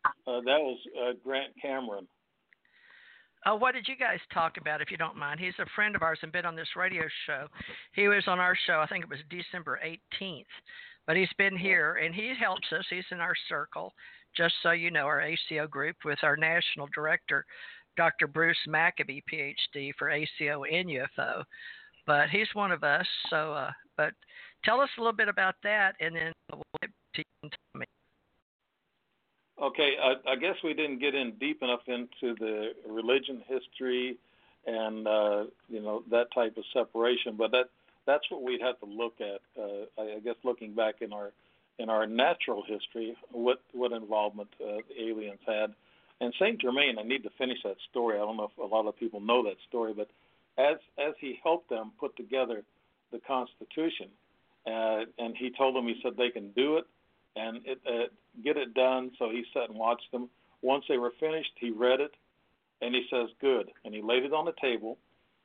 uh, 0.06 0.42
that 0.42 0.60
was 0.60 0.80
uh, 1.00 1.14
Grant 1.24 1.54
Cameron. 1.62 2.08
Oh, 3.46 3.56
what 3.56 3.76
did 3.76 3.88
you 3.88 3.96
guys 3.96 4.20
talk 4.34 4.58
about, 4.60 4.82
if 4.82 4.92
you 4.92 4.98
don't 4.98 5.16
mind? 5.16 5.40
He's 5.40 5.54
a 5.60 5.66
friend 5.76 5.96
of 5.96 6.02
ours 6.02 6.20
and 6.22 6.32
been 6.32 6.46
on 6.46 6.56
this 6.56 6.76
radio 6.76 7.04
show. 7.26 7.48
He 7.94 8.08
was 8.08 8.24
on 8.28 8.40
our 8.40 8.58
show, 8.66 8.80
I 8.80 8.88
think 8.88 9.04
it 9.04 9.10
was 9.10 9.20
December 9.30 9.80
18th. 9.86 10.44
But 11.06 11.16
he's 11.16 11.32
been 11.38 11.56
here 11.56 11.96
and 12.04 12.14
he 12.14 12.34
helps 12.38 12.68
us. 12.78 12.84
He's 12.90 13.06
in 13.12 13.22
our 13.22 13.36
circle, 13.48 13.94
just 14.36 14.56
so 14.62 14.72
you 14.72 14.92
know, 14.92 15.06
our 15.06 15.22
ACO 15.22 15.66
group 15.68 15.96
with 16.04 16.20
our 16.24 16.36
national 16.36 16.90
director, 16.94 17.46
Dr. 17.98 18.28
Bruce 18.28 18.58
Maccabee, 18.68 19.22
PhD, 19.32 19.92
for 19.98 20.10
ACO 20.10 20.64
and 20.64 20.88
UFO. 20.88 21.44
But 22.06 22.30
he's 22.30 22.48
one 22.54 22.72
of 22.72 22.84
us. 22.84 23.06
So, 23.30 23.54
uh, 23.54 23.72
but 23.98 24.14
tell 24.64 24.80
us 24.80 24.90
a 24.98 25.02
little 25.02 25.16
bit 25.16 25.28
about 25.28 25.56
that, 25.64 25.96
and 26.00 26.16
then 26.16 26.32
we'll 26.52 26.64
get 26.82 26.92
to 27.16 27.24
Tommy. 27.74 27.86
Okay, 29.62 29.96
I, 30.02 30.32
I, 30.32 30.36
guess 30.36 30.56
we 30.64 30.74
didn't 30.74 31.00
get 31.00 31.16
in 31.16 31.34
deep 31.40 31.64
enough 31.64 31.82
into 31.88 32.36
the 32.40 32.74
religion 32.88 33.44
history 33.48 34.18
and 34.68 35.08
uh, 35.08 35.44
you 35.68 35.82
know 35.82 36.04
that 36.12 36.28
type 36.34 36.58
of 36.58 36.64
separation, 36.74 37.36
but 37.38 37.52
that 37.52 37.70
that's 38.06 38.30
what 38.30 38.44
we'd 38.44 38.62
have 38.62 38.80
to 38.80 38.86
look 38.86 39.16
at. 39.20 39.42
Uh, 39.60 39.86
I, 39.98 40.18
I, 40.18 40.20
guess 40.24 40.36
looking 40.44 40.76
back 40.76 40.96
in 41.02 41.12
our 41.12 41.32
in 41.80 41.90
our 41.90 42.06
natural 42.06 42.64
history, 42.68 43.16
what 43.32 43.62
what 43.74 43.92
involvement 43.94 44.50
uh, 44.62 44.78
the 44.90 45.10
aliens 45.10 45.40
had 45.48 45.74
and 46.20 46.34
Saint 46.40 46.60
Germain, 46.60 46.98
I 47.00 47.04
need 47.04 47.24
to 47.24 47.30
finish 47.38 47.60
that 47.64 47.78
story. 47.90 48.16
I 48.16 48.20
don't 48.20 48.38
know 48.38 48.50
if 48.52 48.58
a 48.58 48.76
lot 48.76 48.88
of 48.88 48.98
people 48.98 49.20
know 49.20 49.44
that 49.44 49.58
story, 49.68 49.94
but 49.94 50.10
as 50.58 50.78
as 50.98 51.14
he 51.20 51.40
helped 51.44 51.70
them 51.70 51.92
put 52.00 52.16
together 52.16 52.64
the 53.12 53.20
Constitution, 53.20 54.10
uh, 54.66 55.06
and 55.18 55.36
he 55.38 55.52
told 55.56 55.76
them, 55.76 55.88
he 55.88 56.00
said 56.02 56.14
they 56.18 56.30
can 56.30 56.52
do 56.52 56.78
it 56.78 56.86
and 57.36 57.62
it, 57.66 57.80
uh, 57.86 58.08
get 58.44 58.58
it 58.58 58.74
done. 58.74 59.12
So 59.20 59.30
he 59.30 59.46
sat 59.54 59.70
and 59.70 59.78
watched 59.78 60.12
them. 60.12 60.30
Once 60.62 60.86
they 60.90 60.98
were 60.98 61.14
finished, 61.20 61.52
he 61.60 61.70
read 61.70 62.02
it, 62.02 62.12
and 62.82 62.96
he 62.96 63.06
says, 63.12 63.30
"Good," 63.40 63.72
and 63.86 63.94
he 63.94 64.02
laid 64.02 64.24
it 64.24 64.34
on 64.34 64.46
the 64.46 64.56
table. 64.60 64.98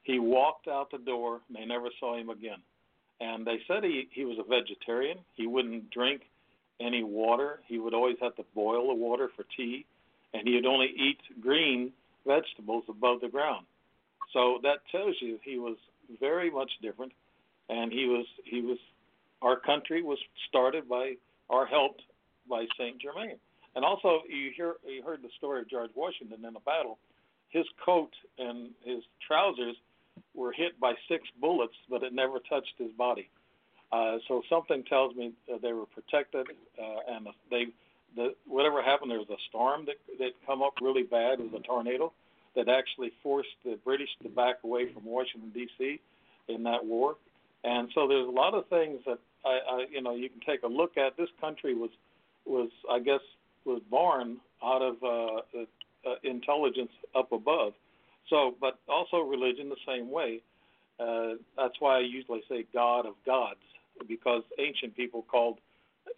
He 0.02 0.18
walked 0.18 0.68
out 0.68 0.90
the 0.90 0.98
door, 0.98 1.40
and 1.48 1.56
they 1.56 1.66
never 1.66 1.90
saw 2.00 2.16
him 2.16 2.30
again. 2.30 2.62
And 3.20 3.46
they 3.46 3.60
said 3.68 3.84
he 3.84 4.08
he 4.10 4.24
was 4.24 4.38
a 4.38 4.42
vegetarian. 4.42 5.18
He 5.34 5.46
wouldn't 5.46 5.90
drink 5.90 6.22
any 6.80 7.04
water. 7.04 7.60
He 7.66 7.78
would 7.78 7.94
always 7.94 8.16
have 8.20 8.34
to 8.36 8.44
boil 8.54 8.88
the 8.88 8.94
water 8.94 9.28
for 9.36 9.44
tea 9.54 9.84
and 10.34 10.46
he 10.46 10.54
would 10.54 10.66
only 10.66 10.88
eat 10.96 11.18
green 11.40 11.92
vegetables 12.26 12.84
above 12.88 13.20
the 13.20 13.28
ground. 13.28 13.66
So 14.32 14.58
that 14.62 14.78
tells 14.90 15.16
you 15.20 15.38
he 15.44 15.58
was 15.58 15.76
very 16.20 16.50
much 16.50 16.70
different, 16.80 17.12
and 17.68 17.92
he 17.92 18.06
was 18.06 18.26
he 18.44 18.60
was 18.60 18.78
our 19.42 19.58
country 19.58 20.02
was 20.02 20.18
started 20.48 20.88
by 20.88 21.14
or 21.48 21.66
helped 21.66 22.02
by 22.48 22.66
Saint 22.78 23.00
Germain. 23.00 23.36
And 23.74 23.84
also, 23.84 24.20
you 24.28 24.50
hear 24.56 24.74
you 24.86 25.02
heard 25.02 25.22
the 25.22 25.30
story 25.38 25.60
of 25.60 25.68
George 25.68 25.90
Washington 25.94 26.44
in 26.44 26.56
a 26.56 26.60
battle. 26.60 26.98
His 27.50 27.66
coat 27.84 28.12
and 28.38 28.70
his 28.82 29.02
trousers 29.26 29.76
were 30.34 30.52
hit 30.52 30.78
by 30.80 30.94
six 31.08 31.24
bullets, 31.40 31.74
but 31.90 32.02
it 32.02 32.14
never 32.14 32.38
touched 32.38 32.74
his 32.78 32.92
body. 32.92 33.28
Uh, 33.92 34.16
so 34.26 34.42
something 34.48 34.82
tells 34.84 35.14
me 35.14 35.32
they 35.60 35.72
were 35.72 35.84
protected, 35.86 36.46
uh, 36.80 37.14
and 37.14 37.28
they 37.50 37.66
the 38.16 38.34
whatever 38.46 38.82
happened, 38.82 39.10
there 39.10 39.18
was 39.18 39.30
a 39.30 39.42
storm 39.48 39.86
that 39.86 39.96
that 40.18 40.32
come 40.46 40.62
up 40.62 40.74
really 40.80 41.02
bad. 41.02 41.40
It 41.40 41.52
was 41.52 41.60
a 41.60 41.66
tornado 41.66 42.12
that 42.54 42.68
actually 42.68 43.12
forced 43.22 43.56
the 43.64 43.78
British 43.84 44.10
to 44.22 44.28
back 44.28 44.56
away 44.64 44.92
from 44.92 45.04
Washington 45.04 45.50
D.C. 45.54 46.00
in 46.48 46.62
that 46.64 46.84
war. 46.84 47.16
And 47.64 47.88
so 47.94 48.08
there's 48.08 48.26
a 48.26 48.30
lot 48.30 48.54
of 48.54 48.66
things 48.68 49.00
that 49.06 49.18
I, 49.44 49.58
I 49.70 49.86
you 49.90 50.02
know 50.02 50.14
you 50.14 50.28
can 50.28 50.40
take 50.40 50.62
a 50.62 50.68
look 50.68 50.96
at. 50.96 51.16
This 51.16 51.30
country 51.40 51.74
was 51.74 51.90
was 52.44 52.70
I 52.90 52.98
guess 52.98 53.20
was 53.64 53.80
born 53.90 54.38
out 54.62 54.82
of 54.82 54.96
uh, 55.02 55.60
uh, 56.04 56.14
intelligence 56.22 56.90
up 57.14 57.32
above, 57.32 57.74
So, 58.28 58.54
but 58.60 58.78
also 58.88 59.18
religion 59.20 59.68
the 59.68 59.76
same 59.86 60.10
way. 60.10 60.40
Uh, 60.98 61.34
that's 61.56 61.74
why 61.80 61.96
I 61.96 62.00
usually 62.00 62.42
say 62.48 62.64
God 62.72 63.06
of 63.06 63.14
gods, 63.26 63.60
because 64.08 64.42
ancient 64.58 64.96
people 64.96 65.22
called 65.22 65.58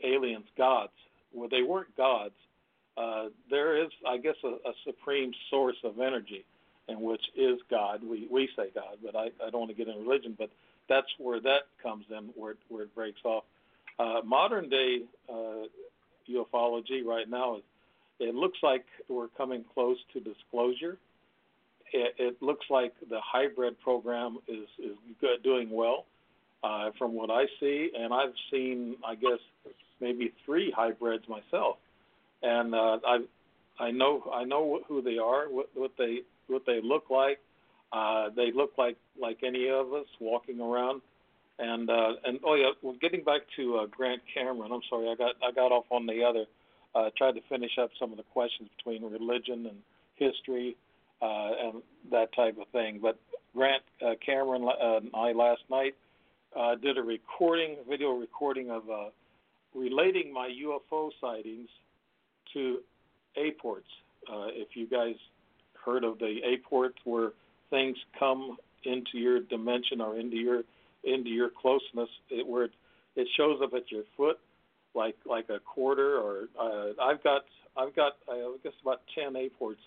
aliens 0.03 0.47
gods. 0.57 0.93
Well, 1.35 1.49
they 1.51 1.63
weren't 1.63 1.97
gods. 1.97 2.35
Uh, 2.97 3.27
there 3.51 3.83
is, 3.83 3.91
I 4.09 4.19
guess, 4.19 4.37
a, 4.45 4.49
a 4.49 4.73
supreme 4.87 5.33
source 5.51 5.77
of 5.83 5.99
energy, 5.99 6.45
in 6.89 7.01
which 7.01 7.23
is 7.37 7.59
God. 7.69 8.03
We 8.09 8.29
we 8.31 8.49
say 8.57 8.71
God, 8.75 8.99
but 9.05 9.17
I, 9.17 9.27
I 9.45 9.51
don't 9.51 9.61
want 9.61 9.71
to 9.71 9.77
get 9.77 9.89
into 9.89 10.01
religion. 10.01 10.35
But 10.39 10.51
that's 10.89 11.09
where 11.19 11.41
that 11.41 11.63
comes 11.83 12.07
in, 12.11 12.31
where 12.37 12.53
it, 12.53 12.59
where 12.69 12.85
it 12.85 12.95
breaks 12.95 13.21
off. 13.25 13.45
Uh, 13.99 14.21
modern 14.25 14.69
day 14.69 15.03
uh, 15.29 15.67
ufology 16.31 17.05
right 17.05 17.29
now 17.29 17.57
is 17.57 17.63
it 18.21 18.35
looks 18.35 18.59
like 18.63 18.85
we're 19.09 19.29
coming 19.29 19.65
close 19.75 19.99
to 20.13 20.21
disclosure. 20.21 20.97
It, 21.93 22.15
it 22.19 22.43
looks 22.43 22.67
like 22.71 22.93
the 23.09 23.21
hybrid 23.21 23.81
program 23.81 24.39
is 24.49 24.69
is 24.79 24.97
good, 25.21 25.43
doing 25.43 25.71
well, 25.71 26.07
uh, 26.63 26.91
from 26.99 27.13
what 27.15 27.31
I 27.31 27.47
see, 27.61 27.91
and 27.99 28.13
I've 28.13 28.35
seen, 28.51 28.97
I 29.07 29.15
guess, 29.17 29.41
maybe 30.05 30.33
three 30.45 30.73
hybrids 30.77 31.25
myself, 31.29 31.77
and 32.43 32.75
uh, 32.75 32.99
I 33.07 33.19
I 33.81 33.91
know 33.91 34.31
I 34.33 34.45
know 34.45 34.81
who 34.87 35.03
they 35.03 35.19
are, 35.19 35.49
what, 35.49 35.69
what 35.75 35.93
they 35.99 36.21
what 36.47 36.63
they 36.67 36.81
look 36.83 37.11
like. 37.11 37.39
Uh, 37.93 38.29
they 38.37 38.53
look 38.53 38.73
like 38.79 38.97
like 39.21 39.39
any 39.43 39.69
of 39.69 39.93
us 39.93 40.07
walking 40.21 40.61
around, 40.61 41.01
and 41.59 41.89
uh, 41.89 42.13
and 42.25 42.39
oh 42.45 42.55
yeah, 42.55 42.71
well, 42.83 42.97
getting 43.01 43.25
back 43.25 43.43
to 43.57 43.79
uh, 43.79 43.87
Grant 43.87 44.23
Cameron. 44.33 44.71
I'm 44.73 44.87
sorry, 44.91 45.09
I 45.09 45.15
got 45.15 45.35
I 45.43 45.53
got 45.53 45.73
off 45.73 45.87
on 45.91 46.07
the 46.07 46.23
other 46.23 46.45
uh, 46.95 47.11
tried 47.17 47.33
to 47.33 47.41
finish 47.49 47.73
up 47.81 47.91
some 47.99 48.11
of 48.11 48.17
the 48.17 48.25
questions 48.33 48.69
between 48.77 49.03
religion 49.05 49.67
and 49.67 49.77
history 50.17 50.77
uh, 51.21 51.51
and 51.63 51.83
that 52.11 52.33
type 52.35 52.57
of 52.61 52.69
thing. 52.69 53.01
But 53.03 53.19
Grant 53.55 53.83
uh, 54.05 54.15
Cameron 54.25 54.65
uh, 54.65 54.97
and 54.97 55.11
I 55.15 55.33
last 55.33 55.63
night 55.71 55.95
uh, 56.57 56.77
did 56.77 56.99
a 56.99 57.03
recording, 57.03 57.77
video 57.89 58.13
recording 58.13 58.71
of 58.71 58.89
uh, 58.89 59.09
relating 59.75 60.33
my 60.33 60.51
UFO 60.65 61.11
sightings 61.21 61.69
to 62.53 62.79
apports. 63.37 63.89
Uh, 64.31 64.47
if 64.49 64.69
you 64.75 64.87
guys 64.87 65.15
heard 65.85 66.05
of 66.05 66.19
the 66.19 66.39
apports 66.55 66.97
where 67.05 67.31
things 67.71 67.97
come 68.19 68.57
into 68.85 69.19
your 69.19 69.41
dimension 69.41 70.01
or 70.01 70.19
into 70.19 70.37
your 70.37 70.63
into 71.03 71.29
your 71.29 71.51
closeness, 71.51 72.09
it, 72.31 72.47
where 72.47 72.65
it, 72.65 72.73
it 73.17 73.29
shows 73.37 73.61
up 73.63 73.75
at 73.75 73.91
your 73.91 74.05
foot 74.17 74.39
like 74.95 75.17
like 75.27 75.49
a 75.51 75.59
quarter 75.59 76.19
or 76.19 76.45
uh, 76.59 77.03
I've 77.03 77.23
got 77.23 77.43
I've 77.77 77.95
got 77.95 78.13
I 78.31 78.57
guess 78.63 78.73
about 78.83 79.01
ten 79.15 79.35
apports 79.37 79.81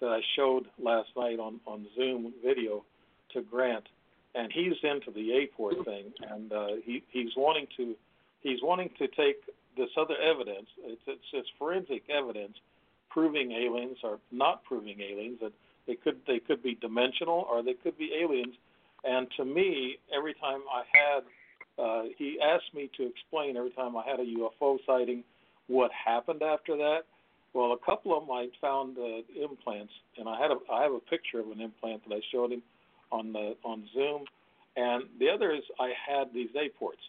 that 0.00 0.08
I 0.08 0.20
showed 0.36 0.66
last 0.82 1.10
night 1.16 1.38
on 1.38 1.60
on 1.66 1.86
Zoom 1.96 2.32
video 2.44 2.84
to 3.32 3.42
Grant, 3.42 3.84
and 4.34 4.52
he's 4.52 4.74
into 4.82 5.10
the 5.10 5.46
apport 5.46 5.84
thing, 5.84 6.12
and 6.28 6.52
uh, 6.52 6.66
he 6.84 7.02
he's 7.10 7.30
wanting 7.36 7.66
to 7.76 7.94
he's 8.44 8.62
wanting 8.62 8.90
to 8.98 9.08
take 9.08 9.42
this 9.76 9.90
other 9.98 10.14
evidence. 10.22 10.68
It's 10.84 11.02
it's, 11.08 11.28
it's 11.32 11.48
forensic 11.58 12.04
evidence 12.08 12.54
proving 13.10 13.52
aliens 13.52 13.98
or 14.04 14.18
not 14.30 14.62
proving 14.64 15.00
aliens 15.00 15.38
that 15.40 15.52
they 15.88 15.96
could 15.96 16.18
they 16.28 16.38
could 16.38 16.62
be 16.62 16.76
dimensional 16.80 17.46
or 17.50 17.64
they 17.64 17.74
could 17.74 17.98
be 17.98 18.12
aliens. 18.22 18.54
And 19.02 19.26
to 19.36 19.44
me, 19.44 19.98
every 20.16 20.34
time 20.34 20.60
I 20.72 20.82
had 20.94 21.22
uh, 21.82 22.02
he 22.16 22.38
asked 22.40 22.72
me 22.72 22.88
to 22.96 23.06
explain 23.06 23.56
every 23.56 23.70
time 23.70 23.96
I 23.96 24.04
had 24.08 24.20
a 24.20 24.24
UFO 24.24 24.78
sighting 24.86 25.24
what 25.66 25.90
happened 25.92 26.42
after 26.42 26.76
that. 26.76 27.00
Well, 27.52 27.72
a 27.72 27.78
couple 27.84 28.16
of 28.16 28.26
them 28.26 28.32
I 28.32 28.48
found 28.60 28.98
uh, 28.98 29.22
implants, 29.40 29.92
and 30.18 30.28
I 30.28 30.40
had 30.40 30.50
a 30.50 30.56
I 30.72 30.82
have 30.82 30.92
a 30.92 31.00
picture 31.00 31.40
of 31.40 31.46
an 31.50 31.60
implant 31.60 32.06
that 32.08 32.14
I 32.14 32.20
showed 32.32 32.52
him 32.52 32.62
on 33.10 33.32
the 33.32 33.56
on 33.64 33.88
Zoom, 33.94 34.24
and 34.76 35.04
the 35.18 35.30
others 35.30 35.62
I 35.78 35.92
had 36.08 36.34
these 36.34 36.50
apports. 36.50 37.02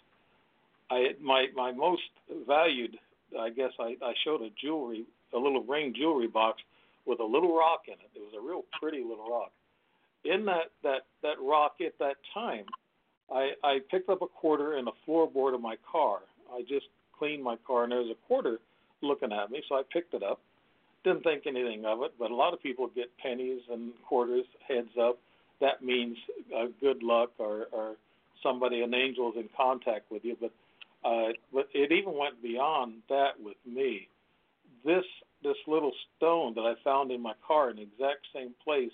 I 0.91 1.13
my 1.21 1.47
my 1.55 1.71
most 1.71 2.03
valued, 2.47 2.97
I 3.39 3.49
guess 3.49 3.71
I, 3.79 3.95
I 4.03 4.13
showed 4.23 4.41
a 4.41 4.49
jewelry, 4.61 5.05
a 5.33 5.37
little 5.37 5.63
ring 5.63 5.93
jewelry 5.95 6.27
box 6.27 6.61
with 7.05 7.19
a 7.19 7.25
little 7.25 7.55
rock 7.55 7.83
in 7.87 7.93
it. 7.93 8.09
It 8.15 8.19
was 8.19 8.33
a 8.37 8.41
real 8.41 8.63
pretty 8.81 9.03
little 9.03 9.29
rock. 9.29 9.51
In 10.23 10.45
that 10.45 10.71
that 10.83 11.05
that 11.23 11.35
rock 11.41 11.75
at 11.85 11.97
that 11.99 12.15
time 12.33 12.65
I, 13.31 13.51
I 13.63 13.79
picked 13.89 14.09
up 14.09 14.21
a 14.21 14.27
quarter 14.27 14.77
in 14.77 14.85
the 14.85 14.91
floorboard 15.07 15.55
of 15.55 15.61
my 15.61 15.75
car. 15.89 16.19
I 16.51 16.61
just 16.61 16.85
cleaned 17.17 17.43
my 17.43 17.57
car, 17.65 17.83
and 17.83 17.91
there 17.91 17.99
was 17.99 18.11
a 18.11 18.27
quarter 18.27 18.59
looking 19.01 19.31
at 19.31 19.51
me, 19.51 19.63
so 19.67 19.75
I 19.75 19.81
picked 19.91 20.13
it 20.13 20.23
up. 20.23 20.39
Didn't 21.03 21.23
think 21.23 21.43
anything 21.45 21.85
of 21.85 22.01
it, 22.01 22.13
but 22.17 22.31
a 22.31 22.35
lot 22.35 22.53
of 22.53 22.61
people 22.61 22.89
get 22.95 23.15
pennies 23.17 23.61
and 23.71 23.91
quarters 24.07 24.45
heads 24.67 24.89
up. 24.99 25.19
That 25.61 25.83
means 25.83 26.17
uh, 26.55 26.65
good 26.81 27.03
luck 27.03 27.31
or, 27.37 27.67
or 27.71 27.95
somebody, 28.43 28.81
an 28.81 28.93
angel, 28.93 29.31
is 29.31 29.37
in 29.37 29.49
contact 29.55 30.11
with 30.11 30.25
you. 30.25 30.35
But 30.39 30.51
uh, 31.05 31.29
but 31.53 31.67
it 31.73 31.91
even 31.91 32.17
went 32.17 32.41
beyond 32.41 32.95
that 33.09 33.31
with 33.41 33.57
me. 33.65 34.07
This 34.83 35.05
this 35.43 35.57
little 35.67 35.91
stone 36.17 36.53
that 36.55 36.61
I 36.61 36.73
found 36.83 37.11
in 37.11 37.21
my 37.21 37.33
car 37.47 37.69
in 37.69 37.75
the 37.75 37.83
exact 37.83 38.25
same 38.33 38.53
place 38.63 38.91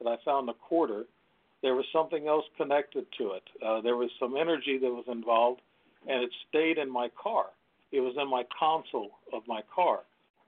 that 0.00 0.08
I 0.08 0.16
found 0.24 0.48
the 0.48 0.54
quarter 0.54 1.04
there 1.62 1.74
was 1.74 1.84
something 1.92 2.26
else 2.26 2.44
connected 2.56 3.06
to 3.18 3.32
it. 3.32 3.42
Uh, 3.64 3.80
there 3.80 3.96
was 3.96 4.10
some 4.18 4.36
energy 4.36 4.78
that 4.78 4.90
was 4.90 5.04
involved, 5.08 5.60
and 6.08 6.22
it 6.22 6.30
stayed 6.48 6.78
in 6.78 6.90
my 6.90 7.10
car. 7.22 7.46
It 7.92 8.00
was 8.00 8.14
in 8.20 8.28
my 8.30 8.44
console 8.58 9.10
of 9.32 9.42
my 9.46 9.62
car. 9.74 10.00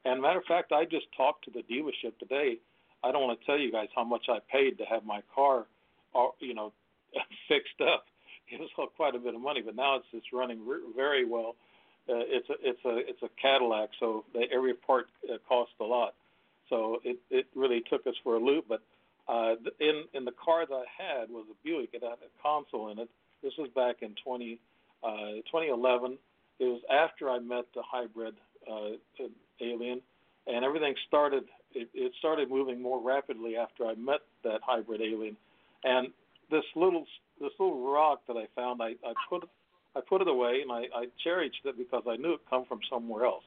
And 0.04 0.22
matter 0.22 0.38
of 0.38 0.44
fact, 0.46 0.72
I 0.72 0.84
just 0.84 1.06
talked 1.16 1.44
to 1.44 1.50
the 1.50 1.62
dealership 1.62 2.18
today. 2.18 2.56
I 3.04 3.12
don't 3.12 3.22
want 3.22 3.38
to 3.38 3.46
tell 3.46 3.58
you 3.58 3.70
guys 3.70 3.88
how 3.94 4.04
much 4.04 4.26
I 4.28 4.38
paid 4.50 4.78
to 4.78 4.84
have 4.84 5.04
my 5.04 5.20
car, 5.34 5.66
uh, 6.14 6.28
you 6.40 6.54
know, 6.54 6.72
fixed 7.48 7.80
up. 7.80 8.06
It 8.52 8.60
was 8.60 8.68
all 8.76 8.88
quite 8.88 9.14
a 9.14 9.18
bit 9.18 9.34
of 9.34 9.40
money, 9.40 9.62
but 9.62 9.76
now 9.76 9.96
it's 9.96 10.06
it's 10.12 10.26
running 10.32 10.60
very 10.94 11.24
well. 11.24 11.56
Uh, 12.08 12.26
it's 12.26 12.48
a 12.50 12.54
it's 12.60 12.84
a 12.84 12.96
it's 13.08 13.22
a 13.22 13.28
Cadillac, 13.40 13.90
so 13.98 14.24
the, 14.34 14.44
every 14.54 14.74
part 14.74 15.06
uh, 15.32 15.38
costs 15.48 15.74
a 15.80 15.84
lot. 15.84 16.14
So 16.68 16.98
it 17.04 17.18
it 17.30 17.46
really 17.54 17.82
took 17.88 18.06
us 18.06 18.14
for 18.22 18.34
a 18.36 18.38
loop, 18.40 18.66
but 18.68 18.82
uh, 19.28 19.54
in 19.80 20.04
in 20.12 20.24
the 20.24 20.32
car 20.32 20.66
that 20.66 20.74
I 20.74 20.84
had 21.20 21.30
was 21.30 21.46
a 21.50 21.54
Buick. 21.64 21.90
It 21.92 22.02
had 22.02 22.12
a 22.12 22.42
console 22.42 22.90
in 22.90 22.98
it. 22.98 23.08
This 23.42 23.52
was 23.58 23.68
back 23.74 23.96
in 24.02 24.14
20, 24.24 24.58
uh, 25.02 25.42
2011. 25.50 26.18
It 26.60 26.64
was 26.64 26.80
after 26.90 27.28
I 27.30 27.38
met 27.38 27.64
the 27.74 27.82
hybrid 27.84 28.34
uh, 28.70 28.96
alien, 29.60 30.00
and 30.46 30.64
everything 30.64 30.94
started. 31.08 31.44
It, 31.74 31.88
it 31.94 32.12
started 32.18 32.50
moving 32.50 32.82
more 32.82 33.00
rapidly 33.00 33.56
after 33.56 33.86
I 33.86 33.94
met 33.94 34.20
that 34.44 34.60
hybrid 34.62 35.00
alien. 35.00 35.36
And 35.84 36.08
this 36.52 36.64
little 36.76 37.04
this 37.40 37.50
little 37.58 37.92
rock 37.92 38.20
that 38.28 38.36
I 38.36 38.46
found, 38.54 38.80
I, 38.80 38.94
I 39.04 39.12
put 39.28 39.42
I 39.96 40.00
put 40.08 40.20
it 40.22 40.28
away 40.28 40.60
and 40.62 40.70
I, 40.70 40.82
I 40.94 41.06
cherished 41.24 41.64
it 41.64 41.76
because 41.76 42.04
I 42.08 42.16
knew 42.16 42.34
it 42.34 42.40
come 42.48 42.64
from 42.66 42.78
somewhere 42.88 43.24
else. 43.24 43.44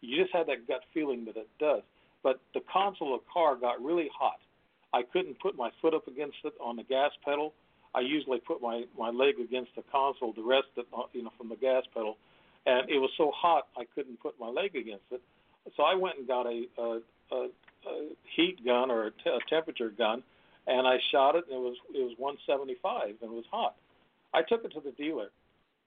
You 0.00 0.20
just 0.20 0.34
had 0.34 0.48
that 0.48 0.66
gut 0.66 0.82
feeling 0.92 1.24
that 1.26 1.36
it 1.36 1.48
does. 1.60 1.82
But 2.22 2.40
the 2.54 2.60
console 2.72 3.14
of 3.14 3.20
the 3.20 3.26
car 3.32 3.54
got 3.54 3.80
really 3.80 4.10
hot 4.18 4.40
I 4.96 5.02
couldn't 5.12 5.38
put 5.40 5.56
my 5.56 5.70
foot 5.82 5.94
up 5.94 6.08
against 6.08 6.38
it 6.44 6.54
on 6.60 6.76
the 6.76 6.82
gas 6.82 7.10
pedal. 7.24 7.52
I 7.94 8.00
usually 8.00 8.40
put 8.40 8.62
my 8.62 8.84
my 8.98 9.10
leg 9.10 9.34
against 9.42 9.70
the 9.76 9.82
console 9.92 10.32
to 10.34 10.48
rest 10.48 10.68
it, 10.76 10.86
uh, 10.96 11.02
you 11.12 11.22
know, 11.22 11.32
from 11.36 11.48
the 11.48 11.56
gas 11.56 11.84
pedal, 11.92 12.16
and 12.64 12.88
it 12.88 12.98
was 12.98 13.10
so 13.16 13.30
hot 13.34 13.68
I 13.76 13.84
couldn't 13.94 14.20
put 14.20 14.34
my 14.40 14.48
leg 14.48 14.76
against 14.76 15.04
it. 15.10 15.20
So 15.76 15.82
I 15.82 15.94
went 15.94 16.18
and 16.18 16.28
got 16.28 16.46
a, 16.46 16.64
a, 16.78 17.00
a, 17.32 17.48
a 17.88 18.08
heat 18.36 18.64
gun 18.64 18.90
or 18.90 19.06
a, 19.06 19.10
t- 19.10 19.30
a 19.30 19.40
temperature 19.50 19.90
gun, 19.90 20.22
and 20.66 20.86
I 20.86 20.98
shot 21.12 21.36
it. 21.36 21.44
And 21.50 21.56
it 21.56 21.60
was 21.60 21.76
it 21.94 22.02
was 22.02 22.14
175 22.18 23.22
and 23.22 23.32
it 23.32 23.34
was 23.34 23.44
hot. 23.50 23.76
I 24.34 24.42
took 24.42 24.64
it 24.64 24.72
to 24.74 24.80
the 24.80 24.92
dealer, 24.92 25.30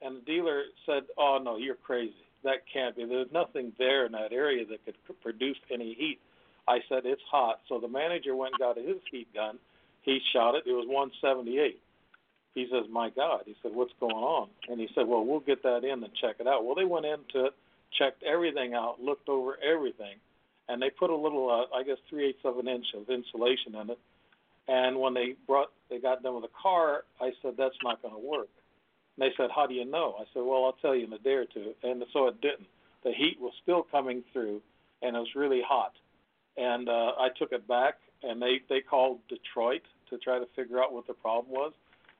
and 0.01 0.17
the 0.17 0.25
dealer 0.25 0.63
said, 0.85 1.03
"Oh 1.17 1.39
no, 1.41 1.57
you're 1.57 1.75
crazy. 1.75 2.13
That 2.43 2.63
can't 2.71 2.95
be. 2.95 3.05
There's 3.05 3.31
nothing 3.31 3.73
there 3.77 4.05
in 4.05 4.13
that 4.13 4.31
area 4.31 4.65
that 4.65 4.85
could 4.85 4.95
produce 5.21 5.57
any 5.71 5.93
heat." 5.93 6.19
I 6.69 6.81
said, 6.87 7.01
it's 7.05 7.21
hot. 7.29 7.61
So 7.67 7.79
the 7.79 7.87
manager 7.87 8.35
went 8.35 8.53
and 8.53 8.59
got 8.59 8.77
his 8.77 9.01
heat 9.11 9.33
gun. 9.33 9.57
He 10.03 10.19
shot 10.31 10.53
it. 10.53 10.63
It 10.67 10.73
was 10.73 10.85
178. 10.87 11.81
He 12.53 12.67
says, 12.71 12.85
my 12.91 13.09
God. 13.09 13.41
He 13.45 13.55
said, 13.63 13.71
what's 13.73 13.93
going 13.99 14.13
on? 14.15 14.49
And 14.69 14.79
he 14.79 14.87
said, 14.93 15.07
well, 15.07 15.25
we'll 15.25 15.39
get 15.39 15.63
that 15.63 15.83
in 15.83 16.03
and 16.03 16.13
check 16.21 16.35
it 16.39 16.47
out. 16.47 16.63
Well, 16.63 16.75
they 16.75 16.85
went 16.85 17.07
into 17.07 17.47
it, 17.47 17.53
checked 17.97 18.21
everything 18.21 18.75
out, 18.75 19.01
looked 19.01 19.29
over 19.29 19.57
everything, 19.63 20.17
and 20.67 20.79
they 20.79 20.91
put 20.91 21.09
a 21.09 21.15
little, 21.15 21.49
uh, 21.49 21.75
I 21.75 21.81
guess, 21.83 21.97
three 22.07 22.29
eighths 22.29 22.45
of 22.45 22.59
an 22.59 22.67
inch 22.67 22.85
of 22.95 23.09
insulation 23.09 23.73
in 23.73 23.89
it. 23.89 23.99
And 24.69 24.99
when 24.99 25.13
they 25.13 25.35
brought, 25.47 25.69
they 25.89 25.99
got 25.99 26.21
done 26.21 26.35
with 26.35 26.43
the 26.43 26.55
car, 26.61 27.03
I 27.19 27.31
said, 27.41 27.55
that's 27.57 27.75
not 27.83 28.01
going 28.01 28.13
to 28.13 28.19
work. 28.19 28.49
And 29.17 29.25
they 29.25 29.33
said, 29.35 29.49
how 29.53 29.65
do 29.65 29.73
you 29.73 29.85
know? 29.85 30.15
I 30.19 30.25
said, 30.33 30.43
well, 30.45 30.63
I'll 30.65 30.77
tell 30.81 30.95
you 30.95 31.05
in 31.05 31.13
a 31.13 31.17
day 31.17 31.33
or 31.33 31.45
two. 31.45 31.73
And 31.83 32.03
so 32.13 32.27
it 32.27 32.39
didn't. 32.41 32.67
The 33.03 33.11
heat 33.11 33.37
was 33.39 33.53
still 33.63 33.83
coming 33.83 34.23
through, 34.31 34.61
and 35.01 35.15
it 35.15 35.19
was 35.19 35.33
really 35.35 35.61
hot 35.67 35.93
and 36.59 36.89
uh, 36.89 37.11
I 37.17 37.29
took 37.37 37.53
it 37.53 37.67
back, 37.67 37.95
and 38.21 38.41
they 38.41 38.61
they 38.69 38.81
called 38.81 39.19
Detroit 39.29 39.81
to 40.09 40.17
try 40.17 40.39
to 40.39 40.45
figure 40.55 40.83
out 40.83 40.93
what 40.93 41.07
the 41.07 41.13
problem 41.13 41.51
was. 41.51 41.71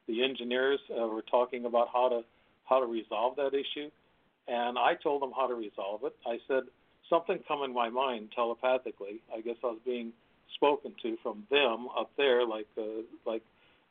The 0.08 0.24
engineers 0.24 0.80
uh, 0.90 1.06
were 1.08 1.22
talking 1.22 1.66
about 1.66 1.90
how 1.92 2.10
to 2.10 2.22
how 2.66 2.80
to 2.80 2.86
resolve 2.86 3.36
that 3.36 3.54
issue, 3.54 3.90
and 4.48 4.78
I 4.78 4.94
told 5.02 5.22
them 5.22 5.32
how 5.36 5.48
to 5.48 5.56
resolve 5.56 6.02
it. 6.06 6.16
I 6.26 6.38
said 6.48 6.64
something 7.10 7.40
come 7.48 7.64
in 7.64 7.74
my 7.74 7.90
mind 7.90 8.30
telepathically. 8.34 9.22
I 9.36 9.42
guess 9.42 9.56
I 9.64 9.68
was 9.68 9.80
being 9.86 10.14
spoken 10.60 10.94
to 11.02 11.18
from 11.24 11.46
them 11.50 11.88
up 11.98 12.12
there, 12.18 12.46
like 12.46 12.68
uh, 12.78 13.02
like 13.26 13.44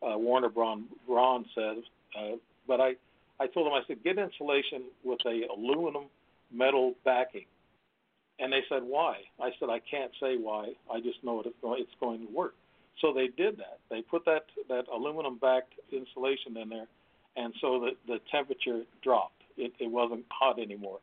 uh, 0.02 0.18
Warner 0.18 0.48
Braun 0.48 0.84
Braun 1.06 1.46
said. 1.54 1.78
Uh, 2.18 2.36
but 2.66 2.80
I 2.80 2.92
I 3.40 3.46
told 3.46 3.66
them 3.66 3.72
I 3.72 3.80
said 3.86 4.04
get 4.04 4.18
insulation 4.18 4.84
with 5.04 5.20
a 5.26 5.42
aluminum 5.52 6.04
metal 6.52 6.94
backing, 7.04 7.46
and 8.38 8.52
they 8.52 8.62
said 8.68 8.82
why? 8.82 9.16
I 9.40 9.50
said 9.58 9.70
I 9.70 9.80
can't 9.90 10.12
say 10.20 10.36
why. 10.36 10.72
I 10.92 11.00
just 11.00 11.22
know 11.24 11.40
it's 11.40 11.54
going 11.62 11.82
it's 11.82 12.00
going 12.00 12.26
to 12.26 12.32
work. 12.32 12.54
So 13.00 13.12
they 13.12 13.28
did 13.28 13.58
that. 13.58 13.78
They 13.90 14.02
put 14.02 14.24
that 14.26 14.44
that 14.68 14.84
aluminum 14.92 15.38
backed 15.38 15.74
insulation 15.90 16.56
in 16.56 16.68
there, 16.68 16.86
and 17.36 17.54
so 17.60 17.80
the 17.80 17.90
the 18.06 18.18
temperature 18.30 18.82
dropped. 19.02 19.42
It 19.56 19.72
it 19.80 19.90
wasn't 19.90 20.26
hot 20.30 20.58
anymore. 20.58 20.98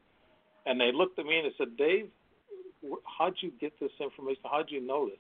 And 0.66 0.80
they 0.80 0.92
looked 0.92 1.20
at 1.20 1.26
me 1.26 1.38
and 1.38 1.46
they 1.46 1.56
said, 1.58 1.78
Dave, 1.78 2.10
how'd 3.18 3.36
you 3.40 3.52
get 3.62 3.80
this 3.80 3.92
information? 4.00 4.42
How'd 4.50 4.72
you 4.72 4.82
know 4.82 5.08
this? 5.08 5.20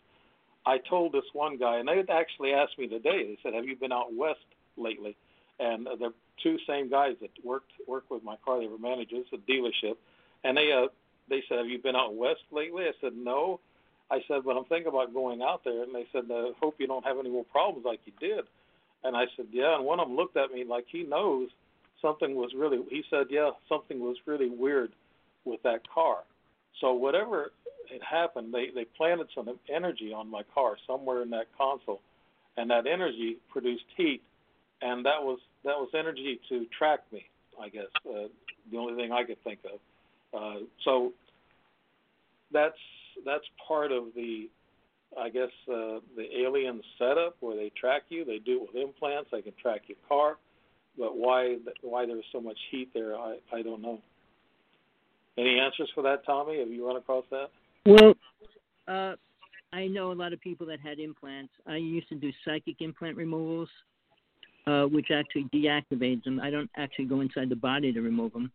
I 0.65 0.79
told 0.89 1.11
this 1.11 1.25
one 1.33 1.57
guy, 1.57 1.77
and 1.77 1.87
they 1.87 2.03
actually 2.11 2.53
asked 2.53 2.77
me 2.79 2.87
today. 2.87 3.23
They 3.23 3.37
said, 3.43 3.53
"Have 3.53 3.65
you 3.65 3.75
been 3.75 3.91
out 3.91 4.13
west 4.13 4.45
lately?" 4.77 5.15
And 5.59 5.85
the 5.85 6.13
two 6.41 6.57
same 6.67 6.89
guys 6.89 7.15
that 7.21 7.31
worked 7.43 7.71
worked 7.87 8.09
with 8.09 8.23
my 8.23 8.35
car, 8.43 8.59
they 8.59 8.67
were 8.67 8.77
managers 8.77 9.27
at 9.31 9.45
dealership, 9.45 9.97
and 10.43 10.57
they 10.57 10.71
uh, 10.71 10.87
they 11.29 11.43
said, 11.47 11.59
"Have 11.59 11.67
you 11.67 11.79
been 11.79 11.95
out 11.95 12.15
west 12.15 12.41
lately?" 12.51 12.85
I 12.85 12.93
said, 12.99 13.15
"No." 13.15 13.59
I 14.09 14.21
said, 14.27 14.43
"But 14.43 14.57
I'm 14.57 14.65
thinking 14.65 14.87
about 14.87 15.13
going 15.13 15.41
out 15.41 15.63
there." 15.63 15.83
And 15.83 15.93
they 15.93 16.07
said, 16.11 16.25
"I 16.31 16.51
hope 16.59 16.75
you 16.79 16.87
don't 16.87 17.05
have 17.05 17.19
any 17.19 17.29
more 17.29 17.45
problems 17.45 17.85
like 17.85 18.01
you 18.05 18.13
did." 18.19 18.45
And 19.03 19.15
I 19.15 19.25
said, 19.37 19.47
"Yeah." 19.51 19.75
And 19.75 19.85
one 19.85 19.99
of 19.99 20.07
them 20.07 20.17
looked 20.17 20.37
at 20.37 20.51
me 20.51 20.63
like 20.63 20.85
he 20.87 21.03
knows 21.03 21.49
something 22.01 22.35
was 22.35 22.53
really. 22.55 22.79
He 22.89 23.03
said, 23.09 23.27
"Yeah, 23.29 23.51
something 23.69 23.99
was 23.99 24.17
really 24.25 24.49
weird 24.49 24.93
with 25.45 25.61
that 25.63 25.87
car." 25.87 26.23
So 26.81 26.93
whatever 26.93 27.51
it 27.91 28.01
happened, 28.03 28.53
they 28.53 28.67
they 28.73 28.85
planted 28.97 29.27
some 29.35 29.49
energy 29.73 30.13
on 30.13 30.29
my 30.29 30.41
car 30.53 30.77
somewhere 30.87 31.21
in 31.21 31.29
that 31.31 31.47
console, 31.57 32.01
and 32.57 32.69
that 32.69 32.87
energy 32.87 33.37
produced 33.49 33.85
heat, 33.95 34.21
and 34.81 35.05
that 35.05 35.21
was 35.21 35.39
that 35.63 35.75
was 35.77 35.89
energy 35.97 36.39
to 36.49 36.65
track 36.77 36.99
me. 37.11 37.25
I 37.61 37.69
guess 37.69 37.87
uh, 38.07 38.27
the 38.71 38.77
only 38.77 38.95
thing 38.95 39.11
I 39.11 39.23
could 39.23 39.41
think 39.43 39.59
of. 39.65 39.79
Uh, 40.33 40.59
so 40.83 41.13
that's 42.51 42.77
that's 43.25 43.45
part 43.67 43.91
of 43.91 44.05
the 44.15 44.49
I 45.19 45.29
guess 45.29 45.51
uh, 45.69 45.99
the 46.15 46.27
alien 46.37 46.81
setup 46.97 47.37
where 47.39 47.55
they 47.55 47.71
track 47.79 48.03
you. 48.09 48.25
They 48.25 48.39
do 48.39 48.63
it 48.63 48.73
with 48.73 48.83
implants. 48.83 49.29
They 49.31 49.41
can 49.41 49.53
track 49.61 49.83
your 49.87 49.97
car, 50.07 50.37
but 50.97 51.17
why 51.17 51.57
why 51.81 52.05
there's 52.05 52.25
so 52.31 52.41
much 52.41 52.57
heat 52.71 52.89
there, 52.93 53.15
I 53.15 53.37
I 53.53 53.61
don't 53.61 53.81
know. 53.81 54.01
Any 55.37 55.59
answers 55.59 55.89
for 55.93 56.01
that, 56.03 56.25
Tommy? 56.25 56.59
Have 56.59 56.69
you 56.69 56.87
run 56.87 56.95
across 56.95 57.25
that? 57.31 57.49
Well, 57.85 58.15
uh, 58.87 59.15
I 59.71 59.87
know 59.87 60.11
a 60.11 60.13
lot 60.13 60.33
of 60.33 60.41
people 60.41 60.65
that 60.67 60.79
had 60.79 60.99
implants. 60.99 61.53
I 61.67 61.77
used 61.77 62.09
to 62.09 62.15
do 62.15 62.31
psychic 62.43 62.77
implant 62.79 63.15
removals, 63.15 63.69
uh, 64.65 64.83
which 64.83 65.11
actually 65.11 65.45
deactivates 65.53 66.23
them. 66.23 66.39
I 66.39 66.49
don't 66.49 66.69
actually 66.77 67.05
go 67.05 67.21
inside 67.21 67.49
the 67.49 67.55
body 67.55 67.93
to 67.93 68.01
remove 68.01 68.33
them. 68.33 68.51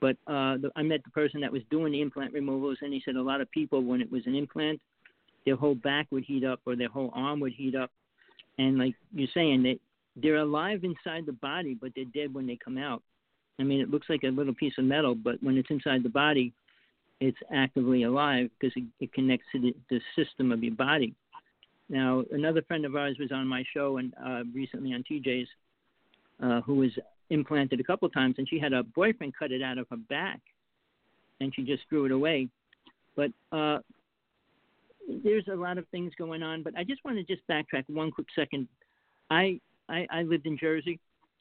But 0.00 0.16
uh, 0.26 0.58
the, 0.58 0.70
I 0.74 0.82
met 0.82 1.04
the 1.04 1.10
person 1.10 1.40
that 1.40 1.52
was 1.52 1.62
doing 1.70 1.92
the 1.92 2.00
implant 2.00 2.32
removals, 2.32 2.78
and 2.82 2.92
he 2.92 3.00
said 3.04 3.16
a 3.16 3.22
lot 3.22 3.40
of 3.40 3.50
people, 3.52 3.82
when 3.82 4.00
it 4.00 4.10
was 4.10 4.26
an 4.26 4.34
implant, 4.34 4.80
their 5.46 5.56
whole 5.56 5.76
back 5.76 6.06
would 6.10 6.24
heat 6.24 6.44
up 6.44 6.60
or 6.66 6.74
their 6.74 6.88
whole 6.88 7.10
arm 7.14 7.40
would 7.40 7.52
heat 7.52 7.76
up. 7.76 7.90
And 8.58 8.78
like 8.78 8.94
you're 9.14 9.28
saying, 9.34 9.62
they, 9.62 9.78
they're 10.16 10.36
alive 10.36 10.82
inside 10.82 11.26
the 11.26 11.32
body, 11.32 11.76
but 11.80 11.92
they're 11.94 12.04
dead 12.06 12.34
when 12.34 12.46
they 12.46 12.58
come 12.62 12.78
out. 12.78 13.02
I 13.60 13.62
mean, 13.62 13.80
it 13.80 13.90
looks 13.90 14.08
like 14.08 14.24
a 14.24 14.28
little 14.28 14.54
piece 14.54 14.74
of 14.78 14.84
metal, 14.84 15.14
but 15.14 15.42
when 15.42 15.56
it's 15.56 15.70
inside 15.70 16.02
the 16.02 16.08
body, 16.08 16.52
it's 17.24 17.38
actively 17.52 18.02
alive 18.02 18.50
because 18.58 18.74
it, 18.76 18.84
it 19.00 19.12
connects 19.12 19.46
to 19.52 19.60
the, 19.60 19.74
the 19.90 20.00
system 20.16 20.52
of 20.52 20.62
your 20.62 20.74
body. 20.74 21.14
Now, 21.88 22.24
another 22.32 22.62
friend 22.62 22.84
of 22.84 22.96
ours 22.96 23.16
was 23.18 23.30
on 23.32 23.46
my 23.46 23.64
show 23.74 23.98
and 23.98 24.12
uh, 24.24 24.42
recently 24.54 24.92
on 24.92 25.04
TJ's, 25.10 25.48
uh, 26.42 26.60
who 26.62 26.76
was 26.76 26.90
implanted 27.30 27.80
a 27.80 27.84
couple 27.84 28.08
times, 28.08 28.36
and 28.38 28.48
she 28.48 28.58
had 28.58 28.72
a 28.72 28.82
boyfriend 28.82 29.34
cut 29.38 29.52
it 29.52 29.62
out 29.62 29.78
of 29.78 29.86
her 29.90 29.96
back, 29.96 30.40
and 31.40 31.54
she 31.54 31.62
just 31.62 31.82
threw 31.88 32.06
it 32.06 32.12
away. 32.12 32.48
But 33.16 33.30
uh, 33.52 33.78
there's 35.22 35.46
a 35.50 35.56
lot 35.56 35.78
of 35.78 35.86
things 35.88 36.12
going 36.16 36.42
on. 36.42 36.62
But 36.62 36.76
I 36.76 36.84
just 36.84 37.04
want 37.04 37.16
to 37.18 37.22
just 37.22 37.46
backtrack 37.48 37.84
one 37.88 38.10
quick 38.10 38.26
second. 38.34 38.66
I, 39.30 39.60
I 39.88 40.06
I 40.10 40.22
lived 40.22 40.46
in 40.46 40.58
Jersey, 40.58 40.98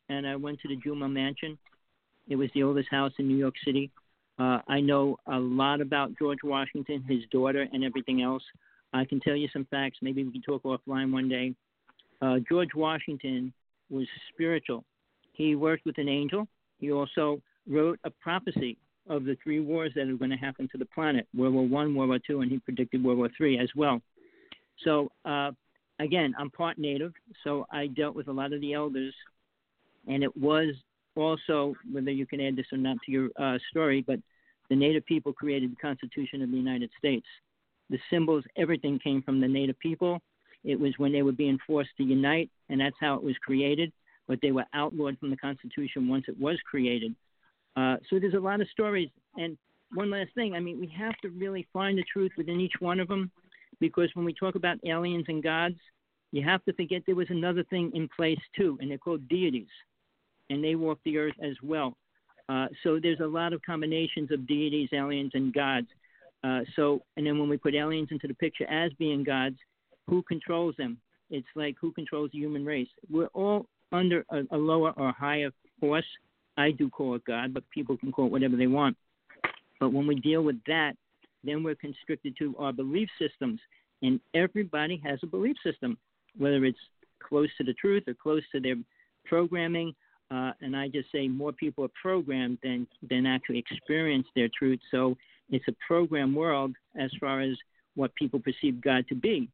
and 0.09 0.27
I 0.27 0.35
went 0.35 0.59
to 0.61 0.67
the 0.67 0.77
Jumel 0.77 1.11
Mansion, 1.11 1.57
it 2.27 2.35
was 2.35 2.49
the 2.53 2.63
oldest 2.63 2.89
house 2.89 3.11
in 3.17 3.27
New 3.27 3.37
York 3.37 3.55
City. 3.65 3.91
Uh, 4.39 4.59
I 4.67 4.79
know 4.79 5.17
a 5.27 5.37
lot 5.37 5.81
about 5.81 6.17
George 6.17 6.39
Washington, 6.43 7.03
his 7.07 7.21
daughter, 7.31 7.67
and 7.71 7.83
everything 7.83 8.21
else. 8.21 8.43
I 8.93 9.05
can 9.05 9.19
tell 9.19 9.35
you 9.35 9.47
some 9.53 9.65
facts. 9.69 9.97
Maybe 10.01 10.23
we 10.23 10.31
can 10.31 10.41
talk 10.41 10.63
offline 10.63 11.11
one 11.11 11.29
day. 11.29 11.53
Uh, 12.21 12.37
George 12.47 12.73
Washington 12.75 13.53
was 13.89 14.07
spiritual. 14.31 14.83
He 15.33 15.55
worked 15.55 15.85
with 15.85 15.97
an 15.97 16.09
angel. 16.09 16.47
He 16.79 16.91
also 16.91 17.41
wrote 17.67 17.99
a 18.03 18.09
prophecy 18.09 18.77
of 19.09 19.25
the 19.25 19.37
three 19.43 19.59
wars 19.59 19.91
that 19.95 20.07
are 20.07 20.17
going 20.17 20.31
to 20.31 20.37
happen 20.37 20.67
to 20.71 20.77
the 20.77 20.85
planet 20.85 21.27
World 21.35 21.53
War 21.53 21.67
One, 21.67 21.95
World 21.95 22.09
War 22.09 22.19
Two, 22.25 22.41
and 22.41 22.51
he 22.51 22.59
predicted 22.59 23.03
World 23.03 23.17
War 23.17 23.29
Three 23.35 23.59
as 23.59 23.69
well. 23.75 24.01
So, 24.83 25.11
uh, 25.25 25.51
again, 25.99 26.33
I'm 26.37 26.49
part 26.49 26.77
native, 26.77 27.13
so 27.43 27.65
I 27.71 27.87
dealt 27.87 28.15
with 28.15 28.27
a 28.27 28.31
lot 28.31 28.53
of 28.53 28.61
the 28.61 28.73
elders, 28.73 29.13
and 30.07 30.23
it 30.23 30.35
was 30.35 30.73
also, 31.15 31.75
whether 31.91 32.11
you 32.11 32.25
can 32.25 32.41
add 32.41 32.55
this 32.55 32.65
or 32.71 32.77
not 32.77 32.97
to 33.05 33.11
your 33.11 33.29
uh, 33.39 33.57
story, 33.69 34.03
but 34.05 34.19
the 34.69 34.75
Native 34.75 35.05
people 35.05 35.33
created 35.33 35.71
the 35.71 35.75
Constitution 35.75 36.41
of 36.41 36.51
the 36.51 36.57
United 36.57 36.89
States. 36.97 37.25
The 37.89 37.99
symbols, 38.09 38.43
everything 38.57 38.99
came 38.99 39.21
from 39.21 39.39
the 39.39 39.47
Native 39.47 39.77
people. 39.79 40.19
It 40.63 40.79
was 40.79 40.93
when 40.97 41.11
they 41.11 41.21
were 41.21 41.33
being 41.33 41.59
forced 41.67 41.91
to 41.97 42.03
unite, 42.03 42.49
and 42.69 42.79
that's 42.79 42.95
how 42.99 43.15
it 43.15 43.23
was 43.23 43.35
created. 43.43 43.91
But 44.27 44.39
they 44.41 44.51
were 44.51 44.65
outlawed 44.73 45.19
from 45.19 45.29
the 45.29 45.37
Constitution 45.37 46.07
once 46.07 46.25
it 46.27 46.39
was 46.39 46.57
created. 46.69 47.13
Uh, 47.75 47.97
so 48.09 48.19
there's 48.19 48.33
a 48.35 48.39
lot 48.39 48.61
of 48.61 48.67
stories. 48.69 49.09
And 49.35 49.57
one 49.93 50.09
last 50.09 50.29
thing, 50.33 50.53
I 50.53 50.59
mean, 50.59 50.79
we 50.79 50.87
have 50.97 51.17
to 51.23 51.29
really 51.29 51.67
find 51.73 51.97
the 51.97 52.05
truth 52.11 52.31
within 52.37 52.59
each 52.59 52.75
one 52.79 52.99
of 52.99 53.09
them, 53.09 53.31
because 53.79 54.09
when 54.13 54.25
we 54.25 54.33
talk 54.33 54.55
about 54.55 54.77
aliens 54.85 55.25
and 55.27 55.43
gods, 55.43 55.75
you 56.31 56.41
have 56.41 56.63
to 56.65 56.73
forget 56.73 57.03
there 57.05 57.15
was 57.15 57.29
another 57.29 57.63
thing 57.65 57.91
in 57.93 58.07
place 58.15 58.39
too, 58.55 58.77
and 58.81 58.89
they're 58.89 58.97
called 58.97 59.27
deities 59.27 59.67
and 60.49 60.63
they 60.63 60.75
walk 60.75 60.99
the 61.05 61.17
earth 61.17 61.35
as 61.41 61.55
well. 61.63 61.95
Uh, 62.49 62.67
so 62.83 62.99
there's 63.01 63.19
a 63.19 63.25
lot 63.25 63.53
of 63.53 63.61
combinations 63.61 64.31
of 64.31 64.47
deities, 64.47 64.89
aliens, 64.93 65.31
and 65.33 65.53
gods. 65.53 65.87
Uh, 66.43 66.59
so, 66.75 67.01
and 67.15 67.25
then 67.25 67.39
when 67.39 67.47
we 67.47 67.57
put 67.57 67.73
aliens 67.73 68.09
into 68.11 68.27
the 68.27 68.33
picture 68.33 68.69
as 68.69 68.91
being 68.99 69.23
gods, 69.23 69.55
who 70.07 70.21
controls 70.23 70.75
them? 70.77 70.97
It's 71.29 71.47
like 71.55 71.75
who 71.79 71.91
controls 71.91 72.31
the 72.33 72.39
human 72.39 72.65
race? 72.65 72.89
We're 73.09 73.27
all 73.27 73.65
under 73.91 74.25
a, 74.29 74.41
a 74.51 74.57
lower 74.57 74.91
or 74.91 75.13
higher 75.13 75.51
force. 75.79 76.05
I 76.57 76.71
do 76.71 76.89
call 76.89 77.15
it 77.15 77.25
God, 77.25 77.53
but 77.53 77.63
people 77.69 77.97
can 77.97 78.11
call 78.11 78.25
it 78.25 78.31
whatever 78.31 78.57
they 78.57 78.67
want. 78.67 78.97
But 79.79 79.93
when 79.93 80.05
we 80.05 80.15
deal 80.15 80.43
with 80.43 80.57
that, 80.67 80.93
then 81.43 81.63
we're 81.63 81.75
constricted 81.75 82.35
to 82.39 82.55
our 82.57 82.73
belief 82.73 83.09
systems. 83.17 83.59
And 84.01 84.19
everybody 84.33 85.01
has 85.03 85.19
a 85.23 85.27
belief 85.27 85.55
system, 85.65 85.97
whether 86.37 86.63
it's 86.65 86.77
close 87.19 87.49
to 87.57 87.63
the 87.63 87.73
truth 87.73 88.03
or 88.07 88.13
close 88.13 88.43
to 88.51 88.59
their 88.59 88.75
programming 89.25 89.95
uh, 90.33 90.51
and 90.61 90.75
I 90.75 90.87
just 90.87 91.11
say 91.11 91.27
more 91.27 91.51
people 91.51 91.85
are 91.85 91.91
programmed 92.01 92.57
than 92.63 92.87
than 93.09 93.25
actually 93.25 93.59
experience 93.59 94.25
their 94.35 94.49
truth. 94.57 94.79
So 94.89 95.15
it's 95.49 95.67
a 95.67 95.75
program 95.85 96.33
world 96.33 96.73
as 96.99 97.11
far 97.19 97.41
as 97.41 97.55
what 97.95 98.15
people 98.15 98.39
perceive 98.39 98.81
God 98.81 99.05
to 99.09 99.15
be. 99.15 99.49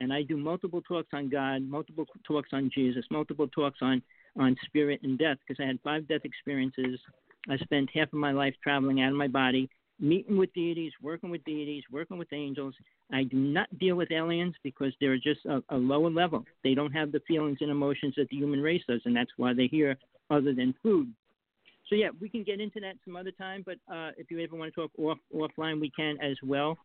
And 0.00 0.12
I 0.12 0.22
do 0.22 0.36
multiple 0.36 0.80
talks 0.80 1.08
on 1.12 1.28
God, 1.28 1.62
multiple 1.62 2.06
talks 2.26 2.50
on 2.52 2.70
Jesus, 2.74 3.04
multiple 3.10 3.48
talks 3.48 3.78
on 3.82 4.02
on 4.36 4.56
spirit 4.64 5.00
and 5.02 5.18
death 5.18 5.36
because 5.46 5.62
I 5.62 5.66
had 5.66 5.78
five 5.84 6.08
death 6.08 6.22
experiences. 6.24 6.98
I 7.48 7.56
spent 7.58 7.90
half 7.92 8.08
of 8.08 8.18
my 8.18 8.32
life 8.32 8.54
traveling 8.62 9.02
out 9.02 9.10
of 9.10 9.16
my 9.16 9.28
body, 9.28 9.68
meeting 10.00 10.38
with 10.38 10.52
deities, 10.54 10.92
working 11.02 11.30
with 11.30 11.44
deities, 11.44 11.84
working 11.92 12.16
with 12.16 12.32
angels. 12.32 12.74
I 13.12 13.24
do 13.24 13.36
not 13.36 13.78
deal 13.78 13.96
with 13.96 14.10
aliens 14.10 14.54
because 14.62 14.94
they're 15.00 15.18
just 15.18 15.44
a, 15.44 15.62
a 15.68 15.76
lower 15.76 16.10
level. 16.10 16.44
They 16.64 16.74
don't 16.74 16.92
have 16.92 17.12
the 17.12 17.20
feelings 17.28 17.58
and 17.60 17.70
emotions 17.70 18.14
that 18.16 18.28
the 18.30 18.36
human 18.36 18.62
race 18.62 18.82
does, 18.88 19.02
and 19.04 19.14
that's 19.14 19.30
why 19.36 19.52
they're 19.52 19.68
here 19.68 19.98
other 20.30 20.54
than 20.54 20.74
food. 20.82 21.12
So 21.88 21.94
yeah, 21.94 22.08
we 22.20 22.28
can 22.28 22.42
get 22.44 22.60
into 22.60 22.80
that 22.80 22.96
some 23.04 23.16
other 23.16 23.32
time. 23.32 23.64
But 23.64 23.76
uh, 23.92 24.10
if 24.16 24.30
you 24.30 24.42
ever 24.42 24.56
want 24.56 24.74
to 24.74 24.80
talk 24.80 24.90
off 24.98 25.18
offline, 25.34 25.80
we 25.80 25.90
can 25.90 26.16
as 26.22 26.36
well. 26.42 26.78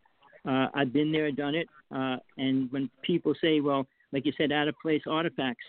Uh, 0.48 0.68
I've 0.74 0.94
been 0.94 1.12
there, 1.12 1.32
done 1.32 1.56
it. 1.56 1.68
Uh, 1.94 2.18
and 2.38 2.72
when 2.72 2.90
people 3.02 3.34
say, 3.42 3.60
well, 3.60 3.86
like 4.12 4.26
you 4.26 4.34
said, 4.38 4.52
out 4.52 4.68
of 4.68 4.76
place 4.82 5.02
artifacts, 5.10 5.66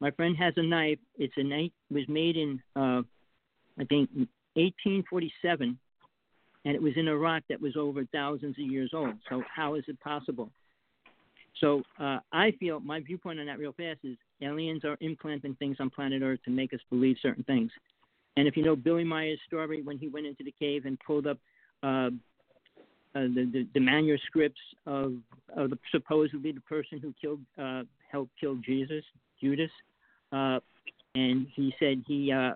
my 0.00 0.10
friend 0.12 0.36
has 0.36 0.54
a 0.56 0.62
knife. 0.62 0.98
It's 1.16 1.34
a 1.36 1.42
knife 1.42 1.70
was 1.90 2.04
made 2.08 2.36
in 2.36 2.60
uh, 2.76 3.02
I 3.78 3.84
think 3.84 4.08
1847, 4.54 5.78
and 6.64 6.74
it 6.74 6.80
was 6.80 6.92
in 6.96 7.08
a 7.08 7.16
rock 7.16 7.42
that 7.48 7.60
was 7.60 7.76
over 7.76 8.04
thousands 8.12 8.56
of 8.58 8.70
years 8.70 8.90
old. 8.94 9.14
So 9.28 9.42
how 9.54 9.74
is 9.74 9.84
it 9.88 9.98
possible? 10.00 10.50
So 11.60 11.82
uh, 12.00 12.18
I 12.32 12.52
feel 12.58 12.80
my 12.80 13.00
viewpoint 13.00 13.40
on 13.40 13.46
that 13.46 13.58
real 13.58 13.72
fast 13.72 14.00
is 14.02 14.16
aliens 14.42 14.84
are 14.84 14.96
implanting 15.00 15.54
things 15.56 15.76
on 15.80 15.90
planet 15.90 16.22
Earth 16.22 16.40
to 16.44 16.50
make 16.50 16.72
us 16.72 16.80
believe 16.90 17.16
certain 17.22 17.44
things. 17.44 17.70
And 18.36 18.48
if 18.48 18.56
you 18.56 18.64
know 18.64 18.74
Billy 18.74 19.04
Meier's 19.04 19.38
story 19.46 19.82
when 19.82 19.98
he 19.98 20.08
went 20.08 20.26
into 20.26 20.42
the 20.42 20.54
cave 20.58 20.86
and 20.86 20.98
pulled 21.06 21.26
up 21.26 21.38
uh, 21.82 22.10
uh, 23.16 23.20
the, 23.32 23.48
the, 23.52 23.68
the 23.74 23.80
manuscripts 23.80 24.60
of 24.86 25.14
of 25.56 25.70
the, 25.70 25.78
supposedly 25.92 26.50
the 26.50 26.60
person 26.62 26.98
who 26.98 27.14
killed 27.20 27.40
uh, 27.56 27.82
helped 28.10 28.32
kill 28.40 28.56
Jesus, 28.56 29.04
Judas, 29.40 29.70
uh, 30.32 30.58
and 31.14 31.46
he 31.54 31.72
said 31.78 32.02
he 32.08 32.32
uh, 32.32 32.54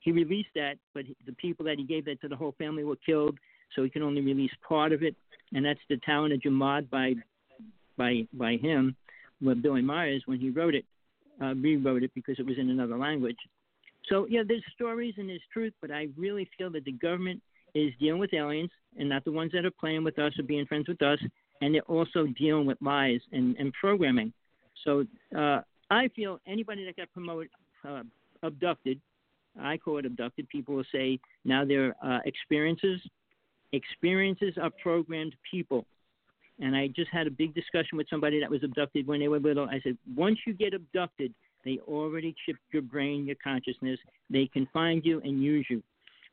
he 0.00 0.12
released 0.12 0.50
that, 0.54 0.76
but 0.92 1.04
the 1.24 1.32
people 1.32 1.64
that 1.64 1.78
he 1.78 1.84
gave 1.84 2.04
that 2.04 2.20
to 2.20 2.28
the 2.28 2.36
whole 2.36 2.54
family 2.58 2.84
were 2.84 2.96
killed, 2.96 3.38
so 3.74 3.82
he 3.82 3.88
can 3.88 4.02
only 4.02 4.20
release 4.20 4.50
part 4.66 4.92
of 4.92 5.02
it, 5.02 5.16
and 5.54 5.64
that's 5.64 5.80
the 5.88 5.96
Tower 6.04 6.30
of 6.30 6.40
Jamad 6.40 6.90
by 6.90 7.14
by 7.96 8.26
by 8.32 8.56
him, 8.56 8.96
with 9.40 9.62
Billy 9.62 9.82
Myers 9.82 10.22
when 10.26 10.38
he 10.38 10.50
wrote 10.50 10.74
it, 10.74 10.84
uh, 11.42 11.54
rewrote 11.54 12.02
it 12.02 12.12
because 12.14 12.38
it 12.38 12.46
was 12.46 12.58
in 12.58 12.70
another 12.70 12.96
language. 12.96 13.36
So 14.08 14.26
yeah, 14.28 14.42
there's 14.46 14.62
stories 14.74 15.14
and 15.18 15.28
there's 15.28 15.42
truth, 15.52 15.72
but 15.80 15.90
I 15.90 16.08
really 16.16 16.48
feel 16.56 16.70
that 16.70 16.84
the 16.84 16.92
government 16.92 17.42
is 17.74 17.92
dealing 18.00 18.20
with 18.20 18.32
aliens 18.32 18.70
and 18.98 19.08
not 19.08 19.24
the 19.24 19.32
ones 19.32 19.52
that 19.52 19.64
are 19.64 19.70
playing 19.70 20.04
with 20.04 20.18
us 20.18 20.32
or 20.38 20.44
being 20.44 20.64
friends 20.66 20.88
with 20.88 21.02
us, 21.02 21.18
and 21.60 21.74
they're 21.74 21.82
also 21.82 22.26
dealing 22.38 22.66
with 22.66 22.78
lies 22.80 23.20
and, 23.32 23.56
and 23.56 23.72
programming. 23.72 24.32
So 24.84 25.04
uh, 25.36 25.60
I 25.90 26.08
feel 26.14 26.40
anybody 26.46 26.84
that 26.84 26.96
got 26.96 27.12
promoted, 27.12 27.50
uh, 27.86 28.02
abducted, 28.42 29.00
I 29.60 29.76
call 29.76 29.98
it 29.98 30.06
abducted. 30.06 30.48
People 30.48 30.74
will 30.74 30.84
say 30.92 31.18
now 31.44 31.64
they're 31.64 31.94
uh, 32.04 32.18
experiences. 32.24 33.00
Experiences 33.72 34.54
are 34.60 34.70
programmed 34.82 35.34
people. 35.50 35.86
And 36.60 36.74
I 36.74 36.88
just 36.88 37.10
had 37.10 37.26
a 37.26 37.30
big 37.30 37.54
discussion 37.54 37.98
with 37.98 38.08
somebody 38.08 38.40
that 38.40 38.50
was 38.50 38.64
abducted 38.64 39.06
when 39.06 39.20
they 39.20 39.28
were 39.28 39.38
little. 39.38 39.68
I 39.68 39.80
said, 39.82 39.98
once 40.14 40.38
you 40.46 40.54
get 40.54 40.72
abducted, 40.72 41.34
they 41.64 41.78
already 41.86 42.34
chipped 42.46 42.60
your 42.72 42.82
brain, 42.82 43.26
your 43.26 43.36
consciousness. 43.42 43.98
They 44.30 44.46
can 44.46 44.66
find 44.72 45.04
you 45.04 45.20
and 45.22 45.42
use 45.42 45.66
you, 45.68 45.82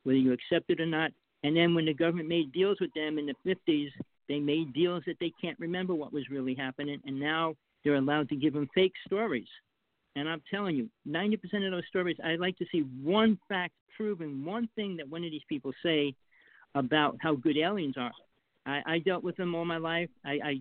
whether 0.04 0.18
you 0.18 0.32
accept 0.32 0.70
it 0.70 0.80
or 0.80 0.86
not. 0.86 1.10
And 1.42 1.54
then 1.54 1.74
when 1.74 1.84
the 1.84 1.92
government 1.92 2.28
made 2.28 2.52
deals 2.52 2.78
with 2.80 2.92
them 2.94 3.18
in 3.18 3.26
the 3.26 3.34
50s, 3.46 3.90
they 4.28 4.38
made 4.38 4.72
deals 4.72 5.02
that 5.06 5.18
they 5.20 5.32
can't 5.40 5.58
remember 5.58 5.94
what 5.94 6.12
was 6.12 6.30
really 6.30 6.54
happening, 6.54 7.00
and 7.04 7.20
now 7.20 7.54
they're 7.84 7.96
allowed 7.96 8.30
to 8.30 8.36
give 8.36 8.54
them 8.54 8.68
fake 8.74 8.94
stories. 9.06 9.48
And 10.16 10.28
I'm 10.28 10.42
telling 10.50 10.76
you, 10.76 10.88
90% 11.06 11.34
of 11.66 11.72
those 11.72 11.86
stories, 11.88 12.16
I'd 12.24 12.40
like 12.40 12.56
to 12.58 12.66
see 12.72 12.80
one 13.02 13.38
fact 13.48 13.74
proven, 13.96 14.44
one 14.44 14.68
thing 14.74 14.96
that 14.96 15.08
one 15.08 15.24
of 15.24 15.30
these 15.30 15.42
people 15.48 15.72
say 15.82 16.14
about 16.74 17.16
how 17.20 17.34
good 17.34 17.58
aliens 17.58 17.96
are. 17.98 18.12
I, 18.66 18.80
I 18.86 18.98
dealt 18.98 19.24
with 19.24 19.36
them 19.36 19.54
all 19.54 19.64
my 19.64 19.76
life. 19.76 20.08
I, 20.24 20.38
I 20.44 20.60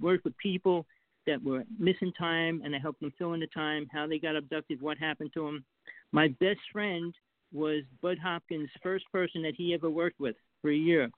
worked 0.00 0.24
with 0.24 0.36
people 0.38 0.86
that 1.26 1.42
were 1.42 1.64
missing 1.78 2.12
time, 2.18 2.62
and 2.64 2.74
I 2.74 2.78
helped 2.78 3.00
them 3.00 3.12
fill 3.18 3.34
in 3.34 3.40
the 3.40 3.46
time, 3.48 3.86
how 3.92 4.06
they 4.06 4.18
got 4.18 4.36
abducted, 4.36 4.80
what 4.80 4.98
happened 4.98 5.30
to 5.34 5.44
them. 5.44 5.64
My 6.12 6.28
best 6.40 6.60
friend 6.72 7.14
was 7.52 7.82
Bud 8.02 8.18
Hopkins' 8.22 8.70
first 8.82 9.04
person 9.12 9.42
that 9.42 9.54
he 9.56 9.74
ever 9.74 9.90
worked 9.90 10.20
with 10.20 10.36
for 10.62 10.70
a 10.70 10.76
year. 10.76 11.10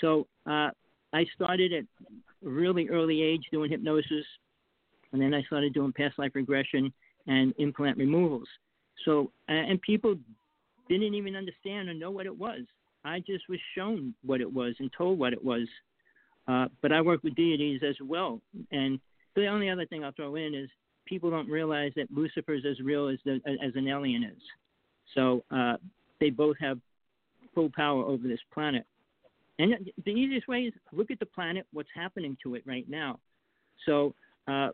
So 0.00 0.26
uh, 0.46 0.70
I 1.12 1.24
started 1.34 1.72
at 1.72 1.84
a 2.44 2.48
really 2.48 2.88
early 2.88 3.22
age 3.22 3.42
doing 3.50 3.70
hypnosis, 3.70 4.24
and 5.12 5.20
then 5.20 5.34
I 5.34 5.42
started 5.44 5.74
doing 5.74 5.92
past 5.92 6.18
life 6.18 6.32
regression 6.34 6.92
and 7.26 7.54
implant 7.58 7.96
removals. 7.98 8.48
So 9.04 9.30
and 9.48 9.80
people 9.82 10.16
didn't 10.88 11.14
even 11.14 11.36
understand 11.36 11.88
or 11.88 11.94
know 11.94 12.10
what 12.10 12.26
it 12.26 12.36
was. 12.36 12.60
I 13.06 13.20
just 13.20 13.48
was 13.48 13.60
shown 13.76 14.14
what 14.24 14.40
it 14.40 14.52
was 14.52 14.74
and 14.80 14.90
told 14.96 15.18
what 15.18 15.32
it 15.32 15.42
was. 15.42 15.68
Uh, 16.48 16.66
but 16.82 16.92
I 16.92 17.00
work 17.00 17.22
with 17.22 17.34
deities 17.36 17.80
as 17.88 17.96
well. 18.02 18.40
And 18.72 19.00
the 19.34 19.46
only 19.46 19.70
other 19.70 19.86
thing 19.86 20.04
I'll 20.04 20.12
throw 20.12 20.34
in 20.34 20.54
is 20.54 20.68
people 21.06 21.30
don't 21.30 21.48
realize 21.48 21.92
that 21.96 22.10
Lucifer 22.10 22.54
is 22.54 22.64
as 22.68 22.80
real 22.80 23.08
as 23.08 23.18
the, 23.24 23.40
as 23.46 23.72
an 23.76 23.88
alien 23.88 24.24
is. 24.24 24.42
So 25.14 25.44
uh, 25.50 25.74
they 26.20 26.30
both 26.30 26.56
have 26.60 26.78
full 27.54 27.70
power 27.74 28.02
over 28.02 28.26
this 28.26 28.40
planet. 28.52 28.84
And 29.58 29.90
the 30.04 30.10
easiest 30.10 30.48
way 30.48 30.62
is 30.62 30.74
look 30.92 31.10
at 31.10 31.18
the 31.18 31.26
planet, 31.26 31.66
what's 31.72 31.88
happening 31.94 32.36
to 32.42 32.56
it 32.56 32.62
right 32.66 32.88
now. 32.88 33.18
So 33.86 34.14
uh, 34.48 34.70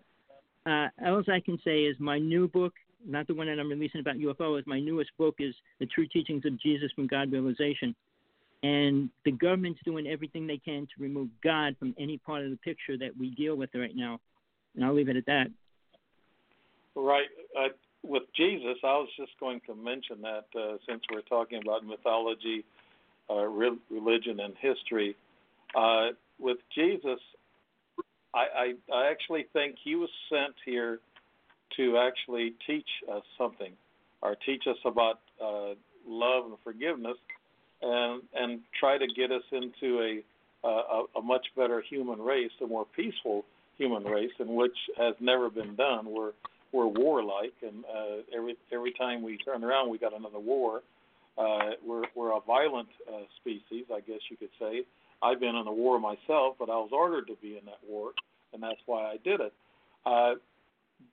uh, 0.66 0.88
all 1.04 1.22
I 1.28 1.40
can 1.40 1.58
say 1.64 1.82
is 1.82 1.96
my 2.00 2.18
new 2.18 2.48
book, 2.48 2.72
not 3.06 3.26
the 3.26 3.34
one 3.34 3.46
that 3.46 3.58
I'm 3.58 3.68
releasing 3.68 4.00
about 4.00 4.16
UFOs, 4.16 4.66
my 4.66 4.80
newest 4.80 5.10
book 5.18 5.36
is 5.38 5.54
The 5.80 5.86
True 5.86 6.06
Teachings 6.06 6.44
of 6.44 6.60
Jesus 6.60 6.90
from 6.94 7.06
God 7.06 7.30
Realization. 7.30 7.94
And 8.62 9.10
the 9.24 9.32
government's 9.32 9.80
doing 9.84 10.06
everything 10.06 10.46
they 10.46 10.58
can 10.58 10.82
to 10.82 11.02
remove 11.02 11.28
God 11.42 11.76
from 11.78 11.94
any 11.98 12.18
part 12.18 12.44
of 12.44 12.50
the 12.50 12.56
picture 12.58 12.96
that 12.98 13.10
we 13.18 13.30
deal 13.30 13.56
with 13.56 13.70
right 13.74 13.94
now. 13.94 14.20
And 14.74 14.84
I'll 14.84 14.94
leave 14.94 15.08
it 15.08 15.16
at 15.16 15.26
that. 15.26 15.48
Right. 16.94 17.26
Uh, 17.58 17.68
with 18.04 18.22
Jesus, 18.36 18.76
I 18.84 18.98
was 18.98 19.08
just 19.16 19.32
going 19.40 19.60
to 19.66 19.74
mention 19.74 20.22
that 20.22 20.46
uh, 20.58 20.76
since 20.88 21.02
we're 21.12 21.22
talking 21.22 21.60
about 21.62 21.84
mythology, 21.84 22.64
uh, 23.30 23.44
re- 23.44 23.78
religion, 23.90 24.40
and 24.40 24.54
history, 24.60 25.16
uh, 25.74 26.08
with 26.38 26.58
Jesus, 26.74 27.20
I, 28.34 28.74
I, 28.90 28.94
I 28.94 29.10
actually 29.10 29.46
think 29.52 29.76
he 29.82 29.94
was 29.94 30.10
sent 30.30 30.54
here 30.64 31.00
to 31.76 31.96
actually 31.98 32.54
teach 32.66 32.88
us 33.10 33.22
something, 33.38 33.72
or 34.20 34.36
teach 34.44 34.64
us 34.68 34.76
about 34.84 35.20
uh, 35.42 35.74
love 36.06 36.46
and 36.46 36.56
forgiveness, 36.62 37.16
and 37.82 38.22
and 38.34 38.60
try 38.78 38.98
to 38.98 39.06
get 39.06 39.30
us 39.30 39.42
into 39.50 40.00
a, 40.00 40.66
a 40.66 41.02
a 41.16 41.22
much 41.22 41.46
better 41.56 41.82
human 41.82 42.20
race, 42.20 42.52
a 42.62 42.66
more 42.66 42.86
peaceful 42.96 43.44
human 43.76 44.04
race, 44.04 44.32
in 44.38 44.54
which 44.54 44.76
has 44.96 45.14
never 45.20 45.50
been 45.50 45.74
done. 45.74 46.06
We're 46.06 46.32
we're 46.72 46.86
warlike, 46.86 47.54
and 47.62 47.84
uh, 47.84 48.22
every 48.36 48.56
every 48.72 48.92
time 48.92 49.22
we 49.22 49.36
turn 49.38 49.64
around, 49.64 49.90
we 49.90 49.98
got 49.98 50.16
another 50.16 50.38
war. 50.38 50.82
Uh, 51.36 51.70
we're 51.86 52.04
we're 52.14 52.36
a 52.36 52.40
violent 52.40 52.88
uh, 53.08 53.22
species, 53.40 53.86
I 53.92 54.00
guess 54.00 54.20
you 54.30 54.36
could 54.36 54.50
say. 54.58 54.82
I've 55.22 55.38
been 55.38 55.54
in 55.54 55.66
a 55.66 55.72
war 55.72 56.00
myself, 56.00 56.56
but 56.58 56.68
I 56.68 56.76
was 56.76 56.90
ordered 56.92 57.28
to 57.28 57.36
be 57.40 57.56
in 57.56 57.64
that 57.66 57.78
war, 57.88 58.10
and 58.52 58.62
that's 58.62 58.80
why 58.86 59.02
I 59.04 59.16
did 59.22 59.40
it. 59.40 59.52
Uh, 60.04 60.34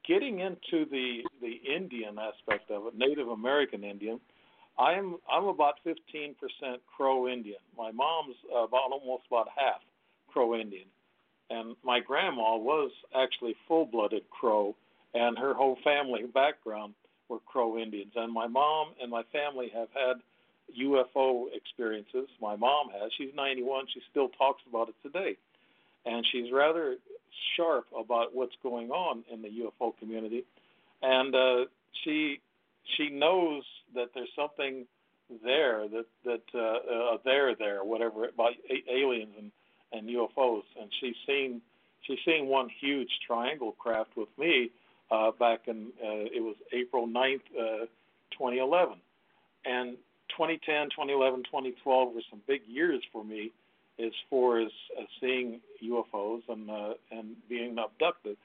getting 0.07 0.39
into 0.39 0.89
the 0.89 1.24
the 1.41 1.59
Indian 1.76 2.17
aspect 2.17 2.72
of 2.72 2.88
it, 2.88 2.97
Native 2.97 3.28
American 3.28 3.84
Indian, 3.84 4.20
I'm 4.80 5.17
I'm 5.32 5.45
about 5.45 5.75
15% 5.86 6.36
Crow 6.95 7.27
Indian. 7.27 7.59
My 7.77 7.91
mom's 7.91 8.36
about 8.49 8.91
almost 8.91 9.23
about 9.30 9.47
half 9.55 9.82
Crow 10.32 10.55
Indian, 10.55 10.88
and 11.49 11.75
my 11.84 11.99
grandma 11.99 12.55
was 12.55 12.91
actually 13.13 13.55
full-blooded 13.67 14.30
Crow 14.30 14.75
and 15.13 15.38
her 15.38 15.53
whole 15.53 15.77
family 15.84 16.23
background 16.34 16.93
were 17.30 17.39
Crow 17.45 17.77
Indians. 17.77 18.13
And 18.15 18.34
my 18.34 18.47
mom 18.47 18.89
and 19.01 19.09
my 19.09 19.23
family 19.32 19.71
have 19.73 19.88
had 19.93 20.17
UFO 20.80 21.45
experiences. 21.53 22.27
My 22.41 22.55
mom 22.55 22.89
has. 22.91 23.11
She's 23.17 23.34
91. 23.36 23.86
She 23.93 24.01
still 24.11 24.30
talks 24.30 24.61
about 24.69 24.89
it 24.89 24.95
today. 25.01 25.38
And 26.05 26.25
she's 26.32 26.51
rather 26.51 26.95
sharp 27.55 27.86
about 27.97 28.36
what's 28.36 28.55
going 28.61 28.91
on 28.91 29.23
in 29.32 29.41
the 29.41 29.49
UFO 29.49 29.97
community. 29.99 30.45
And 31.01 31.34
uh, 31.36 31.65
she 32.03 32.39
she 32.97 33.09
knows 33.09 33.63
that 33.95 34.09
there's 34.13 34.29
something 34.35 34.85
there 35.43 35.87
that 35.87 36.05
that 36.25 36.41
uh, 36.53 37.13
uh, 37.13 37.17
there 37.23 37.55
there 37.55 37.83
whatever 37.83 38.25
about 38.25 38.53
aliens 38.91 39.33
and 39.37 39.51
and 39.91 40.09
UFOs. 40.09 40.63
And 40.79 40.89
she's 40.99 41.15
seen 41.25 41.61
she's 42.01 42.19
seen 42.25 42.47
one 42.47 42.69
huge 42.79 43.09
triangle 43.25 43.73
craft 43.73 44.11
with 44.15 44.29
me 44.37 44.71
uh, 45.11 45.31
back 45.31 45.67
in 45.67 45.87
uh, 46.03 46.29
it 46.31 46.43
was 46.43 46.55
April 46.73 47.07
9th, 47.07 47.41
uh, 47.57 47.85
2011, 48.31 48.95
and 49.65 49.97
2010, 50.29 50.89
2011, 50.91 51.43
2012 51.43 52.13
were 52.13 52.21
some 52.29 52.41
big 52.47 52.61
years 52.67 53.01
for 53.11 53.23
me 53.23 53.51
as 53.99 54.11
far 54.29 54.61
as 54.61 54.71
uh, 54.97 55.03
seeing 55.19 55.59
UFOs 55.83 56.41
and 56.47 56.69
uh, 56.69 56.93
and 57.11 57.35
being 57.47 57.77
abducted, 57.77 58.37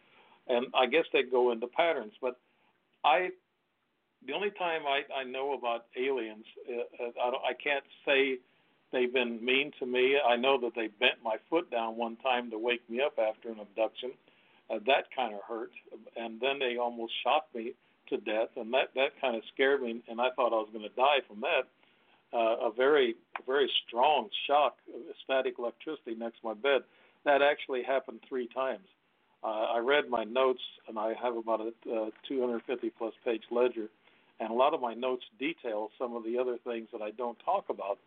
and 0.48 0.66
I 0.74 0.86
guess 0.86 1.04
they 1.12 1.22
go 1.22 1.52
into 1.52 1.66
patterns. 1.66 2.12
But 2.20 2.36
I, 3.04 3.30
the 4.26 4.32
only 4.32 4.50
time 4.50 4.82
I, 4.86 5.02
I 5.20 5.24
know 5.24 5.54
about 5.54 5.86
aliens, 5.96 6.44
uh, 6.68 7.04
I, 7.22 7.30
don't, 7.30 7.42
I 7.44 7.52
can't 7.52 7.84
say 8.06 8.38
they've 8.92 9.12
been 9.12 9.44
mean 9.44 9.72
to 9.80 9.86
me. 9.86 10.16
I 10.18 10.36
know 10.36 10.58
that 10.60 10.72
they 10.74 10.88
bent 10.88 11.22
my 11.22 11.36
foot 11.50 11.70
down 11.70 11.96
one 11.96 12.16
time 12.16 12.50
to 12.50 12.58
wake 12.58 12.88
me 12.88 13.00
up 13.00 13.18
after 13.18 13.50
an 13.50 13.60
abduction 13.60 14.12
uh, 14.70 14.78
that 14.86 15.04
kind 15.14 15.34
of 15.34 15.40
hurt. 15.46 15.70
And 16.16 16.40
then 16.40 16.58
they 16.58 16.76
almost 16.76 17.12
shot 17.22 17.46
me 17.54 17.74
to 18.08 18.16
death, 18.18 18.48
and 18.56 18.72
that 18.74 18.92
that 18.94 19.18
kind 19.20 19.34
of 19.34 19.42
scared 19.52 19.82
me, 19.82 20.02
and 20.08 20.20
I 20.20 20.28
thought 20.36 20.52
I 20.52 20.60
was 20.60 20.68
going 20.72 20.84
to 20.84 20.94
die 20.94 21.24
from 21.26 21.40
that. 21.40 21.64
Uh, 22.36 22.68
a 22.68 22.72
very 22.76 23.14
very 23.46 23.70
strong 23.86 24.28
shock, 24.46 24.76
static 25.24 25.54
electricity 25.58 26.14
next 26.14 26.40
to 26.40 26.48
my 26.48 26.54
bed. 26.54 26.82
That 27.24 27.40
actually 27.40 27.82
happened 27.82 28.20
three 28.28 28.48
times. 28.48 28.84
Uh, 29.42 29.76
I 29.76 29.78
read 29.78 30.08
my 30.08 30.24
notes, 30.24 30.60
and 30.88 30.98
I 30.98 31.14
have 31.22 31.36
about 31.36 31.60
a 31.60 31.68
uh, 31.90 32.10
250 32.28 32.90
plus 32.98 33.14
page 33.24 33.42
ledger, 33.50 33.88
and 34.44 34.52
a 34.52 34.54
lot 34.54 34.74
of 34.74 34.80
my 34.80 34.94
notes 34.94 35.24
detail 35.38 35.88
some 35.98 36.14
of 36.14 36.22
the 36.24 36.38
other 36.38 36.58
things 36.62 36.88
that 36.92 37.02
I 37.02 37.10
don't 37.12 37.38
talk 37.44 37.70
about. 37.70 37.98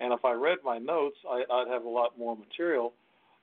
And 0.00 0.12
if 0.12 0.24
I 0.24 0.32
read 0.32 0.58
my 0.64 0.78
notes, 0.78 1.16
I, 1.30 1.44
I'd 1.50 1.68
have 1.68 1.84
a 1.84 1.88
lot 1.88 2.18
more 2.18 2.36
material 2.36 2.92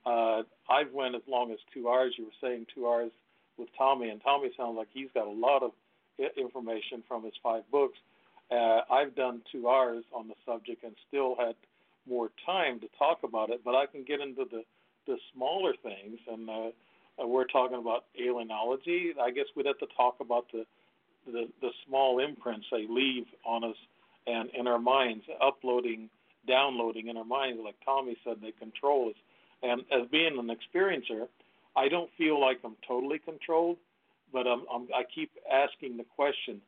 uh, 0.05 0.41
I've 0.69 0.91
went 0.93 1.15
as 1.15 1.21
long 1.27 1.51
as 1.51 1.59
two 1.73 1.87
hours. 1.89 2.13
You 2.17 2.25
were 2.25 2.41
saying 2.41 2.67
two 2.73 2.87
hours 2.87 3.11
with 3.57 3.69
Tommy, 3.77 4.09
and 4.09 4.21
Tommy 4.21 4.49
sounds 4.57 4.77
like 4.77 4.87
he's 4.91 5.09
got 5.13 5.27
a 5.27 5.31
lot 5.31 5.63
of 5.63 5.71
information 6.37 7.03
from 7.07 7.23
his 7.23 7.33
five 7.43 7.63
books. 7.71 7.97
Uh, 8.51 8.81
I've 8.91 9.15
done 9.15 9.41
two 9.51 9.69
hours 9.69 10.03
on 10.13 10.27
the 10.27 10.33
subject 10.45 10.83
and 10.83 10.95
still 11.07 11.35
had 11.35 11.55
more 12.07 12.31
time 12.45 12.79
to 12.79 12.87
talk 12.97 13.19
about 13.23 13.49
it, 13.49 13.61
but 13.63 13.75
I 13.75 13.85
can 13.85 14.03
get 14.03 14.19
into 14.19 14.45
the 14.49 14.63
the 15.07 15.17
smaller 15.33 15.73
things, 15.81 16.19
and 16.31 16.47
uh, 16.47 16.53
uh, 17.19 17.25
we're 17.25 17.47
talking 17.47 17.77
about 17.79 18.05
alienology. 18.21 19.17
I 19.19 19.31
guess 19.31 19.45
we'd 19.55 19.65
have 19.65 19.79
to 19.79 19.87
talk 19.97 20.17
about 20.19 20.45
the 20.53 20.63
the, 21.25 21.47
the 21.61 21.69
small 21.87 22.19
imprints 22.19 22.67
they 22.71 22.85
leave 22.89 23.25
on 23.45 23.63
us 23.63 23.75
and 24.27 24.49
in 24.57 24.67
our 24.67 24.79
minds, 24.79 25.25
uploading, 25.41 26.09
downloading 26.47 27.07
in 27.07 27.17
our 27.17 27.25
minds, 27.25 27.59
like 27.63 27.75
Tommy 27.83 28.17
said, 28.23 28.37
they 28.41 28.51
control 28.51 29.09
us. 29.09 29.15
And 29.63 29.81
as 29.91 30.07
being 30.11 30.37
an 30.37 30.49
experiencer, 30.49 31.27
I 31.75 31.87
don't 31.87 32.09
feel 32.17 32.39
like 32.39 32.59
I'm 32.63 32.75
totally 32.87 33.19
controlled, 33.19 33.77
but 34.31 34.47
I'm, 34.47 34.63
I'm, 34.73 34.87
I 34.93 35.03
keep 35.13 35.31
asking 35.51 35.97
the 35.97 36.05
question, 36.15 36.61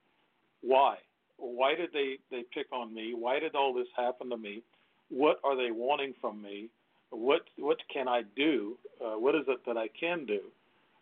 why? 0.62 0.98
Why 1.38 1.76
did 1.76 1.90
they, 1.94 2.18
they 2.32 2.44
pick 2.54 2.68
on 2.72 2.94
me? 2.94 3.14
Why 3.16 3.40
did 3.40 3.56
all 3.56 3.74
this 3.74 3.88
happen 3.96 4.30
to 4.30 4.38
me? 4.38 4.64
What 5.10 5.40
are 5.44 5.56
they 5.56 5.72
wanting 5.72 6.14
from 6.22 6.42
me? 6.42 6.70
What 7.10 7.42
what 7.58 7.78
can 7.94 8.08
I 8.08 8.24
do? 8.36 8.76
Uh, 9.00 9.20
what 9.20 9.36
is 9.36 9.44
it 9.48 9.60
that 9.68 9.78
I 9.78 9.88
can 9.88 10.26
do? 10.26 10.40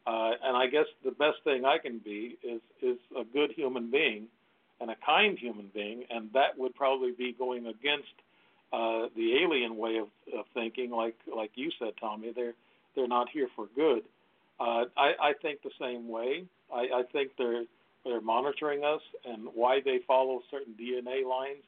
Uh, 0.06 0.32
and 0.43 0.58
I 0.58 0.68
guess 0.68 0.86
the 1.06 1.12
best 1.12 1.38
thing 1.43 1.66
I 1.66 1.78
can 1.78 1.99
be 1.99 2.38
is 2.43 2.62
is 2.82 2.97
a 3.18 3.24
good 3.24 3.52
human 3.52 3.91
being 3.91 4.28
and 4.80 4.89
a 4.89 4.95
kind 5.06 5.38
human 5.38 5.70
being, 5.74 6.06
and 6.10 6.30
that 6.34 6.58
would 6.58 6.74
probably 6.74 7.12
be 7.12 7.36
going 7.38 7.68
against 7.68 8.14
uh, 8.74 9.08
the 9.16 9.38
alien 9.43 9.78
way 9.78 9.97
of, 9.97 10.08
of 10.38 10.45
thinking, 10.54 10.89
like 10.89 11.16
like 11.36 11.52
you 11.56 11.70
said, 11.78 11.93
Tommy. 11.99 12.32
They're 12.36 12.56
they're 12.95 13.08
not 13.08 13.30
here 13.30 13.47
for 13.56 13.68
good. 13.76 14.04
Uh, 14.60 14.86
I, 14.97 15.14
I 15.22 15.34
think 15.41 15.62
the 15.62 15.72
same 15.80 16.10
way. 16.10 16.45
I, 16.74 16.99
I 16.99 17.04
think 17.12 17.32
they're 17.38 17.64
they're 18.04 18.22
monitoring 18.22 18.84
us 18.84 19.02
and 19.26 19.47
why 19.54 19.82
they 19.84 19.99
follow 20.08 20.41
certain 20.49 20.74
DNA 20.80 21.26
lines, 21.28 21.64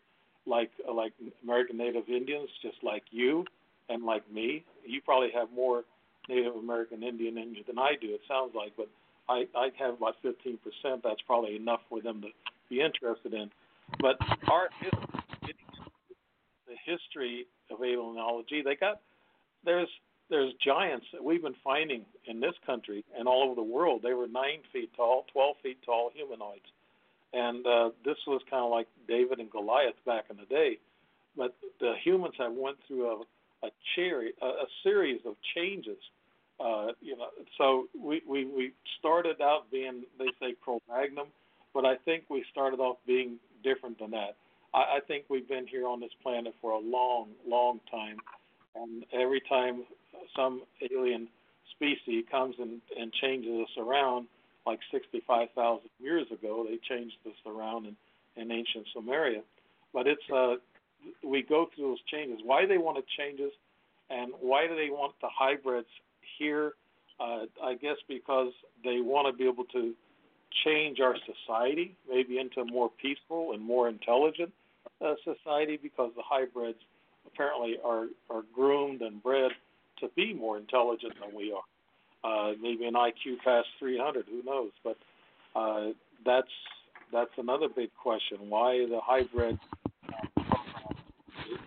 like 0.45 0.71
like 0.91 1.13
American 1.43 1.77
Native 1.77 2.09
Indians, 2.09 2.49
just 2.61 2.77
like 2.83 3.03
you 3.11 3.45
and 3.89 4.03
like 4.03 4.29
me. 4.31 4.63
You 4.85 5.01
probably 5.01 5.31
have 5.35 5.49
more 5.55 5.83
Native 6.29 6.55
American 6.55 7.03
Indian 7.03 7.37
in 7.37 7.55
you 7.55 7.63
than 7.65 7.77
I 7.77 7.93
do. 7.99 8.13
It 8.13 8.21
sounds 8.27 8.53
like, 8.55 8.73
but 8.77 8.87
I 9.29 9.45
I 9.55 9.69
have 9.79 9.95
about 9.95 10.15
15%. 10.23 10.57
That's 11.03 11.21
probably 11.25 11.55
enough 11.55 11.81
for 11.89 12.01
them 12.01 12.21
to 12.21 12.27
be 12.69 12.81
interested 12.81 13.33
in. 13.33 13.51
But 13.99 14.17
our 14.49 14.69
history, 14.81 15.55
the 16.67 16.75
history 16.85 17.47
of 17.69 17.79
alienology, 17.79 18.63
they 18.63 18.75
got 18.75 19.01
there's 19.65 19.89
there's 20.29 20.53
giants 20.65 21.05
that 21.13 21.23
we've 21.23 21.43
been 21.43 21.55
finding 21.63 22.05
in 22.25 22.39
this 22.39 22.55
country 22.65 23.03
and 23.17 23.27
all 23.27 23.43
over 23.43 23.55
the 23.55 23.61
world. 23.61 24.01
They 24.03 24.13
were 24.13 24.27
nine 24.27 24.61
feet 24.71 24.91
tall, 24.95 25.25
twelve 25.31 25.57
feet 25.61 25.79
tall 25.85 26.11
humanoids, 26.13 26.65
and 27.33 27.65
uh, 27.67 27.89
this 28.05 28.17
was 28.25 28.41
kind 28.49 28.63
of 28.63 28.71
like 28.71 28.87
David 29.07 29.39
and 29.39 29.51
Goliath 29.51 29.95
back 30.05 30.25
in 30.29 30.37
the 30.37 30.45
day. 30.45 30.79
But 31.35 31.55
the 31.79 31.93
humans 32.03 32.35
have 32.37 32.53
went 32.53 32.77
through 32.87 33.07
a 33.07 33.23
a, 33.63 33.69
cherry, 33.95 34.33
a, 34.41 34.45
a 34.45 34.65
series 34.83 35.21
of 35.25 35.35
changes. 35.55 35.97
Uh, 36.59 36.87
you 37.01 37.17
know, 37.17 37.27
so 37.57 37.87
we, 37.99 38.21
we 38.27 38.45
we 38.45 38.73
started 38.99 39.41
out 39.41 39.71
being 39.71 40.03
they 40.19 40.27
say 40.39 40.55
Cro-Magnon, 40.63 41.25
but 41.73 41.85
I 41.85 41.95
think 42.05 42.25
we 42.29 42.45
started 42.51 42.79
off 42.79 42.97
being 43.07 43.37
different 43.63 43.99
than 43.99 44.11
that. 44.11 44.35
I, 44.73 44.77
I 44.77 44.99
think 45.07 45.25
we've 45.29 45.47
been 45.47 45.67
here 45.67 45.87
on 45.87 45.99
this 45.99 46.11
planet 46.21 46.53
for 46.61 46.71
a 46.71 46.79
long, 46.79 47.29
long 47.47 47.79
time, 47.89 48.17
and 48.75 49.03
every 49.11 49.41
time 49.49 49.83
some 50.35 50.63
alien 50.91 51.27
species 51.75 52.25
comes 52.29 52.55
and, 52.59 52.81
and 52.97 53.11
changes 53.13 53.51
us 53.61 53.77
around, 53.77 54.27
like 54.65 54.79
65,000 54.91 55.81
years 55.99 56.27
ago, 56.31 56.65
they 56.67 56.79
changed 56.87 57.17
us 57.25 57.35
around 57.45 57.85
in, 57.87 57.95
in 58.41 58.51
ancient 58.51 58.85
Sumeria. 58.95 59.41
But 59.93 60.07
it's 60.07 60.23
uh, 60.33 60.55
we 61.23 61.43
go 61.43 61.69
through 61.73 61.89
those 61.89 62.01
changes. 62.11 62.39
Why 62.43 62.65
they 62.65 62.77
want 62.77 62.97
to 62.97 63.03
change 63.17 63.39
us, 63.39 63.51
and 64.09 64.31
why 64.39 64.67
do 64.67 64.75
they 64.75 64.89
want 64.89 65.13
the 65.21 65.29
hybrids 65.35 65.87
here? 66.37 66.73
Uh, 67.19 67.45
I 67.63 67.75
guess 67.75 67.97
because 68.07 68.51
they 68.83 68.99
want 69.01 69.31
to 69.31 69.37
be 69.37 69.47
able 69.47 69.65
to 69.65 69.93
change 70.65 70.99
our 70.99 71.15
society, 71.25 71.95
maybe 72.09 72.39
into 72.39 72.61
a 72.61 72.65
more 72.65 72.89
peaceful 73.01 73.53
and 73.53 73.61
more 73.61 73.87
intelligent 73.87 74.51
uh, 75.01 75.13
society, 75.23 75.79
because 75.81 76.11
the 76.15 76.23
hybrids 76.23 76.79
apparently 77.25 77.77
are 77.83 78.07
are 78.29 78.43
groomed 78.53 79.01
and 79.01 79.21
bred 79.21 79.51
to 79.99 80.09
be 80.15 80.33
more 80.33 80.57
intelligent 80.57 81.13
than 81.19 81.35
we 81.35 81.53
are. 81.53 81.63
Uh, 82.23 82.53
maybe 82.61 82.85
an 82.85 82.93
IQ 82.93 83.39
past 83.43 83.67
300, 83.79 84.25
who 84.29 84.43
knows? 84.43 84.71
But 84.83 84.97
uh, 85.55 85.91
that's 86.25 86.47
that's 87.11 87.31
another 87.37 87.67
big 87.69 87.89
question. 88.01 88.49
Why 88.49 88.85
the 88.89 88.99
hybrid? 89.01 89.59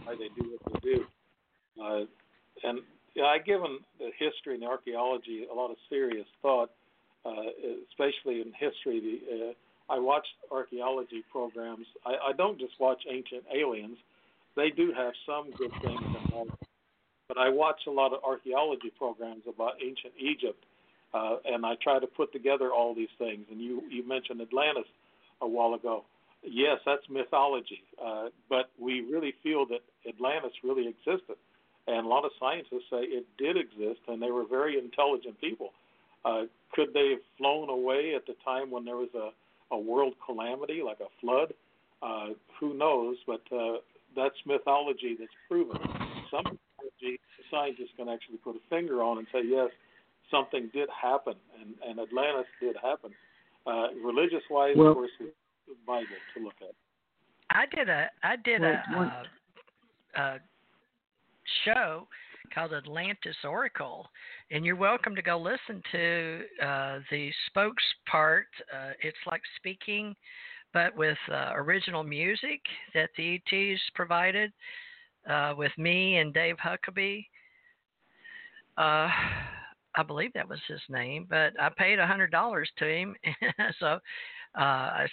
Why 0.04 0.14
they 0.14 0.28
do 0.40 0.56
what 0.58 0.72
they 0.72 0.80
do? 0.80 1.04
Uh, 1.80 2.04
and 2.62 2.80
know, 3.16 3.26
I've 3.26 3.44
given 3.44 3.78
the 3.98 4.10
history 4.18 4.54
and 4.54 4.64
archaeology 4.64 5.46
a 5.50 5.54
lot 5.54 5.70
of 5.70 5.76
serious 5.88 6.26
thought 6.42 6.70
uh, 7.26 7.30
especially 7.90 8.40
in 8.40 8.52
history. 8.52 9.00
The, 9.00 9.34
uh, 9.34 9.92
I 9.92 9.98
watch 9.98 10.26
archaeology 10.50 11.24
programs. 11.30 11.86
I, 12.04 12.30
I 12.30 12.32
don't 12.36 12.58
just 12.58 12.74
watch 12.78 13.02
Ancient 13.10 13.44
Aliens. 13.54 13.96
They 14.56 14.70
do 14.70 14.92
have 14.96 15.12
some 15.26 15.50
good 15.52 15.72
things 15.82 16.02
involved, 16.24 16.52
but 17.28 17.36
I 17.36 17.48
watch 17.48 17.80
a 17.86 17.90
lot 17.90 18.12
of 18.12 18.22
archaeology 18.24 18.92
programs 18.96 19.42
about 19.48 19.72
ancient 19.84 20.14
Egypt, 20.18 20.64
uh, 21.12 21.36
and 21.44 21.66
I 21.66 21.74
try 21.82 21.98
to 21.98 22.06
put 22.06 22.32
together 22.32 22.70
all 22.70 22.94
these 22.94 23.12
things. 23.18 23.44
And 23.50 23.60
you 23.60 23.82
you 23.90 24.06
mentioned 24.08 24.40
Atlantis 24.40 24.88
a 25.42 25.46
while 25.46 25.74
ago. 25.74 26.04
Yes, 26.48 26.78
that's 26.86 27.02
mythology, 27.10 27.82
uh, 28.02 28.28
but 28.48 28.70
we 28.78 29.00
really 29.00 29.34
feel 29.42 29.66
that 29.66 29.80
Atlantis 30.08 30.52
really 30.62 30.86
existed, 30.86 31.36
and 31.88 32.06
a 32.06 32.08
lot 32.08 32.24
of 32.24 32.30
scientists 32.38 32.86
say 32.88 33.02
it 33.02 33.26
did 33.36 33.56
exist, 33.56 34.00
and 34.06 34.22
they 34.22 34.30
were 34.30 34.44
very 34.48 34.78
intelligent 34.78 35.40
people. 35.40 35.70
Uh, 36.24 36.42
could 36.72 36.94
they 36.94 37.10
have 37.10 37.20
flown 37.36 37.68
away 37.68 38.14
at 38.14 38.26
the 38.26 38.34
time 38.44 38.70
when 38.70 38.84
there 38.84 38.96
was 38.96 39.08
a, 39.14 39.30
a 39.74 39.78
world 39.78 40.14
calamity 40.24 40.82
like 40.84 41.00
a 41.00 41.10
flood? 41.20 41.52
Uh, 42.02 42.28
who 42.60 42.74
knows? 42.74 43.16
But 43.26 43.42
uh, 43.52 43.78
that's 44.14 44.36
mythology 44.46 45.16
that's 45.18 45.30
proven. 45.48 45.78
Some 46.30 46.44
mythology 46.44 47.20
scientists 47.50 47.94
can 47.96 48.08
actually 48.08 48.38
put 48.38 48.56
a 48.56 48.60
finger 48.70 49.02
on 49.02 49.18
and 49.18 49.26
say, 49.32 49.40
yes, 49.44 49.70
something 50.30 50.70
did 50.72 50.88
happen, 50.90 51.34
and, 51.60 51.74
and 51.88 52.00
Atlantis 52.00 52.46
did 52.60 52.76
happen. 52.82 53.12
Uh, 53.66 53.88
religious 54.04 54.42
wise, 54.50 54.74
well, 54.76 54.88
of 54.88 54.94
course, 54.94 55.10
Bible 55.86 56.06
to 56.36 56.44
look 56.44 56.54
at. 56.60 56.74
I 57.50 57.64
did 57.74 57.88
a 57.88 58.10
I 58.22 58.36
did 58.36 58.60
well, 58.60 58.72
a, 60.16 60.20
uh, 60.20 60.22
a 60.22 60.38
show 61.64 62.06
called 62.54 62.72
Atlantis 62.72 63.36
Oracle, 63.44 64.08
and 64.50 64.64
you're 64.64 64.76
welcome 64.76 65.14
to 65.14 65.22
go 65.22 65.38
listen 65.38 65.82
to 65.92 66.40
uh, 66.62 66.98
the 67.10 67.30
spokes 67.46 67.82
part. 68.10 68.46
Uh, 68.72 68.92
it's 69.02 69.16
like 69.26 69.42
speaking, 69.56 70.14
but 70.72 70.96
with 70.96 71.18
uh, 71.30 71.52
original 71.54 72.02
music 72.02 72.60
that 72.94 73.10
the 73.16 73.40
ETs 73.50 73.80
provided 73.94 74.52
uh, 75.28 75.54
with 75.56 75.72
me 75.78 76.18
and 76.18 76.32
Dave 76.32 76.56
Huckabee. 76.56 77.26
Uh, 78.78 79.08
I 79.98 80.02
believe 80.06 80.32
that 80.34 80.48
was 80.48 80.60
his 80.68 80.80
name, 80.90 81.26
but 81.28 81.58
I 81.58 81.70
paid 81.70 81.98
a 81.98 82.06
hundred 82.06 82.30
dollars 82.30 82.70
to 82.78 82.86
him, 82.86 83.16
so 83.80 83.98
uh, 84.56 84.60
I, 84.60 85.06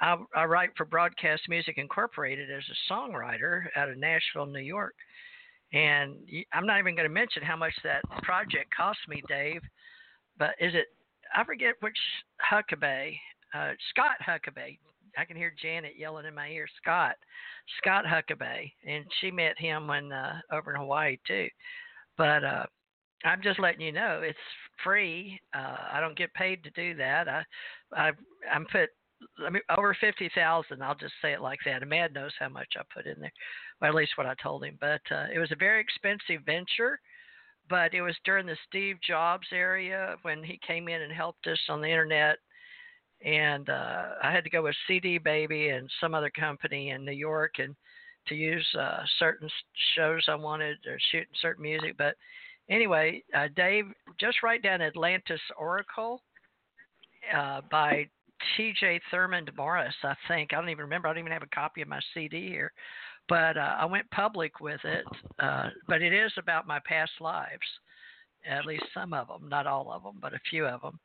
I, 0.00 0.16
I 0.34 0.44
write 0.44 0.70
for 0.76 0.84
Broadcast 0.84 1.42
Music 1.48 1.78
Incorporated 1.78 2.50
as 2.50 2.64
a 2.68 2.92
songwriter 2.92 3.66
out 3.76 3.88
of 3.88 3.98
Nashville, 3.98 4.46
New 4.46 4.60
York. 4.60 4.94
And 5.72 6.16
I'm 6.52 6.66
not 6.66 6.78
even 6.78 6.94
going 6.94 7.08
to 7.08 7.14
mention 7.14 7.42
how 7.42 7.56
much 7.56 7.74
that 7.84 8.02
project 8.22 8.74
cost 8.74 8.98
me, 9.08 9.22
Dave. 9.28 9.60
But 10.38 10.50
is 10.60 10.74
it? 10.74 10.86
I 11.34 11.44
forget 11.44 11.74
which 11.80 11.98
Huckabee, 12.50 13.18
uh, 13.54 13.72
Scott 13.90 14.16
Huckabee. 14.26 14.78
I 15.16 15.24
can 15.24 15.36
hear 15.36 15.52
Janet 15.60 15.92
yelling 15.98 16.26
in 16.26 16.34
my 16.34 16.48
ear, 16.48 16.66
Scott, 16.80 17.16
Scott 17.78 18.04
Huckabee, 18.06 18.70
and 18.86 19.04
she 19.20 19.30
met 19.30 19.58
him 19.58 19.86
when 19.86 20.12
uh, 20.12 20.40
over 20.52 20.72
in 20.72 20.80
Hawaii 20.80 21.18
too. 21.26 21.48
But 22.16 22.44
uh, 22.44 22.66
I'm 23.24 23.42
just 23.42 23.58
letting 23.58 23.80
you 23.80 23.92
know 23.92 24.20
it's 24.22 24.38
free. 24.82 25.40
Uh, 25.54 25.76
I 25.92 26.00
don't 26.00 26.16
get 26.16 26.32
paid 26.34 26.62
to 26.64 26.70
do 26.70 26.94
that. 26.96 27.28
I, 27.28 27.42
I, 27.92 28.10
I'm 28.52 28.66
put 28.66 28.90
I 29.44 29.50
mean, 29.50 29.62
over 29.76 29.96
fifty 30.00 30.30
thousand. 30.34 30.82
I'll 30.82 30.94
just 30.94 31.14
say 31.22 31.32
it 31.32 31.40
like 31.40 31.58
that. 31.64 31.82
And 31.82 31.90
Mad 31.90 32.14
knows 32.14 32.32
how 32.38 32.48
much 32.48 32.68
I 32.76 32.82
put 32.94 33.06
in 33.06 33.20
there, 33.20 33.32
well, 33.80 33.90
at 33.90 33.96
least 33.96 34.12
what 34.16 34.26
I 34.26 34.34
told 34.42 34.64
him. 34.64 34.78
But 34.80 35.00
uh, 35.10 35.26
it 35.32 35.38
was 35.38 35.52
a 35.52 35.56
very 35.56 35.80
expensive 35.80 36.44
venture. 36.46 37.00
But 37.68 37.92
it 37.92 38.00
was 38.00 38.16
during 38.24 38.46
the 38.46 38.56
Steve 38.66 38.96
Jobs 39.06 39.46
area 39.52 40.16
when 40.22 40.42
he 40.42 40.58
came 40.66 40.88
in 40.88 41.02
and 41.02 41.12
helped 41.12 41.46
us 41.46 41.60
on 41.68 41.82
the 41.82 41.88
internet. 41.88 42.38
And 43.24 43.68
uh, 43.68 44.10
I 44.22 44.32
had 44.32 44.44
to 44.44 44.50
go 44.50 44.62
with 44.62 44.76
CD 44.86 45.18
Baby 45.18 45.68
and 45.68 45.90
some 46.00 46.14
other 46.14 46.30
company 46.30 46.90
in 46.90 47.04
New 47.04 47.12
York 47.12 47.54
and 47.58 47.74
to 48.28 48.34
use 48.34 48.66
uh, 48.78 49.00
certain 49.18 49.48
shows 49.96 50.22
I 50.28 50.34
wanted 50.34 50.78
or 50.86 50.98
shoot 51.10 51.26
certain 51.42 51.62
music. 51.62 51.96
But 51.98 52.14
anyway, 52.70 53.22
uh, 53.34 53.48
Dave, 53.56 53.86
just 54.20 54.42
write 54.42 54.62
down 54.62 54.80
Atlantis 54.80 55.40
Oracle 55.58 56.22
uh, 57.36 57.62
by 57.70 58.08
T.J. 58.56 59.00
Thurmond 59.12 59.54
Morris, 59.56 59.94
I 60.02 60.14
think. 60.28 60.52
I 60.52 60.56
don't 60.56 60.68
even 60.70 60.84
remember. 60.84 61.08
I 61.08 61.12
don't 61.12 61.20
even 61.20 61.32
have 61.32 61.42
a 61.42 61.54
copy 61.54 61.82
of 61.82 61.88
my 61.88 62.00
CD 62.14 62.48
here. 62.48 62.72
but 63.28 63.56
uh, 63.56 63.76
I 63.78 63.84
went 63.84 64.10
public 64.10 64.60
with 64.60 64.80
it. 64.84 65.04
Uh, 65.38 65.70
but 65.86 66.02
it 66.02 66.12
is 66.12 66.32
about 66.38 66.66
my 66.66 66.78
past 66.86 67.12
lives, 67.20 67.66
at 68.48 68.64
least 68.64 68.84
some 68.94 69.12
of 69.12 69.28
them, 69.28 69.48
not 69.48 69.66
all 69.66 69.92
of 69.92 70.02
them, 70.02 70.16
but 70.20 70.34
a 70.34 70.40
few 70.50 70.66
of 70.66 70.80
them. 70.80 70.98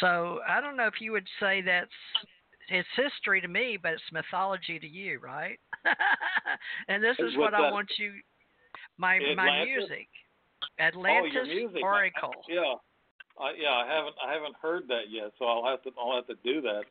So 0.00 0.40
I 0.48 0.60
don't 0.60 0.76
know 0.76 0.86
if 0.86 1.00
you 1.00 1.12
would 1.12 1.26
say 1.40 1.62
that's 1.62 1.90
it's 2.68 2.88
history 2.96 3.40
to 3.40 3.48
me, 3.48 3.78
but 3.82 3.92
it's 3.92 4.02
mythology 4.12 4.78
to 4.78 4.86
you, 4.86 5.18
right? 5.18 5.58
and 6.88 7.02
this 7.02 7.16
is 7.18 7.36
what 7.36 7.54
I 7.54 7.70
want 7.70 7.90
you 7.98 8.12
my 8.98 9.16
Atlantis? 9.16 9.36
my 9.36 9.64
music. 9.64 10.08
Atlantis 10.78 11.40
oh, 11.42 11.46
music. 11.46 11.82
Oracle. 11.82 12.30
I, 12.48 12.52
yeah. 12.52 12.74
I, 13.40 13.52
yeah, 13.60 13.70
I 13.70 13.86
haven't 13.86 14.14
I 14.24 14.32
haven't 14.32 14.56
heard 14.60 14.84
that 14.88 15.10
yet, 15.10 15.32
so 15.38 15.46
I'll 15.46 15.64
have 15.64 15.82
to 15.82 15.90
I'll 15.98 16.14
have 16.14 16.26
to 16.26 16.34
do 16.44 16.60
that. 16.62 16.82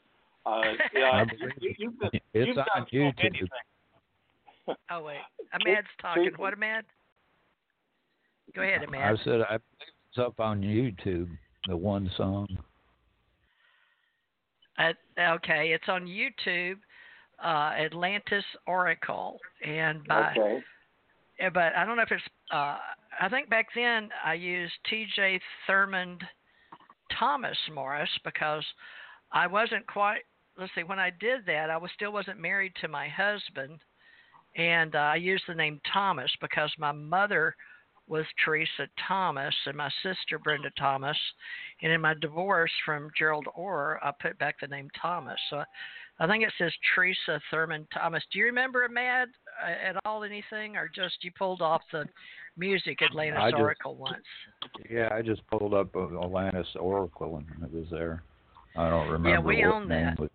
Uh, 0.46 0.62
yeah, 0.94 1.10
I 1.12 1.26
you, 1.40 1.50
you, 1.60 1.76
you've 1.78 2.00
been, 2.00 2.10
it's 2.34 2.48
you've 2.48 2.58
on 2.58 2.66
done 2.76 2.88
so 2.90 2.98
YouTube. 2.98 3.48
Oh 4.90 5.04
wait, 5.04 5.18
Ahmad's 5.54 5.88
talking. 6.02 6.24
Truthful. 6.24 6.44
What 6.44 6.54
Ahmad? 6.54 6.86
Go 8.56 8.62
ahead, 8.62 8.84
Ahmad. 8.88 9.20
I 9.20 9.24
said 9.24 9.42
I 9.42 9.58
believe 9.58 9.94
it's 10.10 10.20
up 10.20 10.40
on 10.40 10.62
YouTube. 10.62 11.30
The 11.68 11.78
one 11.78 12.10
song. 12.18 12.48
Uh, 14.80 14.94
okay, 15.36 15.74
it's 15.74 15.88
on 15.88 16.08
YouTube, 16.08 16.78
uh, 17.44 17.74
Atlantis 17.78 18.44
Oracle, 18.66 19.38
and 19.66 20.04
by 20.08 20.32
Okay. 20.32 20.64
But 21.54 21.76
I 21.76 21.86
don't 21.86 21.98
know 21.98 22.04
if 22.04 22.12
it's. 22.12 22.24
Uh, 22.52 22.78
I 23.20 23.30
think 23.30 23.50
back 23.50 23.68
then 23.76 24.10
I 24.24 24.34
used 24.34 24.74
T.J. 24.90 25.40
Thurmond 25.68 26.22
Thomas 27.20 27.58
Morris 27.74 28.10
because 28.24 28.66
I 29.32 29.48
wasn't 29.48 29.86
quite. 29.88 30.22
Let's 30.58 30.72
see, 30.76 30.84
when 30.84 31.00
I 31.00 31.12
did 31.20 31.46
that, 31.48 31.70
I 31.70 31.78
was 31.78 31.92
still 31.96 32.12
wasn't 32.12 32.40
married 32.40 32.74
to 32.82 32.88
my 32.88 33.08
husband, 33.08 33.80
and 34.56 34.96
uh, 34.96 35.00
I 35.00 35.16
used 35.16 35.44
the 35.48 35.56
name 35.56 35.80
Thomas 35.92 36.32
because 36.42 36.72
my 36.78 36.92
mother 36.92 37.56
was 38.08 38.26
Teresa 38.44 38.88
Thomas 39.08 39.56
and 39.66 39.78
my 39.78 39.90
sister 40.04 40.38
Brenda 40.38 40.70
Thomas, 40.78 41.18
and 41.82 41.92
in 41.92 42.02
my 42.02 42.14
divorce 42.16 42.72
from 42.86 43.10
Gerald 43.18 43.48
Orr, 43.56 44.00
I 44.04 44.12
put 44.22 44.38
back 44.38 44.60
the 44.60 44.68
name 44.68 44.90
Thomas. 45.02 45.40
So 45.50 45.64
I 46.22 46.28
think 46.28 46.44
it 46.44 46.54
says 46.60 46.72
Teresa 46.94 47.42
Thurmond 47.52 47.88
Thomas. 47.92 48.24
Do 48.32 48.38
you 48.38 48.46
remember 48.46 48.88
Mad 48.88 49.30
uh, 49.66 49.90
at 49.90 49.96
all 50.06 50.24
anything, 50.24 50.78
or 50.78 50.88
just 50.94 51.16
you 51.24 51.32
pulled 51.36 51.64
off 51.64 51.82
the 51.92 52.06
music 52.56 53.00
Atlantis 53.02 53.42
just- 53.50 53.60
Oracle 53.60 53.96
once? 53.96 54.24
Yeah, 54.90 55.10
I 55.12 55.24
just 55.24 55.42
pulled 55.48 55.74
up 55.74 55.96
Atlantis 55.96 56.68
Oracle 56.80 57.38
and 57.38 57.64
it 57.64 57.74
was 57.74 57.88
there. 57.90 58.22
I 58.76 58.90
don't 58.90 59.08
remember 59.10 59.30
Yeah, 59.30 59.40
we 59.40 59.66
own 59.66 59.90
that. 59.90 60.20
was- 60.20 60.30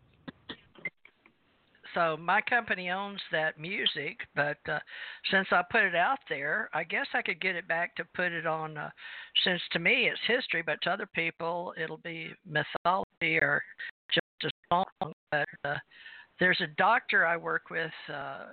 So 1.95 2.16
my 2.16 2.41
company 2.43 2.91
owns 2.91 3.20
that 3.30 3.59
music, 3.59 4.18
but 4.34 4.59
uh, 4.68 4.80
since 5.30 5.47
I 5.53 5.62
put 5.70 5.82
it 5.84 5.95
out 5.95 6.18
there, 6.28 6.68
I 6.74 6.82
guess 6.82 7.07
I 7.14 7.22
could 7.22 7.41
get 7.41 7.55
it 7.55 7.68
back 7.68 7.95
to 7.97 8.05
put 8.12 8.32
it 8.32 8.45
on. 8.45 8.76
Uh, 8.76 8.91
since 9.45 9.62
to 9.70 9.78
me 9.78 10.11
it's 10.11 10.20
history, 10.26 10.62
but 10.66 10.82
to 10.82 10.91
other 10.91 11.07
people 11.14 11.72
it'll 11.80 11.99
be 11.99 12.32
mythology 12.45 13.39
or 13.39 13.62
just 14.12 14.45
a 14.45 14.51
song. 15.01 15.12
But 15.30 15.48
uh, 15.64 15.74
there's 16.40 16.60
a 16.60 16.74
doctor 16.78 17.26
I 17.26 17.36
work 17.36 17.70
with. 17.70 17.92
Uh, 18.12 18.44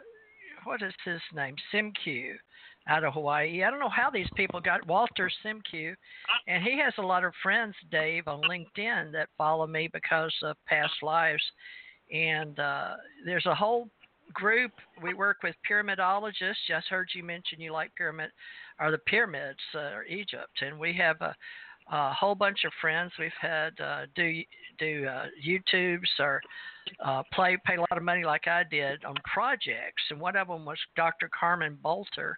what 0.63 0.81
is 0.81 0.93
his 1.05 1.19
name? 1.35 1.55
Semkiw 1.73 2.33
out 2.87 3.03
of 3.03 3.13
Hawaii. 3.13 3.63
I 3.63 3.69
don't 3.69 3.79
know 3.79 3.89
how 3.89 4.09
these 4.09 4.29
people 4.35 4.59
got 4.59 4.85
Walter 4.87 5.31
Semkiw, 5.45 5.93
and 6.47 6.63
he 6.63 6.77
has 6.79 6.93
a 6.97 7.01
lot 7.01 7.23
of 7.23 7.33
friends, 7.41 7.75
Dave, 7.91 8.27
on 8.27 8.41
LinkedIn 8.41 9.11
that 9.13 9.29
follow 9.37 9.67
me 9.67 9.89
because 9.91 10.33
of 10.43 10.57
past 10.65 10.93
lives. 11.01 11.43
And 12.13 12.59
uh, 12.59 12.91
there's 13.25 13.45
a 13.45 13.55
whole 13.55 13.89
group. 14.33 14.71
We 15.01 15.13
work 15.13 15.37
with 15.43 15.55
pyramidologists. 15.69 16.67
Just 16.67 16.87
heard 16.89 17.09
you 17.13 17.23
mention 17.23 17.61
you 17.61 17.71
like 17.71 17.95
pyramid, 17.95 18.31
or 18.79 18.91
the 18.91 18.97
pyramids, 18.99 19.59
uh, 19.75 19.95
or 19.95 20.03
Egypt, 20.05 20.61
and 20.61 20.77
we 20.77 20.93
have 20.93 21.21
a, 21.21 21.35
a 21.91 22.13
whole 22.13 22.35
bunch 22.35 22.63
of 22.65 22.71
friends. 22.81 23.11
We've 23.19 23.31
had 23.39 23.79
uh, 23.79 24.01
do 24.15 24.41
do 24.79 25.05
uh, 25.07 25.25
YouTubes 25.45 26.19
or 26.19 26.41
uh, 27.03 27.23
play 27.33 27.57
pay 27.65 27.75
a 27.75 27.79
lot 27.81 27.97
of 27.97 28.03
money 28.03 28.23
like 28.23 28.47
I 28.47 28.63
did 28.69 29.03
on 29.05 29.15
projects, 29.31 30.03
and 30.09 30.19
one 30.19 30.35
of 30.35 30.47
them 30.47 30.65
was 30.65 30.77
Dr. 30.95 31.29
Carmen 31.37 31.77
Boulter 31.83 32.33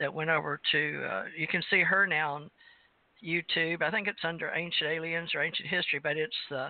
that 0.00 0.12
went 0.12 0.30
over 0.30 0.60
to. 0.72 1.04
Uh, 1.10 1.24
you 1.36 1.46
can 1.46 1.62
see 1.70 1.80
her 1.80 2.06
now 2.06 2.34
on 2.34 2.50
YouTube. 3.24 3.82
I 3.82 3.90
think 3.90 4.08
it's 4.08 4.24
under 4.24 4.50
Ancient 4.54 4.90
Aliens 4.90 5.30
or 5.34 5.42
Ancient 5.42 5.68
History, 5.68 6.00
but 6.02 6.16
it's 6.16 6.34
the 6.50 6.68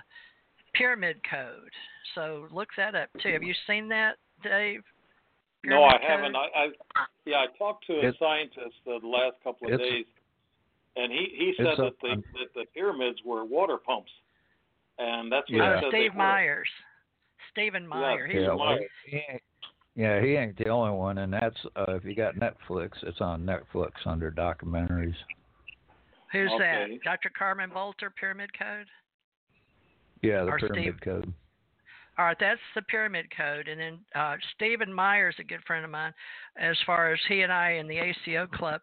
Pyramid 0.75 1.17
Code. 1.31 1.71
So 2.15 2.47
look 2.53 2.69
that 2.77 2.95
up 2.95 3.09
too. 3.23 3.33
Have 3.33 3.43
you 3.43 3.55
seen 3.67 3.89
that, 3.89 4.17
Dave? 4.43 4.83
No, 5.65 5.85
I 5.85 5.97
Pyramid 5.99 6.35
haven't. 6.35 6.37
I, 6.37 6.65
I 6.65 7.05
yeah, 7.25 7.37
I 7.39 7.47
talked 7.59 7.87
to 7.87 7.95
a 7.95 7.99
It's- 7.99 8.15
scientist 8.19 8.77
uh, 8.87 8.99
the 9.01 9.07
last 9.09 9.37
couple 9.43 9.73
of 9.73 9.79
days, 9.81 10.05
and 10.97 11.11
he 11.12 11.32
he 11.36 11.55
said 11.57 11.66
it's 11.66 11.78
that 11.78 11.86
up 11.86 11.95
the 12.03 12.09
on- 12.09 12.24
that 12.34 12.55
the 12.55 12.64
pyramids 12.74 13.18
were 13.24 13.45
water 13.45 13.76
pumps, 13.78 14.11
and 14.99 15.30
that's 15.30 15.49
what 15.51 15.57
Yeah. 15.59 15.76
he 15.76 15.82
said 15.82 15.92
they 15.92 15.99
Steve 16.01 16.12
were. 16.14 16.18
Myers. 16.18 16.68
Stephen 17.53 17.86
Meyer. 17.86 18.26
He's 18.26 18.40
yeah, 18.42 18.53
a 18.53 18.78
he 19.07 19.16
ain't, 19.30 19.42
yeah, 19.95 20.20
he 20.20 20.34
ain't 20.34 20.57
the 20.57 20.68
only 20.68 20.90
one, 20.97 21.18
and 21.18 21.32
that's 21.32 21.57
uh, 21.76 21.84
if 21.95 22.05
you 22.05 22.14
got 22.16 22.34
Netflix, 22.34 22.90
it's 23.03 23.20
on 23.20 23.45
Netflix 23.45 23.92
under 24.07 24.30
documentaries. 24.32 25.14
who's 26.32 26.51
Okay. 26.53 26.86
that? 26.90 27.03
Dr. 27.05 27.30
Carmen 27.38 27.70
Boulter, 27.70 28.11
Pyramid 28.18 28.51
Code. 28.59 28.86
Yeah, 30.22 30.42
the 30.45 30.51
Or 30.51 30.59
Steve- 30.59 30.70
Pyramid 30.72 31.01
Code. 31.01 31.32
All 32.18 32.24
right, 32.24 32.36
that's 32.38 32.61
the 32.76 32.82
pyramid 32.82 33.26
code. 33.36 33.66
And 33.68 33.80
then 33.80 33.99
uh, 34.14 34.36
Stephen 34.55 34.92
Myers, 34.92 35.34
a 35.40 35.45
good 35.45 35.62
friend 35.66 35.84
of 35.84 35.90
mine, 35.90 36.12
as 36.57 36.76
far 36.86 37.12
as 37.12 37.18
he 37.28 37.42
and 37.42 37.53
I 37.53 37.72
in 37.72 37.88
the 37.88 37.99
ACO 37.99 38.47
club, 38.47 38.80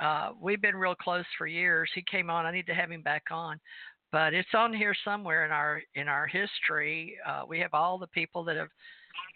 uh, 0.00 0.30
we've 0.40 0.62
been 0.62 0.76
real 0.76 0.94
close 0.94 1.24
for 1.38 1.46
years. 1.46 1.90
He 1.94 2.02
came 2.02 2.30
on. 2.30 2.46
I 2.46 2.52
need 2.52 2.66
to 2.66 2.74
have 2.74 2.90
him 2.90 3.02
back 3.02 3.24
on, 3.30 3.58
but 4.12 4.34
it's 4.34 4.54
on 4.54 4.72
here 4.72 4.94
somewhere 5.04 5.44
in 5.44 5.52
our 5.52 5.82
in 5.94 6.08
our 6.08 6.26
history. 6.26 7.16
Uh, 7.26 7.42
we 7.48 7.58
have 7.60 7.74
all 7.74 7.98
the 7.98 8.06
people 8.08 8.44
that 8.44 8.56
have 8.56 8.68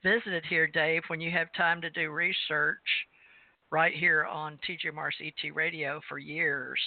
visited 0.02 0.44
here, 0.48 0.66
Dave. 0.66 1.02
When 1.08 1.20
you 1.20 1.30
have 1.30 1.52
time 1.56 1.80
to 1.80 1.90
do 1.90 2.11
research, 2.11 2.78
right 3.70 3.94
here 3.94 4.24
on 4.24 4.58
TJ 4.68 4.94
Morris 4.94 5.14
ET 5.22 5.54
Radio 5.54 6.00
for 6.08 6.18
years 6.18 6.80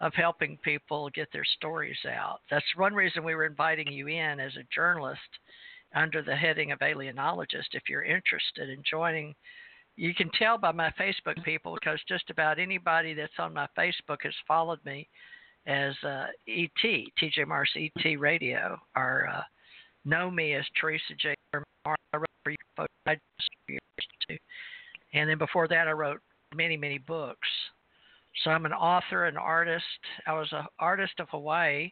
of 0.00 0.12
helping 0.14 0.58
people 0.58 1.08
get 1.10 1.28
their 1.32 1.44
stories 1.56 1.98
out. 2.08 2.40
That's 2.50 2.64
one 2.76 2.94
reason 2.94 3.24
we 3.24 3.34
were 3.34 3.46
inviting 3.46 3.90
you 3.92 4.08
in 4.08 4.40
as 4.40 4.52
a 4.56 4.74
journalist 4.74 5.20
under 5.94 6.22
the 6.22 6.34
heading 6.34 6.72
of 6.72 6.80
alienologist 6.80 7.72
if 7.72 7.84
you're 7.88 8.02
interested 8.02 8.68
in 8.68 8.82
joining 8.88 9.34
you 9.96 10.14
can 10.14 10.30
tell 10.38 10.58
by 10.58 10.72
my 10.72 10.92
facebook 10.98 11.42
people 11.44 11.74
because 11.74 12.00
just 12.08 12.30
about 12.30 12.58
anybody 12.58 13.14
that's 13.14 13.32
on 13.38 13.54
my 13.54 13.66
facebook 13.78 14.18
has 14.22 14.34
followed 14.46 14.80
me 14.84 15.08
as 15.66 15.94
uh, 16.04 16.26
et 16.48 16.70
tj 16.82 17.46
morris 17.46 17.70
et 17.76 18.18
radio 18.18 18.78
or 18.96 19.28
uh, 19.32 19.42
know 20.04 20.30
me 20.30 20.54
as 20.54 20.64
teresa 20.80 21.14
j. 21.18 21.34
Wrote 21.54 22.26
for 22.42 22.50
you 22.50 22.56
folks. 22.76 22.92
I 23.06 23.14
just 23.14 23.50
years 23.68 24.40
and 25.14 25.28
then 25.28 25.38
before 25.38 25.68
that 25.68 25.88
i 25.88 25.92
wrote 25.92 26.20
many 26.54 26.76
many 26.76 26.98
books. 26.98 27.48
So 28.42 28.50
i'm 28.50 28.66
an 28.66 28.72
author 28.72 29.26
an 29.26 29.36
artist. 29.36 29.84
I 30.26 30.32
was 30.32 30.48
an 30.52 30.66
artist 30.78 31.14
of 31.18 31.28
hawaii 31.30 31.90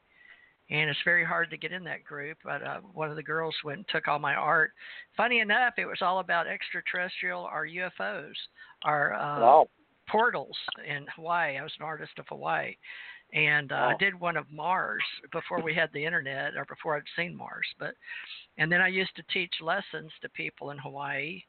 and 0.71 0.89
it's 0.89 0.99
very 1.05 1.25
hard 1.25 1.51
to 1.51 1.57
get 1.57 1.73
in 1.73 1.85
that 1.85 2.05
group. 2.05 2.39
But 2.45 2.63
uh, 2.63 2.81
one 2.93 3.11
of 3.11 3.17
the 3.17 3.23
girls 3.23 3.55
went 3.65 3.79
and 3.79 3.89
took 3.89 4.09
all 4.09 4.19
my 4.19 4.35
art. 4.35 4.73
Funny 5.17 5.41
enough, 5.41 5.75
it 5.79 5.87
was 5.87 5.99
all 6.01 6.21
about 6.21 6.47
extraterrestrial 6.47 7.43
or 7.53 7.67
UFOs 7.67 8.35
or 8.85 9.15
uh, 9.15 9.41
Wow. 9.41 9.69
portals 10.09 10.57
in 10.87 11.07
Hawaii. 11.17 11.59
I 11.59 11.63
was 11.63 11.73
an 11.79 11.85
artist 11.85 12.13
of 12.19 12.27
Hawaii, 12.29 12.75
and 13.33 13.73
uh, 13.73 13.75
I 13.75 13.95
did 13.99 14.19
one 14.19 14.37
of 14.37 14.51
Mars 14.51 15.03
before 15.33 15.63
we 15.63 15.75
had 15.75 15.91
the 15.93 16.05
internet 16.05 16.57
or 16.57 16.65
before 16.67 16.97
I'd 16.97 17.03
seen 17.17 17.37
Mars. 17.37 17.67
But 17.79 17.95
and 18.59 18.71
then 18.71 18.81
I 18.81 18.89
used 18.89 19.15
to 19.17 19.23
teach 19.33 19.53
lessons 19.61 20.11
to 20.21 20.29
people 20.31 20.71
in 20.71 20.79
Hawaii 20.79 21.43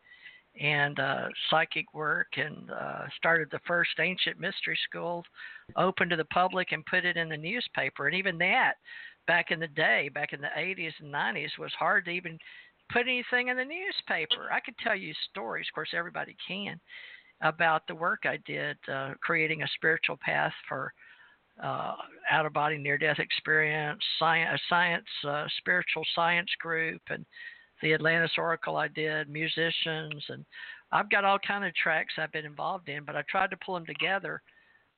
and 0.59 0.99
uh, 0.99 1.27
psychic 1.49 1.93
work 1.93 2.27
and 2.37 2.69
uh, 2.71 3.05
started 3.17 3.49
the 3.51 3.59
first 3.65 3.91
ancient 3.99 4.39
mystery 4.39 4.77
school 4.87 5.23
open 5.77 6.09
to 6.09 6.15
the 6.15 6.25
public 6.25 6.71
and 6.71 6.85
put 6.85 7.05
it 7.05 7.17
in 7.17 7.29
the 7.29 7.37
newspaper. 7.37 8.07
And 8.07 8.15
even 8.15 8.37
that, 8.39 8.73
back 9.25 9.51
in 9.51 9.59
the 9.59 9.67
day, 9.67 10.09
back 10.13 10.33
in 10.33 10.41
the 10.41 10.49
80s 10.57 10.93
and 10.99 11.13
90s, 11.13 11.57
was 11.57 11.71
hard 11.77 12.05
to 12.05 12.11
even 12.11 12.37
put 12.91 13.03
anything 13.03 13.47
in 13.47 13.57
the 13.57 13.65
newspaper. 13.65 14.49
I 14.51 14.59
could 14.59 14.77
tell 14.77 14.95
you 14.95 15.13
stories, 15.31 15.65
of 15.69 15.75
course, 15.75 15.89
everybody 15.95 16.35
can, 16.47 16.79
about 17.41 17.87
the 17.87 17.95
work 17.95 18.23
I 18.25 18.37
did 18.45 18.77
uh, 18.91 19.13
creating 19.21 19.63
a 19.63 19.67
spiritual 19.75 20.17
path 20.23 20.53
for 20.67 20.93
uh, 21.61 21.93
out 22.31 22.45
of 22.45 22.53
body 22.53 22.77
near 22.77 22.97
death 22.97 23.19
experience, 23.19 24.01
science, 24.17 24.59
a 24.59 24.59
science, 24.69 25.05
uh, 25.27 25.45
spiritual 25.57 26.03
science 26.15 26.49
group, 26.59 27.01
and 27.09 27.25
the 27.83 27.93
Atlantis 27.93 28.31
Oracle 28.37 28.77
I 28.77 28.87
did, 28.87 29.29
musicians, 29.29 30.23
and 30.29 30.45
I've 30.91 31.11
got 31.11 31.25
all 31.25 31.37
kind 31.45 31.65
of 31.65 31.75
tracks 31.75 32.13
I've 32.17 32.31
been 32.31 32.45
involved 32.45 32.87
in, 32.87 33.03
but 33.03 33.15
I 33.15 33.23
tried 33.29 33.51
to 33.51 33.57
pull 33.57 33.75
them 33.75 33.85
together 33.85 34.41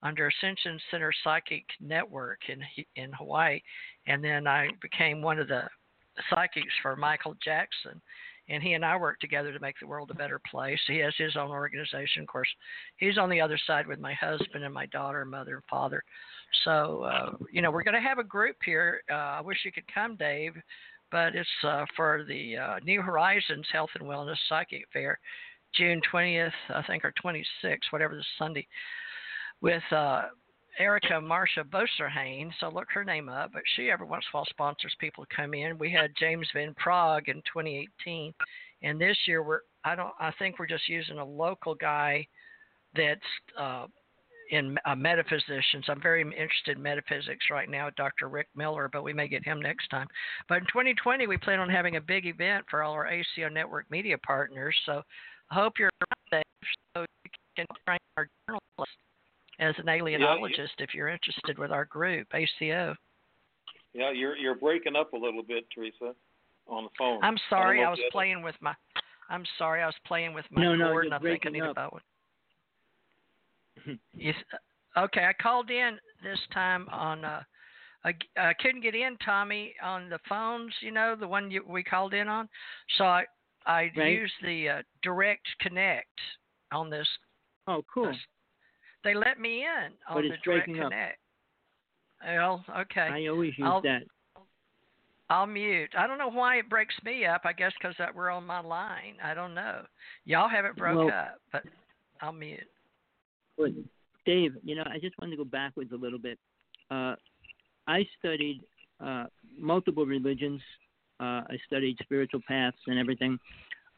under 0.03 0.27
Ascension 0.27 0.79
Center 0.91 1.11
Psychic 1.23 1.65
Network 1.81 2.39
in 2.47 2.61
in 2.95 3.11
Hawaii, 3.13 3.59
and 4.07 4.23
then 4.23 4.47
I 4.47 4.69
became 4.81 5.21
one 5.21 5.39
of 5.39 5.47
the 5.47 5.63
psychics 6.29 6.73
for 6.81 6.95
Michael 6.95 7.35
Jackson 7.43 8.01
and 8.49 8.61
he 8.61 8.73
and 8.73 8.85
I 8.85 8.95
work 8.95 9.19
together 9.19 9.51
to 9.51 9.59
make 9.59 9.75
the 9.79 9.87
world 9.87 10.11
a 10.11 10.15
better 10.15 10.39
place. 10.49 10.79
He 10.87 10.97
has 10.99 11.13
his 11.17 11.35
own 11.35 11.49
organization. 11.49 12.21
Of 12.21 12.27
course, 12.27 12.49
he's 12.97 13.17
on 13.17 13.29
the 13.29 13.41
other 13.41 13.57
side 13.65 13.87
with 13.87 13.99
my 13.99 14.13
husband 14.13 14.63
and 14.63 14.73
my 14.73 14.85
daughter, 14.87 15.25
mother, 15.25 15.55
and 15.55 15.63
father. 15.69 16.03
So, 16.63 17.03
uh, 17.03 17.31
you 17.51 17.61
know, 17.61 17.71
we're 17.71 17.83
going 17.83 17.95
to 17.95 18.07
have 18.07 18.19
a 18.19 18.23
group 18.23 18.57
here. 18.63 19.01
Uh, 19.09 19.15
I 19.15 19.41
wish 19.41 19.57
you 19.65 19.71
could 19.71 19.91
come, 19.91 20.15
Dave, 20.15 20.53
but 21.11 21.35
it's 21.35 21.49
uh, 21.63 21.85
for 21.95 22.25
the 22.27 22.57
uh, 22.57 22.79
New 22.83 23.01
Horizons 23.01 23.67
Health 23.71 23.89
and 23.99 24.07
Wellness 24.07 24.37
Psychic 24.49 24.85
Fair, 24.91 25.19
June 25.73 26.01
20th, 26.11 26.51
I 26.69 26.83
think, 26.83 27.03
or 27.03 27.13
26th, 27.23 27.91
whatever 27.91 28.15
this 28.15 28.25
Sunday, 28.37 28.67
with 29.61 29.83
uh, 29.91 30.23
Erica 30.79 31.13
Marsha 31.13 31.63
Boserhain. 31.63 32.49
So 32.59 32.69
look 32.69 32.87
her 32.93 33.03
name 33.03 33.29
up. 33.29 33.51
But 33.53 33.63
she 33.75 33.89
every 33.89 34.07
once 34.07 34.25
in 34.31 34.35
a 34.35 34.37
while 34.37 34.45
sponsors 34.49 34.95
people 34.99 35.25
to 35.25 35.35
come 35.35 35.53
in. 35.53 35.77
We 35.77 35.91
had 35.91 36.11
James 36.19 36.47
Van 36.53 36.73
Praagh 36.75 37.27
in 37.27 37.37
2018, 37.53 38.33
and 38.83 38.99
this 38.99 39.17
year 39.27 39.43
we're 39.43 39.61
I 39.83 39.95
don't 39.95 40.13
I 40.19 40.31
think 40.39 40.59
we're 40.59 40.67
just 40.67 40.89
using 40.89 41.17
a 41.17 41.25
local 41.25 41.75
guy 41.75 42.27
that's 42.95 43.21
uh, 43.59 43.87
in 44.51 44.77
uh, 44.85 44.95
metaphysicians. 44.95 45.85
I'm 45.87 46.01
very 46.01 46.21
interested 46.21 46.77
in 46.77 46.83
metaphysics 46.83 47.45
right 47.51 47.69
now, 47.69 47.89
Dr. 47.97 48.29
Rick 48.29 48.47
Miller, 48.55 48.89
but 48.91 49.03
we 49.03 49.13
may 49.13 49.27
get 49.27 49.43
him 49.43 49.61
next 49.61 49.87
time. 49.89 50.07
But 50.47 50.59
in 50.59 50.65
2020, 50.65 51.27
we 51.27 51.37
plan 51.37 51.59
on 51.59 51.69
having 51.69 51.95
a 51.95 52.01
big 52.01 52.25
event 52.25 52.65
for 52.69 52.83
all 52.83 52.93
our 52.93 53.07
ACO 53.07 53.49
network 53.49 53.89
media 53.89 54.17
partners. 54.19 54.75
So 54.85 55.01
I 55.51 55.55
hope 55.55 55.73
you're 55.79 55.89
around 56.01 56.43
so 56.95 57.01
you 57.01 57.31
can 57.55 57.65
train 57.85 57.99
our 58.17 58.27
journalists 58.47 58.97
as 59.59 59.75
an 59.77 59.85
alienologist 59.85 60.57
yeah, 60.57 60.83
if 60.83 60.93
you're 60.93 61.09
interested 61.09 61.57
with 61.57 61.71
our 61.71 61.85
group, 61.85 62.27
ACO. 62.33 62.95
Yeah, 63.93 64.11
you're 64.11 64.35
you're 64.35 64.55
breaking 64.55 64.95
up 64.95 65.13
a 65.13 65.17
little 65.17 65.43
bit, 65.43 65.65
Teresa, 65.73 66.13
on 66.67 66.83
the 66.83 66.89
phone. 66.97 67.23
I'm 67.23 67.37
sorry, 67.49 67.81
I, 67.81 67.87
I 67.87 67.89
was 67.89 67.99
playing 68.11 68.41
with 68.41 68.55
my. 68.59 68.73
I'm 69.29 69.45
sorry, 69.57 69.81
I 69.81 69.85
was 69.85 69.95
playing 70.05 70.33
with 70.33 70.45
my 70.51 70.63
no, 70.63 70.91
cord, 70.91 71.07
no, 71.09 71.15
and 71.15 71.15
I 71.15 71.19
think 71.19 71.45
I 71.45 71.49
need 71.49 71.63
about 71.63 71.93
one. 71.93 72.01
You, 74.15 74.33
okay, 74.97 75.25
I 75.25 75.33
called 75.41 75.69
in 75.69 75.97
this 76.23 76.39
time 76.53 76.87
on. 76.91 77.25
Uh, 77.25 77.41
I, 78.03 78.13
I 78.37 78.53
couldn't 78.61 78.81
get 78.81 78.93
in, 78.93 79.17
Tommy, 79.25 79.73
on 79.83 80.09
the 80.09 80.19
phones. 80.29 80.71
You 80.81 80.91
know, 80.91 81.15
the 81.19 81.27
one 81.27 81.49
you, 81.49 81.63
we 81.67 81.83
called 81.83 82.13
in 82.13 82.27
on. 82.27 82.47
So 82.97 83.05
I 83.05 83.25
I 83.65 83.91
right. 83.97 84.13
used 84.13 84.33
the 84.43 84.69
uh, 84.69 84.81
direct 85.01 85.47
connect 85.59 86.19
on 86.71 86.89
this. 86.89 87.07
Oh, 87.67 87.83
cool. 87.91 88.07
This, 88.07 88.17
they 89.03 89.13
let 89.13 89.39
me 89.39 89.63
in 89.63 89.93
on 90.09 90.23
the 90.23 90.35
direct 90.43 90.69
up. 90.69 90.75
connect. 90.75 91.19
Well, 92.25 92.63
okay. 92.79 93.01
I 93.11 93.27
always 93.27 93.53
use 93.57 93.67
I'll, 93.67 93.81
that. 93.81 94.03
I'll 95.29 95.47
mute. 95.47 95.89
I 95.97 96.07
don't 96.07 96.17
know 96.17 96.29
why 96.29 96.57
it 96.57 96.69
breaks 96.69 96.95
me 97.03 97.25
up. 97.25 97.41
I 97.45 97.53
guess 97.53 97.71
because 97.79 97.95
we're 98.15 98.29
on 98.29 98.45
my 98.45 98.61
line. 98.61 99.17
I 99.23 99.33
don't 99.33 99.53
know. 99.53 99.81
Y'all 100.25 100.49
have 100.49 100.65
it 100.65 100.75
broke 100.75 100.97
well, 100.97 101.07
up, 101.09 101.39
but 101.51 101.63
I'll 102.21 102.31
mute. 102.31 102.59
But 103.57 103.71
Dave, 104.25 104.53
you 104.63 104.75
know, 104.75 104.83
I 104.85 104.99
just 104.99 105.15
wanted 105.19 105.31
to 105.31 105.37
go 105.37 105.45
backwards 105.45 105.91
a 105.91 105.97
little 105.97 106.19
bit. 106.19 106.39
Uh, 106.89 107.15
I 107.87 108.05
studied 108.19 108.61
uh, 109.03 109.25
multiple 109.57 110.05
religions. 110.05 110.61
Uh, 111.19 111.41
I 111.47 111.57
studied 111.65 111.97
spiritual 112.03 112.41
paths 112.47 112.77
and 112.87 112.99
everything. 112.99 113.39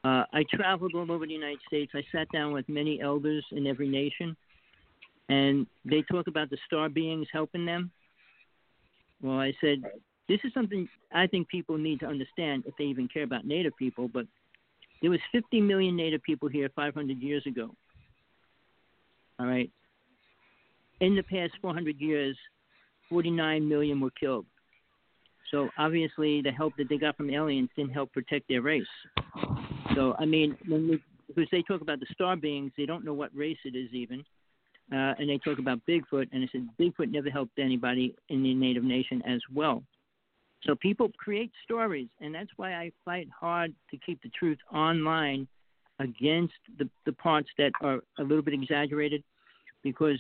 Uh, 0.04 0.24
I 0.32 0.44
traveled 0.54 0.94
all 0.96 1.12
over 1.12 1.26
the 1.26 1.34
United 1.34 1.60
States. 1.68 1.92
I 1.96 2.04
sat 2.12 2.28
down 2.32 2.54
with 2.54 2.68
many 2.70 3.02
elders 3.02 3.44
in 3.52 3.66
every 3.66 3.88
nation, 3.88 4.38
and 5.30 5.66
they 5.86 6.04
talk 6.04 6.28
about 6.28 6.50
the 6.50 6.58
star 6.66 6.90
beings 6.90 7.28
helping 7.34 7.66
them. 7.66 7.92
Well, 9.22 9.40
I 9.40 9.54
said, 9.60 9.82
this 10.30 10.40
is 10.44 10.54
something 10.54 10.88
I 11.12 11.26
think 11.28 11.48
people 11.48 11.78
need 11.78 12.00
to 12.02 12.06
understand 12.06 12.64
if 12.68 12.76
they 12.78 12.86
even 12.86 13.08
care 13.08 13.24
about 13.24 13.46
Native 13.46 13.76
people. 13.78 14.08
But 14.08 14.28
there 15.02 15.10
was 15.10 15.20
50 15.32 15.62
million 15.62 15.96
Native 15.96 16.22
people 16.22 16.48
here 16.48 16.70
500 16.76 17.18
years 17.18 17.46
ago. 17.48 17.74
All 19.40 19.46
right. 19.46 19.70
In 21.00 21.16
the 21.16 21.24
past 21.24 21.54
400 21.62 22.00
years, 22.00 22.38
49 23.10 23.68
million 23.68 24.00
were 24.02 24.12
killed. 24.12 24.46
So 25.52 25.70
obviously, 25.78 26.42
the 26.42 26.52
help 26.52 26.74
that 26.78 26.90
they 26.90 26.98
got 26.98 27.16
from 27.16 27.30
aliens 27.30 27.70
didn't 27.76 27.94
help 27.94 28.12
protect 28.12 28.48
their 28.50 28.62
race. 28.62 28.86
So 29.96 30.16
I 30.20 30.26
mean, 30.26 30.58
when 30.68 30.90
we, 30.90 31.04
because 31.28 31.48
they 31.52 31.62
talk 31.62 31.82
about 31.82 32.00
the 32.00 32.08
star 32.14 32.36
beings, 32.36 32.72
they 32.78 32.86
don't 32.86 33.06
know 33.06 33.14
what 33.14 33.34
race 33.36 33.58
it 33.64 33.76
is 33.76 33.94
even, 33.94 34.26
uh, 34.92 35.14
and 35.18 35.30
they 35.30 35.38
talk 35.38 35.60
about 35.60 35.80
Bigfoot, 35.88 36.28
and 36.32 36.44
I 36.44 36.48
said 36.52 36.68
Bigfoot 36.80 37.12
never 37.12 37.30
helped 37.30 37.60
anybody 37.60 38.16
in 38.30 38.44
the 38.44 38.54
Native 38.54 38.84
Nation 38.84 39.22
as 39.26 39.42
well. 39.54 39.84
So 40.64 40.76
people 40.76 41.12
create 41.18 41.52
stories, 41.64 42.08
and 42.20 42.34
that's 42.34 42.50
why 42.58 42.74
I 42.74 42.92
fight 43.06 43.28
hard 43.38 43.74
to 43.92 43.98
keep 44.06 44.22
the 44.22 44.30
truth 44.30 44.58
online 44.74 45.48
against 46.00 46.54
the, 46.78 46.90
the 47.06 47.14
parts 47.14 47.50
that 47.58 47.72
are 47.82 48.02
a 48.20 48.24
little 48.24 48.44
bit 48.44 48.54
exaggerated, 48.54 49.24
because 49.84 50.20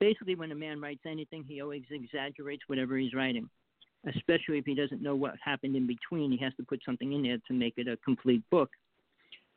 basically 0.00 0.34
when 0.34 0.52
a 0.52 0.54
man 0.54 0.80
writes 0.80 1.02
anything, 1.06 1.44
he 1.46 1.60
always 1.60 1.82
exaggerates 1.90 2.64
whatever 2.66 2.96
he's 2.96 3.14
writing 3.14 3.48
especially 4.06 4.58
if 4.58 4.64
he 4.64 4.74
doesn't 4.74 5.02
know 5.02 5.14
what 5.14 5.34
happened 5.42 5.76
in 5.76 5.86
between. 5.86 6.30
He 6.30 6.38
has 6.38 6.54
to 6.56 6.62
put 6.62 6.80
something 6.84 7.12
in 7.12 7.22
there 7.22 7.38
to 7.48 7.54
make 7.54 7.74
it 7.76 7.88
a 7.88 7.96
complete 7.98 8.42
book. 8.50 8.70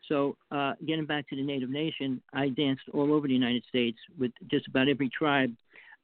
So, 0.08 0.38
uh, 0.52 0.74
getting 0.86 1.06
back 1.06 1.28
to 1.30 1.36
the 1.36 1.44
Native 1.44 1.70
Nation, 1.70 2.22
I 2.34 2.50
danced 2.50 2.84
all 2.94 3.14
over 3.14 3.28
the 3.28 3.34
United 3.34 3.64
States 3.68 3.98
with 4.18 4.32
just 4.50 4.68
about 4.68 4.88
every 4.88 5.10
tribe. 5.10 5.54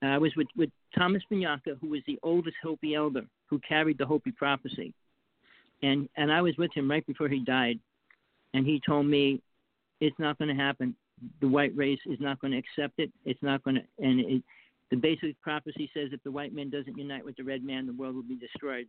Uh, 0.01 0.07
I 0.07 0.17
was 0.17 0.33
with, 0.35 0.47
with 0.57 0.69
Thomas 0.97 1.23
Banyacya, 1.31 1.79
who 1.79 1.89
was 1.89 2.01
the 2.05 2.19
oldest 2.21 2.57
Hopi 2.61 2.95
elder 2.95 3.23
who 3.49 3.59
carried 3.59 3.97
the 3.97 4.05
Hopi 4.05 4.31
prophecy. 4.31 4.93
And, 5.81 6.09
and 6.17 6.31
I 6.31 6.41
was 6.41 6.55
with 6.57 6.73
him 6.73 6.89
right 6.89 7.05
before 7.05 7.29
he 7.29 7.39
died. 7.39 7.79
And 8.53 8.65
he 8.65 8.81
told 8.85 9.05
me, 9.05 9.41
it's 9.99 10.17
not 10.19 10.37
going 10.37 10.55
to 10.55 10.61
happen. 10.61 10.95
The 11.41 11.47
white 11.47 11.75
race 11.75 11.99
is 12.05 12.19
not 12.19 12.39
going 12.41 12.51
to 12.51 12.57
accept 12.57 12.99
it. 12.99 13.11
It's 13.25 13.41
not 13.41 13.63
going 13.63 13.75
to, 13.75 13.81
and 13.99 14.19
it, 14.19 14.43
the 14.91 14.97
basic 14.97 15.39
prophecy 15.41 15.89
says 15.93 16.09
if 16.11 16.21
the 16.23 16.31
white 16.31 16.53
man 16.53 16.69
doesn't 16.69 16.97
unite 16.97 17.25
with 17.25 17.35
the 17.37 17.43
red 17.43 17.63
man, 17.63 17.87
the 17.87 17.93
world 17.93 18.15
will 18.15 18.23
be 18.23 18.35
destroyed. 18.35 18.87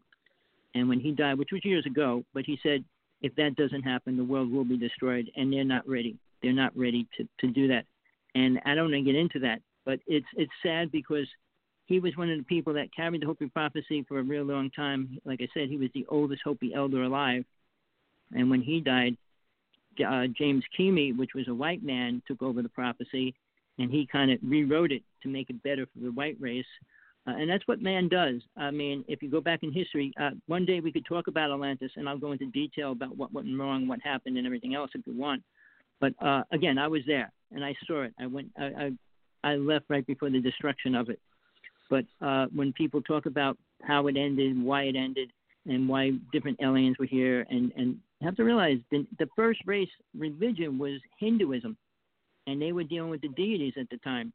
And 0.74 0.88
when 0.88 1.00
he 1.00 1.12
died, 1.12 1.38
which 1.38 1.50
was 1.52 1.64
years 1.64 1.86
ago, 1.86 2.24
but 2.34 2.44
he 2.44 2.58
said, 2.62 2.84
if 3.22 3.34
that 3.36 3.56
doesn't 3.56 3.82
happen, 3.82 4.16
the 4.16 4.24
world 4.24 4.52
will 4.52 4.64
be 4.64 4.76
destroyed, 4.76 5.30
and 5.36 5.52
they're 5.52 5.64
not 5.64 5.88
ready. 5.88 6.16
They're 6.42 6.52
not 6.52 6.76
ready 6.76 7.06
to, 7.16 7.26
to 7.40 7.52
do 7.52 7.68
that. 7.68 7.84
And 8.34 8.60
I 8.66 8.74
don't 8.74 8.90
want 8.90 8.94
to 8.94 9.12
get 9.12 9.18
into 9.18 9.38
that, 9.40 9.60
but 9.86 10.00
it's 10.06 10.26
it's 10.36 10.52
sad 10.62 10.90
because 10.90 11.26
he 11.86 12.00
was 12.00 12.16
one 12.16 12.30
of 12.30 12.38
the 12.38 12.44
people 12.44 12.74
that 12.74 12.94
carried 12.94 13.22
the 13.22 13.26
Hopi 13.26 13.48
prophecy 13.48 14.04
for 14.08 14.18
a 14.18 14.22
real 14.22 14.44
long 14.44 14.70
time. 14.70 15.18
Like 15.24 15.40
I 15.40 15.48
said, 15.54 15.68
he 15.68 15.76
was 15.76 15.90
the 15.94 16.06
oldest 16.08 16.42
Hopi 16.44 16.74
elder 16.74 17.04
alive. 17.04 17.44
And 18.34 18.50
when 18.50 18.62
he 18.62 18.80
died, 18.80 19.16
uh, 20.00 20.26
James 20.36 20.64
Keamy, 20.78 21.16
which 21.16 21.34
was 21.34 21.48
a 21.48 21.54
white 21.54 21.82
man, 21.82 22.22
took 22.26 22.42
over 22.42 22.62
the 22.62 22.68
prophecy, 22.68 23.34
and 23.78 23.90
he 23.90 24.06
kind 24.10 24.30
of 24.30 24.38
rewrote 24.42 24.92
it 24.92 25.02
to 25.22 25.28
make 25.28 25.50
it 25.50 25.62
better 25.62 25.86
for 25.86 26.00
the 26.04 26.12
white 26.12 26.36
race. 26.40 26.66
Uh, 27.26 27.32
and 27.36 27.48
that's 27.48 27.66
what 27.66 27.80
man 27.80 28.08
does. 28.08 28.42
I 28.56 28.70
mean, 28.70 29.04
if 29.08 29.22
you 29.22 29.30
go 29.30 29.40
back 29.40 29.62
in 29.62 29.72
history, 29.72 30.12
uh, 30.20 30.30
one 30.46 30.66
day 30.66 30.80
we 30.80 30.92
could 30.92 31.06
talk 31.06 31.26
about 31.26 31.50
Atlantis, 31.50 31.92
and 31.96 32.08
I'll 32.08 32.18
go 32.18 32.32
into 32.32 32.46
detail 32.46 32.92
about 32.92 33.16
what 33.16 33.32
went 33.32 33.58
wrong, 33.58 33.88
what 33.88 34.00
happened, 34.02 34.36
and 34.36 34.46
everything 34.46 34.74
else 34.74 34.90
if 34.94 35.06
you 35.06 35.18
want. 35.18 35.42
But 36.00 36.12
uh, 36.22 36.42
again, 36.52 36.76
I 36.76 36.86
was 36.86 37.00
there, 37.06 37.32
and 37.50 37.64
I 37.64 37.74
saw 37.86 38.02
it. 38.02 38.12
I 38.20 38.26
went, 38.26 38.48
I, 38.58 38.64
I, 39.44 39.52
I 39.52 39.56
left 39.56 39.86
right 39.88 40.06
before 40.06 40.28
the 40.28 40.40
destruction 40.40 40.94
of 40.94 41.08
it. 41.08 41.18
But 41.88 42.04
uh, 42.20 42.46
when 42.54 42.72
people 42.74 43.00
talk 43.00 43.26
about 43.26 43.56
how 43.82 44.06
it 44.08 44.16
ended, 44.16 44.62
why 44.62 44.82
it 44.82 44.96
ended, 44.96 45.30
and 45.66 45.88
why 45.88 46.12
different 46.32 46.58
aliens 46.62 46.98
were 46.98 47.06
here, 47.06 47.46
and 47.48 47.72
and 47.76 47.98
have 48.22 48.36
to 48.36 48.44
realize 48.44 48.78
the, 48.90 49.06
the 49.18 49.28
first 49.36 49.60
race 49.66 49.88
religion 50.16 50.78
was 50.78 51.00
Hinduism 51.18 51.76
and 52.46 52.60
they 52.60 52.72
were 52.72 52.84
dealing 52.84 53.10
with 53.10 53.22
the 53.22 53.28
deities 53.28 53.74
at 53.78 53.88
the 53.90 53.96
time. 53.98 54.32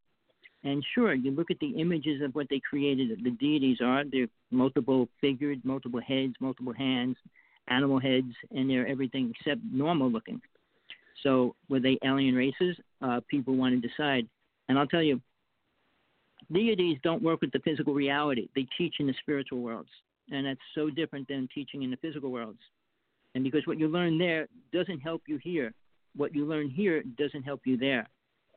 And 0.64 0.84
sure, 0.94 1.14
you 1.14 1.32
look 1.32 1.52
at 1.52 1.60
the 1.60 1.70
images 1.80 2.22
of 2.22 2.36
what 2.36 2.48
they 2.50 2.60
created. 2.60 3.18
The 3.24 3.32
deities 3.32 3.78
are 3.82 4.04
they're 4.04 4.28
multiple 4.52 5.08
figured, 5.22 5.64
multiple 5.64 6.02
heads, 6.02 6.34
multiple 6.42 6.74
hands, 6.74 7.16
animal 7.70 8.00
heads, 8.00 8.34
and 8.52 8.70
they're 8.70 8.88
everything 8.88 9.34
except 9.34 9.62
normal 9.72 10.12
looking. 10.12 10.42
So 11.24 11.56
were 11.70 11.80
they 11.80 11.98
alien 12.04 12.36
races? 12.36 12.76
Uh, 13.02 13.22
people 13.30 13.56
want 13.56 13.82
to 13.82 13.88
decide. 13.88 14.28
And 14.68 14.78
I'll 14.78 14.88
tell 14.88 15.02
you, 15.02 15.22
deities 16.52 16.98
don't 17.04 17.24
work 17.24 17.42
with 17.42 17.52
the 17.52 17.60
physical 17.60 17.94
reality. 17.94 18.50
They 18.56 18.68
teach 18.78 18.96
in 19.00 19.08
the 19.08 19.16
spiritual 19.22 19.62
worlds, 19.62 19.90
and 20.30 20.46
that's 20.46 20.60
so 20.76 20.90
different 20.90 21.28
than 21.28 21.48
teaching 21.54 21.84
in 21.84 21.92
the 21.92 21.98
physical 21.98 22.32
worlds. 22.32 22.60
And 23.36 23.44
because 23.44 23.66
what 23.66 23.80
you 23.80 23.88
learn 23.88 24.18
there 24.18 24.48
doesn't 24.74 25.00
help 25.00 25.24
you 25.28 25.40
here, 25.42 25.74
what 26.16 26.34
you 26.34 26.46
learn 26.46 26.70
here 26.70 27.04
doesn't 27.18 27.44
help 27.44 27.62
you 27.66 27.78
there. 27.78 28.08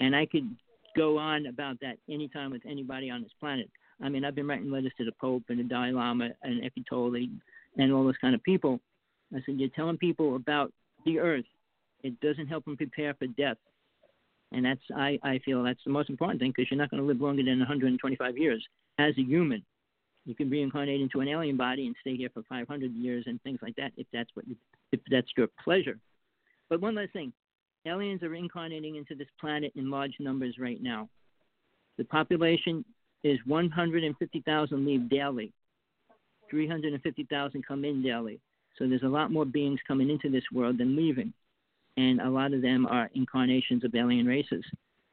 And 0.01 0.16
I 0.16 0.27
could 0.27 0.57
go 0.97 1.19
on 1.19 1.47
about 1.47 1.78
that 1.81 1.97
anytime 2.09 2.51
with 2.51 2.62
anybody 2.66 3.11
on 3.11 3.23
this 3.23 3.32
planet. 3.39 3.69
I 4.03 4.09
mean, 4.09 4.24
I've 4.24 4.35
been 4.35 4.49
writing 4.49 4.70
letters 4.70 4.93
to 4.99 5.05
the 5.05 5.12
Pope 5.20 5.44
and 5.49 5.59
the 5.59 5.65
Dalai 5.65 5.93
Lama 5.93 6.31
and 6.43 6.62
Tolle 6.89 7.27
and 7.78 7.93
all 7.93 8.05
those 8.05 8.16
kind 8.20 8.35
of 8.35 8.43
people. 8.43 8.81
I 9.35 9.39
said, 9.47 9.59
you're 9.59 9.69
telling 9.70 9.97
people 9.97 10.36
about 10.36 10.73
the 11.05 11.19
earth. 11.19 11.44
It 12.03 12.19
doesn't 12.20 12.49
help 12.49 12.65
them 12.65 12.77
prepare 12.77 13.15
for 13.15 13.27
death. 13.27 13.57
And 14.51 14.65
that's, 14.65 14.81
I, 14.94 15.19
I 15.23 15.40
feel 15.44 15.62
that's 15.62 15.81
the 15.85 15.93
most 15.93 16.11
important 16.11 16.40
thing 16.40 16.53
because 16.55 16.70
you're 16.70 16.78
not 16.78 16.90
going 16.90 17.01
to 17.01 17.07
live 17.07 17.20
longer 17.20 17.43
than 17.43 17.59
125 17.59 18.36
years 18.36 18.62
as 18.99 19.15
a 19.16 19.23
human. 19.23 19.65
You 20.24 20.35
can 20.35 20.51
reincarnate 20.51 21.01
into 21.01 21.20
an 21.20 21.28
alien 21.28 21.57
body 21.57 21.86
and 21.86 21.97
stay 22.01 22.16
here 22.16 22.31
for 22.32 22.43
500 22.49 22.94
years 22.94 23.24
and 23.27 23.43
things 23.43 23.59
like 23.62 23.77
that 23.77 23.93
if 23.97 24.07
that's 24.12 24.31
what 24.35 24.47
you, 24.47 24.57
if 24.93 25.01
that's 25.11 25.31
your 25.36 25.49
pleasure 25.62 25.99
But 26.69 26.81
one 26.81 26.94
last 26.94 27.12
thing 27.12 27.32
aliens 27.86 28.23
are 28.23 28.35
incarnating 28.35 28.97
into 28.97 29.15
this 29.15 29.28
planet 29.40 29.73
in 29.74 29.90
large 29.90 30.15
numbers 30.20 30.57
right 30.59 30.81
now. 30.82 31.09
The 31.99 32.05
population 32.05 32.85
is 33.24 33.39
150,000 33.47 34.86
leave 34.86 35.09
daily, 35.09 35.53
350,000 36.51 37.66
come 37.66 37.85
in 37.85 38.03
daily. 38.03 38.40
So 38.78 38.89
there's 38.89 39.03
a 39.03 39.09
lot 39.09 39.32
more 39.32 39.44
beings 39.44 39.81
coming 39.86 40.11
into 40.11 40.31
this 40.31 40.44
world 40.53 40.78
than 40.78 40.97
leaving. 40.97 41.32
And 41.97 42.20
a 42.20 42.31
lot 42.31 42.55
of 42.55 42.62
them 42.62 42.86
are 42.86 43.11
incarnations 43.15 43.85
of 43.85 43.94
alien 43.94 44.27
races. 44.27 44.65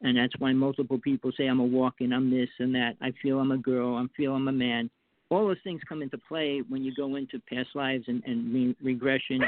And 0.02 0.18
that's 0.18 0.34
why 0.40 0.54
multiple 0.54 1.00
people 1.00 1.32
say, 1.36 1.48
I'm 1.48 1.60
a 1.60 1.64
walk-in, 1.64 2.14
I'm 2.14 2.32
this 2.32 2.50
and 2.60 2.74
that. 2.76 2.96
I 3.02 3.12
feel 3.22 3.40
I'm 3.40 3.52
a 3.52 3.58
girl, 3.58 3.96
I 3.96 4.06
feel 4.16 4.34
I'm 4.34 4.48
a 4.48 4.52
man. 4.52 4.90
All 5.30 5.48
those 5.48 5.58
things 5.64 5.82
come 5.88 6.02
into 6.02 6.18
play 6.18 6.64
when 6.70 6.84
you 6.84 6.94
go 6.96 7.16
into 7.16 7.40
past 7.52 7.70
lives 7.76 8.06
and, 8.08 8.24
and 8.26 8.54
re- 8.54 8.76
regression 8.82 9.42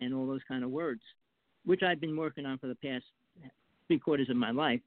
and 0.00 0.14
all 0.14 0.26
those 0.26 0.40
kind 0.48 0.64
of 0.64 0.70
words, 0.70 1.00
which 1.64 1.82
I've 1.82 2.00
been 2.00 2.16
working 2.16 2.44
on 2.44 2.58
for 2.58 2.66
the 2.66 2.74
past 2.74 3.04
three 3.86 3.98
quarters 3.98 4.30
of 4.30 4.36
my 4.36 4.50
life. 4.50 4.80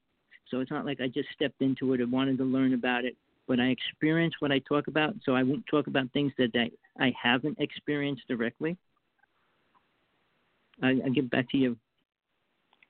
So 0.52 0.60
it's 0.60 0.72
not 0.72 0.86
like 0.86 1.00
I 1.02 1.08
just 1.08 1.30
stepped 1.34 1.62
into 1.62 1.94
it 1.94 2.02
and 2.02 2.12
wanted 2.12 2.38
to 2.38 2.44
learn 2.44 2.74
about 2.74 3.06
it, 3.06 3.16
but 3.48 3.60
I 3.60 3.68
experience 3.68 4.34
what 4.40 4.52
I 4.52 4.60
talk 4.60 4.88
about. 4.88 5.14
So 5.24 5.36
I 5.36 5.44
won't 5.44 5.66
talk 5.68 5.88
about 5.88 6.12
things 6.12 6.34
that 6.38 6.52
I, 6.54 6.70
I 7.04 7.14
haven't 7.22 7.58
experienced 7.60 8.24
directly. 8.28 8.78
I, 10.84 10.90
I 11.06 11.10
give 11.10 11.30
back 11.30 11.50
to 11.52 11.58
you. 11.58 11.78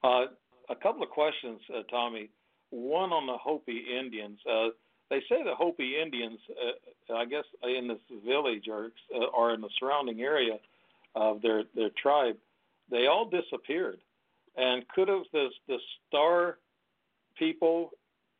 Uh, 0.03 0.25
a 0.69 0.75
couple 0.75 1.03
of 1.03 1.09
questions, 1.09 1.59
uh, 1.75 1.83
Tommy. 1.89 2.29
One 2.71 3.11
on 3.11 3.27
the 3.27 3.37
Hopi 3.37 3.83
Indians. 3.99 4.39
Uh, 4.49 4.69
they 5.09 5.19
say 5.29 5.43
the 5.43 5.55
Hopi 5.55 5.93
Indians, 6.01 6.39
uh, 6.49 7.13
I 7.13 7.25
guess, 7.25 7.43
in 7.63 7.87
this 7.87 7.99
village 8.25 8.67
or 8.69 8.89
uh, 9.13 9.25
or 9.37 9.53
in 9.53 9.61
the 9.61 9.69
surrounding 9.79 10.21
area 10.21 10.57
of 11.15 11.41
their 11.41 11.63
their 11.75 11.91
tribe, 12.01 12.37
they 12.89 13.07
all 13.07 13.29
disappeared. 13.29 13.99
And 14.57 14.87
could 14.89 15.07
have 15.07 15.23
the 15.31 15.49
the 15.67 15.77
star 16.07 16.57
people 17.37 17.91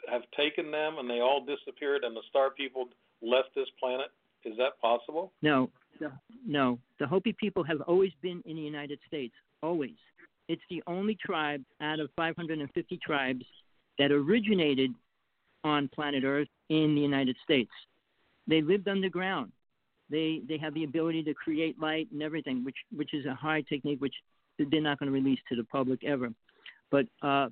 have 0.09 0.23
taken 0.37 0.71
them 0.71 0.97
and 0.97 1.09
they 1.09 1.19
all 1.19 1.43
disappeared 1.43 2.03
and 2.03 2.15
the 2.15 2.21
star 2.29 2.49
people 2.49 2.89
left 3.21 3.49
this 3.55 3.67
planet? 3.79 4.07
Is 4.43 4.55
that 4.57 4.79
possible? 4.79 5.31
No, 5.41 5.69
no. 6.45 6.79
The 6.99 7.07
Hopi 7.07 7.33
people 7.33 7.63
have 7.63 7.81
always 7.81 8.11
been 8.21 8.41
in 8.45 8.55
the 8.55 8.61
United 8.61 8.99
States, 9.07 9.33
always. 9.63 9.95
It's 10.47 10.61
the 10.69 10.83
only 10.85 11.15
tribe 11.15 11.63
out 11.81 11.99
of 11.99 12.09
550 12.15 12.99
tribes 13.03 13.45
that 13.97 14.11
originated 14.11 14.93
on 15.65 15.89
planet 15.89 16.23
Earth 16.23 16.47
in 16.69 16.95
the 16.95 17.01
United 17.01 17.35
States. 17.43 17.71
They 18.47 18.61
lived 18.61 18.87
underground. 18.87 19.51
They 20.09 20.41
they 20.47 20.57
have 20.59 20.75
the 20.75 20.83
ability 20.83 21.23
to 21.23 21.33
create 21.33 21.79
light 21.79 22.07
and 22.11 22.21
everything, 22.21 22.63
which 22.63 22.77
which 22.95 23.13
is 23.13 23.25
a 23.25 23.33
high 23.33 23.61
technique 23.61 23.99
which 23.99 24.13
they're 24.57 24.79
not 24.79 24.99
going 24.99 25.11
to 25.11 25.13
release 25.13 25.39
to 25.49 25.55
the 25.55 25.63
public 25.65 26.03
ever. 26.03 26.29
But 26.91 27.07
uh, 27.21 27.49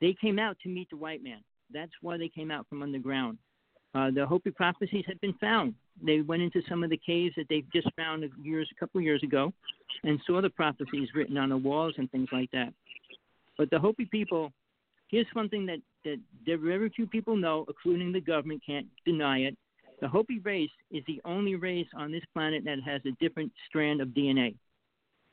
they 0.00 0.16
came 0.18 0.38
out 0.38 0.56
to 0.62 0.68
meet 0.68 0.88
the 0.90 0.96
white 0.96 1.22
man. 1.22 1.40
That's 1.72 1.92
why 2.00 2.16
they 2.16 2.28
came 2.28 2.50
out 2.50 2.66
from 2.68 2.82
underground. 2.82 3.38
Uh, 3.94 4.10
the 4.10 4.24
Hopi 4.24 4.50
prophecies 4.50 5.04
had 5.06 5.20
been 5.20 5.34
found. 5.34 5.74
They 6.02 6.20
went 6.20 6.42
into 6.42 6.62
some 6.68 6.82
of 6.82 6.90
the 6.90 6.96
caves 6.96 7.34
that 7.36 7.46
they 7.48 7.64
just 7.72 7.88
found 7.96 8.24
years, 8.42 8.68
a 8.74 8.80
couple 8.80 9.00
of 9.00 9.04
years 9.04 9.22
ago, 9.22 9.52
and 10.04 10.18
saw 10.26 10.40
the 10.40 10.50
prophecies 10.50 11.08
written 11.14 11.36
on 11.36 11.50
the 11.50 11.56
walls 11.56 11.94
and 11.98 12.10
things 12.10 12.28
like 12.32 12.50
that. 12.52 12.72
But 13.58 13.68
the 13.70 13.78
Hopi 13.78 14.06
people, 14.06 14.52
here's 15.08 15.26
something 15.34 15.66
that, 15.66 15.80
that 16.04 16.20
very 16.46 16.88
few 16.90 17.06
people 17.06 17.36
know, 17.36 17.64
including 17.68 18.12
the 18.12 18.20
government, 18.20 18.62
can't 18.64 18.86
deny 19.04 19.40
it. 19.40 19.56
The 20.00 20.08
Hopi 20.08 20.38
race 20.40 20.70
is 20.90 21.04
the 21.06 21.20
only 21.24 21.56
race 21.56 21.86
on 21.94 22.10
this 22.10 22.22
planet 22.32 22.64
that 22.64 22.78
has 22.84 23.02
a 23.04 23.12
different 23.22 23.52
strand 23.68 24.00
of 24.00 24.08
DNA. 24.08 24.54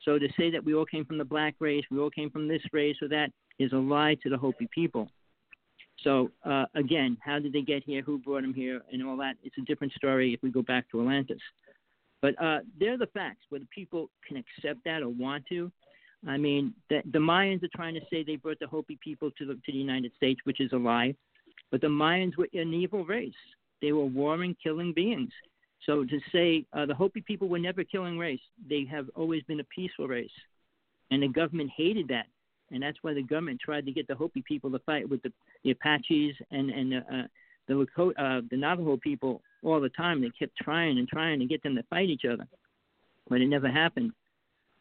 So 0.03 0.19
to 0.19 0.27
say 0.38 0.52
that 0.52 0.64
we 0.64 0.73
all 0.73 0.85
came 0.85 1.06
from 1.06 1.18
the 1.18 1.26
black 1.26 1.56
race, 1.60 1.84
we 1.89 1.99
all 1.99 2.10
came 2.10 2.30
from 2.30 2.48
this 2.48 2.61
race 2.73 2.98
or 3.02 3.07
that, 3.10 3.31
is 3.60 3.72
a 3.72 3.77
lie 3.77 4.15
to 4.23 4.30
the 4.30 4.38
Hopi 4.38 4.68
people. 4.73 5.10
So 6.03 6.31
uh, 6.45 6.65
again, 6.76 7.18
how 7.22 7.39
did 7.39 7.53
they 7.53 7.61
get 7.61 7.84
here? 7.84 8.02
Who 8.02 8.19
brought 8.19 8.44
them 8.44 8.53
here? 8.53 8.81
And 8.91 9.06
all 9.06 9.18
that. 9.18 9.35
It's 9.44 9.57
a 9.57 9.61
different 9.61 9.94
story 9.94 10.34
if 10.34 10.41
we 10.44 10.52
go 10.52 10.61
back 10.61 10.89
to 10.91 11.02
Atlantis. 11.02 11.41
But 12.22 12.41
uh, 12.41 12.60
they're 12.80 12.98
the 12.98 13.07
facts. 13.07 13.45
Whether 13.49 13.65
people 13.73 14.10
can 14.27 14.38
accept 14.38 14.84
that 14.85 15.02
or 15.02 15.10
want 15.10 15.45
to, 15.49 15.72
I 16.28 16.38
mean, 16.38 16.74
the, 16.90 17.02
the 17.12 17.20
Mayans 17.20 17.64
are 17.64 17.70
trying 17.76 17.94
to 17.95 18.02
say 18.10 18.24
they 18.24 18.36
brought 18.36 18.60
the 18.60 18.68
Hopi 18.68 18.98
people 19.02 19.32
to 19.38 19.45
the 19.45 19.54
to 19.54 19.72
the 19.72 19.78
United 19.78 20.12
States, 20.16 20.41
which 20.44 20.60
is 20.60 20.74
a 20.74 20.78
lie. 20.78 21.16
But 21.72 21.82
the 21.82 21.88
Mayans 21.88 22.38
were 22.38 22.48
an 22.54 22.74
evil 22.74 23.06
race. 23.06 23.34
They 23.82 23.91
were 23.91 24.06
warring, 24.06 24.56
killing 24.62 24.94
beings. 24.94 25.32
So 25.86 26.04
to 26.04 26.20
say 26.32 26.66
uh, 26.74 26.86
the 26.86 26.95
Hopi 26.95 27.22
people 27.22 27.48
were 27.48 27.60
never 27.60 27.84
killing 27.84 28.18
race, 28.18 28.41
they 28.70 28.86
have 28.90 29.10
always 29.16 29.44
been 29.44 29.60
a 29.60 29.66
peaceful 29.66 30.08
race, 30.08 30.32
and 31.12 31.24
the 31.24 31.28
government 31.28 31.72
hated 31.76 32.08
that 32.10 32.28
and 32.72 32.84
that's 32.84 32.98
why 33.02 33.14
the 33.14 33.24
government 33.24 33.60
tried 33.64 33.86
to 33.86 33.91
get 33.91 34.08
the 34.08 34.16
Hopi 34.16 34.41
people 34.41 34.72
to 34.72 34.80
fight 34.80 35.08
with 35.08 35.22
the, 35.24 35.32
the 35.64 35.72
Apaches 35.72 36.36
and 36.52 36.70
and 36.70 36.94
uh, 36.95 37.28
the 37.68 37.74
Lakota, 37.74 38.12
uh, 38.18 38.41
the 38.49 38.58
Navajo 38.58 38.98
people 38.98 39.41
all 39.64 39.80
the 39.80 39.90
time. 39.90 40.22
They 40.22 40.32
kept 40.38 40.56
trying 40.58 40.98
and 40.98 41.08
trying 41.08 41.40
to 41.40 41.45
get 41.45 41.64
them 41.64 41.76
to 41.76 41.84
fight 41.84 42.10
each 42.10 42.26
other, 42.26 42.48
but 43.30 43.41
it 43.41 43.48
never 43.48 43.70
happened. 43.70 44.12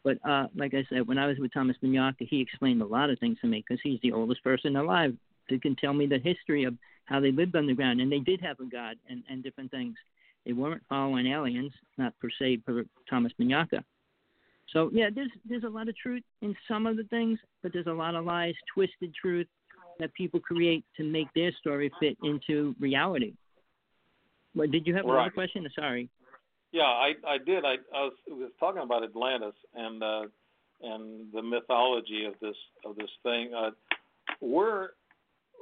But 0.07 0.29
uh, 0.29 0.47
like 0.55 0.73
I 0.73 0.85
said, 0.89 1.05
when 1.05 1.17
I 1.17 1.27
was 1.27 1.37
with 1.37 1.51
Thomas 1.53 1.75
Banyacya, 1.83 2.29
he 2.29 2.39
explained 2.39 2.81
a 2.81 2.85
lot 2.85 3.09
of 3.09 3.19
things 3.19 3.37
to 3.41 3.47
me 3.47 3.61
because 3.67 3.81
he's 3.83 3.99
the 4.01 4.13
oldest 4.13 4.41
person 4.41 4.77
alive 4.77 5.13
that 5.49 5.61
can 5.61 5.75
tell 5.75 5.91
me 5.91 6.05
the 6.05 6.17
history 6.17 6.63
of 6.63 6.75
how 7.03 7.19
they 7.19 7.33
lived 7.33 7.57
underground, 7.57 7.99
and 7.99 8.09
they 8.09 8.19
did 8.19 8.39
have 8.39 8.57
a 8.61 8.65
god 8.65 8.95
and, 9.09 9.21
and 9.29 9.43
different 9.43 9.69
things. 9.69 9.97
They 10.45 10.53
weren't 10.53 10.81
following 10.87 11.27
aliens, 11.27 11.73
not 11.97 12.13
per 12.21 12.29
se 12.39 12.61
per 12.65 12.85
Thomas 13.09 13.33
Banyacya. 13.37 13.83
So 14.71 14.89
yeah, 14.93 15.09
there's 15.13 15.31
there's 15.43 15.65
a 15.65 15.69
lot 15.69 15.89
of 15.89 15.97
truth 15.97 16.23
in 16.41 16.55
some 16.69 16.85
of 16.85 16.95
the 16.95 17.03
things, 17.05 17.37
but 17.61 17.73
there's 17.73 17.87
a 17.87 17.91
lot 17.91 18.15
of 18.15 18.23
lies, 18.23 18.55
twisted 18.73 19.13
truth 19.13 19.47
that 19.99 20.13
people 20.13 20.39
create 20.39 20.85
to 20.95 21.03
make 21.03 21.27
their 21.35 21.51
story 21.59 21.91
fit 21.99 22.17
into 22.23 22.73
reality. 22.79 23.33
Well, 24.55 24.67
did 24.67 24.87
you 24.87 24.95
have 24.95 25.03
right. 25.03 25.15
another 25.15 25.31
question? 25.31 25.67
Sorry. 25.75 26.09
Yeah, 26.77 26.83
I 26.83 27.13
I 27.27 27.37
did. 27.39 27.65
I, 27.65 27.75
I 27.95 28.03
was, 28.03 28.13
was 28.27 28.51
talking 28.59 28.83
about 28.83 29.03
Atlantis 29.03 29.55
and 29.73 30.03
uh, 30.03 30.21
and 30.83 31.33
the 31.33 31.41
mythology 31.41 32.25
of 32.25 32.35
this 32.39 32.55
of 32.85 32.95
this 32.95 33.09
thing. 33.23 33.51
Uh, 33.55 33.71
where 34.41 34.91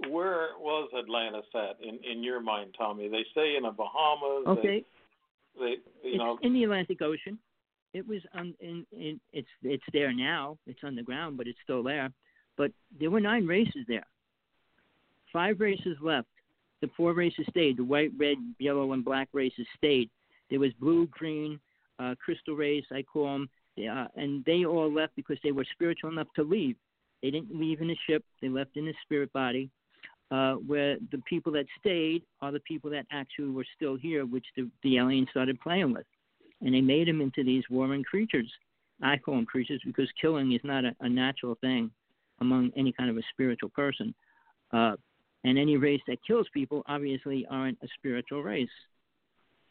where 0.09 0.49
was 0.59 0.89
Atlantis 0.97 1.45
at 1.55 1.77
in 1.81 1.99
in 2.03 2.21
your 2.21 2.41
mind, 2.41 2.75
Tommy? 2.77 3.07
They 3.07 3.23
say 3.33 3.55
in 3.55 3.63
the 3.63 3.71
Bahamas. 3.71 4.45
Okay. 4.45 4.83
They, 5.57 5.75
they 6.03 6.09
you 6.09 6.15
it's 6.15 6.17
know 6.17 6.37
in 6.41 6.53
the 6.53 6.65
Atlantic 6.65 7.01
Ocean 7.01 7.39
it 7.93 8.05
was 8.05 8.19
um 8.33 8.53
in, 8.59 8.85
in 8.91 9.19
it's 9.31 9.47
it's 9.63 9.83
there 9.93 10.13
now. 10.13 10.57
It's 10.67 10.83
on 10.83 10.95
the 10.95 11.03
ground, 11.03 11.37
but 11.37 11.47
it's 11.47 11.59
still 11.63 11.81
there. 11.81 12.11
But 12.57 12.71
there 12.99 13.09
were 13.09 13.21
nine 13.21 13.47
races 13.47 13.85
there. 13.87 14.05
Five 15.31 15.61
races 15.61 15.95
left. 16.01 16.27
The 16.81 16.89
four 16.97 17.13
races 17.13 17.45
stayed. 17.49 17.77
The 17.77 17.85
white, 17.85 18.11
red, 18.17 18.37
yellow, 18.59 18.91
and 18.91 19.03
black 19.03 19.29
races 19.31 19.65
stayed. 19.77 20.09
There 20.49 20.59
was 20.59 20.71
blue, 20.79 21.07
green, 21.07 21.59
uh, 21.99 22.15
crystal 22.23 22.55
race, 22.55 22.85
I 22.91 23.03
call 23.03 23.25
them, 23.25 23.49
uh, 23.79 24.07
and 24.15 24.43
they 24.45 24.65
all 24.65 24.91
left 24.91 25.15
because 25.15 25.37
they 25.43 25.51
were 25.51 25.65
spiritual 25.73 26.11
enough 26.11 26.27
to 26.35 26.43
leave. 26.43 26.75
They 27.21 27.31
didn't 27.31 27.57
leave 27.57 27.81
in 27.81 27.89
a 27.89 27.99
ship. 28.07 28.23
They 28.41 28.49
left 28.49 28.77
in 28.77 28.87
a 28.87 28.93
spirit 29.03 29.31
body. 29.33 29.69
Uh, 30.31 30.53
where 30.53 30.97
the 31.11 31.21
people 31.29 31.51
that 31.51 31.65
stayed 31.79 32.23
are 32.41 32.51
the 32.51 32.59
people 32.61 32.89
that 32.89 33.05
actually 33.11 33.49
were 33.49 33.65
still 33.75 33.95
here, 33.95 34.25
which 34.25 34.45
the, 34.57 34.67
the 34.81 34.97
aliens 34.97 35.27
started 35.29 35.59
playing 35.61 35.93
with 35.93 36.05
and 36.61 36.73
they 36.73 36.81
made 36.81 37.07
them 37.07 37.21
into 37.21 37.43
these 37.43 37.63
warring 37.69 38.03
creatures. 38.03 38.51
I 39.01 39.17
call 39.17 39.35
them 39.35 39.45
creatures 39.45 39.81
because 39.85 40.09
killing 40.19 40.53
is 40.53 40.61
not 40.63 40.85
a, 40.85 40.95
a 41.01 41.09
natural 41.09 41.55
thing 41.61 41.91
among 42.39 42.71
any 42.75 42.91
kind 42.91 43.09
of 43.09 43.17
a 43.17 43.21
spiritual 43.31 43.69
person. 43.69 44.13
Uh, 44.73 44.95
and 45.43 45.57
any 45.57 45.77
race 45.77 46.01
that 46.07 46.17
kills 46.25 46.47
people 46.53 46.83
obviously 46.87 47.45
aren't 47.49 47.77
a 47.83 47.87
spiritual 47.97 48.41
race, 48.41 48.69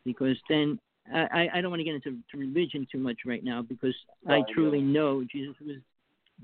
because 0.05 0.37
then 0.49 0.79
I, 1.13 1.49
I 1.55 1.61
don't 1.61 1.71
want 1.71 1.81
to 1.81 1.85
get 1.85 1.95
into 1.95 2.19
religion 2.35 2.87
too 2.91 2.99
much 2.99 3.19
right 3.27 3.45
now 3.45 3.63
because 3.63 3.95
I 4.27 4.41
truly 4.53 4.81
know 4.81 5.25
Jesus 5.31 5.55
was 5.61 5.77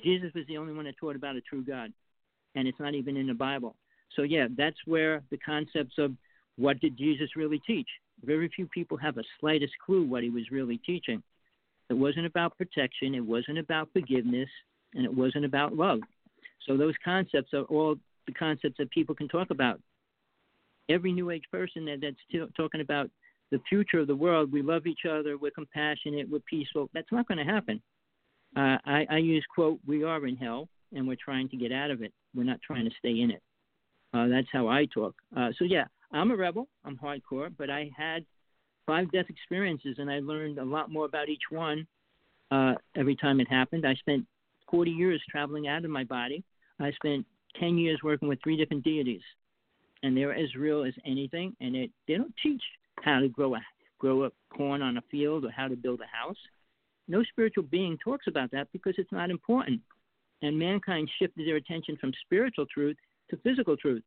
Jesus 0.03 0.33
was 0.35 0.45
the 0.47 0.57
only 0.57 0.73
one 0.73 0.85
that 0.85 0.97
taught 0.99 1.17
about 1.17 1.37
a 1.37 1.41
true 1.41 1.65
God, 1.65 1.93
and 2.55 2.69
it's 2.69 2.79
not 2.79 2.95
even 2.95 3.17
in 3.17 3.27
the 3.27 3.35
Bible. 3.35 3.75
So 4.17 4.23
yeah, 4.23 4.47
that's 4.57 4.77
where 4.87 5.23
the 5.31 5.39
concepts 5.39 5.95
of 5.99 6.13
what 6.57 6.81
did 6.81 6.97
Jesus 6.97 7.37
really 7.37 7.61
teach? 7.67 7.89
Very 8.25 8.49
few 8.55 8.67
people 8.67 8.97
have 8.99 9.17
a 9.19 9.25
slightest 9.41 9.73
clue 9.85 10.05
what 10.05 10.23
he 10.23 10.31
was 10.31 10.51
really 10.51 10.79
teaching. 10.79 11.23
It 11.89 11.95
wasn't 11.95 12.27
about 12.27 12.57
protection, 12.57 13.15
it 13.15 13.25
wasn't 13.25 13.59
about 13.59 13.89
forgiveness, 13.93 14.49
and 14.95 15.05
it 15.05 15.13
wasn't 15.13 15.45
about 15.45 15.75
love. 15.75 16.01
So 16.67 16.77
those 16.77 16.95
concepts 17.05 17.55
are 17.55 17.63
all 17.63 17.97
the 18.27 18.33
concepts 18.35 18.77
that 18.79 18.91
people 18.91 19.15
can 19.15 19.29
talk 19.29 19.51
about. 19.51 19.81
Every 20.89 21.13
New 21.13 21.31
Age 21.31 21.45
person 21.51 21.85
that, 21.87 22.01
that's 22.03 22.17
t- 22.31 22.45
talking 22.57 22.81
about 22.81 23.11
the 23.51 23.61
future 23.69 23.99
of 23.99 24.07
the 24.07 24.17
world, 24.17 24.53
we 24.53 24.63
love 24.63 24.87
each 24.87 25.05
other, 25.11 25.37
we're 25.37 25.51
compassionate, 25.51 26.31
we're 26.31 26.41
peaceful, 26.41 26.89
that's 26.95 27.11
not 27.13 27.27
going 27.27 27.45
to 27.45 27.53
happen. 27.53 27.81
Uh, 28.57 28.79
I, 28.85 29.07
I 29.11 29.17
use 29.19 29.45
quote, 29.55 29.79
we 29.87 30.05
are 30.05 30.27
in 30.27 30.37
hell 30.37 30.69
and 30.93 31.07
we're 31.07 31.17
trying 31.23 31.49
to 31.51 31.57
get 31.57 31.73
out 31.73 31.91
of 31.91 32.03
it. 32.03 32.13
We're 32.35 32.45
not 32.45 32.61
trying 32.63 32.85
to 32.85 32.91
stay 32.99 33.21
in 33.21 33.31
it. 33.31 33.43
Uh, 34.13 34.27
that's 34.29 34.49
how 34.53 34.69
I 34.69 34.87
talk. 34.87 35.15
Uh, 35.37 35.51
so 35.59 35.65
yeah, 35.65 35.85
I'm 36.13 36.31
a 36.31 36.37
rebel. 36.37 36.69
I'm 36.85 36.97
hardcore, 36.97 37.53
but 37.57 37.71
I 37.71 37.91
had 37.97 38.25
five 38.87 39.11
death 39.13 39.27
experiences, 39.29 39.97
and 39.99 40.11
I 40.11 40.19
learned 40.19 40.59
a 40.59 40.65
lot 40.65 40.91
more 40.91 41.07
about 41.07 41.29
each 41.29 41.45
one 41.51 41.87
uh, 42.51 42.75
every 42.97 43.15
time 43.15 43.41
it 43.41 43.49
happened. 43.49 43.87
I 43.87 43.95
spent 43.95 44.27
40 44.71 44.91
years 44.91 45.23
traveling 45.31 45.69
out 45.69 45.85
of 45.85 45.91
my 45.91 46.05
body. 46.05 46.43
I 46.81 46.91
spent 46.93 47.25
10 47.61 47.79
years 47.79 48.01
working 48.03 48.29
with 48.29 48.41
three 48.43 48.57
different 48.57 48.83
deities, 48.83 49.23
and 50.03 50.17
they're 50.17 50.35
as 50.35 50.55
real 50.57 50.85
as 50.85 50.95
anything. 51.07 51.55
And 51.61 51.77
it, 51.77 51.91
they 52.09 52.15
don't 52.15 52.35
teach 52.43 52.63
how 53.03 53.21
to 53.21 53.29
grow 53.29 53.55
a 53.55 53.61
grow 53.99 54.23
up 54.23 54.33
corn 54.57 54.81
on 54.83 54.97
a 54.97 55.03
field 55.11 55.45
or 55.45 55.51
how 55.51 55.69
to 55.69 55.77
build 55.77 56.01
a 56.01 56.17
house. 56.17 56.39
No 57.07 57.23
spiritual 57.25 57.65
being 57.65 57.99
talks 57.99 58.27
about 58.29 58.51
that 58.53 58.69
because 58.73 58.95
it's 58.97 59.13
not 59.13 59.31
important. 59.31 59.81
And 60.43 60.59
mankind 60.59 61.11
shifted 61.19 61.47
their 61.47 61.57
attention 61.57 61.99
from 62.01 62.13
spiritual 62.25 62.67
truth 62.67 62.97
to 63.31 63.37
physical 63.39 63.77
truth. 63.77 64.03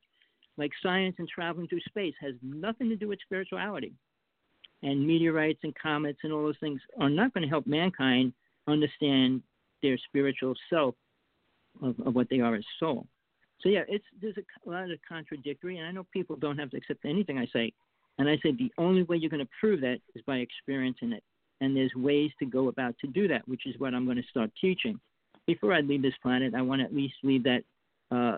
Like 0.58 0.72
science 0.82 1.16
and 1.20 1.28
traveling 1.28 1.68
through 1.68 1.82
space 1.82 2.16
has 2.22 2.34
nothing 2.42 2.90
to 2.90 2.96
do 2.96 3.08
with 3.08 3.20
spirituality. 3.24 3.94
And 4.82 5.06
meteorites 5.06 5.60
and 5.64 5.74
comets 5.76 6.20
and 6.24 6.34
all 6.34 6.44
those 6.44 6.58
things 6.60 6.82
are 7.00 7.10
not 7.10 7.34
going 7.34 7.44
to 7.44 7.50
help 7.50 7.68
mankind 7.68 8.34
understand 8.68 9.42
their 9.82 9.98
spiritual 10.08 10.56
self 10.70 10.96
of, 11.82 12.00
of 12.06 12.16
what 12.16 12.30
they 12.30 12.40
are 12.40 12.56
as 12.56 12.66
soul. 12.80 13.08
So 13.62 13.70
yeah, 13.70 13.84
it's 13.88 14.06
there's 14.22 14.36
a, 14.38 14.70
a 14.70 14.72
lot 14.72 14.92
of 14.92 15.00
contradictory, 15.08 15.78
and 15.78 15.88
I 15.88 15.92
know 15.92 16.06
people 16.12 16.36
don't 16.36 16.58
have 16.58 16.72
to 16.72 16.78
accept 16.78 17.06
anything 17.06 17.38
I 17.38 17.48
say. 17.54 17.74
And 18.18 18.30
I 18.30 18.38
said 18.44 18.58
the 18.58 18.72
only 18.78 19.04
way 19.04 19.18
you're 19.18 19.30
going 19.30 19.46
to 19.46 19.52
prove 19.60 19.82
that 19.82 20.00
is 20.16 20.22
by 20.26 20.38
experiencing 20.38 21.14
it. 21.14 21.24
And 21.62 21.76
there's 21.76 21.94
ways 21.96 22.32
to 22.40 22.46
go 22.46 22.68
about 22.68 22.96
to 23.00 23.08
do 23.08 23.28
that, 23.28 23.48
which 23.48 23.66
is 23.66 23.76
what 23.80 23.94
I'm 23.94 24.06
going 24.06 24.18
to 24.18 24.30
start 24.30 24.52
teaching. 24.60 25.00
Before 25.48 25.74
I 25.74 25.82
leave 25.82 26.02
this 26.02 26.14
planet, 26.22 26.54
I 26.54 26.62
want 26.62 26.82
to 26.82 26.86
at 26.86 26.94
least 26.94 27.16
leave 27.24 27.44
that 27.44 27.64
uh, 28.12 28.38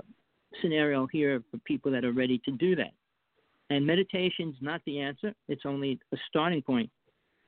scenario 0.62 1.08
here 1.08 1.44
for 1.52 1.58
people 1.66 1.92
that 1.92 2.06
are 2.06 2.12
ready 2.12 2.40
to 2.46 2.52
do 2.52 2.76
that. 2.76 2.92
And 3.70 3.86
meditation's 3.86 4.56
not 4.62 4.82
the 4.86 5.00
answer; 5.00 5.34
it's 5.48 5.64
only 5.66 6.00
a 6.14 6.18
starting 6.30 6.62
point. 6.62 6.90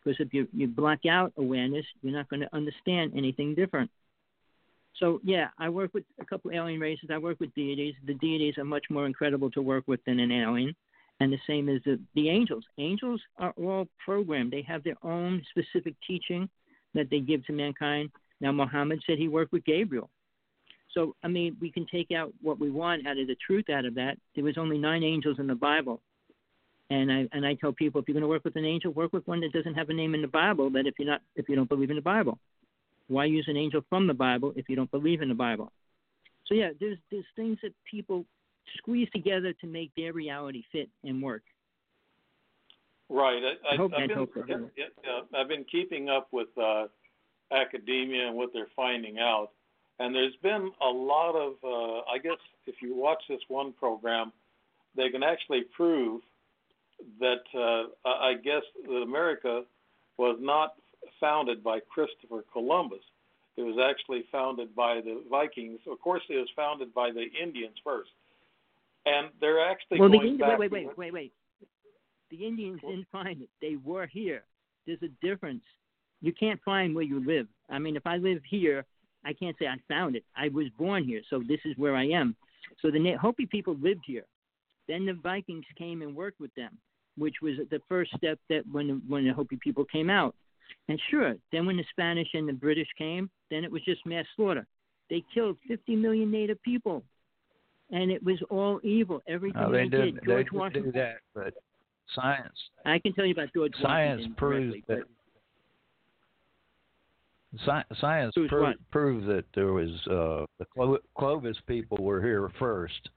Because 0.03 0.19
if 0.19 0.33
you 0.33 0.47
you 0.51 0.67
block 0.67 1.05
out 1.05 1.31
awareness, 1.37 1.85
you're 2.01 2.13
not 2.13 2.29
going 2.29 2.39
to 2.39 2.55
understand 2.55 3.13
anything 3.15 3.53
different. 3.53 3.89
So 4.99 5.19
yeah, 5.23 5.49
I 5.59 5.69
work 5.69 5.93
with 5.93 6.05
a 6.19 6.25
couple 6.25 6.51
alien 6.51 6.79
races. 6.79 7.09
I 7.11 7.17
work 7.17 7.39
with 7.39 7.53
deities. 7.53 7.93
The 8.05 8.15
deities 8.15 8.57
are 8.57 8.65
much 8.65 8.85
more 8.89 9.05
incredible 9.05 9.51
to 9.51 9.61
work 9.61 9.83
with 9.87 10.03
than 10.05 10.19
an 10.19 10.31
alien, 10.31 10.75
and 11.19 11.31
the 11.31 11.39
same 11.47 11.69
as 11.69 11.81
the, 11.83 11.99
the 12.15 12.29
angels. 12.29 12.63
Angels 12.77 13.21
are 13.37 13.53
all 13.57 13.87
programmed. 14.03 14.51
They 14.51 14.61
have 14.63 14.83
their 14.83 14.97
own 15.03 15.43
specific 15.49 15.95
teaching 16.05 16.49
that 16.93 17.09
they 17.09 17.19
give 17.19 17.45
to 17.45 17.53
mankind. 17.53 18.11
Now 18.39 18.51
Muhammad 18.51 19.01
said 19.05 19.17
he 19.17 19.27
worked 19.27 19.51
with 19.51 19.65
Gabriel. 19.65 20.09
So 20.93 21.15
I 21.23 21.27
mean, 21.27 21.57
we 21.59 21.71
can 21.71 21.85
take 21.91 22.11
out 22.11 22.33
what 22.41 22.59
we 22.59 22.69
want 22.69 23.07
out 23.07 23.17
of 23.17 23.27
the 23.27 23.35
truth 23.45 23.69
out 23.69 23.85
of 23.85 23.95
that. 23.95 24.17
There 24.35 24.43
was 24.43 24.57
only 24.57 24.77
nine 24.77 25.03
angels 25.03 25.37
in 25.39 25.47
the 25.47 25.55
Bible, 25.55 26.01
and 26.89 27.11
I 27.11 27.27
and 27.33 27.45
I 27.45 27.55
tell 27.55 27.73
people 27.73 28.01
if 28.01 28.07
you're 28.07 28.13
going 28.13 28.21
to 28.21 28.27
work 28.27 28.45
with 28.45 28.55
an 28.55 28.65
angel, 28.65 28.91
work 28.91 29.13
with 29.13 29.27
one 29.27 29.41
that 29.41 29.53
doesn't 29.53 29.75
have 29.75 29.89
a 29.89 29.93
name 29.93 30.15
in 30.15 30.21
the 30.21 30.27
Bible. 30.27 30.69
That 30.71 30.87
if 30.87 30.95
you're 30.97 31.07
not 31.07 31.21
if 31.35 31.49
you 31.49 31.55
don't 31.55 31.69
believe 31.69 31.89
in 31.89 31.97
the 31.97 32.01
Bible. 32.01 32.39
Why 33.09 33.25
use 33.25 33.45
an 33.47 33.55
angel 33.55 33.81
from 33.89 34.05
the 34.07 34.13
Bible 34.13 34.53
if 34.55 34.67
you 34.67 34.75
don't 34.75 34.91
believe 34.91 35.21
in 35.21 35.29
the 35.29 35.35
Bible? 35.35 35.71
So 36.45 36.53
yeah, 36.53 36.69
there's 36.79 36.97
there's 37.11 37.25
things 37.35 37.57
that 37.63 37.73
people 37.89 38.25
squeeze 38.77 39.09
together 39.13 39.53
to 39.53 39.67
make 39.67 39.91
their 39.95 40.13
reality 40.13 40.63
fit 40.71 40.89
and 41.03 41.21
work. 41.21 41.43
Right. 43.09 43.41
I, 43.41 43.73
I 43.73 43.77
hope 43.77 43.93
I've, 43.97 44.09
been, 44.09 44.69
yeah, 44.75 44.85
yeah, 45.03 45.39
I've 45.39 45.47
been 45.47 45.65
keeping 45.71 46.09
up 46.09 46.27
with 46.31 46.49
uh, 46.61 46.87
academia 47.51 48.27
and 48.27 48.35
what 48.35 48.49
they're 48.53 48.67
finding 48.75 49.19
out, 49.19 49.51
and 49.99 50.13
there's 50.13 50.35
been 50.43 50.71
a 50.81 50.89
lot 50.89 51.35
of. 51.35 51.53
Uh, 51.63 52.01
I 52.11 52.17
guess 52.21 52.37
if 52.65 52.75
you 52.81 52.95
watch 52.95 53.23
this 53.29 53.39
one 53.47 53.71
program, 53.71 54.33
they 54.95 55.09
can 55.09 55.23
actually 55.23 55.63
prove 55.75 56.21
that 57.19 57.43
uh, 57.55 58.09
I 58.09 58.33
guess 58.43 58.63
that 58.85 59.01
America 59.01 59.63
was 60.17 60.37
not 60.41 60.73
founded 61.19 61.63
by 61.63 61.79
Christopher 61.79 62.43
Columbus. 62.51 63.03
It 63.55 63.61
was 63.61 63.77
actually 63.81 64.25
founded 64.31 64.75
by 64.75 65.01
the 65.01 65.23
Vikings. 65.29 65.79
Of 65.89 65.99
course, 66.01 66.21
it 66.29 66.35
was 66.35 66.49
founded 66.55 66.93
by 66.93 67.11
the 67.11 67.25
Indians 67.41 67.75
first, 67.83 68.09
and 69.07 69.29
they're 69.39 69.65
actually 69.65 69.99
well, 69.99 70.09
going 70.09 70.33
the, 70.33 70.43
back. 70.43 70.59
Wait, 70.59 70.71
wait, 70.71 70.87
wait, 70.87 70.97
wait, 70.97 71.13
wait. 71.13 71.33
The 72.29 72.45
Indians 72.45 72.81
didn't 72.81 73.07
find 73.11 73.41
it; 73.41 73.49
they 73.61 73.77
were 73.83 74.05
here. 74.05 74.43
There's 74.85 75.01
a 75.03 75.25
difference. 75.25 75.63
You 76.21 76.33
can't 76.33 76.59
find 76.63 76.93
where 76.95 77.03
you 77.03 77.25
live. 77.25 77.47
I 77.69 77.79
mean, 77.79 77.95
if 77.95 78.05
I 78.05 78.17
live 78.17 78.39
here, 78.49 78.85
I 79.23 79.33
can't 79.33 79.55
say 79.59 79.67
I 79.67 79.75
found 79.87 80.15
it. 80.15 80.23
I 80.35 80.49
was 80.49 80.67
born 80.77 81.03
here, 81.03 81.21
so 81.29 81.41
this 81.47 81.59
is 81.65 81.77
where 81.77 81.95
I 81.95 82.05
am. 82.05 82.35
So 82.81 82.89
the 82.89 83.15
Hopi 83.21 83.45
people 83.45 83.75
lived 83.81 84.03
here. 84.05 84.25
Then 84.87 85.05
the 85.05 85.13
Vikings 85.13 85.65
came 85.77 86.01
and 86.01 86.15
worked 86.15 86.39
with 86.39 86.53
them, 86.55 86.77
which 87.17 87.35
was 87.41 87.55
the 87.69 87.81
first 87.87 88.11
step 88.17 88.39
that 88.49 88.63
when 88.71 89.01
when 89.07 89.25
the 89.25 89.33
Hopi 89.33 89.57
people 89.61 89.85
came 89.85 90.09
out. 90.09 90.35
And 90.89 90.99
sure, 91.09 91.35
then 91.51 91.65
when 91.65 91.77
the 91.77 91.85
Spanish 91.91 92.29
and 92.33 92.47
the 92.47 92.53
British 92.53 92.87
came, 92.97 93.29
then 93.49 93.63
it 93.63 93.71
was 93.71 93.83
just 93.83 94.05
mass 94.05 94.25
slaughter. 94.35 94.65
They 95.09 95.23
killed 95.33 95.57
50 95.67 95.95
million 95.95 96.31
Native 96.31 96.61
people, 96.63 97.03
and 97.91 98.11
it 98.11 98.23
was 98.23 98.37
all 98.49 98.79
evil. 98.83 99.21
Everything 99.27 99.61
no, 99.61 99.71
they, 99.71 99.83
they 99.83 99.89
did, 99.89 100.15
did. 100.15 100.23
George 100.25 100.47
They 100.51 100.57
Washington. 100.57 100.91
do 100.91 100.99
that, 100.99 101.15
but 101.33 101.53
science. 102.15 102.55
I 102.85 102.99
can 102.99 103.13
tell 103.13 103.25
you 103.25 103.33
about 103.33 103.49
George 103.53 103.73
science 103.81 104.19
Washington. 104.19 104.35
proves 104.35 104.73
directly, 104.73 104.83
that. 104.87 105.03
Sci- 107.65 107.95
science 108.01 108.33
Proves 108.35 108.49
pro- 108.49 108.63
what? 108.63 108.91
proves 108.91 109.25
that 109.27 109.45
there 109.55 109.71
was 109.73 109.89
uh, 110.07 110.45
the 110.59 110.65
Clo- 110.73 110.99
Clovis 111.17 111.57
people 111.65 111.97
were 111.99 112.21
here 112.21 112.49
first. 112.59 113.09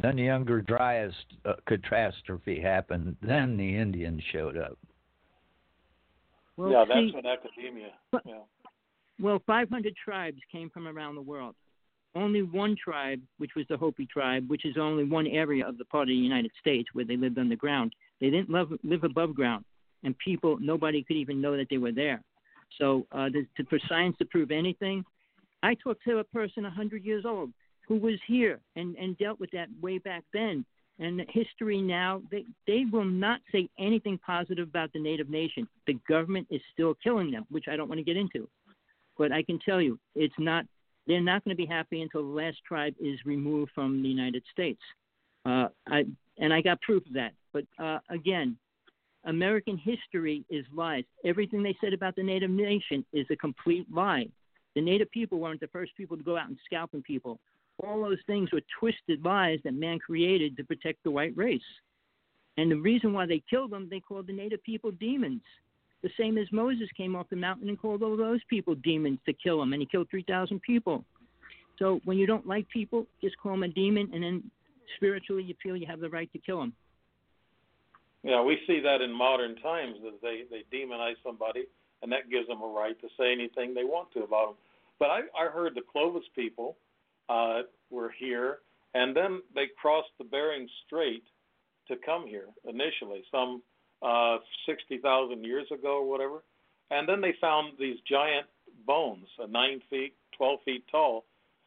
Then 0.00 0.16
the 0.16 0.24
Younger 0.24 0.60
Dryas 0.62 1.14
uh, 1.44 1.52
catastrophe 1.66 2.60
happened. 2.60 3.16
Then 3.22 3.56
the 3.56 3.76
Indians 3.76 4.22
showed 4.32 4.56
up. 4.56 4.76
Well, 6.56 6.70
yeah, 6.70 6.84
see, 6.86 7.10
that's 7.12 7.24
what 7.24 7.26
academia. 7.26 7.88
But- 8.10 8.22
Yeah. 8.26 8.40
Well, 9.20 9.40
500 9.46 9.94
tribes 10.02 10.38
came 10.50 10.70
from 10.70 10.88
around 10.88 11.14
the 11.14 11.22
world. 11.22 11.54
Only 12.14 12.42
one 12.42 12.76
tribe, 12.82 13.20
which 13.38 13.52
was 13.56 13.66
the 13.68 13.76
Hopi 13.76 14.06
tribe, 14.06 14.48
which 14.48 14.64
is 14.64 14.76
only 14.78 15.04
one 15.04 15.26
area 15.26 15.66
of 15.66 15.78
the 15.78 15.84
part 15.84 16.04
of 16.04 16.08
the 16.08 16.14
United 16.14 16.52
States 16.60 16.88
where 16.92 17.04
they 17.04 17.16
lived 17.16 17.38
underground. 17.38 17.94
They 18.20 18.30
didn't 18.30 18.50
live, 18.50 18.68
live 18.84 19.02
above 19.04 19.34
ground, 19.34 19.64
and 20.04 20.16
people, 20.18 20.56
nobody 20.60 21.02
could 21.02 21.16
even 21.16 21.40
know 21.40 21.56
that 21.56 21.66
they 21.70 21.78
were 21.78 21.92
there. 21.92 22.22
So, 22.78 23.06
uh, 23.12 23.30
to, 23.30 23.64
for 23.68 23.78
science 23.88 24.16
to 24.18 24.24
prove 24.24 24.50
anything, 24.50 25.04
I 25.62 25.74
talked 25.74 26.04
to 26.04 26.18
a 26.18 26.24
person 26.24 26.62
100 26.64 27.04
years 27.04 27.24
old 27.26 27.50
who 27.88 27.96
was 27.96 28.18
here 28.26 28.60
and, 28.76 28.96
and 28.96 29.16
dealt 29.18 29.40
with 29.40 29.50
that 29.52 29.68
way 29.80 29.98
back 29.98 30.24
then. 30.32 30.64
And 30.98 31.20
history 31.28 31.82
now, 31.82 32.22
they, 32.30 32.44
they 32.66 32.84
will 32.90 33.04
not 33.04 33.40
say 33.50 33.68
anything 33.78 34.18
positive 34.24 34.68
about 34.68 34.92
the 34.92 35.00
Native 35.00 35.28
nation. 35.28 35.66
The 35.86 35.98
government 36.08 36.46
is 36.50 36.60
still 36.72 36.94
killing 37.02 37.32
them, 37.32 37.46
which 37.50 37.64
I 37.68 37.76
don't 37.76 37.88
want 37.88 37.98
to 37.98 38.04
get 38.04 38.16
into. 38.16 38.48
But 39.18 39.32
I 39.32 39.42
can 39.42 39.58
tell 39.58 39.80
you, 39.80 39.98
it's 40.14 40.34
not. 40.38 40.64
They're 41.06 41.20
not 41.20 41.44
going 41.44 41.56
to 41.56 41.62
be 41.62 41.66
happy 41.66 42.02
until 42.02 42.22
the 42.22 42.34
last 42.34 42.58
tribe 42.66 42.94
is 43.00 43.18
removed 43.24 43.72
from 43.74 44.02
the 44.02 44.08
United 44.08 44.42
States. 44.52 44.80
Uh, 45.44 45.68
I 45.88 46.04
and 46.38 46.52
I 46.52 46.60
got 46.60 46.80
proof 46.80 47.06
of 47.06 47.12
that. 47.12 47.32
But 47.52 47.64
uh, 47.78 47.98
again, 48.10 48.56
American 49.24 49.76
history 49.76 50.44
is 50.50 50.64
lies. 50.74 51.04
Everything 51.24 51.62
they 51.62 51.76
said 51.80 51.92
about 51.92 52.16
the 52.16 52.22
Native 52.22 52.50
nation 52.50 53.04
is 53.12 53.26
a 53.30 53.36
complete 53.36 53.86
lie. 53.92 54.28
The 54.74 54.80
Native 54.80 55.10
people 55.10 55.38
weren't 55.38 55.60
the 55.60 55.68
first 55.68 55.92
people 55.96 56.16
to 56.16 56.22
go 56.22 56.36
out 56.36 56.48
and 56.48 56.58
scalping 56.64 57.02
people. 57.02 57.38
All 57.78 58.02
those 58.02 58.18
things 58.26 58.50
were 58.52 58.62
twisted 58.78 59.24
lies 59.24 59.60
that 59.64 59.74
man 59.74 59.98
created 59.98 60.56
to 60.56 60.64
protect 60.64 61.02
the 61.04 61.10
white 61.10 61.36
race. 61.36 61.62
And 62.56 62.70
the 62.70 62.76
reason 62.76 63.12
why 63.12 63.26
they 63.26 63.42
killed 63.48 63.70
them, 63.70 63.88
they 63.90 64.00
called 64.00 64.26
the 64.26 64.32
Native 64.32 64.62
people 64.62 64.90
demons. 64.92 65.42
The 66.04 66.10
same 66.20 66.36
as 66.36 66.46
Moses 66.52 66.90
came 66.94 67.16
off 67.16 67.30
the 67.30 67.36
mountain 67.36 67.70
and 67.70 67.80
called 67.80 68.02
all 68.02 68.14
those 68.14 68.40
people 68.50 68.74
demons 68.74 69.18
to 69.24 69.32
kill 69.32 69.58
them, 69.58 69.72
and 69.72 69.80
he 69.80 69.86
killed 69.86 70.08
3,000 70.10 70.60
people. 70.60 71.02
So 71.78 72.02
when 72.04 72.18
you 72.18 72.26
don't 72.26 72.46
like 72.46 72.68
people, 72.68 73.06
just 73.22 73.38
call 73.38 73.52
them 73.52 73.62
a 73.62 73.68
demon, 73.68 74.10
and 74.12 74.22
then 74.22 74.50
spiritually 74.96 75.42
you 75.44 75.54
feel 75.62 75.78
you 75.78 75.86
have 75.86 76.00
the 76.00 76.10
right 76.10 76.30
to 76.34 76.38
kill 76.38 76.60
them. 76.60 76.74
Yeah, 78.22 78.42
we 78.42 78.58
see 78.66 78.80
that 78.80 79.00
in 79.00 79.10
modern 79.12 79.56
times 79.56 79.96
that 80.02 80.20
they 80.20 80.42
they 80.50 80.64
demonize 80.76 81.14
somebody, 81.24 81.64
and 82.02 82.12
that 82.12 82.30
gives 82.30 82.48
them 82.48 82.60
a 82.60 82.66
right 82.66 83.00
to 83.00 83.08
say 83.18 83.32
anything 83.32 83.72
they 83.72 83.84
want 83.84 84.12
to 84.12 84.24
about 84.24 84.48
them. 84.48 84.56
But 84.98 85.08
I 85.08 85.20
I 85.38 85.50
heard 85.50 85.74
the 85.74 85.82
Clovis 85.90 86.24
people 86.34 86.76
uh, 87.30 87.62
were 87.90 88.12
here, 88.18 88.58
and 88.92 89.16
then 89.16 89.40
they 89.54 89.68
crossed 89.80 90.12
the 90.18 90.24
Bering 90.24 90.68
Strait 90.86 91.24
to 91.88 91.96
come 92.04 92.26
here 92.26 92.48
initially, 92.68 93.24
some 93.30 93.62
uh, 94.04 94.38
60,000 94.66 95.44
years 95.44 95.66
ago 95.72 95.98
or 95.98 96.08
whatever. 96.08 96.42
And 96.90 97.08
then 97.08 97.20
they 97.20 97.34
found 97.40 97.72
these 97.78 97.96
giant 98.08 98.46
bones, 98.86 99.26
uh, 99.42 99.46
nine 99.46 99.80
feet, 99.88 100.14
12 100.36 100.60
feet 100.64 100.84
tall, 100.90 101.24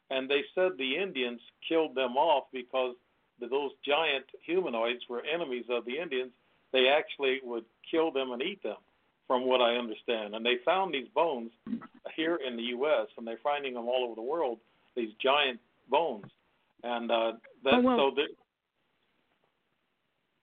and 0.09 0.29
they 0.29 0.41
said 0.55 0.71
the 0.77 0.95
Indians 0.95 1.41
killed 1.67 1.95
them 1.95 2.15
off 2.15 2.45
because 2.53 2.95
those 3.39 3.71
giant 3.85 4.25
humanoids 4.45 5.01
were 5.09 5.21
enemies 5.21 5.65
of 5.69 5.85
the 5.85 5.97
Indians. 5.97 6.31
They 6.71 6.87
actually 6.87 7.39
would 7.43 7.65
kill 7.89 8.11
them 8.11 8.31
and 8.31 8.41
eat 8.41 8.61
them, 8.63 8.77
from 9.27 9.45
what 9.45 9.61
I 9.61 9.75
understand. 9.75 10.35
And 10.35 10.45
they 10.45 10.57
found 10.63 10.93
these 10.93 11.07
bones 11.13 11.51
here 12.15 12.39
in 12.45 12.55
the 12.55 12.63
U.S. 12.63 13.07
and 13.17 13.27
they're 13.27 13.39
finding 13.43 13.73
them 13.73 13.87
all 13.87 14.05
over 14.05 14.15
the 14.15 14.21
world. 14.21 14.59
These 14.95 15.11
giant 15.21 15.59
bones, 15.89 16.25
and 16.83 17.11
uh, 17.11 17.33
that 17.63 17.73
Oh, 17.75 17.81
well, 17.81 18.11
so 18.15 18.23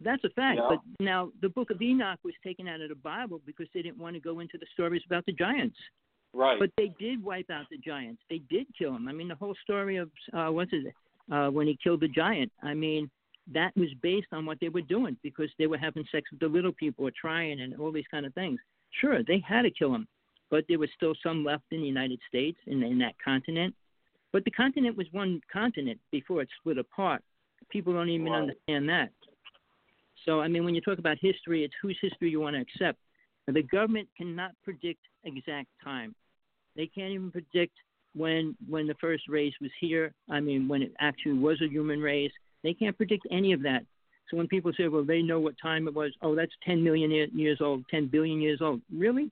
That's 0.05 0.23
a 0.25 0.29
fact. 0.31 0.61
Yeah. 0.63 0.69
But 0.69 0.79
now 1.01 1.31
the 1.41 1.49
book 1.49 1.71
of 1.71 1.81
Enoch 1.81 2.19
was 2.23 2.35
taken 2.45 2.69
out 2.69 2.81
of 2.81 2.91
the 2.91 2.95
Bible 2.95 3.41
because 3.47 3.67
they 3.75 3.83
didn't 3.83 3.99
want 3.99 4.15
to 4.15 4.21
go 4.21 4.41
into 4.41 4.59
the 4.59 4.67
stories 4.75 5.03
about 5.07 5.25
the 5.27 5.33
giants. 5.33 5.77
Right. 6.33 6.59
But 6.59 6.71
they 6.77 6.93
did 6.99 7.23
wipe 7.23 7.51
out 7.51 7.67
the 7.71 7.79
giants. 7.79 8.21
They 8.29 8.43
did 8.51 8.67
kill 8.77 8.93
them. 8.93 9.09
I 9.09 9.13
mean, 9.13 9.29
the 9.29 9.35
whole 9.37 9.55
story 9.63 9.97
of 9.97 10.11
uh, 10.33 10.49
what's 10.49 10.73
it, 10.73 10.93
uh, 11.33 11.49
when 11.49 11.67
he 11.67 11.79
killed 11.83 12.01
the 12.01 12.09
giant. 12.09 12.53
I 12.63 12.75
mean, 12.75 13.11
that 13.53 13.77
was 13.77 13.89
based 14.03 14.29
on 14.33 14.47
what 14.47 14.59
they 14.61 14.69
were 14.69 14.83
doing 14.83 15.17
because 15.23 15.51
they 15.59 15.67
were 15.67 15.79
having 15.79 16.05
sex 16.11 16.31
with 16.31 16.41
the 16.41 16.49
little 16.49 16.73
people 16.73 17.07
or 17.07 17.13
trying 17.19 17.61
and 17.61 17.79
all 17.79 17.93
these 17.93 18.05
kind 18.11 18.27
of 18.27 18.35
things. 18.35 18.59
Sure, 19.01 19.23
they 19.23 19.43
had 19.47 19.63
to 19.63 19.71
kill 19.71 19.93
them, 19.93 20.07
but 20.51 20.65
there 20.69 20.79
was 20.79 20.89
still 20.97 21.15
some 21.23 21.45
left 21.45 21.65
in 21.71 21.81
the 21.81 21.87
United 21.87 22.21
States 22.29 22.59
and 22.67 22.83
in, 22.83 22.99
that 22.99 23.15
continent. 23.23 23.75
But 24.33 24.45
the 24.45 24.51
continent 24.51 24.97
was 24.97 25.07
one 25.13 25.41
continent 25.53 26.01
before 26.11 26.43
it 26.43 26.49
split 26.59 26.79
apart. 26.79 27.23
People 27.71 27.93
don't 27.93 28.09
even 28.09 28.27
Right. 28.27 28.43
understand 28.43 28.89
that. 28.89 29.11
So, 30.25 30.41
I 30.41 30.49
mean, 30.49 30.65
when 30.65 30.75
you 30.75 30.81
talk 30.81 30.99
about 30.99 31.19
history, 31.21 31.65
it's 31.65 31.75
whose 31.83 31.99
history 32.01 32.31
you 32.31 32.41
want 32.41 32.57
to 32.57 32.63
accept. 32.63 32.99
The 33.47 33.63
government 33.63 34.09
cannot 34.17 34.53
predict 34.63 35.01
exact 35.25 35.69
time. 35.83 36.15
They 36.77 36.87
can't 36.87 37.13
even 37.13 37.31
predict 37.31 37.75
when 38.15 38.57
when 38.69 38.87
the 38.87 38.95
first 39.01 39.25
race 39.29 39.53
was 39.61 39.71
here. 39.81 40.15
I 40.31 40.41
mean, 40.41 40.67
when 40.67 40.83
it 40.83 40.93
actually 40.99 41.39
was 41.39 41.61
a 41.61 41.69
human 41.69 42.01
race. 42.01 42.33
They 42.63 42.73
can't 42.73 42.97
predict 42.97 43.27
any 43.31 43.53
of 43.53 43.63
that. 43.63 43.85
So 44.31 44.39
when 44.39 44.49
people 44.49 44.73
say, 44.77 44.89
well, 44.89 45.05
they 45.05 45.21
know 45.21 45.39
what 45.39 45.55
time 45.61 45.87
it 45.87 45.95
was, 45.95 46.13
oh, 46.23 46.35
that's 46.35 46.53
10 46.65 46.83
million 46.83 47.11
years 47.35 47.59
old, 47.61 47.85
10 47.91 48.07
billion 48.07 48.41
years 48.41 48.61
old. 48.63 48.81
Really? 48.93 49.31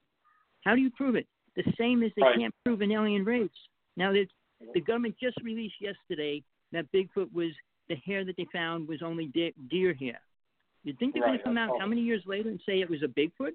How 0.65 0.75
do 0.75 0.83
you 0.83 0.91
prove 0.91 1.17
it? 1.17 1.27
The 1.57 1.65
same 1.79 2.03
as 2.03 2.13
they 2.15 2.23
Right. 2.23 2.39
can't 2.39 2.55
prove 2.65 2.83
an 2.83 2.93
alien 2.93 3.25
race. 3.25 3.51
Now, 3.97 4.13
the, 4.13 4.29
the 4.75 4.81
government 4.81 5.17
just 5.19 5.39
released 5.43 5.81
yesterday 5.81 6.43
that 6.73 6.91
Bigfoot 6.93 7.33
was, 7.33 7.53
the 7.89 7.97
hair 7.97 8.25
that 8.25 8.37
they 8.37 8.47
found 8.53 8.87
was 8.87 9.03
only 9.03 9.27
de- 9.27 9.55
deer 9.69 9.95
hair. 9.95 10.21
You'd 10.85 10.99
think 10.99 11.15
they're 11.15 11.23
going 11.23 11.39
to 11.39 11.45
come 11.45 11.59
out 11.59 11.71
how 11.79 11.87
many 11.87 12.01
years 12.01 12.23
later 12.27 12.49
and 12.49 12.61
say 12.67 12.81
it 12.81 12.91
was 12.91 13.03
a 13.03 13.07
Bigfoot? 13.07 13.53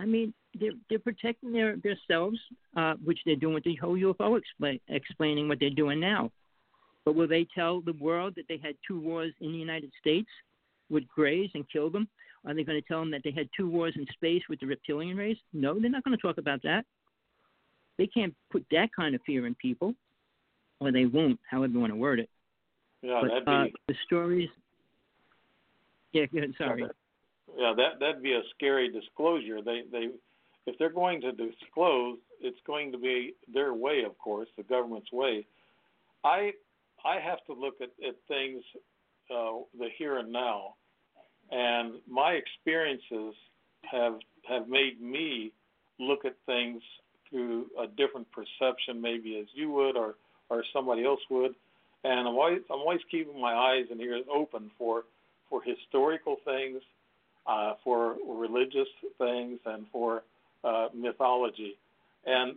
I 0.00 0.04
mean, 0.04 0.32
they're 0.58 0.72
they're 0.88 0.98
protecting 0.98 1.52
their 1.52 1.76
themselves, 1.76 2.38
uh, 2.76 2.94
which 3.04 3.18
they're 3.24 3.36
doing 3.36 3.54
with 3.54 3.64
the 3.64 3.76
whole 3.76 3.96
UFO 3.96 4.38
explain, 4.38 4.80
explaining 4.88 5.48
what 5.48 5.58
they're 5.60 5.70
doing 5.70 6.00
now. 6.00 6.30
But 7.04 7.14
will 7.14 7.28
they 7.28 7.46
tell 7.54 7.80
the 7.80 7.94
world 7.94 8.34
that 8.36 8.46
they 8.48 8.58
had 8.62 8.74
two 8.86 9.00
wars 9.00 9.32
in 9.40 9.52
the 9.52 9.58
United 9.58 9.90
States 10.00 10.28
with 10.88 11.04
Greys 11.08 11.50
and 11.54 11.68
killed 11.70 11.92
them? 11.92 12.08
Are 12.44 12.54
they 12.54 12.64
going 12.64 12.80
to 12.80 12.86
tell 12.86 13.00
them 13.00 13.10
that 13.12 13.22
they 13.24 13.30
had 13.30 13.48
two 13.56 13.68
wars 13.68 13.94
in 13.96 14.06
space 14.12 14.42
with 14.48 14.60
the 14.60 14.66
reptilian 14.66 15.16
race? 15.16 15.38
No, 15.52 15.78
they're 15.78 15.90
not 15.90 16.04
going 16.04 16.16
to 16.16 16.22
talk 16.22 16.38
about 16.38 16.62
that. 16.62 16.84
They 17.98 18.06
can't 18.06 18.34
put 18.50 18.64
that 18.70 18.88
kind 18.94 19.14
of 19.14 19.20
fear 19.24 19.46
in 19.46 19.54
people, 19.56 19.94
or 20.80 20.90
they 20.90 21.06
won't, 21.06 21.38
however 21.48 21.72
you 21.72 21.80
want 21.80 21.92
to 21.92 21.96
word 21.96 22.20
it. 22.20 22.30
Yeah, 23.02 23.20
that'd 23.22 23.44
but 23.44 23.64
be 23.64 23.70
uh, 23.70 23.72
the 23.88 23.94
stories. 24.06 24.48
Yeah, 26.14 26.26
good. 26.26 26.54
Sorry. 26.58 26.84
yeah 27.56 27.72
that 27.74 27.98
that'd 28.00 28.22
be 28.22 28.32
a 28.32 28.42
scary 28.54 28.90
disclosure. 28.92 29.62
They 29.62 29.82
they 29.90 30.08
if 30.66 30.78
they're 30.78 30.90
going 30.92 31.20
to 31.22 31.32
disclose, 31.32 32.18
it's 32.40 32.58
going 32.66 32.92
to 32.92 32.98
be 32.98 33.34
their 33.52 33.74
way, 33.74 34.02
of 34.06 34.16
course, 34.18 34.48
the 34.56 34.62
government's 34.62 35.10
way. 35.12 35.46
I 36.24 36.52
I 37.04 37.18
have 37.18 37.44
to 37.46 37.52
look 37.52 37.74
at, 37.80 37.90
at 38.06 38.14
things 38.28 38.62
uh, 39.30 39.64
the 39.78 39.88
here 39.96 40.18
and 40.18 40.32
now, 40.32 40.74
and 41.50 41.94
my 42.08 42.32
experiences 42.32 43.34
have 43.90 44.14
have 44.48 44.68
made 44.68 45.00
me 45.00 45.52
look 45.98 46.24
at 46.24 46.36
things 46.46 46.82
through 47.30 47.66
a 47.80 47.86
different 47.86 48.26
perception, 48.32 49.00
maybe 49.00 49.38
as 49.40 49.46
you 49.54 49.70
would 49.70 49.96
or 49.96 50.16
or 50.50 50.64
somebody 50.72 51.04
else 51.04 51.20
would. 51.30 51.54
And 52.04 52.28
I'm 52.28 52.34
always 52.34 52.60
I'm 52.70 52.80
always 52.80 53.00
keeping 53.10 53.40
my 53.40 53.54
eyes 53.54 53.86
and 53.90 54.00
ears 54.00 54.24
open 54.32 54.70
for 54.78 55.04
for 55.52 55.60
historical 55.62 56.36
things, 56.46 56.80
uh, 57.46 57.74
for 57.84 58.16
religious 58.26 58.88
things, 59.18 59.58
and 59.66 59.84
for 59.92 60.22
uh, 60.64 60.88
mythology. 60.94 61.76
And 62.24 62.54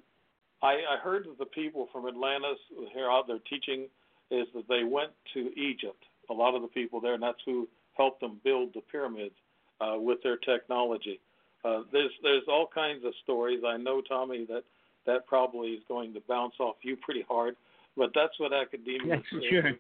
I, 0.63 0.75
I 0.93 0.97
heard 1.03 1.25
that 1.25 1.37
the 1.37 1.45
people 1.45 1.89
from 1.91 2.07
Atlantis 2.07 2.57
here 2.93 3.11
out 3.11 3.27
there 3.27 3.39
teaching 3.49 3.87
is 4.31 4.47
that 4.55 4.69
they 4.69 4.85
went 4.85 5.11
to 5.33 5.51
Egypt. 5.59 6.01
A 6.29 6.33
lot 6.33 6.55
of 6.55 6.61
the 6.61 6.69
people 6.69 7.01
there, 7.01 7.15
and 7.15 7.21
that's 7.21 7.43
who 7.45 7.67
helped 7.97 8.21
them 8.21 8.39
build 8.45 8.69
the 8.73 8.81
pyramids 8.89 9.35
uh, 9.81 9.95
with 9.99 10.23
their 10.23 10.37
technology. 10.37 11.19
Uh, 11.65 11.81
there's 11.91 12.11
there's 12.23 12.43
all 12.47 12.67
kinds 12.73 13.03
of 13.03 13.13
stories. 13.23 13.59
I 13.67 13.75
know 13.75 13.99
Tommy 14.01 14.45
that 14.45 14.63
that 15.05 15.27
probably 15.27 15.69
is 15.69 15.83
going 15.89 16.13
to 16.13 16.21
bounce 16.29 16.53
off 16.59 16.77
you 16.81 16.95
pretty 16.95 17.25
hard, 17.27 17.57
but 17.97 18.11
that's 18.15 18.39
what 18.39 18.53
academia 18.53 19.17
That's 19.17 19.43
is 19.43 19.49
sure. 19.49 19.71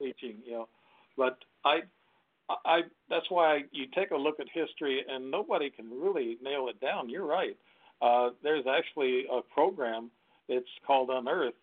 teaching, 0.00 0.36
you 0.44 0.52
know. 0.52 0.68
But 1.16 1.38
I, 1.64 1.80
I, 2.64 2.80
that's 3.10 3.30
why 3.30 3.64
you 3.72 3.86
take 3.94 4.10
a 4.10 4.16
look 4.16 4.40
at 4.40 4.46
history, 4.52 5.04
and 5.08 5.30
nobody 5.30 5.70
can 5.70 5.90
really 5.90 6.38
nail 6.42 6.68
it 6.68 6.80
down. 6.80 7.08
You're 7.08 7.26
right. 7.26 7.56
Uh, 8.00 8.30
there's 8.42 8.64
actually 8.66 9.24
a 9.30 9.40
program. 9.42 10.10
It's 10.48 10.68
called 10.86 11.10
Unearth, 11.10 11.54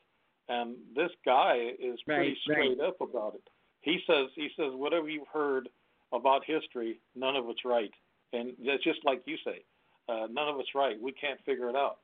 and 0.47 0.75
this 0.95 1.09
guy 1.25 1.71
is 1.79 1.99
pretty 2.05 2.29
Right, 2.29 2.37
straight 2.43 2.79
up 2.79 3.01
about 3.01 3.35
it. 3.35 3.49
He 3.81 3.99
says 4.05 4.27
he 4.35 4.49
says 4.55 4.71
whatever 4.73 5.09
you've 5.09 5.27
heard 5.33 5.69
about 6.11 6.43
history, 6.45 6.99
none 7.15 7.35
of 7.35 7.49
it's 7.49 7.65
right, 7.65 7.91
and 8.33 8.53
that's 8.65 8.83
just 8.83 8.99
like 9.05 9.21
you 9.25 9.37
say, 9.43 9.63
uh, 10.07 10.27
none 10.31 10.47
of 10.47 10.59
it's 10.59 10.75
right. 10.75 11.01
We 11.01 11.13
can't 11.13 11.39
figure 11.45 11.69
it 11.69 11.75
out. 11.75 11.97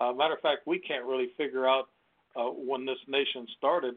Uh, 0.00 0.12
matter 0.12 0.34
of 0.34 0.40
fact, 0.40 0.66
we 0.66 0.78
can't 0.78 1.04
really 1.04 1.30
figure 1.36 1.66
out 1.66 1.88
uh, 2.36 2.44
when 2.44 2.86
this 2.86 2.98
nation 3.08 3.46
started 3.56 3.96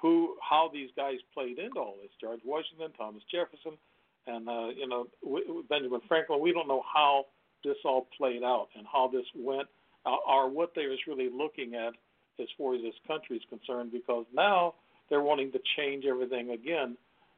who 0.00 0.36
how 0.40 0.70
these 0.72 0.90
guys 0.96 1.16
played 1.32 1.58
into 1.58 1.78
all 1.78 1.96
this. 2.02 2.10
George 2.20 2.40
Washington, 2.44 2.90
Thomas 2.96 3.22
Jefferson, 3.30 3.78
and 4.26 4.48
uh, 4.48 4.68
you 4.68 4.88
know 4.88 5.06
w- 5.22 5.64
Benjamin 5.68 6.00
Franklin. 6.08 6.40
We 6.40 6.52
don't 6.52 6.68
know 6.68 6.82
how 6.92 7.26
this 7.64 7.76
all 7.84 8.06
played 8.16 8.42
out 8.42 8.68
and 8.76 8.86
how 8.90 9.08
this 9.12 9.24
went, 9.34 9.68
uh, 10.06 10.16
or 10.28 10.50
what 10.50 10.72
they 10.74 10.86
was 10.86 10.98
really 11.06 11.30
looking 11.30 11.74
at 11.74 11.94
as 12.40 12.48
far 12.58 12.74
as 12.74 12.82
this 12.82 12.94
country 13.06 13.36
is 13.36 13.42
concerned. 13.48 13.92
Because 13.92 14.26
now 14.34 14.74
they're 15.08 15.22
wanting 15.22 15.52
to 15.52 15.60
change 15.76 16.04
everything 16.04 16.50
again, 16.50 16.96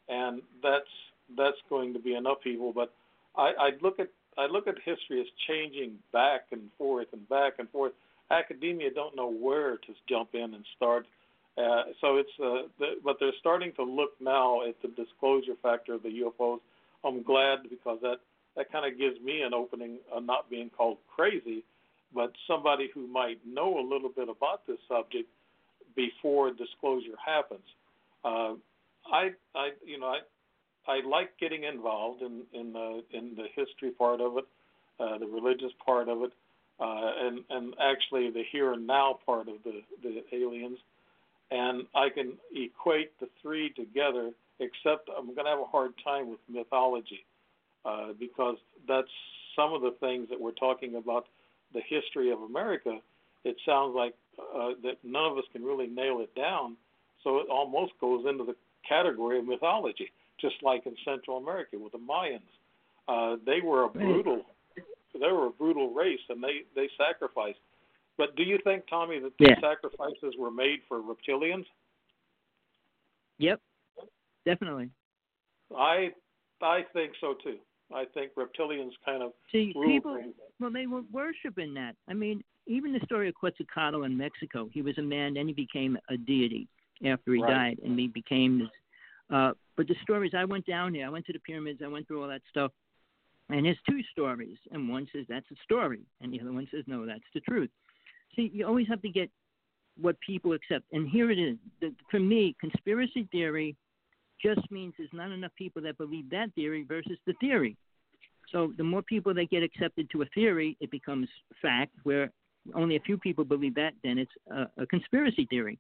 and 0.09 0.43
that's 0.63 0.85
that's 1.37 1.59
going 1.69 1.93
to 1.93 1.99
be 1.99 2.15
an 2.15 2.27
upheaval. 2.27 2.73
But 2.73 2.93
I, 3.37 3.53
I 3.59 3.71
look 3.81 3.99
at 3.99 4.09
I 4.39 4.47
look 4.47 4.67
at 4.67 4.77
history 4.85 5.21
as 5.21 5.27
changing 5.49 5.95
back 6.13 6.47
and 6.53 6.63
forth 6.79 7.09
and 7.13 7.29
back 7.29 7.55
and 7.59 7.69
forth. 7.71 7.93
Academia 8.31 8.91
don't 8.93 9.15
know 9.15 9.31
where 9.31 9.77
to 9.77 9.95
jump 10.09 10.31
in 10.35 10.55
and 10.55 10.65
start 10.77 11.07
uh, 11.59 11.85
so 12.01 12.17
it's 12.17 12.31
uh, 12.39 12.69
the, 12.79 12.97
but 13.03 13.17
they're 13.19 13.33
starting 13.41 13.73
to 13.77 13.83
look 13.83 14.11
now 14.21 14.67
at 14.69 14.75
the 14.83 14.89
disclosure 14.89 15.55
factor 15.63 15.95
of 15.95 16.03
the 16.03 16.23
UFOs. 16.25 16.59
I'm 17.05 17.23
glad 17.23 17.69
because 17.71 17.99
that 18.03 18.17
that 18.57 18.71
kind 18.71 18.91
of 18.91 18.99
gives 18.99 19.19
me 19.21 19.43
an 19.43 19.55
opening 19.55 19.99
of 20.13 20.25
not 20.25 20.51
being 20.51 20.71
called 20.71 20.99
crazy, 21.15 21.65
but 22.15 22.33
somebody 22.47 22.91
who 22.93 23.07
might 23.07 23.39
know 23.47 23.79
a 23.79 23.85
little 23.85 24.11
bit 24.11 24.29
about 24.29 24.67
this 24.67 24.79
subject 24.87 25.29
before 25.95 26.51
disclosure 26.51 27.17
happens. 27.25 27.65
Uh, 28.23 28.55
I 29.11 29.31
I 29.55 29.71
you 29.85 29.99
know 29.99 30.07
I 30.07 30.93
I 30.93 31.01
like 31.09 31.39
getting 31.41 31.65
involved 31.65 32.21
in 32.21 32.43
in 32.53 32.75
the 32.75 33.03
in 33.15 33.35
the 33.35 33.47
history 33.55 33.93
part 33.93 34.21
of 34.21 34.37
it, 34.37 34.45
uh, 35.01 35.17
the 35.17 35.27
religious 35.27 35.73
part 35.85 36.11
of 36.11 36.23
it, 36.23 36.33
uh, 36.81 37.13
and 37.27 37.45
and 37.49 37.75
actually 37.81 38.31
the 38.31 38.43
here 38.53 38.75
and 38.75 38.87
now 38.87 39.19
part 39.25 39.49
of 39.49 39.55
the 39.65 39.81
the 40.03 40.23
aliens 40.37 40.79
and 41.51 41.85
I 41.95 42.09
can 42.09 42.33
equate 42.55 43.19
the 43.21 43.29
three 43.41 43.71
together, 43.71 44.31
except 44.59 45.09
I'm 45.17 45.27
going 45.27 45.45
to 45.45 45.51
have 45.51 45.61
a 45.61 45.65
hard 45.65 45.93
time 46.03 46.31
with 46.31 46.41
mythology 46.49 47.25
uh, 47.85 48.09
because 48.19 48.57
that's 48.89 49.09
some 49.55 49.73
of 49.73 49.83
the 49.83 49.95
things 50.01 50.29
that 50.31 50.41
we're 50.41 50.53
talking 50.53 50.97
about 50.97 51.27
the 51.73 51.81
history 51.89 52.31
of 52.31 52.41
America. 52.43 52.99
It 53.45 53.57
sounds 53.65 53.95
like 53.95 54.15
uh, 54.39 54.71
that 54.83 54.97
none 55.05 55.31
of 55.31 55.39
us 55.39 55.45
can 55.53 55.63
really 55.63 55.87
nail 55.87 56.21
it 56.21 56.35
down, 56.35 56.77
so 57.23 57.39
it 57.39 57.47
almost 57.51 57.93
goes 58.01 58.25
into 58.29 58.45
the 58.45 58.57
category 58.89 59.39
of 59.39 59.47
mythology, 59.47 60.11
just 60.41 60.57
like 60.63 60.87
in 60.87 60.95
Central 61.05 61.39
America 61.39 61.79
with 61.79 61.93
the 61.93 61.99
Mayans. 61.99 62.41
Uh, 63.09 63.37
they 63.47 63.61
were 63.61 63.85
a 63.85 63.89
brutal, 63.89 64.43
they 65.15 65.31
were 65.31 65.47
a 65.47 65.51
brutal 65.51 65.95
race, 65.95 66.21
and 66.29 66.43
they 66.43 66.63
they 66.75 66.89
sacrificed. 66.99 67.59
But 68.19 68.35
do 68.37 68.43
you 68.43 68.59
think, 68.65 68.85
Tommy, 68.89 69.19
that 69.21 69.37
these 69.39 69.49
Yeah. 69.49 69.61
sacrifices 69.61 70.37
were 70.39 70.51
made 70.51 70.83
for 70.89 71.01
reptilians? 71.01 71.67
Yep, 73.39 73.61
definitely. 74.45 74.91
I 75.77 76.15
I 76.63 76.83
think 76.93 77.15
so 77.21 77.35
too. 77.35 77.59
I 77.93 78.07
think 78.07 78.35
reptilians 78.35 78.93
kind 79.05 79.23
of 79.23 79.33
See, 79.53 79.73
people, 79.85 80.33
well, 80.59 80.71
they 80.71 80.87
were 80.87 81.03
worshiping 81.13 81.75
that. 81.75 81.97
I 82.09 82.15
mean, 82.15 82.43
even 82.67 82.93
the 82.93 83.01
story 83.01 83.29
of 83.29 83.35
Quetzalcoatl 83.35 84.05
in 84.05 84.17
Mexico, 84.17 84.69
he 84.73 84.83
was 84.83 84.97
a 84.99 85.03
man, 85.03 85.35
then 85.35 85.47
he 85.47 85.53
became 85.53 85.99
a 86.09 86.17
deity 86.17 86.69
after 87.05 87.35
he 87.35 87.43
Right. 87.43 87.77
died, 87.77 87.79
and 87.85 87.99
he 87.99 88.09
became 88.09 88.59
this. 88.59 88.71
Uh, 89.29 89.53
but 89.77 89.87
the 89.87 89.95
stories, 90.03 90.35
I 90.35 90.45
went 90.45 90.65
down 90.67 90.93
there, 90.95 91.07
I 91.07 91.11
went 91.11 91.27
to 91.27 91.33
the 91.33 91.39
pyramids, 91.41 91.83
I 91.83 91.89
went 91.89 92.09
through 92.09 92.23
all 92.23 92.29
that 92.29 92.43
stuff, 92.49 92.73
and 93.51 93.67
there's 93.67 93.81
two 93.89 94.03
stories, 94.05 94.59
and 94.73 94.89
one 94.89 95.07
says 95.13 95.27
that's 95.29 95.51
a 95.51 95.57
story, 95.63 96.01
and 96.21 96.33
the 96.33 96.41
other 96.41 96.53
one 96.53 96.67
says 96.71 96.85
no, 96.87 97.07
that's 97.07 97.21
the 97.35 97.41
truth. 97.41 97.71
See, 98.35 98.51
you 98.53 98.67
always 98.67 98.89
have 98.89 99.03
to 99.03 99.09
get 99.09 99.31
what 100.01 100.17
people 100.21 100.53
accept, 100.53 100.85
and 100.93 101.09
here 101.09 101.31
it 101.31 101.39
is. 101.39 101.57
The, 101.81 101.95
for 102.11 102.21
me, 102.21 102.55
conspiracy 102.61 103.27
theory 103.33 103.77
just 104.43 104.71
means 104.71 104.93
there's 104.99 105.09
not 105.15 105.31
enough 105.31 105.53
people 105.57 105.81
that 105.83 105.97
believe 105.97 106.29
that 106.31 106.53
theory 106.55 106.85
versus 106.87 107.19
the 107.27 107.33
theory. 107.41 107.77
So 108.53 108.73
the 108.77 108.85
more 108.85 109.03
people 109.03 109.33
that 109.35 109.51
get 109.51 109.63
accepted 109.63 110.09
to 110.11 110.23
a 110.23 110.27
theory, 110.27 110.77
it 110.81 110.91
becomes 110.91 111.29
fact. 111.63 111.93
Where 112.03 112.31
only 112.75 112.97
a 112.97 113.01
few 113.01 113.17
people 113.17 113.45
believe 113.45 113.75
that, 113.77 113.95
then 114.05 114.19
it's 114.19 114.31
a, 114.51 114.67
a 114.83 114.87
conspiracy 114.87 115.47
theory. 115.49 115.79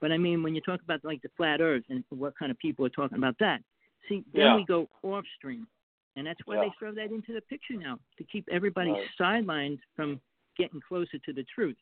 But 0.00 0.10
I 0.12 0.18
mean, 0.18 0.42
when 0.42 0.54
you 0.54 0.60
talk 0.60 0.80
about 0.82 1.04
like 1.04 1.22
the 1.22 1.30
flat 1.36 1.60
Earth 1.60 1.84
and 1.88 2.02
what 2.10 2.36
kind 2.38 2.50
of 2.50 2.58
people 2.58 2.84
are 2.84 2.90
talking 2.90 3.18
about 3.18 3.36
that, 3.40 3.60
see, 4.08 4.24
then 4.34 4.42
Yeah. 4.46 4.56
we 4.56 4.64
go 4.64 4.88
off 5.02 5.24
stream, 5.36 5.66
and 6.16 6.26
that's 6.26 6.40
why 6.44 6.56
Yeah. 6.56 6.62
they 6.62 6.70
throw 6.78 6.92
that 6.92 7.10
into 7.12 7.32
the 7.32 7.40
picture 7.42 7.74
now 7.74 7.98
to 8.16 8.24
keep 8.24 8.48
everybody 8.50 8.90
Right. 8.90 9.08
sidelined 9.18 9.78
from 9.94 10.20
getting 10.58 10.80
closer 10.86 11.18
to 11.24 11.32
the 11.32 11.44
truth. 11.54 11.76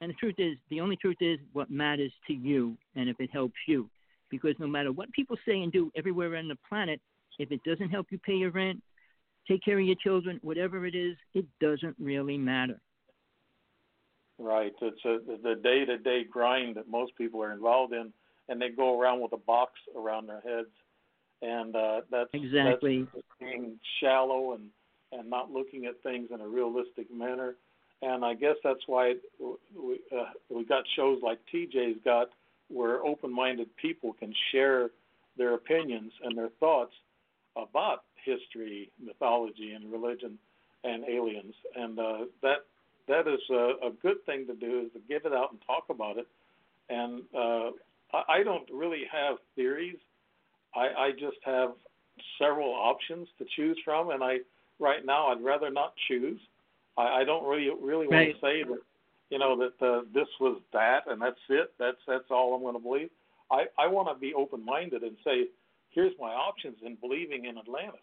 And 0.00 0.10
the 0.10 0.14
truth 0.14 0.34
is, 0.38 0.56
the 0.70 0.80
only 0.80 0.96
truth 0.96 1.16
is 1.20 1.38
what 1.52 1.70
matters 1.70 2.12
to 2.26 2.34
you, 2.34 2.76
and 2.96 3.08
if 3.08 3.18
it 3.20 3.30
helps 3.32 3.56
you, 3.66 3.88
because 4.30 4.54
no 4.58 4.66
matter 4.66 4.92
what 4.92 5.10
people 5.12 5.36
say 5.46 5.62
and 5.62 5.72
do 5.72 5.90
everywhere 5.96 6.36
on 6.36 6.48
the 6.48 6.56
planet, 6.68 7.00
if 7.38 7.52
it 7.52 7.62
doesn't 7.64 7.90
help 7.90 8.06
you 8.10 8.18
pay 8.18 8.34
your 8.34 8.50
rent, 8.50 8.82
take 9.48 9.62
care 9.64 9.78
of 9.78 9.86
your 9.86 9.96
children, 9.96 10.38
whatever 10.42 10.86
it 10.86 10.94
is, 10.94 11.16
it 11.34 11.46
doesn't 11.60 11.96
really 11.98 12.36
matter. 12.36 12.80
Right. 14.38 14.72
It's 14.82 15.04
a, 15.04 15.18
the 15.24 15.54
day 15.62 15.86
to 15.86 15.96
day 15.96 16.24
grind 16.30 16.76
that 16.76 16.88
most 16.88 17.16
people 17.16 17.42
are 17.42 17.52
involved 17.52 17.94
in, 17.94 18.12
and 18.48 18.60
they 18.60 18.68
go 18.68 19.00
around 19.00 19.20
with 19.22 19.32
a 19.32 19.38
box 19.38 19.72
around 19.96 20.28
their 20.28 20.42
heads, 20.42 20.68
and 21.40 21.74
uh, 21.74 22.00
that's 22.10 22.28
Exactly. 22.34 23.06
that's 23.14 23.26
being 23.40 23.78
shallow 24.00 24.52
and 24.52 24.68
and 25.12 25.30
not 25.30 25.50
looking 25.50 25.86
at 25.86 26.02
things 26.02 26.28
in 26.32 26.40
a 26.40 26.46
realistic 26.46 27.10
manner. 27.10 27.56
And 28.02 28.24
I 28.24 28.34
guess 28.34 28.56
that's 28.62 28.86
why 28.86 29.08
it, 29.08 29.22
we 29.40 30.00
uh, 30.16 30.30
we 30.50 30.64
got 30.64 30.84
shows 30.96 31.20
like 31.22 31.38
TJ's 31.52 31.98
got, 32.04 32.28
where 32.68 33.04
open-minded 33.04 33.74
people 33.76 34.12
can 34.18 34.34
share 34.52 34.90
their 35.38 35.54
opinions 35.54 36.12
and 36.22 36.36
their 36.36 36.50
thoughts 36.60 36.92
about 37.56 38.04
history, 38.24 38.90
mythology, 39.02 39.72
and 39.72 39.90
religion 39.90 40.38
and 40.84 41.04
aliens, 41.08 41.54
and 41.74 41.98
uh, 41.98 42.18
that 42.42 42.66
that 43.08 43.26
is 43.26 43.40
a, 43.50 43.86
a 43.86 43.90
good 44.02 44.24
thing 44.26 44.46
to 44.46 44.54
do 44.54 44.80
is 44.86 44.92
to 44.92 45.00
get 45.08 45.24
it 45.24 45.32
out 45.32 45.52
and 45.52 45.60
talk 45.66 45.84
about 45.88 46.18
it. 46.18 46.26
And 46.90 47.22
uh, 47.34 47.70
I, 48.12 48.40
I 48.40 48.42
don't 48.44 48.68
really 48.72 49.04
have 49.10 49.36
theories. 49.54 49.96
I, 50.74 51.06
I 51.06 51.10
just 51.12 51.38
have 51.44 51.70
several 52.38 52.74
options 52.74 53.28
to 53.38 53.46
choose 53.56 53.78
from, 53.84 54.10
and 54.10 54.22
I 54.22 54.38
right 54.78 55.04
now 55.04 55.28
I'd 55.28 55.42
rather 55.42 55.70
not 55.70 55.94
choose. 56.08 56.40
I, 56.96 57.20
I 57.20 57.24
don't 57.24 57.46
really 57.48 57.70
really 57.80 58.06
want 58.06 58.10
Right. 58.26 58.34
to 58.34 58.40
say 58.40 58.62
that 58.64 58.80
you 59.30 59.38
know 59.38 59.56
that 59.58 59.86
uh, 59.86 60.02
this 60.14 60.28
was 60.40 60.60
that 60.72 61.00
and 61.08 61.20
that's 61.20 61.38
it. 61.48 61.72
That's 61.78 61.98
that's 62.06 62.30
all 62.30 62.54
I'm 62.54 62.62
going 62.62 62.74
to 62.74 62.80
believe. 62.82 63.10
I 63.50 63.64
I 63.78 63.86
want 63.86 64.08
to 64.08 64.14
be 64.18 64.34
open 64.34 64.64
minded 64.64 65.02
and 65.02 65.16
say 65.24 65.46
here's 65.90 66.12
my 66.20 66.30
options 66.32 66.76
in 66.84 66.96
believing 66.96 67.46
in 67.46 67.58
Atlantis. 67.58 68.00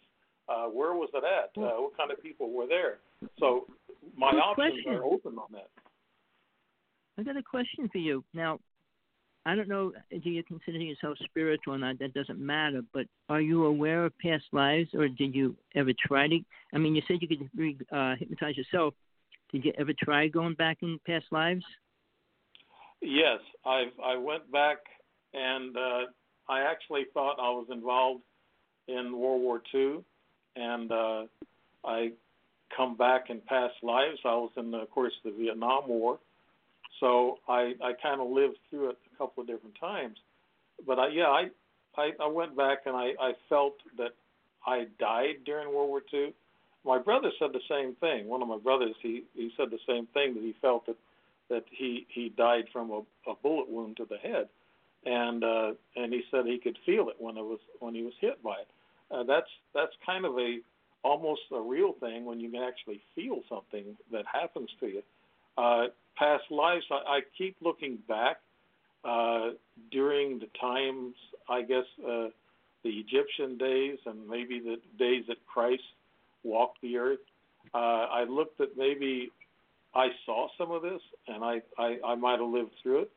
Uh, 0.49 0.65
where 0.65 0.94
was 0.94 1.10
it 1.14 1.24
at? 1.24 1.61
Uh, 1.61 1.76
what 1.82 1.95
kind 1.95 2.11
of 2.11 2.22
people 2.22 2.52
were 2.52 2.68
there? 2.68 2.98
So 3.40 3.65
my 4.18 4.32
Good 4.32 4.40
options 4.40 4.74
question. 4.84 4.94
are 4.94 5.03
open 5.06 5.38
on 5.38 5.48
that. 5.53 5.70
I 7.18 7.24
got 7.24 7.38
a 7.38 7.44
question 7.44 7.88
for 7.91 7.99
you. 7.99 8.24
Now, 8.34 8.60
I 9.45 9.56
don't 9.56 9.68
know, 9.68 9.91
do 10.10 10.30
you 10.30 10.41
consider 10.44 10.78
yourself 10.78 11.18
spiritual 11.26 11.74
or 11.74 11.78
not? 11.78 11.99
That 11.99 12.14
doesn't 12.14 12.40
matter. 12.40 12.82
But 12.94 13.07
are 13.28 13.41
you 13.41 13.65
aware 13.65 14.06
of 14.06 14.18
past 14.20 14.45
lives, 14.53 14.90
or 14.94 15.10
did 15.10 15.36
you 15.36 15.56
ever 15.76 15.91
try 16.07 16.30
to? 16.30 16.40
I 16.74 16.78
mean, 16.78 16.95
you 16.95 17.02
said 17.07 17.18
you 17.22 17.28
could 17.28 17.49
re, 17.56 17.78
uh, 17.91 18.15
hypnotize 18.18 18.56
yourself. 18.56 18.94
Did 19.52 19.65
you 19.65 19.74
ever 19.78 19.91
try 20.02 20.28
going 20.30 20.53
back 20.53 20.78
in 20.82 20.98
past 21.06 21.26
lives? 21.32 21.65
Yes, 23.02 23.40
I 23.65 23.86
I 24.02 24.15
went 24.15 24.49
back 24.49 24.78
and 25.34 25.76
uh, 25.76 26.06
I 26.48 26.61
actually 26.61 27.06
thought 27.14 27.36
I 27.40 27.49
was 27.49 27.68
involved 27.72 28.22
in 28.88 29.18
World 29.18 29.41
War 29.41 29.61
II, 29.74 30.03
and 30.56 30.91
uh, 30.91 31.24
I 31.84 32.11
come 32.76 32.95
back 32.95 33.30
in 33.30 33.41
past 33.41 33.76
lives. 33.82 34.20
I 34.26 34.36
was 34.36 34.52
in, 34.57 34.72
the, 34.72 34.78
of 34.80 34.90
course, 34.91 35.14
the 35.24 35.32
Vietnam 35.32 35.88
War, 35.88 36.20
so 36.99 37.40
I 37.48 37.74
I 37.84 37.94
kind 38.02 38.22
of 38.22 38.30
lived 38.30 38.57
through 38.70 38.91
it 38.91 38.98
couple 39.18 39.41
of 39.41 39.48
different 39.48 39.76
times. 39.80 40.18
But 40.85 40.99
I 40.99 41.07
yeah 41.10 41.27
I 41.27 41.48
I, 41.98 42.11
I 42.19 42.27
went 42.27 42.56
back 42.56 42.80
and 42.85 42.95
I 42.95 43.14
I 43.19 43.34
felt 43.49 43.76
that 43.98 44.11
I 44.65 44.85
died 44.99 45.44
during 45.45 45.73
World 45.73 45.90
War 45.90 46.02
II. 46.14 46.34
My 46.85 46.99
brother 46.99 47.31
said 47.40 47.49
the 47.53 47.61
same 47.69 47.95
thing. 47.95 48.27
One 48.27 48.41
of 48.41 48.48
my 48.48 48.57
brothers 48.57 48.95
he 49.02 49.23
he 49.35 49.52
said 49.57 49.69
the 49.69 49.80
same 49.88 50.07
thing 50.07 50.34
that 50.35 50.44
he 50.44 50.56
felt 50.61 50.85
that 50.88 50.98
that 51.49 51.64
he 51.69 52.06
he 52.10 52.30
died 52.30 52.65
from 52.72 52.91
a, 52.91 53.02
a 53.30 53.35
bullet 53.41 53.69
wound 53.69 53.98
to 53.98 54.06
the 54.10 54.18
head, 54.18 54.49
and 55.06 55.44
uh, 55.44 55.72
and 55.95 56.14
he 56.14 56.23
said 56.31 56.45
he 56.45 56.60
could 56.60 56.77
feel 56.85 57.10
it 57.10 57.15
when 57.19 57.38
it 57.38 57.44
was 57.44 57.60
when 57.80 57.94
he 57.94 58.03
was 58.03 58.14
hit 58.19 58.41
by 58.44 58.56
it. 58.56 58.68
Uh, 59.11 59.23
that's 59.23 59.49
that's 59.73 59.94
kind 60.06 60.26
of 60.26 60.38
a 60.38 60.60
almost 61.03 61.41
a 61.52 61.60
real 61.60 61.94
thing 61.99 62.26
when 62.26 62.40
you 62.40 62.49
can 62.49 62.64
actually 62.64 63.02
feel 63.14 63.41
something 63.49 63.98
that 64.11 64.26
happens 64.31 64.69
to 64.80 64.88
you. 64.88 65.02
Uh, 65.57 65.88
past 66.18 66.44
lives, 66.49 66.85
I, 66.90 67.18
I 67.18 67.19
keep 67.38 67.56
looking 67.61 67.99
back 68.07 68.38
uh, 69.04 69.50
during 69.92 70.40
the 70.40 70.48
times, 70.60 71.16
I 71.50 71.62
guess, 71.62 71.86
uh, 72.00 72.28
the 72.84 72.90
Egyptian 72.90 73.58
days 73.58 73.98
and 74.06 74.28
maybe 74.28 74.60
the 74.60 74.78
days 74.98 75.24
that 75.28 75.38
Christ 75.46 75.84
walked 76.44 76.82
the 76.82 76.98
earth. 76.98 77.20
Uh, 77.74 77.78
I 77.78 78.24
looked 78.26 78.60
at 78.60 78.70
maybe 78.78 79.32
I 79.96 80.08
saw 80.26 80.48
some 80.58 80.72
of 80.72 80.82
this, 80.82 81.02
and 81.28 81.44
I 81.44 81.62
I, 81.78 81.98
I 82.06 82.16
might 82.16 82.40
have 82.40 82.50
lived 82.50 82.72
through 82.82 83.04
it. 83.04 83.12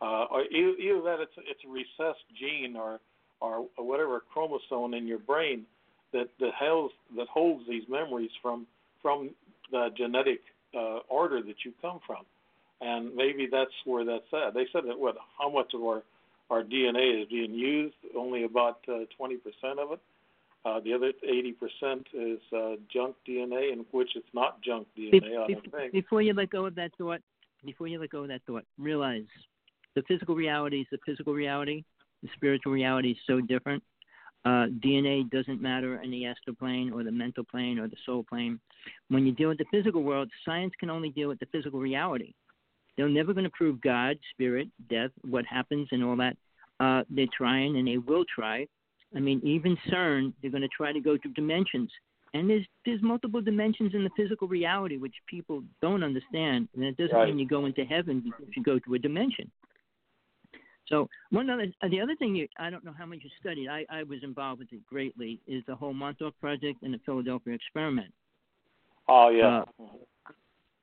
Uh, 0.00 0.24
or 0.30 0.42
either, 0.42 0.76
either 0.78 1.02
that 1.02 1.20
it's 1.20 1.32
it's 1.38 1.60
a 1.64 1.68
recessed 1.68 2.24
gene 2.38 2.76
or 2.76 3.00
or 3.40 3.66
whatever 3.76 4.22
chromosome 4.32 4.94
in 4.94 5.06
your 5.06 5.18
brain 5.18 5.64
that 6.12 6.28
that 6.40 6.52
holds 6.58 6.94
that 7.16 7.28
holds 7.28 7.66
these 7.68 7.84
memories 7.88 8.30
from 8.42 8.66
from 9.00 9.30
the 9.70 9.88
genetic 9.96 10.40
uh, 10.74 10.98
order 11.08 11.42
that 11.42 11.64
you 11.64 11.72
come 11.80 12.00
from, 12.06 12.24
and 12.84 13.14
maybe 13.14 13.48
that's 13.50 13.70
where 13.84 14.04
that's 14.04 14.24
at. 14.32 14.54
They 14.54 14.66
said 14.72 14.82
that 14.86 14.98
what 14.98 15.16
how 15.38 15.50
much 15.50 15.72
of 15.74 15.82
our 15.82 16.02
our 16.50 16.62
DNA 16.62 17.22
is 17.22 17.28
being 17.28 17.54
used, 17.54 17.94
only 18.16 18.44
about 18.44 18.78
uh, 18.86 19.06
20% 19.18 19.38
of 19.78 19.92
it. 19.92 20.00
Uh, 20.66 20.78
the 20.80 20.92
other 20.92 21.12
80% 21.26 22.04
is 22.12 22.38
uh, 22.54 22.76
junk 22.92 23.16
DNA, 23.26 23.72
in 23.72 23.84
which 23.92 24.10
it's 24.14 24.26
not 24.34 24.62
junk 24.62 24.86
Be- 24.94 25.10
DNA, 25.10 25.42
I 25.42 25.46
be- 25.46 25.54
don't 25.54 25.72
think. 25.72 25.92
before 25.92 26.20
you 26.22 26.34
let 26.34 26.50
go 26.50 26.66
of 26.66 26.74
that 26.74 26.90
thought, 26.98 27.20
before 27.64 27.88
you 27.88 27.98
let 27.98 28.10
go 28.10 28.22
of 28.22 28.28
that 28.28 28.42
thought, 28.46 28.64
realize 28.78 29.24
the 29.94 30.02
physical 30.06 30.34
reality 30.34 30.80
is 30.80 30.86
the 30.90 30.98
physical 31.04 31.32
reality. 31.32 31.82
The 32.22 32.28
spiritual 32.34 32.72
reality 32.72 33.12
is 33.12 33.18
so 33.26 33.40
different. 33.40 33.82
Uh, 34.44 34.66
DNA 34.84 35.28
doesn't 35.30 35.62
matter 35.62 36.02
in 36.02 36.10
the 36.10 36.26
astral 36.26 36.56
plane 36.56 36.92
or 36.92 37.02
the 37.04 37.12
mental 37.12 37.44
plane 37.44 37.78
or 37.78 37.88
the 37.88 37.96
soul 38.04 38.24
plane. 38.28 38.60
When 39.08 39.26
you 39.26 39.32
deal 39.32 39.48
with 39.48 39.58
the 39.58 39.64
physical 39.70 40.02
world, 40.02 40.30
science 40.44 40.72
can 40.78 40.90
only 40.90 41.08
deal 41.08 41.28
with 41.28 41.40
the 41.40 41.46
physical 41.46 41.80
reality. 41.80 42.34
They're 42.96 43.08
never 43.08 43.32
going 43.32 43.44
to 43.44 43.50
prove 43.50 43.80
God, 43.80 44.18
spirit, 44.32 44.68
death, 44.88 45.10
what 45.28 45.44
happens, 45.46 45.88
and 45.90 46.04
all 46.04 46.16
that. 46.16 46.36
Uh, 46.80 47.02
they're 47.10 47.26
trying, 47.36 47.76
and 47.76 47.86
they 47.88 47.98
will 47.98 48.24
try. 48.32 48.66
I 49.16 49.20
mean, 49.20 49.40
even 49.44 49.76
CERN, 49.88 50.32
they're 50.40 50.50
going 50.50 50.62
to 50.62 50.68
try 50.68 50.92
to 50.92 51.00
go 51.00 51.16
through 51.18 51.32
dimensions. 51.32 51.90
And 52.34 52.50
there's 52.50 52.66
there's 52.84 53.00
multiple 53.00 53.40
dimensions 53.40 53.94
in 53.94 54.02
the 54.02 54.10
physical 54.16 54.48
reality 54.48 54.96
which 54.96 55.14
people 55.28 55.62
don't 55.80 56.02
understand, 56.02 56.68
and 56.74 56.82
it 56.82 56.96
doesn't 56.96 57.14
Right. 57.14 57.28
mean 57.28 57.38
you 57.38 57.46
go 57.46 57.66
into 57.66 57.84
heaven 57.84 58.20
because 58.20 58.46
you 58.56 58.62
go 58.62 58.80
to 58.80 58.94
a 58.94 58.98
dimension. 58.98 59.50
So 60.88 61.08
one 61.30 61.48
other, 61.48 61.66
uh, 61.80 61.88
the 61.88 62.00
other 62.00 62.14
thing 62.16 62.34
you, 62.34 62.46
I 62.58 62.70
don't 62.70 62.84
know 62.84 62.92
how 62.96 63.06
much 63.06 63.20
you 63.22 63.30
studied. 63.40 63.68
I, 63.68 63.86
I 63.88 64.02
was 64.02 64.22
involved 64.22 64.58
with 64.58 64.72
it 64.72 64.84
greatly. 64.84 65.40
Is 65.46 65.62
the 65.66 65.76
whole 65.76 65.94
Montauk 65.94 66.38
project 66.40 66.82
and 66.82 66.92
the 66.92 67.00
Philadelphia 67.06 67.54
experiment. 67.54 68.12
Oh 69.08 69.28
yeah. 69.30 69.62
Uh, 69.80 69.84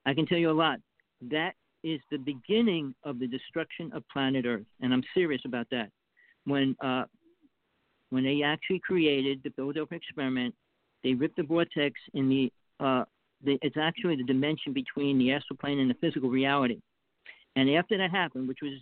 I 0.05 0.13
can 0.13 0.25
tell 0.25 0.37
you 0.37 0.51
a 0.51 0.53
lot. 0.53 0.79
That 1.29 1.53
is 1.83 1.99
the 2.11 2.17
beginning 2.17 2.93
of 3.03 3.19
the 3.19 3.27
destruction 3.27 3.91
of 3.93 4.07
planet 4.09 4.45
Earth, 4.45 4.65
and 4.81 4.93
I'm 4.93 5.03
serious 5.13 5.41
about 5.45 5.67
that. 5.71 5.89
When 6.45 6.75
uh, 6.83 7.05
when 8.09 8.23
they 8.23 8.43
actually 8.43 8.79
created 8.79 9.41
the 9.43 9.51
Philadelphia 9.51 9.97
experiment, 9.97 10.53
they 11.03 11.13
ripped 11.13 11.37
the 11.37 11.43
vortex 11.43 11.99
in 12.13 12.29
the, 12.29 12.51
uh, 12.83 13.05
the 13.43 13.57
it's 13.61 13.77
actually 13.77 14.17
the 14.17 14.23
dimension 14.23 14.73
between 14.73 15.17
the 15.17 15.31
astral 15.31 15.57
plane 15.57 15.79
and 15.79 15.89
the 15.89 15.95
physical 15.95 16.29
reality. 16.29 16.79
And 17.55 17.69
after 17.71 17.97
that 17.97 18.11
happened, 18.11 18.47
which 18.47 18.59
was 18.61 18.73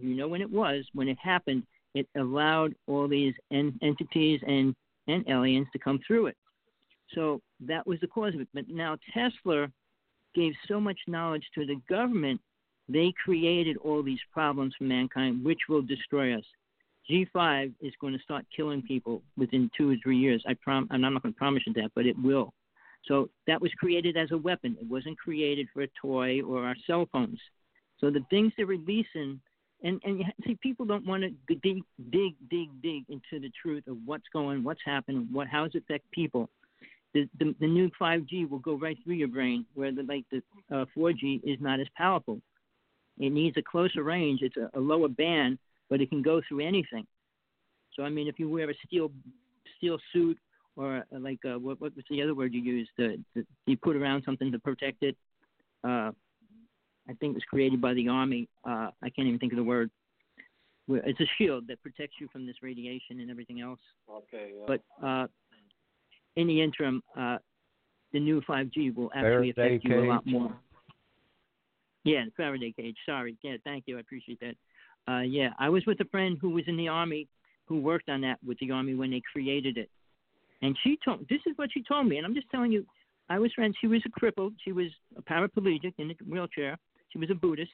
you 0.00 0.16
know 0.16 0.28
when 0.28 0.40
it 0.40 0.50
was, 0.50 0.84
when 0.94 1.08
it 1.08 1.18
happened, 1.22 1.64
it 1.94 2.08
allowed 2.16 2.74
all 2.86 3.08
these 3.08 3.34
en- 3.52 3.78
entities 3.82 4.40
and 4.46 4.74
and 5.08 5.28
aliens 5.28 5.68
to 5.72 5.78
come 5.78 6.00
through 6.06 6.26
it. 6.26 6.36
So 7.14 7.40
that 7.60 7.86
was 7.86 8.00
the 8.00 8.08
cause 8.08 8.34
of 8.34 8.40
it. 8.40 8.48
But 8.52 8.68
now 8.68 8.96
Tesla 9.14 9.70
gave 10.36 10.52
so 10.68 10.80
much 10.80 10.98
knowledge 11.08 11.44
to 11.54 11.66
the 11.66 11.80
government, 11.88 12.40
they 12.88 13.12
created 13.24 13.76
all 13.78 14.02
these 14.02 14.20
problems 14.32 14.74
for 14.78 14.84
mankind, 14.84 15.44
which 15.44 15.58
will 15.68 15.82
destroy 15.82 16.36
us. 16.36 16.44
G5 17.10 17.72
is 17.80 17.92
going 18.00 18.12
to 18.12 18.22
start 18.22 18.44
killing 18.54 18.82
people 18.82 19.22
within 19.36 19.70
two 19.76 19.90
or 19.90 19.96
three 20.02 20.18
years. 20.18 20.42
I 20.46 20.54
prom- 20.54 20.88
I'm 20.90 21.00
not 21.00 21.22
going 21.22 21.32
to 21.32 21.38
promise 21.38 21.62
you 21.66 21.72
that, 21.74 21.90
but 21.94 22.06
it 22.06 22.16
will. 22.22 22.52
So 23.06 23.30
that 23.46 23.60
was 23.60 23.70
created 23.78 24.16
as 24.16 24.32
a 24.32 24.38
weapon. 24.38 24.76
It 24.80 24.88
wasn't 24.88 25.18
created 25.18 25.68
for 25.72 25.82
a 25.82 25.88
toy 26.00 26.42
or 26.42 26.64
our 26.64 26.76
cell 26.86 27.08
phones. 27.12 27.38
So 28.00 28.10
the 28.10 28.24
things 28.30 28.52
they're 28.56 28.66
releasing, 28.66 29.40
and 29.82 30.00
and 30.04 30.24
see, 30.44 30.56
people 30.62 30.86
don't 30.86 31.06
want 31.06 31.22
to 31.22 31.30
dig, 31.54 31.82
dig, 32.10 32.34
dig, 32.50 32.68
dig 32.82 33.04
into 33.08 33.40
the 33.40 33.50
truth 33.62 33.86
of 33.86 33.96
what's 34.04 34.26
going, 34.32 34.64
what's 34.64 34.80
happening, 34.84 35.28
what 35.30 35.46
how 35.46 35.64
does 35.64 35.74
it 35.74 35.84
affect 35.84 36.10
people. 36.10 36.48
The, 37.14 37.28
the, 37.38 37.54
the 37.60 37.66
new 37.66 37.90
5G 38.00 38.48
will 38.48 38.58
go 38.58 38.74
right 38.74 38.96
through 39.02 39.14
your 39.14 39.28
brain, 39.28 39.64
where 39.74 39.92
the 39.92 40.02
like 40.02 40.24
the 40.30 40.42
uh, 40.74 40.84
4G 40.96 41.40
is 41.44 41.58
not 41.60 41.80
as 41.80 41.86
powerful. 41.96 42.40
It 43.18 43.30
needs 43.30 43.56
a 43.56 43.62
closer 43.62 44.02
range. 44.02 44.40
It's 44.42 44.56
a, 44.56 44.70
a 44.78 44.80
lower 44.80 45.08
band, 45.08 45.58
but 45.88 46.00
it 46.00 46.10
can 46.10 46.22
go 46.22 46.42
through 46.46 46.66
anything. 46.66 47.06
So 47.94 48.02
I 48.02 48.10
mean, 48.10 48.28
if 48.28 48.38
you 48.38 48.50
wear 48.50 48.68
a 48.68 48.74
steel 48.86 49.10
steel 49.78 49.98
suit 50.12 50.38
or 50.76 50.98
uh, 50.98 51.18
like 51.18 51.40
uh, 51.44 51.58
what 51.58 51.80
what 51.80 51.96
was 51.96 52.04
the 52.10 52.22
other 52.22 52.34
word 52.34 52.52
you 52.52 52.60
used? 52.60 52.90
The, 52.98 53.18
the, 53.34 53.46
you 53.66 53.76
put 53.76 53.96
around 53.96 54.22
something 54.24 54.52
to 54.52 54.58
protect 54.58 55.02
it. 55.02 55.16
Uh, 55.82 56.12
I 57.08 57.14
think 57.20 57.30
it 57.30 57.34
was 57.34 57.44
created 57.48 57.80
by 57.80 57.94
the 57.94 58.08
army. 58.08 58.48
Uh, 58.64 58.90
I 59.02 59.10
can't 59.10 59.28
even 59.28 59.38
think 59.38 59.52
of 59.52 59.56
the 59.56 59.64
word. 59.64 59.90
It's 60.88 61.20
a 61.20 61.26
shield 61.36 61.66
that 61.68 61.82
protects 61.82 62.16
you 62.20 62.28
from 62.32 62.46
this 62.46 62.56
radiation 62.62 63.20
and 63.20 63.30
everything 63.30 63.60
else. 63.60 63.80
Okay. 64.08 64.52
Yeah. 64.56 64.64
But 64.66 64.82
uh, 65.04 65.26
in 66.36 66.46
the 66.46 66.62
interim, 66.62 67.02
uh, 67.18 67.38
the 68.12 68.20
new 68.20 68.40
5G 68.42 68.94
will 68.94 69.10
actually 69.14 69.52
Faraday 69.52 69.76
affect 69.76 69.84
you 69.84 70.00
a 70.00 70.06
lot 70.06 70.26
more. 70.26 70.56
Yeah, 72.04 72.24
the 72.24 72.30
Faraday 72.36 72.72
cage. 72.76 72.96
Sorry. 73.04 73.36
Yeah, 73.42 73.56
thank 73.64 73.84
you. 73.86 73.96
I 73.96 74.00
appreciate 74.00 74.40
that. 74.40 74.54
Uh, 75.12 75.22
yeah, 75.22 75.50
I 75.58 75.68
was 75.68 75.84
with 75.86 76.00
a 76.00 76.04
friend 76.06 76.38
who 76.40 76.50
was 76.50 76.64
in 76.66 76.76
the 76.76 76.88
army 76.88 77.28
who 77.64 77.80
worked 77.80 78.08
on 78.08 78.20
that 78.20 78.38
with 78.46 78.58
the 78.60 78.70
army 78.70 78.94
when 78.94 79.10
they 79.10 79.22
created 79.32 79.76
it, 79.76 79.90
and 80.62 80.76
she 80.82 80.98
told 81.04 81.26
this 81.28 81.40
is 81.46 81.52
what 81.56 81.70
she 81.72 81.82
told 81.82 82.06
me, 82.06 82.16
and 82.16 82.26
I'm 82.26 82.34
just 82.34 82.50
telling 82.50 82.72
you. 82.72 82.86
I 83.28 83.40
was 83.40 83.52
friends. 83.54 83.74
She 83.80 83.88
was 83.88 84.00
a 84.06 84.20
cripple. 84.20 84.52
She 84.64 84.70
was 84.70 84.86
a 85.16 85.22
paraplegic 85.22 85.94
in 85.98 86.12
a 86.12 86.14
wheelchair. 86.28 86.78
She 87.08 87.18
was 87.18 87.28
a 87.28 87.34
Buddhist, 87.34 87.72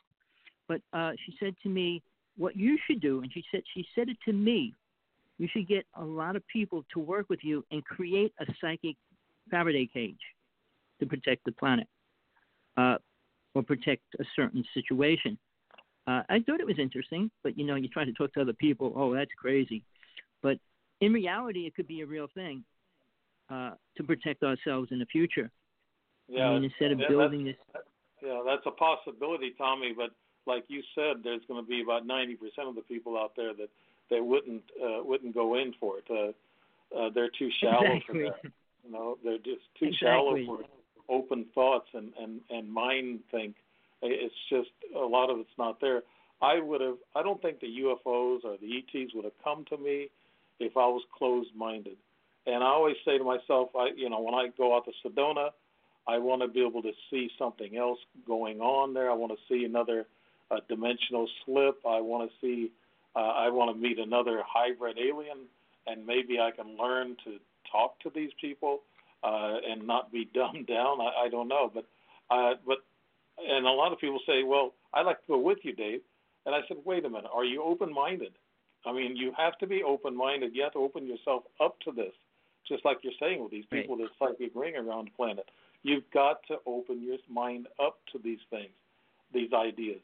but 0.67 0.81
uh, 0.95 1.13
she 1.27 1.37
said 1.39 1.55
to 1.63 1.69
me, 1.69 2.03
"What 2.39 2.57
you 2.57 2.79
should 2.87 3.03
do," 3.03 3.21
and 3.21 3.31
she 3.31 3.45
said 3.51 3.63
she 3.75 3.87
said 3.95 4.09
it 4.09 4.17
to 4.25 4.33
me 4.33 4.73
you 5.39 5.49
should 5.53 5.67
get 5.69 5.87
a 5.95 6.05
lot 6.05 6.37
of 6.37 6.47
people 6.47 6.85
to 6.93 7.01
work 7.01 7.27
with 7.29 7.41
you 7.43 7.65
and 7.71 7.85
create 7.85 8.33
a 8.41 8.47
psychic 8.61 8.97
Faraday 9.51 9.89
cage 9.93 10.21
to 11.01 11.07
protect 11.07 11.45
the 11.45 11.53
planet 11.53 11.89
uh, 12.77 12.97
or 13.55 13.63
protect 13.63 14.03
a 14.21 14.25
certain 14.37 14.65
situation. 14.75 15.39
Uh, 16.07 16.23
I 16.29 16.41
thought 16.41 16.61
it 16.61 16.67
was 16.67 16.79
interesting, 16.79 17.31
but 17.43 17.57
you 17.57 17.65
know, 17.65 17.77
you 17.77 17.89
try 17.89 18.05
to 18.05 18.13
talk 18.13 18.33
to 18.35 18.41
other 18.41 18.53
people, 18.53 18.93
oh, 18.97 19.15
that's 19.15 19.31
crazy. 19.39 19.85
But 20.43 20.59
in 21.01 21.13
reality, 21.13 21.61
it 21.61 21.75
could 21.75 21.87
be 21.87 22.01
a 22.01 22.07
real 22.07 22.29
thing 22.35 22.65
uh, 23.51 23.73
to 23.97 24.03
protect 24.03 24.43
ourselves 24.43 24.89
in 24.91 24.99
the 24.99 25.07
future. 25.07 25.51
Yeah, 26.29 26.49
I 26.49 26.55
mean, 26.55 26.65
instead 26.65 26.93
of 26.93 27.01
yeah, 27.01 27.09
building 27.09 27.45
this. 27.45 27.57
Yeah, 28.23 28.41
that's 28.47 28.63
a 28.67 28.71
possibility, 28.71 29.55
Tommy. 29.59 29.93
But 29.97 30.11
like 30.47 30.65
you 30.69 30.83
said, 30.95 31.23
there's 31.23 31.43
going 31.47 31.63
to 31.63 31.69
be 31.69 31.83
about 31.83 32.07
90% 32.07 32.35
of 32.69 32.75
the 32.75 32.83
people 32.83 33.19
out 33.19 33.33
there 33.37 33.55
that 33.55 33.69
they 34.13 34.21
wouldn't 34.21 34.63
uh, 34.81 35.03
wouldn't 35.03 35.35
go 35.35 35.55
in 35.55 35.75
for 35.81 35.99
it. 35.99 36.05
Uh, 36.11 36.97
uh, 36.97 37.09
they're 37.15 37.31
too 37.39 37.49
shallow 37.61 37.97
exactly. 37.97 38.25
for 38.25 38.31
that. 38.31 38.53
You 38.85 38.93
know, 38.93 39.17
they're 39.25 39.39
just 39.39 39.65
too 39.79 39.87
exactly. 39.87 40.45
shallow 40.45 40.45
for 40.47 40.59
open 41.09 41.47
thoughts 41.55 41.89
and 41.95 42.13
and 42.21 42.41
and 42.51 42.71
mind 42.71 43.21
think. 43.31 43.57
It's 44.03 44.35
just 44.51 44.71
a 44.97 45.07
lot 45.07 45.31
of 45.31 45.39
it's 45.39 45.59
not 45.59 45.81
there. 45.81 46.03
I 46.43 46.61
would 46.61 46.81
have. 46.81 46.97
I 47.15 47.23
don't 47.23 47.41
think 47.41 47.61
the 47.61 47.69
UFOs 47.69 48.45
or 48.45 48.57
the 48.61 48.79
ETs 48.79 49.13
would 49.15 49.25
have 49.25 49.39
come 49.43 49.65
to 49.71 49.79
me 49.79 50.09
if 50.59 50.77
I 50.77 50.87
was 50.87 51.03
closed-minded. 51.17 51.97
And 52.47 52.65
I 52.65 52.67
always 52.67 52.97
say 53.05 53.17
to 53.17 53.25
myself, 53.25 53.71
I 53.77 53.91
you 53.97 54.11
know, 54.11 54.21
when 54.21 54.35
I 54.35 54.49
go 54.59 54.77
out 54.77 54.85
to 54.87 55.09
Sedona, 55.09 55.51
I 56.09 56.19
want 56.19 56.43
to 56.43 56.49
be 56.49 56.67
able 56.67 56.83
to 56.83 56.93
see 57.11 57.31
something 57.39 57.77
else 57.77 58.01
going 58.27 58.61
on 58.61 58.93
there. 58.93 59.11
I 59.11 59.15
want 59.15 59.33
to 59.33 59.39
see 59.49 59.65
another 59.65 60.07
uh, 60.51 60.57
dimensional 60.69 61.29
slip. 61.45 61.79
I 61.87 62.01
want 62.01 62.29
to 62.29 62.37
see 62.41 62.73
uh, 63.15 63.19
I 63.19 63.49
want 63.51 63.75
to 63.75 63.81
meet 63.81 63.99
another 63.99 64.43
hybrid 64.47 64.99
alien, 64.99 65.47
and 65.87 66.07
maybe 66.07 66.39
I 66.41 66.51
can 66.51 66.77
learn 66.77 67.17
to 67.25 67.39
talk 67.71 68.01
to 68.01 68.11
these 68.15 68.31
people 68.41 68.81
uh, 69.23 69.57
and 69.69 69.87
not 69.87 70.13
be 70.13 70.29
dumbed 70.35 70.67
down. 70.67 71.01
I, 71.01 71.27
I 71.27 71.29
don't 71.31 71.49
know, 71.49 71.71
but 71.73 71.85
uh, 72.31 72.55
but 72.67 72.79
and 73.39 73.67
a 73.67 73.71
lot 73.71 73.93
of 73.93 73.99
people 73.99 74.21
say, 74.27 74.43
well, 74.43 74.75
I'd 74.95 75.07
like 75.07 75.21
to 75.23 75.29
go 75.29 75.39
with 75.39 75.59
you, 75.63 75.75
Dave. 75.75 76.01
And 76.45 76.55
I 76.55 76.61
said, 76.69 76.79
wait 76.85 77.05
a 77.05 77.09
minute, 77.09 77.31
are 77.33 77.45
you 77.45 77.63
open-minded? 77.63 78.33
I 78.85 78.93
mean, 78.93 79.17
you 79.17 79.33
have 79.37 79.57
to 79.59 79.67
be 79.67 79.83
open-minded. 79.83 80.55
You 80.55 80.65
have 80.65 80.73
to 80.73 80.81
open 80.81 81.07
yourself 81.07 81.45
up 81.61 81.79
to 81.81 81.93
this, 81.93 82.13
just 82.67 82.85
like 82.85 82.99
you're 83.03 83.13
saying 83.21 83.43
with 83.43 83.53
these 83.53 83.65
people 83.71 83.97
right. 83.97 84.09
that 84.19 84.37
psychic 84.39 84.53
ring 84.55 84.77
around 84.77 85.07
the 85.07 85.17
planet. 85.17 85.49
You've 85.83 86.09
got 86.13 86.41
to 86.49 86.57
open 86.67 87.03
your 87.03 87.19
mind 87.31 87.69
up 87.81 87.99
to 88.13 88.19
these 88.19 88.41
things, 88.51 88.73
these 89.33 89.53
ideas. 89.53 90.01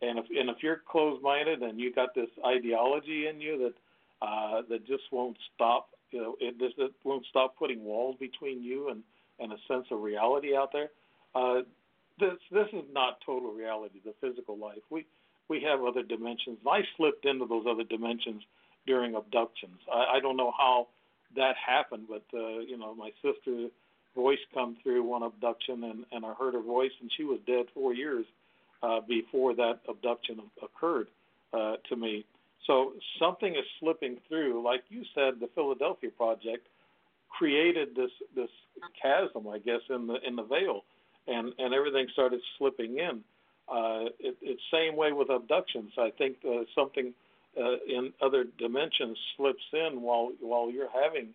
And 0.00 0.18
if 0.18 0.26
and 0.30 0.48
if 0.48 0.56
you're 0.62 0.82
closed-minded 0.88 1.62
and 1.62 1.78
you 1.78 1.92
got 1.92 2.14
this 2.14 2.28
ideology 2.46 3.26
in 3.26 3.40
you 3.40 3.58
that 3.58 4.26
uh, 4.26 4.62
that 4.68 4.86
just 4.86 5.04
won't 5.10 5.36
stop, 5.54 5.90
you 6.10 6.20
know, 6.20 6.36
it 6.40 6.58
just 6.58 6.78
it 6.78 6.92
won't 7.04 7.26
stop 7.26 7.56
putting 7.58 7.84
walls 7.84 8.16
between 8.20 8.62
you 8.62 8.90
and 8.90 9.02
and 9.40 9.52
a 9.52 9.56
sense 9.66 9.86
of 9.90 10.00
reality 10.00 10.56
out 10.56 10.72
there. 10.72 10.90
Uh, 11.34 11.62
this 12.20 12.34
this 12.52 12.68
is 12.72 12.84
not 12.92 13.18
total 13.24 13.52
reality, 13.52 14.00
the 14.04 14.14
physical 14.20 14.56
life. 14.56 14.82
We 14.90 15.06
we 15.48 15.62
have 15.62 15.82
other 15.82 16.02
dimensions. 16.02 16.58
I 16.66 16.80
slipped 16.96 17.24
into 17.24 17.46
those 17.46 17.64
other 17.68 17.84
dimensions 17.84 18.42
during 18.86 19.14
abductions. 19.14 19.80
I, 19.92 20.16
I 20.16 20.20
don't 20.20 20.36
know 20.36 20.52
how 20.56 20.88
that 21.36 21.54
happened, 21.56 22.06
but 22.08 22.24
uh, 22.32 22.60
you 22.60 22.78
know, 22.78 22.94
my 22.94 23.10
sister 23.22 23.68
voice 24.14 24.38
come 24.52 24.76
through 24.82 25.02
one 25.02 25.22
abduction 25.22 25.84
and, 25.84 26.04
and 26.10 26.24
I 26.24 26.34
heard 26.34 26.54
her 26.54 26.62
voice 26.62 26.90
and 27.00 27.10
she 27.16 27.24
was 27.24 27.38
dead 27.46 27.66
four 27.72 27.94
years 27.94 28.26
uh, 28.82 29.00
before 29.08 29.54
that 29.54 29.80
abduction 29.88 30.40
occurred 30.62 31.08
uh, 31.52 31.76
to 31.88 31.96
me. 31.96 32.24
So 32.66 32.92
something 33.18 33.54
is 33.54 33.64
slipping 33.80 34.18
through. 34.28 34.62
Like 34.64 34.84
you 34.88 35.02
said, 35.14 35.40
the 35.40 35.48
Philadelphia 35.54 36.10
Project 36.10 36.66
created 37.28 37.94
this 37.94 38.10
this 38.34 38.50
chasm, 39.00 39.48
I 39.48 39.58
guess, 39.58 39.80
in 39.88 40.06
the 40.06 40.16
in 40.26 40.36
the 40.36 40.42
veil, 40.42 40.84
and 41.26 41.52
and 41.58 41.72
everything 41.74 42.06
started 42.12 42.40
slipping 42.58 42.98
in. 42.98 43.22
Uh, 43.68 44.08
it, 44.18 44.36
it's 44.40 44.62
same 44.72 44.96
way 44.96 45.12
with 45.12 45.30
abductions. 45.30 45.92
I 45.98 46.10
think 46.16 46.36
uh, 46.46 46.64
something 46.74 47.12
uh, 47.58 47.76
in 47.86 48.12
other 48.22 48.44
dimensions 48.58 49.18
slips 49.36 49.64
in 49.72 50.00
while 50.00 50.32
while 50.40 50.70
you're 50.70 50.90
having 50.90 51.28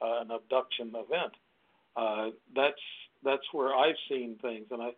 uh, 0.00 0.20
an 0.20 0.30
abduction 0.30 0.88
event. 0.88 1.32
Uh, 1.96 2.30
that's 2.54 2.80
that's 3.24 3.42
where 3.52 3.74
I've 3.74 3.96
seen 4.08 4.38
things, 4.40 4.66
and 4.70 4.82
I 4.82 4.90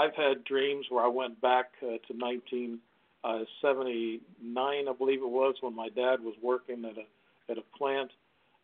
I've 0.00 0.14
had 0.14 0.44
dreams 0.44 0.86
where 0.88 1.04
I 1.04 1.08
went 1.08 1.42
back 1.42 1.72
uh, 1.82 1.98
to 2.08 2.14
1979, 2.16 4.88
uh, 4.88 4.90
I 4.90 4.94
believe 4.96 5.20
it 5.20 5.28
was, 5.28 5.56
when 5.60 5.76
my 5.76 5.90
dad 5.90 6.22
was 6.22 6.34
working 6.42 6.86
at 6.86 6.96
a 6.96 7.04
at 7.50 7.58
a 7.58 7.62
plant, 7.76 8.10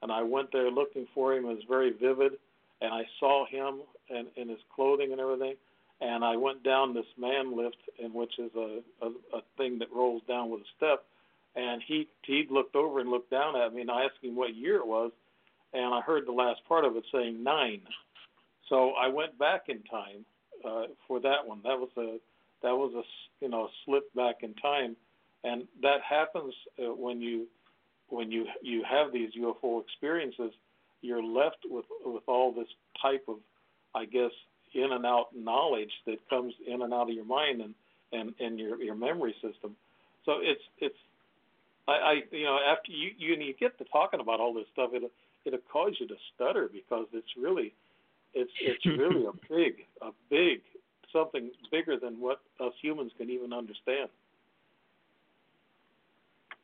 and 0.00 0.10
I 0.10 0.22
went 0.22 0.50
there 0.52 0.70
looking 0.70 1.06
for 1.14 1.34
him. 1.34 1.44
It 1.44 1.48
was 1.48 1.62
very 1.68 1.90
vivid, 1.90 2.38
and 2.80 2.94
I 2.94 3.02
saw 3.20 3.44
him 3.46 3.82
and 4.08 4.28
in 4.36 4.48
his 4.48 4.60
clothing 4.74 5.12
and 5.12 5.20
everything. 5.20 5.56
And 6.00 6.24
I 6.24 6.36
went 6.36 6.62
down 6.62 6.94
this 6.94 7.04
man 7.18 7.54
lift, 7.56 7.76
in 7.98 8.14
which 8.14 8.38
is 8.38 8.50
a, 8.56 8.80
a 9.02 9.08
a 9.34 9.42
thing 9.58 9.78
that 9.80 9.92
rolls 9.94 10.22
down 10.26 10.48
with 10.50 10.62
a 10.62 10.66
step. 10.76 11.04
And 11.54 11.82
he 11.86 12.08
he 12.22 12.46
looked 12.48 12.76
over 12.76 13.00
and 13.00 13.10
looked 13.10 13.30
down 13.30 13.56
at 13.56 13.74
me, 13.74 13.82
and 13.82 13.90
I 13.90 14.04
asked 14.04 14.22
him 14.22 14.36
what 14.36 14.54
year 14.54 14.76
it 14.76 14.86
was, 14.86 15.12
and 15.74 15.92
I 15.92 16.00
heard 16.00 16.26
the 16.26 16.32
last 16.32 16.64
part 16.66 16.86
of 16.86 16.96
it 16.96 17.04
saying 17.12 17.44
nine. 17.44 17.82
So 18.70 18.92
I 18.92 19.08
went 19.08 19.38
back 19.38 19.68
in 19.68 19.82
time 19.82 20.24
uh, 20.64 20.84
for 21.06 21.20
that 21.20 21.46
one. 21.46 21.60
That 21.62 21.78
was 21.78 21.90
a 21.96 22.18
that 22.62 22.74
was 22.74 22.92
a 22.94 23.44
you 23.44 23.50
know 23.50 23.68
slip 23.84 24.12
back 24.14 24.36
in 24.42 24.54
time, 24.54 24.96
and 25.44 25.64
that 25.82 25.98
happens 26.08 26.54
uh, 26.78 26.94
when 26.94 27.20
you 27.20 27.46
when 28.08 28.30
you 28.30 28.46
you 28.62 28.82
have 28.88 29.12
these 29.12 29.30
UFO 29.38 29.82
experiences. 29.82 30.52
You're 31.02 31.22
left 31.22 31.58
with 31.64 31.84
with 32.04 32.22
all 32.26 32.52
this 32.52 32.68
type 33.00 33.24
of, 33.28 33.36
I 33.94 34.06
guess, 34.06 34.32
in 34.74 34.92
and 34.92 35.06
out 35.06 35.28
knowledge 35.34 35.92
that 36.06 36.16
comes 36.28 36.54
in 36.66 36.82
and 36.82 36.92
out 36.92 37.08
of 37.08 37.14
your 37.14 37.24
mind 37.24 37.60
and 37.60 37.74
and 38.12 38.34
and 38.40 38.58
your 38.58 38.80
your 38.82 38.94
memory 38.94 39.34
system. 39.42 39.76
So 40.24 40.38
it's 40.40 40.62
it's 40.78 40.96
I, 41.86 41.92
I 41.92 42.12
you 42.30 42.44
know 42.44 42.58
after 42.66 42.92
you 42.92 43.10
you 43.18 43.34
you 43.34 43.54
get 43.58 43.78
to 43.78 43.84
talking 43.84 44.20
about 44.20 44.40
all 44.40 44.54
this 44.54 44.66
stuff, 44.72 44.90
it 44.92 45.02
it'll 45.44 45.60
cause 45.72 45.94
you 46.00 46.08
to 46.08 46.16
stutter 46.34 46.68
because 46.72 47.06
it's 47.12 47.36
really 47.40 47.72
it's 48.34 48.50
it's 48.60 48.86
really 48.86 49.24
a 49.24 49.32
big 49.48 49.84
a 50.02 50.10
big 50.30 50.60
something 51.12 51.50
bigger 51.70 51.98
than 51.98 52.20
what 52.20 52.40
us 52.60 52.72
humans 52.82 53.12
can 53.16 53.30
even 53.30 53.52
understand. 53.52 54.08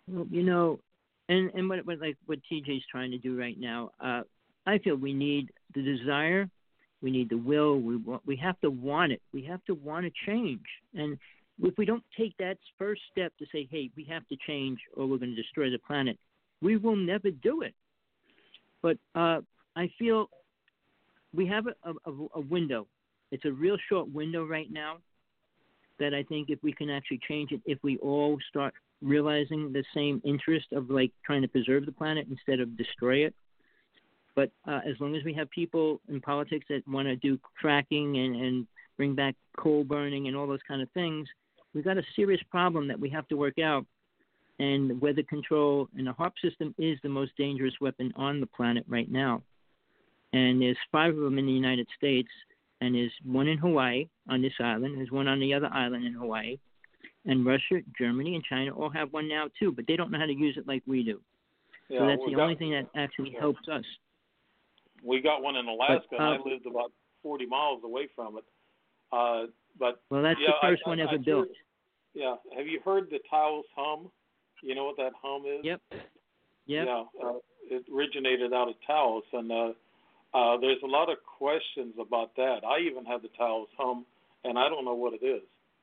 Well, 0.09 0.27
you 0.31 0.43
know, 0.43 0.81
and 1.29 1.51
and 1.55 1.69
what, 1.69 1.85
what 1.87 2.01
like 2.01 2.17
what 2.27 2.39
TJ's 2.51 2.85
trying 2.91 3.11
to 3.13 3.19
do 3.19 3.39
right 3.39 3.59
now, 3.59 3.91
uh, 4.01 4.23
I 4.67 4.79
feel 4.79 4.97
we 4.97 5.15
need 5.15 5.51
the 5.75 5.83
desire, 5.83 6.49
we 7.03 7.11
need 7.11 7.31
the 7.31 7.39
will. 7.39 7.79
We 7.79 7.97
want, 7.97 8.23
we 8.27 8.37
have 8.37 8.61
to 8.61 8.71
want 8.71 9.13
it. 9.13 9.21
We 9.33 9.43
have 9.45 9.65
to 9.67 9.75
want 9.75 10.07
to 10.07 10.13
change. 10.27 10.61
And 10.95 11.19
if 11.63 11.75
we 11.77 11.85
don't 11.85 12.05
take 12.17 12.37
that 12.39 12.59
first 12.79 13.03
step 13.11 13.33
to 13.39 13.47
say, 13.53 13.69
hey, 13.71 13.91
we 13.97 14.05
have 14.05 14.27
to 14.29 14.37
change, 14.47 14.79
or 14.97 15.07
we're 15.07 15.19
going 15.19 15.35
to 15.35 15.43
destroy 15.43 15.71
the 15.71 15.79
planet, 15.79 16.19
we 16.61 16.77
will 16.77 16.97
never 16.97 17.31
do 17.31 17.63
it. 17.63 17.75
But 18.83 18.99
uh, 19.15 19.41
I 19.77 19.91
feel 19.99 20.29
we 21.35 21.47
have 21.47 21.67
a, 21.67 21.91
a, 21.91 22.13
a 22.35 22.41
window. 22.41 22.87
It's 23.31 23.45
a 23.45 23.53
real 23.53 23.77
short 23.89 24.13
window 24.13 24.45
right 24.45 24.71
now 24.71 24.99
that 25.99 26.15
I 26.15 26.23
think 26.25 26.51
if 26.51 26.59
we 26.63 26.73
can 26.73 26.91
actually 26.91 27.21
change 27.29 27.53
it, 27.53 27.61
if 27.65 27.79
we 27.83 27.97
all 27.99 28.39
start 28.49 28.75
realizing 29.01 29.73
the 29.73 29.85
same 29.95 30.21
interest 30.25 30.67
of 30.73 30.91
like 30.91 31.13
trying 31.25 31.43
to 31.43 31.49
preserve 31.49 31.87
the 31.87 31.93
planet 31.93 32.27
instead 32.31 32.61
of 32.61 32.77
destroy 32.77 33.25
it, 33.27 33.35
But 34.35 34.51
uh, 34.67 34.81
as 34.87 34.95
long 35.01 35.15
as 35.17 35.25
we 35.25 35.35
have 35.35 35.51
people 35.51 36.01
in 36.09 36.21
politics 36.21 36.67
that 36.69 36.87
want 36.89 37.09
to 37.09 37.17
do 37.17 37.39
fracking 37.63 38.17
and, 38.25 38.37
and 38.37 38.67
bring 38.97 39.15
back 39.15 39.35
coal 39.59 39.85
burning 39.85 40.29
and 40.29 40.37
all 40.37 40.47
those 40.47 40.61
kind 40.67 40.83
of 40.83 40.91
things, 40.93 41.29
we've 41.75 41.85
got 41.85 41.99
a 41.99 42.03
serious 42.17 42.41
problem 42.51 42.89
that 42.89 42.99
we 42.99 43.11
have 43.11 43.29
to 43.29 43.37
work 43.37 43.59
out. 43.59 43.87
And 44.59 45.01
weather 45.01 45.23
control 45.25 45.89
and 45.97 46.07
the 46.07 46.13
HAARP 46.13 46.33
system 46.43 46.75
is 46.79 46.99
the 47.03 47.09
most 47.09 47.33
dangerous 47.37 47.75
weapon 47.81 48.13
on 48.17 48.39
the 48.39 48.47
planet 48.47 48.85
right 48.87 49.11
now. 49.11 49.43
And 50.33 50.63
there's 50.63 50.79
five 50.91 51.17
of 51.17 51.23
them 51.23 51.39
in 51.39 51.47
the 51.47 51.53
United 51.53 51.87
States, 51.97 52.29
and 52.81 52.95
there's 52.95 53.13
one 53.25 53.49
in 53.49 53.59
Hawaii 53.59 54.09
on 54.29 54.43
this 54.43 54.53
island, 54.61 54.97
there's 54.97 55.11
one 55.11 55.29
on 55.29 55.41
the 55.41 55.53
other 55.55 55.69
island 55.73 56.05
in 56.05 56.15
Hawaii. 56.15 56.59
And 57.25 57.47
Russia, 57.47 57.81
Germany, 57.99 58.35
and 58.35 58.43
China 58.45 58.73
all 58.75 58.91
have 58.91 59.13
one 59.13 59.29
now 59.29 59.49
too, 59.59 59.71
but 59.73 59.87
they 59.87 59.95
don't 59.95 60.11
know 60.11 60.19
how 60.19 60.27
to 60.27 60.33
use 60.33 60.57
it 60.57 60.67
like 60.67 60.83
we 60.87 61.05
do. 61.05 61.21
Yeah, 61.89 62.01
so 62.01 62.07
that's 62.07 62.23
the 62.27 62.35
got- 62.35 62.43
only 62.43 62.57
thing 62.57 62.71
that 62.73 62.89
actually 62.97 63.37
helps 63.39 63.69
us. 63.69 63.85
We 65.05 65.21
got 65.21 65.43
one 65.43 65.57
in 65.57 65.67
Alaska, 65.67 66.07
But, 66.13 66.21
and 66.21 66.35
I 66.35 66.37
uh, 66.37 66.45
lived 66.45 66.67
about 66.67 66.93
40 67.23 67.47
miles 67.47 67.83
away 67.85 68.09
from 68.15 68.39
it. 68.39 68.45
Uh, 69.13 69.47
but 69.79 70.01
Well, 70.11 70.23
that's 70.23 70.39
yeah, 70.41 70.49
the 70.49 70.69
first 70.69 70.83
I, 70.87 70.89
one 70.89 71.01
I, 71.01 71.05
ever 71.05 71.15
I 71.15 71.17
built. 71.19 71.49
Heard, 71.49 71.57
yeah, 72.15 72.35
have 72.57 72.67
you 72.67 72.81
heard 72.85 73.09
the 73.11 73.19
Taos 73.29 73.65
hum? 73.75 74.11
You 74.63 74.75
know 74.75 74.85
what 74.85 74.97
that 74.97 75.13
hum 75.21 75.45
is? 75.47 75.65
Yep. 75.65 75.81
Yep. 76.67 76.87
Yeah, 76.87 77.05
uh, 77.23 77.33
it 77.69 77.85
originated 77.93 78.53
out 78.53 78.69
of 78.69 78.75
Taos, 78.87 79.25
and 79.33 79.51
uh, 79.51 79.73
uh, 80.35 80.57
there's 80.61 80.83
a 80.83 80.87
lot 80.87 81.11
of 81.11 81.19
questions 81.39 81.95
about 82.01 82.35
that. 82.37 82.61
I 82.67 82.81
even 82.81 83.05
have 83.05 83.23
the 83.23 83.29
Taos 83.37 83.69
hum, 83.77 84.07
and 84.45 84.59
I 84.59 84.69
don't 84.69 84.85
know 84.85 84.95
what 84.95 85.13
it 85.13 85.25
is. 85.25 85.43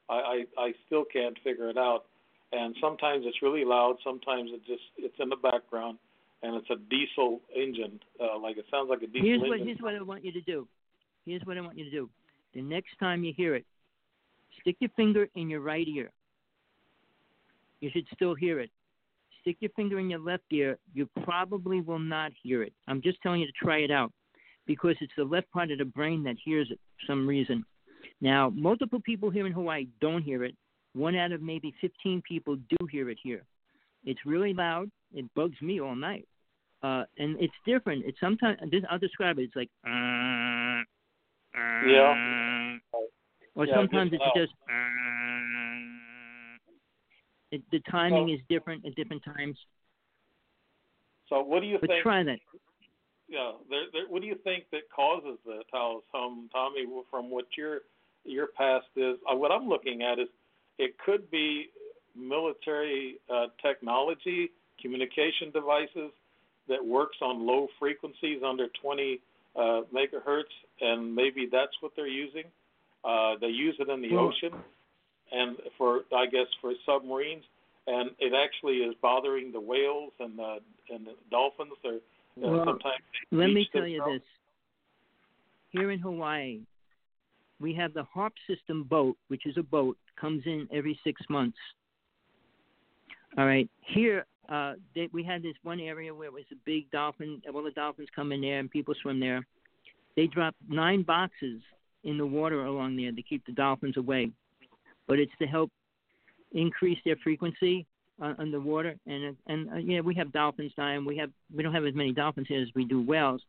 I, 0.10 0.14
I 0.14 0.44
I 0.58 0.72
still 0.88 1.06
can't 1.12 1.38
figure 1.44 1.70
it 1.70 1.78
out. 1.78 2.06
And 2.52 2.76
sometimes 2.82 3.26
it's 3.28 3.44
really 3.44 3.64
loud. 3.64 3.98
Sometimes 4.04 4.50
it 4.52 4.66
just 4.66 4.82
it's 4.98 5.16
in 5.20 5.30
the 5.30 5.36
background, 5.36 6.00
and 6.42 6.56
it's 6.56 6.70
a 6.72 6.78
diesel 6.90 7.42
engine. 7.56 8.00
Uh, 8.20 8.40
like 8.40 8.58
it 8.58 8.66
sounds 8.72 8.90
like 8.90 9.04
a 9.04 9.08
diesel 9.08 9.28
Here's 9.28 9.40
what 9.42 9.52
engine. 9.52 9.68
here's 9.68 9.82
what 9.82 9.96
I 9.96 10.02
want 10.02 10.26
you 10.26 10.32
to 10.32 10.42
do. 10.42 10.68
Here's 11.26 11.44
what 11.44 11.58
I 11.58 11.62
want 11.62 11.78
you 11.78 11.86
to 11.86 11.92
do. 11.92 12.10
The 12.56 12.62
next 12.64 12.98
time 13.00 13.24
you 13.24 13.34
hear 13.38 13.54
it, 13.54 13.66
stick 14.62 14.78
your 14.80 14.90
finger 14.96 15.28
in 15.36 15.48
your 15.48 15.62
right 15.62 15.88
ear. 15.88 16.10
You 17.82 17.92
should 17.94 18.08
still 18.16 18.34
hear 18.34 18.60
it. 18.60 18.72
Stick 19.42 19.58
your 19.60 19.70
finger 19.76 20.00
in 20.00 20.10
your 20.10 20.20
left 20.20 20.44
ear. 20.52 20.80
You 20.96 21.08
probably 21.24 21.82
will 21.82 22.00
not 22.00 22.32
hear 22.42 22.64
it. 22.64 22.74
I'm 22.88 23.02
just 23.02 23.22
telling 23.22 23.42
you 23.42 23.48
to 23.48 23.54
try 23.54 23.78
it 23.78 23.92
out 23.92 24.12
because 24.70 24.96
it's 25.02 25.12
the 25.18 25.24
left 25.24 25.50
part 25.52 25.72
of 25.72 25.80
the 25.80 25.86
brain 25.86 26.22
that 26.24 26.36
hears 26.46 26.68
it 26.70 26.80
for 27.00 27.06
some 27.12 27.28
reason. 27.28 27.66
Now, 28.22 28.52
multiple 28.54 29.00
people 29.04 29.32
here 29.32 29.48
in 29.48 29.52
Hawaii 29.52 29.88
don't 30.00 30.22
hear 30.22 30.44
it. 30.44 30.56
One 30.94 31.16
out 31.16 31.32
of 31.32 31.42
maybe 31.42 31.74
15 31.82 32.22
people 32.22 32.56
do 32.56 32.86
hear 32.86 33.10
it 33.10 33.18
here. 33.24 33.42
It's 34.06 34.20
really 34.28 34.54
loud. 34.54 34.92
It 35.12 35.26
bugs 35.36 35.60
me 35.62 35.82
all 35.82 35.96
night 35.96 36.28
uh, 36.84 37.04
and 37.18 37.36
it's 37.42 37.54
different. 37.66 38.06
It's 38.06 38.20
sometimes 38.20 38.60
I'll 38.92 39.00
describe 39.00 39.40
it. 39.40 39.44
It's 39.44 39.56
like 39.56 39.70
uh, 39.88 40.84
Yeah. 41.90 42.78
or 43.56 43.66
Yeah, 43.66 43.74
sometimes 43.76 44.12
it's 44.14 44.24
just 44.38 44.54
uh, 44.70 44.76
it, 47.54 47.62
the 47.72 47.80
timing 47.90 48.26
Well- 48.26 48.36
is 48.36 48.42
different 48.50 48.86
at 48.86 48.94
different 48.94 49.24
times. 49.24 49.58
So 51.28 51.42
what 51.42 51.62
do 51.62 51.66
you 51.68 51.78
But 51.82 51.90
think? 51.90 52.04
try 52.04 52.22
that. 52.24 52.40
Yeah, 53.30 53.52
there, 53.70 53.84
there, 53.94 54.02
what 54.10 54.22
do 54.22 54.28
you 54.28 54.38
think 54.44 54.66
that 54.72 54.90
causes 54.94 55.38
the 55.46 55.62
Taos 55.72 56.02
hum, 56.12 56.50
Tommy? 56.52 56.86
From 57.12 57.30
what 57.30 57.46
your 57.56 57.82
your 58.26 58.48
past 58.48 58.88
is, 58.96 59.18
uh, 59.32 59.36
what 59.36 59.52
I'm 59.52 59.70
looking 59.70 60.02
at 60.02 60.20
is 60.20 60.28
it 60.80 60.96
could 61.06 61.30
be 61.30 61.68
military 62.16 63.18
uh, 63.34 63.48
technology, 63.62 64.50
communication 64.82 65.52
devices 65.54 66.12
that 66.68 66.84
works 66.84 67.18
on 67.22 67.46
low 67.46 67.68
frequencies 67.80 68.42
under 68.46 68.68
20 68.82 69.20
uh, 69.56 69.60
megahertz, 69.94 70.54
and 70.82 71.16
maybe 71.16 71.48
that's 71.52 71.72
what 71.82 71.92
they're 71.96 72.08
using. 72.08 72.44
Uh, 73.04 73.36
they 73.40 73.48
use 73.48 73.76
it 73.80 73.90
in 73.90 74.02
the 74.02 74.14
Well- 74.14 74.28
ocean, 74.28 74.54
and 75.32 75.58
for 75.78 76.02
I 76.16 76.26
guess 76.26 76.48
for 76.62 76.74
submarines, 76.86 77.46
and 77.86 78.10
it 78.20 78.34
actually 78.34 78.78
is 78.78 78.96
bothering 79.02 79.52
the 79.52 79.60
whales 79.60 80.14
and 80.20 80.38
the 80.38 80.60
and 80.90 81.06
the 81.06 81.14
dolphins. 81.30 81.74
They're 81.84 82.00
uh, 82.44 82.50
Well, 82.50 82.78
Let 83.32 83.48
me 83.48 83.68
tell 83.72 83.88
you 83.88 84.04
this. 84.12 84.22
Here 85.72 85.92
in 85.92 86.00
Hawaii, 86.00 86.62
we 87.60 87.74
have 87.76 87.94
the 87.94 88.06
HAARP 88.16 88.32
system 88.48 88.84
boat, 88.84 89.18
which 89.28 89.46
is 89.46 89.58
a 89.58 89.64
boat, 89.64 89.98
comes 90.20 90.44
in 90.46 90.68
every 90.74 91.00
six 91.04 91.22
months. 91.30 91.58
All 93.38 93.46
right. 93.46 93.70
Here, 93.82 94.26
uh, 94.50 94.74
they, 94.96 95.10
we 95.14 95.24
had 95.24 95.44
this 95.44 95.54
one 95.64 95.80
area 95.80 96.14
where 96.14 96.28
it 96.28 96.34
was 96.34 96.46
a 96.52 96.56
big 96.66 96.90
dolphin. 96.92 97.42
All 97.54 97.64
the 97.64 97.72
dolphins 97.72 98.08
come 98.16 98.32
in 98.32 98.42
there 98.42 98.60
and 98.60 98.70
people 98.70 98.96
swim 99.02 99.20
there. 99.20 99.46
They 100.16 100.28
dropped 100.28 100.58
nine 100.68 101.04
boxes 101.04 101.62
in 102.04 102.18
the 102.18 102.26
water 102.26 102.66
along 102.66 102.98
there 102.98 103.12
to 103.12 103.22
keep 103.22 103.46
the 103.46 103.52
dolphins 103.52 103.98
away. 103.98 104.32
But 105.08 105.20
it's 105.20 105.32
to 105.40 105.48
help 105.48 105.72
increase 106.54 106.98
their 107.06 107.18
frequency 107.18 107.86
uh, 108.22 108.34
underwater. 108.38 108.96
And 109.06 109.36
and 109.48 109.70
uh, 109.70 109.78
yeah, 109.78 110.02
we 110.02 110.16
have 110.16 110.32
dolphins 110.32 110.72
dying. 110.76 111.06
We 111.06 111.18
have 111.18 111.32
we 111.56 111.64
don't 111.64 111.74
have 111.74 111.86
as 111.86 111.96
many 111.96 112.12
dolphins 112.12 112.48
here 112.48 112.62
as 112.62 112.70
we 112.76 112.86
do 112.86 113.02
whales, 113.02 113.42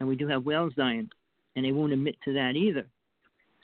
and 0.00 0.08
we 0.08 0.16
do 0.16 0.28
have 0.28 0.44
whales 0.44 0.72
dying, 0.76 1.08
and 1.56 1.64
they 1.64 1.72
won't 1.72 1.92
admit 1.92 2.16
to 2.24 2.32
that 2.34 2.56
either. 2.56 2.86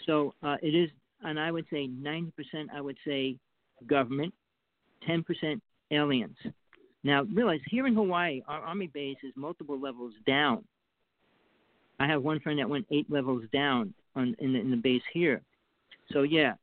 So 0.06 0.34
uh, 0.42 0.56
it 0.62 0.74
is, 0.74 0.90
and 1.22 1.38
I 1.38 1.50
would 1.50 1.66
say 1.70 1.88
90%. 1.88 2.32
I 2.74 2.80
would 2.80 2.96
say 3.06 3.36
government, 3.86 4.34
10% 5.08 5.60
aliens. 5.90 6.36
Now 7.02 7.24
realize 7.24 7.60
here 7.70 7.86
in 7.86 7.94
Hawaii, 7.94 8.42
our 8.48 8.60
army 8.60 8.88
base 8.88 9.18
is 9.22 9.32
multiple 9.36 9.78
levels 9.78 10.14
down. 10.26 10.64
I 12.00 12.06
have 12.06 12.22
one 12.22 12.40
friend 12.40 12.58
that 12.58 12.68
went 12.68 12.86
eight 12.90 13.10
levels 13.10 13.44
down 13.52 13.94
on 14.16 14.34
in 14.38 14.52
the, 14.54 14.58
in 14.58 14.70
the 14.70 14.76
base 14.76 15.02
here. 15.12 15.42
So 16.12 16.22
yeah, 16.22 16.54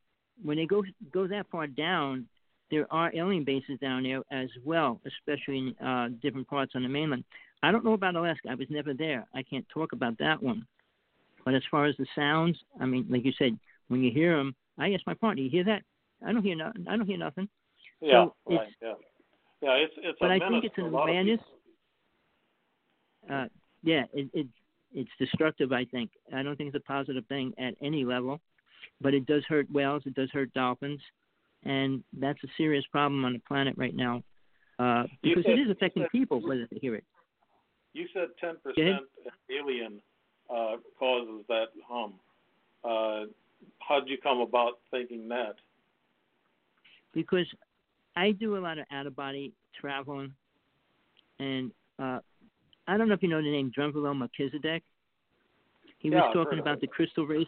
when 0.42 0.56
they 0.56 0.66
go 0.66 0.82
go 1.12 1.26
that 1.28 1.46
far 1.50 1.66
down, 1.66 2.26
there 2.72 2.92
are 2.92 3.12
alien 3.14 3.44
bases 3.44 3.78
down 3.80 4.02
there 4.02 4.22
as 4.32 4.48
well, 4.64 5.00
especially 5.06 5.58
in 5.78 5.86
uh, 5.86 6.08
different 6.22 6.48
parts 6.48 6.72
on 6.74 6.82
the 6.82 6.88
mainland. 6.88 7.22
I 7.62 7.70
don't 7.70 7.84
know 7.84 7.92
about 7.92 8.16
Alaska. 8.16 8.48
I 8.50 8.54
was 8.56 8.66
never 8.70 8.94
there. 8.94 9.26
I 9.34 9.42
can't 9.44 9.66
talk 9.68 9.92
about 9.92 10.18
that 10.18 10.42
one. 10.42 10.66
But 11.44 11.54
as 11.54 11.62
far 11.70 11.84
as 11.86 11.94
the 11.98 12.06
sounds, 12.16 12.56
I 12.80 12.86
mean, 12.86 13.06
like 13.08 13.24
you 13.24 13.32
said, 13.38 13.58
when 13.88 14.02
you 14.02 14.10
hear 14.10 14.36
them, 14.36 14.54
I 14.78 14.92
asked 14.94 15.06
my 15.06 15.14
partner, 15.14 15.42
"You 15.42 15.50
hear 15.50 15.64
that?" 15.64 15.82
I 16.24 16.32
don't 16.32 16.42
hear 16.42 16.56
nothing. 16.56 16.86
I 16.88 16.96
don't 16.96 17.06
hear 17.06 17.18
nothing. 17.18 17.48
Yeah, 18.00 18.24
So 18.24 18.34
right. 18.46 18.54
it's- 18.54 18.72
Yeah, 18.80 18.94
yeah. 19.60 19.84
It's 19.84 19.94
it's 19.98 20.18
But 20.18 20.30
a 20.30 20.34
I 20.34 20.38
think 20.48 20.64
it's 20.64 20.78
an 20.78 20.86
awareness. 20.86 21.40
Uh, 23.30 23.46
yeah, 23.82 24.04
it, 24.12 24.28
it 24.32 24.46
it's 24.94 25.10
destructive. 25.18 25.72
I 25.72 25.84
think. 25.84 26.10
I 26.34 26.42
don't 26.42 26.56
think 26.56 26.74
it's 26.74 26.82
a 26.84 26.88
positive 26.88 27.26
thing 27.26 27.52
at 27.58 27.74
any 27.82 28.04
level, 28.04 28.40
but 29.00 29.14
it 29.14 29.26
does 29.26 29.44
hurt 29.48 29.70
whales. 29.70 30.02
It 30.06 30.14
does 30.14 30.30
hurt 30.32 30.52
dolphins, 30.54 31.00
and 31.64 32.02
that's 32.18 32.42
a 32.44 32.48
serious 32.56 32.84
problem 32.90 33.24
on 33.24 33.32
the 33.34 33.38
planet 33.40 33.74
right 33.76 33.94
now. 33.94 34.22
Uh, 34.78 35.04
because 35.22 35.44
said- 35.44 35.58
it 35.58 35.62
is 35.62 35.70
affecting 35.70 36.02
said- 36.02 36.10
people 36.10 36.40
whether 36.40 36.66
they 36.70 36.78
hear 36.78 36.94
it. 36.94 37.04
You 37.94 38.06
said 38.14 38.28
ten 38.40 38.56
ahead. 38.76 39.00
percent 39.04 39.34
alien 39.50 40.00
uh, 40.50 40.76
causes 40.98 41.44
that 41.48 41.66
hum. 41.86 42.14
Uh, 42.84 43.26
how'd 43.80 44.08
you 44.08 44.16
come 44.18 44.40
about 44.40 44.78
thinking 44.90 45.28
that? 45.28 45.56
because 47.14 47.46
I 48.16 48.32
do 48.32 48.56
a 48.56 48.60
lot 48.60 48.78
of 48.78 48.86
out 48.90 49.06
of 49.06 49.14
body 49.14 49.52
traveling, 49.78 50.32
and 51.38 51.70
uh, 51.98 52.20
I 52.88 52.96
don't 52.96 53.08
know 53.08 53.14
if 53.14 53.22
you 53.22 53.28
know 53.28 53.42
the 53.42 53.50
name 53.50 53.70
Drunvalo 53.76 54.16
Melchizedek. 54.16 54.82
He 55.98 56.08
Yeah, 56.08 56.20
was 56.22 56.30
talking 56.34 56.58
about 56.58 56.80
the 56.80 56.86
crystal 56.86 57.26
race. 57.26 57.46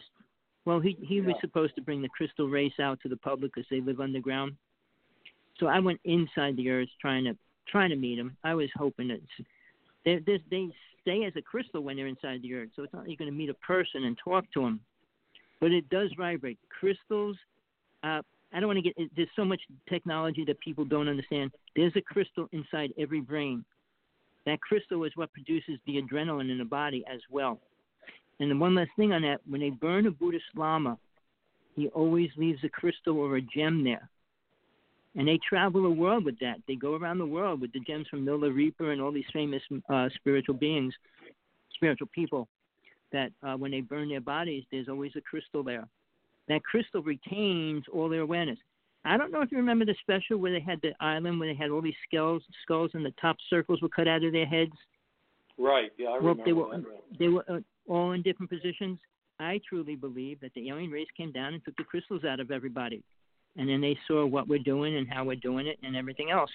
Well, 0.65 0.79
he 0.79 0.97
he 1.01 1.21
was 1.21 1.35
supposed 1.41 1.75
to 1.75 1.81
bring 1.81 2.01
the 2.01 2.09
crystal 2.09 2.47
race 2.47 2.79
out 2.81 2.99
to 3.01 3.09
the 3.09 3.17
public 3.17 3.53
because 3.53 3.67
they 3.69 3.81
live 3.81 3.99
underground. 3.99 4.55
So 5.59 5.67
I 5.67 5.79
went 5.79 5.99
inside 6.03 6.57
the 6.57 6.69
earth 6.69 6.89
trying 6.99 7.25
to 7.25 7.37
trying 7.67 7.91
to 7.91 7.95
meet 7.95 8.17
him. 8.17 8.35
I 8.43 8.55
was 8.55 8.69
hoping 8.75 9.07
that 9.09 9.21
they 10.03 10.19
they 10.25 10.41
they 10.49 10.69
stay 11.01 11.23
as 11.25 11.33
a 11.35 11.41
crystal 11.41 11.81
when 11.81 11.95
they're 11.95 12.07
inside 12.07 12.41
the 12.41 12.53
earth, 12.55 12.69
so 12.75 12.83
it's 12.83 12.93
not 12.93 13.01
like 13.01 13.09
you're 13.09 13.17
going 13.17 13.31
to 13.31 13.37
meet 13.37 13.49
a 13.49 13.53
person 13.55 14.05
and 14.05 14.17
talk 14.23 14.45
to 14.53 14.61
them. 14.61 14.79
But 15.61 15.71
it 15.71 15.87
does 15.89 16.09
vibrate. 16.17 16.57
Crystals. 16.79 17.37
Uh, 18.03 18.21
I 18.53 18.59
don't 18.59 18.67
want 18.67 18.83
to 18.83 18.93
get. 18.93 19.09
There's 19.15 19.29
so 19.35 19.45
much 19.45 19.61
technology 19.87 20.43
that 20.45 20.59
people 20.59 20.85
don't 20.85 21.07
understand. 21.07 21.51
There's 21.75 21.93
a 21.95 22.01
crystal 22.01 22.47
inside 22.51 22.91
every 22.97 23.21
brain. 23.21 23.63
That 24.45 24.61
crystal 24.61 25.03
is 25.03 25.11
what 25.15 25.31
produces 25.33 25.79
the 25.85 26.01
adrenaline 26.01 26.51
in 26.51 26.57
the 26.57 26.65
body 26.65 27.03
as 27.11 27.19
well. 27.29 27.59
And 28.39 28.51
the 28.51 28.57
one 28.57 28.75
last 28.75 28.91
thing 28.95 29.13
on 29.13 29.21
that, 29.21 29.41
when 29.47 29.61
they 29.61 29.69
burn 29.69 30.07
a 30.07 30.11
Buddhist 30.11 30.45
Lama, 30.55 30.97
he 31.75 31.87
always 31.89 32.29
leaves 32.37 32.59
a 32.63 32.69
crystal 32.69 33.17
or 33.17 33.37
a 33.37 33.41
gem 33.41 33.83
there. 33.83 34.09
And 35.15 35.27
they 35.27 35.39
travel 35.47 35.83
the 35.83 35.89
world 35.89 36.25
with 36.25 36.37
that. 36.39 36.57
They 36.67 36.75
go 36.75 36.95
around 36.95 37.19
the 37.19 37.25
world 37.25 37.61
with 37.61 37.71
the 37.71 37.79
gems 37.79 38.07
from 38.09 38.25
Milarepa 38.25 38.91
and 38.91 39.01
all 39.01 39.11
these 39.11 39.23
famous 39.31 39.61
uh, 39.89 40.09
spiritual 40.15 40.55
beings, 40.55 40.93
spiritual 41.73 42.07
people, 42.13 42.49
that 43.13 43.31
uh, 43.43 43.55
when 43.55 43.71
they 43.71 43.81
burn 43.81 44.09
their 44.09 44.21
bodies, 44.21 44.65
there's 44.71 44.89
always 44.89 45.13
a 45.15 45.21
crystal 45.21 45.63
there. 45.63 45.87
That 46.49 46.63
crystal 46.63 47.01
retains 47.01 47.85
all 47.93 48.09
their 48.09 48.21
awareness. 48.21 48.59
I 49.05 49.17
don't 49.17 49.31
know 49.31 49.41
if 49.41 49.51
you 49.51 49.57
remember 49.57 49.85
the 49.85 49.95
special 50.01 50.37
where 50.37 50.51
they 50.51 50.59
had 50.59 50.81
the 50.81 50.93
island 50.99 51.39
where 51.39 51.47
they 51.47 51.57
had 51.57 51.69
all 51.69 51.81
these 51.81 51.93
skulls, 52.07 52.43
skulls, 52.63 52.91
and 52.93 53.05
the 53.05 53.13
top 53.21 53.37
circles 53.49 53.81
were 53.81 53.89
cut 53.89 54.07
out 54.07 54.23
of 54.23 54.33
their 54.33 54.45
heads. 54.45 54.73
Right. 55.57 55.91
Yeah, 55.97 56.09
I 56.09 56.19
well, 56.19 56.35
they 56.43 56.53
were 56.53 56.77
that. 56.77 56.85
they 57.17 57.27
were 57.27 57.45
uh, 57.49 57.59
all 57.87 58.11
in 58.11 58.21
different 58.21 58.49
positions. 58.49 58.99
I 59.39 59.59
truly 59.67 59.95
believe 59.95 60.39
that 60.41 60.53
the 60.53 60.69
alien 60.69 60.91
race 60.91 61.07
came 61.15 61.31
down 61.31 61.53
and 61.53 61.63
took 61.63 61.75
the 61.77 61.83
crystals 61.83 62.23
out 62.23 62.39
of 62.39 62.51
everybody, 62.51 63.03
and 63.57 63.67
then 63.67 63.81
they 63.81 63.97
saw 64.07 64.25
what 64.25 64.47
we're 64.47 64.59
doing 64.59 64.97
and 64.97 65.07
how 65.11 65.23
we're 65.23 65.35
doing 65.35 65.67
it 65.67 65.77
and 65.83 65.95
everything 65.95 66.29
else. 66.31 66.51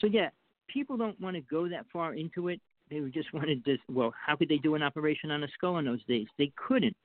So 0.00 0.06
yeah, 0.06 0.28
people 0.68 0.96
don't 0.96 1.20
want 1.20 1.36
to 1.36 1.42
go 1.42 1.68
that 1.68 1.86
far 1.92 2.14
into 2.14 2.48
it. 2.48 2.60
They 2.90 3.00
just 3.12 3.32
wanted 3.32 3.64
to. 3.64 3.76
Well, 3.90 4.14
how 4.26 4.36
could 4.36 4.48
they 4.48 4.58
do 4.58 4.74
an 4.74 4.82
operation 4.82 5.30
on 5.30 5.42
a 5.42 5.48
skull 5.54 5.78
in 5.78 5.84
those 5.84 6.04
days? 6.04 6.26
They 6.38 6.52
couldn't. 6.56 6.96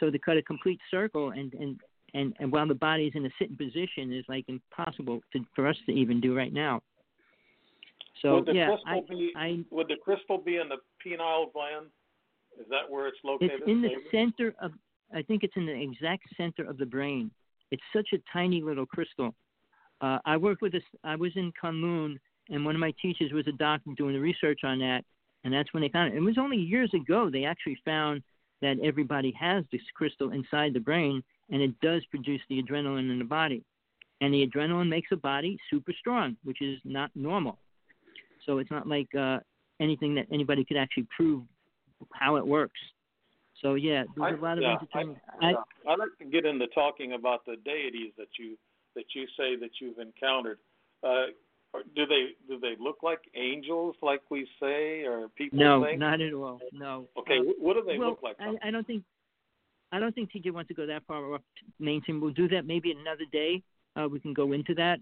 So 0.00 0.10
they 0.10 0.18
cut 0.18 0.36
a 0.36 0.42
complete 0.42 0.80
circle 0.90 1.30
and 1.30 1.52
and 1.54 1.80
and, 2.14 2.34
and 2.38 2.50
while 2.50 2.66
the 2.66 2.74
body's 2.74 3.12
in 3.14 3.26
a 3.26 3.30
sitting 3.38 3.56
position 3.56 4.12
is 4.12 4.24
like 4.28 4.46
impossible 4.48 5.20
to, 5.32 5.40
for 5.54 5.66
us 5.66 5.76
to 5.86 5.92
even 5.92 6.20
do 6.20 6.36
right 6.36 6.52
now. 6.52 6.80
So 8.22 8.36
would 8.36 8.46
the 8.46 8.54
yeah, 8.54 8.68
crystal 8.68 8.86
I, 8.86 9.00
be 9.08 9.32
I 9.36 9.64
would 9.70 9.88
the 9.88 9.96
crystal 10.02 10.38
be 10.38 10.56
in 10.56 10.68
the 10.68 10.76
pineal 11.02 11.50
gland? 11.52 11.86
Is 12.58 12.66
that 12.70 12.90
where 12.90 13.06
it's 13.06 13.18
located? 13.24 13.60
It's 13.60 13.68
in 13.68 13.82
the 13.82 13.94
center 14.10 14.54
of. 14.60 14.72
I 15.14 15.22
think 15.22 15.44
it's 15.44 15.56
in 15.56 15.66
the 15.66 15.80
exact 15.80 16.24
center 16.36 16.68
of 16.68 16.78
the 16.78 16.86
brain. 16.86 17.30
It's 17.70 17.82
such 17.94 18.08
a 18.12 18.18
tiny 18.32 18.60
little 18.60 18.86
crystal. 18.86 19.34
Uh, 20.00 20.18
I 20.24 20.36
worked 20.36 20.62
with 20.62 20.72
this. 20.72 20.82
I 21.04 21.16
was 21.16 21.32
in 21.36 21.52
Kunlun, 21.62 22.18
and 22.48 22.64
one 22.64 22.74
of 22.74 22.80
my 22.80 22.92
teachers 23.00 23.32
was 23.32 23.46
a 23.46 23.52
doctor 23.52 23.90
doing 23.96 24.14
the 24.14 24.20
research 24.20 24.60
on 24.64 24.78
that, 24.80 25.04
and 25.44 25.52
that's 25.52 25.72
when 25.72 25.82
they 25.82 25.88
found 25.88 26.12
it. 26.12 26.16
It 26.16 26.20
was 26.20 26.38
only 26.38 26.56
years 26.56 26.90
ago 26.94 27.30
they 27.30 27.44
actually 27.44 27.78
found 27.84 28.22
that 28.62 28.78
everybody 28.82 29.32
has 29.38 29.64
this 29.70 29.82
crystal 29.94 30.32
inside 30.32 30.72
the 30.72 30.80
brain, 30.80 31.22
and 31.50 31.62
it 31.62 31.78
does 31.80 32.04
produce 32.06 32.40
the 32.48 32.62
adrenaline 32.62 33.10
in 33.10 33.18
the 33.18 33.24
body. 33.24 33.62
And 34.20 34.32
the 34.32 34.46
adrenaline 34.46 34.88
makes 34.88 35.10
the 35.10 35.16
body 35.16 35.58
super 35.70 35.92
strong, 35.98 36.36
which 36.42 36.62
is 36.62 36.78
not 36.84 37.10
normal. 37.14 37.58
So 38.46 38.58
it's 38.58 38.70
not 38.70 38.86
like 38.86 39.12
uh, 39.14 39.38
anything 39.80 40.14
that 40.14 40.26
anybody 40.32 40.64
could 40.64 40.76
actually 40.76 41.06
prove 41.14 41.42
how 42.12 42.36
it 42.36 42.46
works. 42.46 42.80
So 43.62 43.74
yeah, 43.74 44.04
there's 44.16 44.34
I- 44.34 44.38
a 44.38 44.42
lot 44.42 44.58
of 44.58 44.62
yeah, 44.62 44.76
entertainment. 44.76 45.18
I, 45.42 45.46
I. 45.46 45.92
I'd 45.92 45.98
like 45.98 46.16
to 46.20 46.24
get 46.24 46.46
into 46.46 46.66
talking 46.68 47.12
about 47.12 47.44
the 47.46 47.56
deities 47.64 48.12
that 48.16 48.28
you 48.38 48.56
that 48.94 49.04
you 49.14 49.26
say 49.36 49.56
that 49.56 49.70
you've 49.80 49.98
encountered. 49.98 50.58
Uh, 51.02 51.26
do 51.94 52.06
they 52.06 52.28
do 52.48 52.58
they 52.58 52.74
look 52.80 52.98
like 53.02 53.20
angels, 53.34 53.96
like 54.02 54.22
we 54.30 54.48
say, 54.60 55.02
or 55.04 55.28
people 55.36 55.58
no, 55.58 55.84
think? 55.84 55.98
not 55.98 56.20
at 56.20 56.32
all. 56.32 56.58
No. 56.72 57.06
Okay, 57.18 57.38
Uh, 57.38 57.52
what 57.58 57.74
do 57.74 57.82
they 57.86 57.98
well, 57.98 58.10
look 58.10 58.22
like? 58.22 58.36
I, 58.40 58.68
I 58.68 58.70
don't 58.70 58.86
think 58.86 59.02
I 59.92 59.98
don't 59.98 60.14
think 60.14 60.30
TJ 60.32 60.52
wants 60.52 60.68
to 60.68 60.74
go 60.74 60.86
that 60.86 61.02
far 61.06 61.34
up 61.34 61.42
mainstream. 61.78 62.20
We'll 62.20 62.32
do 62.32 62.48
that 62.48 62.66
maybe 62.66 62.92
another 62.92 63.24
day. 63.32 63.62
Uh, 63.94 64.08
we 64.08 64.20
can 64.20 64.34
go 64.34 64.52
into 64.52 64.74
that. 64.74 64.98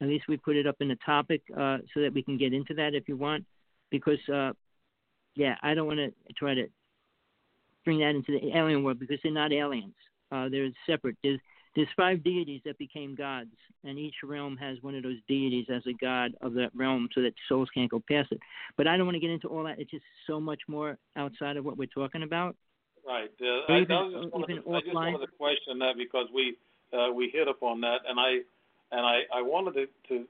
At 0.00 0.08
least 0.08 0.28
we 0.28 0.36
put 0.36 0.56
it 0.56 0.66
up 0.66 0.76
in 0.80 0.88
the 0.88 0.98
topic 1.06 1.42
uh, 1.56 1.78
so 1.94 2.00
that 2.02 2.12
we 2.12 2.22
can 2.22 2.36
get 2.36 2.52
into 2.52 2.74
that 2.74 2.94
if 2.94 3.08
you 3.08 3.16
want. 3.16 3.44
Because 3.90 4.18
uh, 4.32 4.52
yeah, 5.34 5.56
I 5.62 5.74
don't 5.74 5.86
want 5.86 5.98
to 5.98 6.12
try 6.36 6.54
to 6.54 6.66
bring 7.84 8.00
that 8.00 8.10
into 8.14 8.32
the 8.38 8.56
alien 8.56 8.82
world 8.82 8.98
because 8.98 9.18
they're 9.22 9.32
not 9.32 9.52
aliens. 9.52 9.94
Uh, 10.30 10.48
they're 10.48 10.68
separate. 10.86 11.16
There's 11.22 11.40
there's 11.76 11.88
five 11.94 12.24
deities 12.24 12.62
that 12.64 12.78
became 12.78 13.14
gods, 13.14 13.50
and 13.84 13.98
each 13.98 14.14
realm 14.24 14.56
has 14.56 14.78
one 14.80 14.94
of 14.94 15.02
those 15.02 15.18
deities 15.28 15.66
as 15.70 15.82
a 15.86 15.92
god 15.92 16.32
of 16.40 16.54
that 16.54 16.70
realm, 16.74 17.06
so 17.14 17.20
that 17.20 17.34
souls 17.48 17.68
can't 17.74 17.90
go 17.90 18.02
past 18.10 18.32
it. 18.32 18.40
But 18.78 18.86
I 18.86 18.96
don't 18.96 19.04
want 19.04 19.14
to 19.16 19.20
get 19.20 19.30
into 19.30 19.48
all 19.48 19.62
that. 19.64 19.78
It's 19.78 19.90
just 19.90 20.04
so 20.26 20.40
much 20.40 20.60
more 20.68 20.96
outside 21.16 21.58
of 21.58 21.66
what 21.66 21.76
we're 21.76 21.86
talking 21.86 22.22
about. 22.22 22.56
Right. 23.06 23.30
Uh, 23.40 23.72
I, 23.72 23.80
even- 23.82 23.92
I 23.92 24.02
was 24.02 24.14
just 24.14 24.34
wanted 24.34 24.64
to, 24.64 24.72
I 24.72 24.80
just 24.80 24.88
offline. 24.88 25.12
wanted 25.12 25.26
to 25.26 25.32
question 25.38 25.78
that 25.80 25.94
because 25.98 26.26
we 26.34 26.56
uh, 26.92 27.12
we 27.12 27.28
hit 27.32 27.46
upon 27.46 27.82
that, 27.82 27.98
and 28.08 28.18
I 28.18 28.38
and 28.92 29.00
I, 29.00 29.20
I 29.34 29.42
wanted 29.42 29.74
to, 29.74 29.86
to 30.08 30.24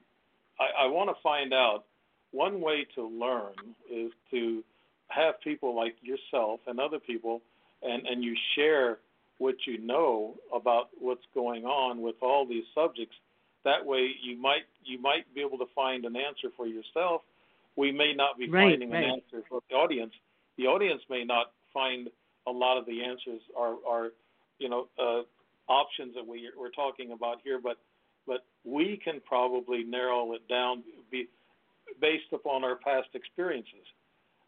I, 0.59 0.85
I 0.85 0.87
want 0.87 1.09
to 1.09 1.15
find 1.21 1.53
out 1.53 1.85
one 2.31 2.61
way 2.61 2.85
to 2.95 3.07
learn 3.07 3.53
is 3.91 4.11
to 4.31 4.63
have 5.09 5.39
people 5.41 5.75
like 5.75 5.95
yourself 6.01 6.59
and 6.67 6.79
other 6.79 6.99
people, 6.99 7.41
and 7.83 8.05
and 8.07 8.23
you 8.23 8.35
share 8.55 8.97
what 9.37 9.55
you 9.65 9.77
know 9.79 10.33
about 10.53 10.89
what's 10.99 11.25
going 11.33 11.65
on 11.65 12.01
with 12.01 12.15
all 12.21 12.45
these 12.45 12.65
subjects. 12.73 13.15
That 13.63 13.85
way, 13.85 14.11
you 14.21 14.37
might 14.37 14.63
you 14.83 14.99
might 15.01 15.31
be 15.33 15.41
able 15.41 15.57
to 15.59 15.67
find 15.75 16.05
an 16.05 16.15
answer 16.15 16.49
for 16.55 16.67
yourself. 16.67 17.21
We 17.75 17.91
may 17.91 18.13
not 18.13 18.37
be 18.37 18.49
Right, 18.49 18.71
finding 18.71 18.91
right. 18.91 19.03
an 19.03 19.09
answer 19.11 19.43
for 19.49 19.61
the 19.69 19.75
audience. 19.75 20.13
The 20.57 20.65
audience 20.65 21.01
may 21.09 21.23
not 21.23 21.51
find 21.73 22.09
a 22.47 22.51
lot 22.51 22.77
of 22.77 22.85
the 22.85 23.03
answers 23.03 23.41
are 23.55 23.75
are 23.87 24.09
you 24.59 24.69
know 24.69 24.87
uh, 24.99 25.21
options 25.71 26.15
that 26.15 26.25
we 26.25 26.49
we're 26.59 26.69
talking 26.71 27.11
about 27.11 27.37
here, 27.43 27.59
but 27.61 27.77
but 28.27 28.45
we 28.65 28.99
can 29.03 29.21
probably 29.25 29.83
narrow 29.83 30.33
it 30.33 30.47
down 30.47 30.83
be, 31.09 31.27
based 32.01 32.31
upon 32.33 32.63
our 32.63 32.75
past 32.75 33.07
experiences. 33.13 33.87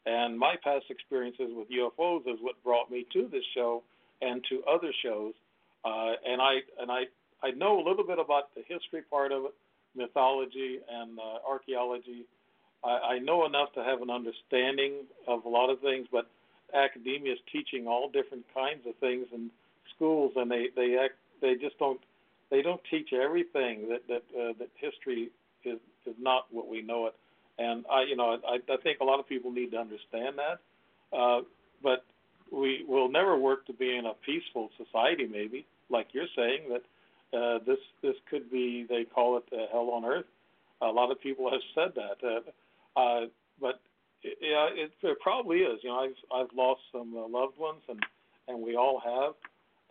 And 0.06 0.38
my 0.38 0.56
past 0.64 0.86
experiences 0.90 1.50
with 1.52 1.68
UFOs 1.70 2.22
is 2.22 2.40
what 2.42 2.62
brought 2.64 2.92
me 2.92 3.06
to 3.14 3.28
this 3.32 3.44
show 3.56 3.84
and 4.22 4.44
to 4.50 4.62
other 4.64 4.92
shows. 5.04 5.34
Uh, 5.86 6.14
and 6.26 6.42
I 6.42 6.60
and 6.80 6.92
I 6.92 7.04
I 7.42 7.52
know 7.52 7.80
a 7.80 7.84
little 7.88 8.06
bit 8.06 8.20
about 8.20 8.54
the 8.56 8.62
history 8.68 9.02
part 9.10 9.32
of 9.32 9.46
it, 9.46 9.54
mythology 9.96 10.80
and 10.92 11.18
uh, 11.18 11.48
archaeology. 11.48 12.26
I, 12.84 13.16
I 13.16 13.20
know 13.20 13.46
enough 13.46 13.74
to 13.74 13.84
have 13.84 14.02
an 14.02 14.10
understanding 14.10 15.06
of 15.28 15.46
a 15.46 15.50
lot 15.50 15.70
of 15.70 15.80
things, 15.80 16.08
but 16.12 16.28
academia 16.74 17.34
is 17.34 17.40
teaching 17.52 17.88
all 17.88 18.10
different 18.10 18.46
kinds 18.54 18.86
of 18.88 18.96
things 18.98 19.28
in 19.34 19.50
schools, 19.96 20.34
and 20.36 20.52
they 20.52 20.68
they 20.76 20.98
act, 20.98 21.16
they 21.42 21.56
just 21.56 21.78
don't 21.80 22.00
they 22.52 22.62
don't 22.62 22.82
teach 22.90 23.14
everything 23.14 23.90
that 23.90 24.08
that 24.08 24.24
uh, 24.40 24.54
that 24.60 24.70
history 24.76 25.30
is 25.64 25.80
is 26.06 26.16
not 26.20 26.46
what 26.52 26.68
we 26.68 26.82
know 26.82 27.08
it. 27.08 27.16
And 27.58 27.86
I 27.92 28.04
you 28.04 28.16
know 28.16 28.38
I 28.48 28.56
I 28.72 28.78
think 28.78 29.00
a 29.00 29.04
lot 29.04 29.20
of 29.20 29.28
people 29.28 29.52
need 29.52 29.72
to 29.72 29.78
understand 29.78 30.38
that, 30.38 31.18
uh, 31.18 31.42
but 31.84 32.06
we 32.52 32.84
will 32.88 33.10
never 33.10 33.38
work 33.38 33.66
to 33.68 33.74
be 33.74 33.96
in 33.96 34.06
a 34.06 34.14
peaceful 34.26 34.70
society. 34.78 35.28
Maybe 35.28 35.66
like 35.90 36.08
you're 36.14 36.32
saying 36.36 36.70
that 36.70 37.38
uh, 37.38 37.60
this 37.66 37.80
this 38.02 38.16
could 38.30 38.50
be 38.52 38.86
they 38.90 39.04
call 39.04 39.38
it 39.38 39.44
uh, 39.54 39.66
hell 39.72 39.90
on 39.92 40.06
earth. 40.06 40.26
A 40.82 40.88
lot 40.88 41.12
of 41.12 41.22
people 41.22 41.52
have 41.52 41.62
said 41.76 41.92
that, 41.96 42.26
uh, 42.26 43.00
uh, 43.00 43.26
but 43.60 43.82
yeah, 44.24 44.68
it, 44.72 44.92
it 45.02 45.20
probably 45.20 45.60
is. 45.60 45.80
You 45.84 45.90
know, 45.90 46.00
I've 46.00 46.16
I've 46.34 46.56
lost 46.56 46.82
some 46.92 47.16
uh, 47.16 47.28
loved 47.28 47.58
ones, 47.58 47.82
and 47.88 48.00
and 48.48 48.62
we 48.62 48.76
all 48.76 49.00
have, 49.00 49.34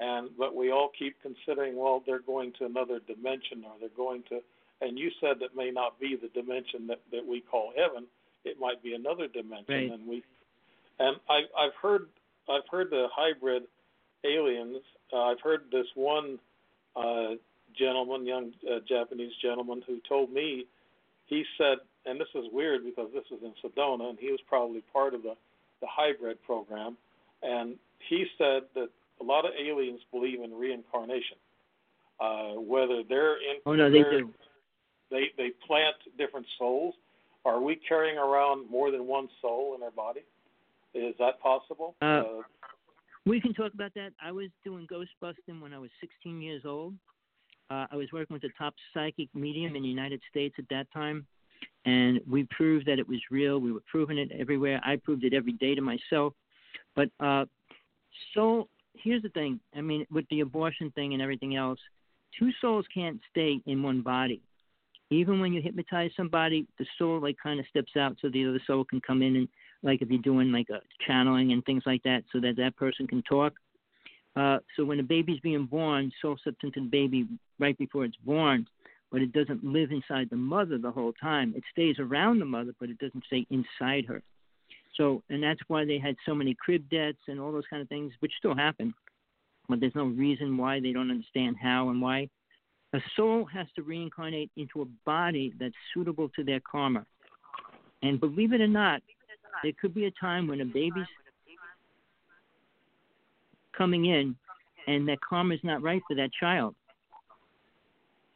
and 0.01 0.31
but 0.39 0.55
we 0.55 0.71
all 0.71 0.91
keep 0.99 1.17
considering, 1.23 1.77
well, 1.77 2.03
they're 2.07 2.21
going 2.21 2.53
to 2.59 2.65
another 2.67 3.01
dimension, 3.07 3.65
or 3.65 3.73
they're 3.81 3.89
going 3.97 4.23
to, 4.31 4.41
and 4.81 4.99
you 4.99 5.11
said 5.21 5.39
that 5.41 5.57
may 5.57 5.71
not 5.71 5.99
be 6.01 6.17
the 6.17 6.29
dimension 6.29 6.87
that 6.89 7.01
that 7.13 7.27
we 7.27 7.41
call 7.41 7.73
heaven. 7.77 8.05
It 8.45 8.59
might 8.61 8.83
be 8.83 8.95
another 8.95 9.27
dimension, 9.29 9.75
Right. 9.75 9.91
and 9.91 10.07
we, 10.09 10.23
and 10.99 11.17
I 11.29 11.41
I've 11.59 11.75
heard 11.81 12.09
I've 12.49 12.67
heard 12.71 12.91
the 12.91 13.09
hybrid 13.13 13.65
aliens. 14.25 14.79
Uh, 15.13 15.23
I've 15.25 15.41
heard 15.41 15.63
this 15.73 15.87
one 15.95 16.39
uh, 16.97 17.35
gentleman, 17.77 18.27
young 18.27 18.53
uh, 18.71 18.81
Japanese 18.89 19.33
gentleman, 19.43 19.83
who 19.87 20.01
told 20.09 20.33
me 20.33 20.67
he 21.27 21.45
said, 21.59 21.79
and 22.07 22.19
this 22.21 22.29
is 22.35 22.47
weird 22.53 22.85
because 22.85 23.11
this 23.13 23.25
is 23.31 23.43
in 23.43 23.53
Sedona, 23.63 24.09
and 24.11 24.19
he 24.19 24.31
was 24.31 24.41
probably 24.49 24.83
part 24.93 25.15
of 25.15 25.23
the 25.23 25.35
the 25.81 25.87
hybrid 25.89 26.43
program, 26.45 26.97
and 27.43 27.77
he 28.09 28.27
said 28.37 28.63
that 28.75 28.89
a 29.21 29.25
lot 29.25 29.45
of 29.45 29.53
aliens 29.59 30.01
believe 30.13 30.43
in 30.43 30.53
reincarnation. 30.53 31.37
Uh, 32.21 32.55
whether 32.55 33.03
they're 33.09 33.37
in, 33.37 33.61
Oh 33.65 33.75
no, 33.75 33.91
they 33.91 34.03
do. 34.03 34.31
they 35.11 35.27
they 35.37 35.51
plant 35.67 35.95
different 36.17 36.47
souls. 36.59 36.95
Are 37.45 37.61
we 37.61 37.77
carrying 37.89 38.19
around 38.19 38.69
more 38.69 38.91
than 38.91 39.07
one 39.07 39.29
soul 39.41 39.75
in 39.77 39.83
our 39.83 39.93
body? 39.93 40.21
Is 40.95 41.15
that 41.19 41.41
possible? 41.41 41.95
Uh, 42.03 42.43
We 43.25 43.41
can 43.41 43.55
talk 43.55 43.73
about 43.75 43.95
that. 43.95 44.13
I 44.23 44.33
was 44.33 44.49
doing 44.65 44.87
ghost 44.89 45.11
busting 45.21 45.61
when 45.61 45.73
I 45.73 45.79
was 45.79 45.91
16 46.01 46.41
years 46.43 46.63
old. 46.65 46.95
Uh, 47.71 47.87
I 47.93 47.97
was 47.97 48.09
working 48.13 48.33
with 48.35 48.43
the 48.43 48.51
top 48.59 48.75
psychic 48.95 49.29
medium 49.35 49.77
in 49.77 49.83
the 49.83 49.89
United 49.89 50.21
States 50.31 50.55
at 50.59 50.65
that 50.71 50.91
time, 50.93 51.27
and 51.85 52.21
we 52.29 52.45
proved 52.51 52.87
that 52.87 52.99
it 52.99 53.07
was 53.07 53.21
real. 53.31 53.59
We 53.61 53.73
were 53.73 53.83
proving 53.87 54.19
it 54.19 54.33
everywhere. 54.33 54.81
I 54.85 54.97
proved 54.97 55.25
it 55.25 55.35
every 55.35 55.53
day 55.53 55.75
to 55.75 55.83
myself. 55.83 56.33
But 56.97 57.11
uh, 57.21 57.45
so 58.35 58.69
here's 59.03 59.23
the 59.23 59.29
thing. 59.31 59.61
I 59.75 59.81
mean, 59.81 60.07
with 60.11 60.27
the 60.31 60.41
abortion 60.41 60.91
thing 60.93 61.13
and 61.13 61.23
everything 61.23 61.57
else, 61.57 61.79
two 62.39 62.51
souls 62.61 62.87
can't 62.93 63.21
stay 63.31 63.61
in 63.67 63.83
one 63.83 64.03
body. 64.03 64.41
Even 65.11 65.41
when 65.41 65.53
you 65.53 65.63
hypnotize 65.63 66.11
somebody, 66.17 66.67
the 66.79 66.87
soul 66.99 67.21
like 67.21 67.37
kind 67.43 67.59
of 67.59 67.67
steps 67.71 67.93
out 67.97 68.17
so 68.21 68.29
the 68.29 68.47
other 68.47 68.61
soul 68.67 68.85
can 68.85 69.01
come 69.01 69.23
in 69.23 69.37
and 69.37 69.49
like 69.83 70.03
if 70.03 70.11
you're 70.11 70.21
doing 70.21 70.53
like 70.53 70.69
a 70.71 70.81
channeling 71.07 71.53
and 71.53 71.65
things 71.65 71.83
like 71.87 72.03
that, 72.03 72.25
so 72.33 72.41
that 72.41 72.57
that 72.57 72.77
person 72.77 73.07
can 73.07 73.23
talk. 73.23 73.55
Uh, 74.37 74.59
so 74.77 74.85
when 74.85 75.01
a 75.01 75.03
baby's 75.03 75.41
being 75.41 75.67
born, 75.67 76.13
soul 76.21 76.37
steps 76.41 76.59
into 76.63 76.81
the 76.81 76.87
baby 76.87 77.27
right 77.59 77.77
before 77.79 78.05
it's 78.05 78.17
born, 78.25 78.67
but 79.11 79.23
it 79.23 79.33
doesn't 79.33 79.65
live 79.65 79.91
inside 79.91 80.29
the 80.31 80.37
mother 80.37 80.79
the 80.79 80.91
whole 80.91 81.13
time. 81.15 81.55
It 81.57 81.65
stays 81.73 81.97
around 81.99 82.39
the 82.39 82.45
mother, 82.45 82.73
but 82.79 82.91
it 82.91 82.99
doesn't 82.99 83.25
stay 83.25 83.47
inside 83.51 84.05
her. 84.07 84.23
So, 84.99 85.23
and 85.31 85.43
that's 85.43 85.61
why 85.69 85.85
they 85.85 85.99
had 85.99 86.17
so 86.27 86.35
many 86.35 86.55
crib 86.63 86.91
deaths 86.91 87.19
and 87.29 87.41
all 87.41 87.53
those 87.53 87.65
kind 87.71 87.81
of 87.81 87.89
things, 87.89 88.13
which 88.19 88.33
still 88.37 88.55
happen. 88.55 88.93
But 89.69 89.81
there's 89.81 89.95
no 89.95 90.05
reason 90.05 90.57
why 90.57 90.81
they 90.81 90.93
don't 90.93 91.11
understand 91.11 91.57
how 91.61 91.89
and 91.89 92.03
why. 92.03 92.29
A 92.95 92.99
soul 93.17 93.47
has 93.47 93.67
to 93.77 93.83
reincarnate 93.83 94.51
into 94.57 94.83
a 94.83 94.87
body 95.07 95.55
that's 95.61 95.75
suitable 95.95 96.29
to 96.31 96.43
their 96.43 96.61
karma. 96.61 97.07
And 98.03 98.19
believe 98.19 98.53
it 98.53 98.61
or 98.61 98.69
not, 98.69 99.03
there 99.63 99.73
could 99.81 99.95
be 99.95 100.07
a 100.07 100.11
time 100.21 100.49
when 100.49 100.61
a 100.61 100.65
baby's 100.65 101.07
coming 103.77 104.07
in 104.07 104.35
and 104.87 105.07
that 105.09 105.19
karma's 105.21 105.61
not 105.63 105.83
right 105.83 106.03
for 106.09 106.15
that 106.17 106.31
child. 106.39 106.75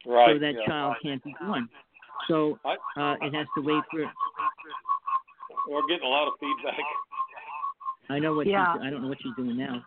Right. 0.05 0.35
So 0.35 0.39
that 0.39 0.53
yeah. 0.59 0.65
child 0.67 0.95
can't 1.03 1.23
be 1.23 1.35
born. 1.41 1.67
So 2.27 2.59
uh, 2.63 3.15
it 3.21 3.33
has 3.33 3.47
to 3.57 3.63
wait 3.63 3.83
for. 3.91 4.05
We're 5.67 5.85
getting 5.87 6.05
a 6.05 6.09
lot 6.09 6.27
of 6.27 6.33
feedback. 6.39 6.79
I 8.09 8.19
know 8.19 8.33
what 8.33 8.47
Yeah. 8.47 8.73
she's. 8.73 8.81
I 8.81 8.89
don't 8.89 9.01
know 9.01 9.07
what 9.07 9.21
she's 9.21 9.35
doing 9.35 9.57
now. 9.57 9.83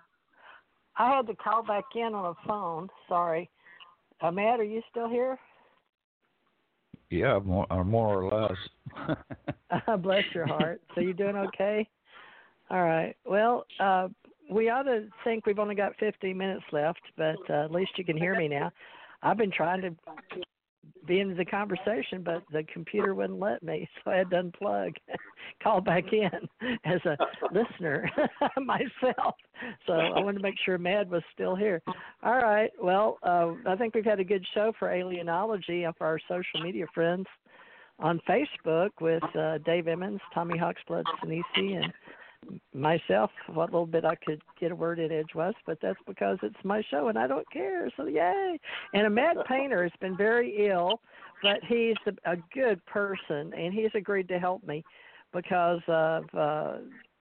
I 0.96 1.14
had 1.16 1.26
to 1.26 1.34
call 1.34 1.62
back 1.62 1.84
in 1.94 2.14
on 2.14 2.34
a 2.34 2.48
phone. 2.48 2.88
Sorry. 3.08 3.50
Uh, 4.20 4.30
Matt, 4.30 4.60
are 4.60 4.64
you 4.64 4.82
still 4.90 5.08
here? 5.08 5.38
Yeah, 7.10 7.38
more 7.38 7.66
or 7.70 7.84
more 7.84 8.22
or 8.22 8.48
less. 8.48 9.16
Bless 10.02 10.24
your 10.34 10.46
heart. 10.46 10.80
So 10.94 11.00
you're 11.00 11.12
doing 11.12 11.36
okay? 11.36 11.88
All 12.70 12.82
right. 12.82 13.14
Well, 13.24 13.66
uh, 13.78 14.08
we 14.50 14.70
ought 14.70 14.84
to 14.84 15.08
think 15.24 15.46
we've 15.46 15.58
only 15.58 15.74
got 15.74 15.96
15 15.98 16.36
minutes 16.36 16.64
left, 16.72 17.02
but 17.16 17.38
uh, 17.50 17.64
at 17.64 17.70
least 17.72 17.92
you 17.96 18.04
can 18.04 18.16
hear 18.16 18.36
me 18.36 18.48
now. 18.48 18.72
I've 19.22 19.36
been 19.36 19.50
trying 19.50 19.82
to 19.82 19.90
be 21.06 21.20
into 21.20 21.34
the 21.34 21.44
conversation, 21.44 22.22
but 22.22 22.42
the 22.52 22.64
computer 22.72 23.14
wouldn't 23.14 23.38
let 23.38 23.62
me, 23.62 23.88
so 24.04 24.10
I 24.10 24.16
had 24.16 24.30
to 24.30 24.42
unplug, 24.42 24.94
call 25.62 25.80
back 25.80 26.12
in 26.12 26.30
as 26.84 27.00
a 27.04 27.16
listener 27.52 28.10
myself. 28.56 29.34
So 29.86 29.94
I 29.94 30.20
wanted 30.20 30.38
to 30.38 30.42
make 30.42 30.56
sure 30.64 30.78
Mad 30.78 31.10
was 31.10 31.22
still 31.32 31.56
here. 31.56 31.82
All 32.22 32.36
right. 32.36 32.70
Well, 32.80 33.18
uh, 33.22 33.52
I 33.66 33.76
think 33.76 33.94
we've 33.94 34.04
had 34.04 34.20
a 34.20 34.24
good 34.24 34.44
show 34.54 34.72
for 34.78 34.88
Alienology 34.88 35.88
of 35.88 35.94
our 36.00 36.18
social 36.28 36.60
media 36.62 36.86
friends 36.94 37.26
on 37.98 38.20
Facebook 38.28 38.90
with 39.00 39.22
uh, 39.36 39.58
Dave 39.58 39.88
Emmons, 39.88 40.20
Tommy 40.34 40.58
Hawksblood 40.58 41.04
Sinisi, 41.22 41.82
and 41.82 41.92
myself. 42.74 43.30
What 43.48 43.72
little 43.72 43.86
bit 43.86 44.04
I 44.04 44.14
could 44.14 44.40
get 44.60 44.72
a 44.72 44.76
word 44.76 44.98
in 44.98 45.12
edgewise, 45.12 45.54
but 45.66 45.78
that's 45.80 45.98
because 46.06 46.38
it's 46.42 46.54
my 46.64 46.82
show 46.90 47.08
and 47.08 47.18
I 47.18 47.26
don't 47.26 47.50
care. 47.50 47.90
So 47.96 48.06
yay! 48.06 48.58
And 48.94 49.06
a 49.06 49.10
mad 49.10 49.36
painter 49.48 49.82
has 49.82 49.92
been 50.00 50.16
very 50.16 50.68
ill, 50.68 51.00
but 51.42 51.58
he's 51.68 51.96
a, 52.06 52.32
a 52.32 52.36
good 52.54 52.84
person 52.86 53.52
and 53.54 53.72
he's 53.72 53.90
agreed 53.94 54.28
to 54.28 54.38
help 54.38 54.66
me 54.66 54.84
because 55.32 55.80
of 55.88 56.24
uh, 56.34 56.76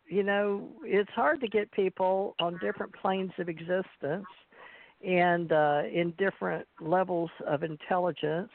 you 0.08 0.24
know 0.24 0.70
it's 0.84 1.12
hard 1.12 1.42
to 1.42 1.48
get 1.48 1.72
people 1.72 2.36
on 2.40 2.58
different 2.60 2.94
planes 2.94 3.32
of 3.40 3.50
existence 3.50 4.26
and 5.06 5.52
uh, 5.52 5.82
in 5.92 6.14
different 6.18 6.66
levels 6.80 7.30
of 7.48 7.64
intelligence 7.64 8.52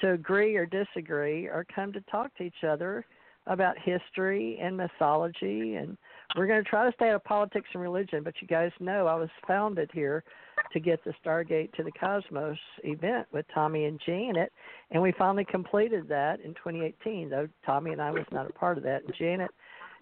to 0.00 0.12
agree 0.12 0.56
or 0.56 0.66
disagree 0.66 1.46
or 1.46 1.66
come 1.74 1.92
to 1.92 2.00
talk 2.02 2.34
to 2.36 2.44
each 2.44 2.64
other 2.66 3.04
about 3.46 3.76
history 3.78 4.58
and 4.60 4.76
mythology 4.76 5.74
and 5.76 5.96
we're 6.36 6.46
going 6.46 6.62
to 6.62 6.68
try 6.68 6.84
to 6.84 6.94
stay 6.96 7.08
out 7.08 7.14
of 7.14 7.24
politics 7.24 7.68
and 7.72 7.82
religion 7.82 8.22
but 8.22 8.34
you 8.40 8.48
guys 8.48 8.70
know 8.80 9.06
i 9.06 9.14
was 9.14 9.28
founded 9.46 9.90
here 9.92 10.24
to 10.72 10.80
get 10.80 11.02
the 11.04 11.12
stargate 11.24 11.72
to 11.72 11.82
the 11.82 11.92
cosmos 11.92 12.58
event 12.84 13.26
with 13.32 13.46
tommy 13.54 13.84
and 13.84 14.00
janet 14.04 14.52
and 14.90 15.02
we 15.02 15.12
finally 15.18 15.44
completed 15.44 16.08
that 16.08 16.40
in 16.40 16.54
2018 16.54 17.30
though 17.30 17.48
tommy 17.64 17.92
and 17.92 18.02
i 18.02 18.10
was 18.10 18.24
not 18.32 18.48
a 18.48 18.52
part 18.52 18.76
of 18.76 18.84
that. 18.84 19.04
And 19.04 19.14
janet 19.18 19.50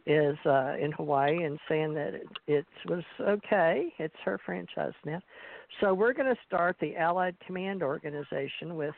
is 0.06 0.36
uh 0.44 0.74
in 0.80 0.92
hawaii 0.92 1.44
and 1.44 1.58
saying 1.68 1.94
that 1.94 2.14
it, 2.14 2.26
it 2.46 2.66
was 2.88 3.02
okay. 3.20 3.92
It's 3.98 4.14
her 4.24 4.38
franchise 4.44 4.92
now. 5.04 5.20
So 5.80 5.94
we're 5.94 6.12
going 6.12 6.32
to 6.32 6.40
start 6.46 6.76
the 6.80 6.96
allied 6.96 7.36
command 7.46 7.82
organization 7.82 8.76
with 8.76 8.94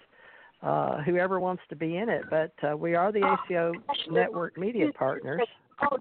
uh, 0.67 1.03
whoever 1.03 1.39
wants 1.41 1.63
to 1.71 1.77
be 1.77 1.97
in 1.97 2.09
it. 2.09 2.25
But 2.29 2.53
uh, 2.69 2.77
we 2.77 2.95
are 2.95 3.13
the 3.13 3.21
ACO 3.49 3.73
network 4.11 4.59
media 4.59 4.91
partners. 4.93 5.43
Oh. 5.83 5.99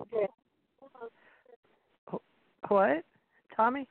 Okay. 0.00 0.26
What, 2.68 3.04
Tommy? 3.54 3.86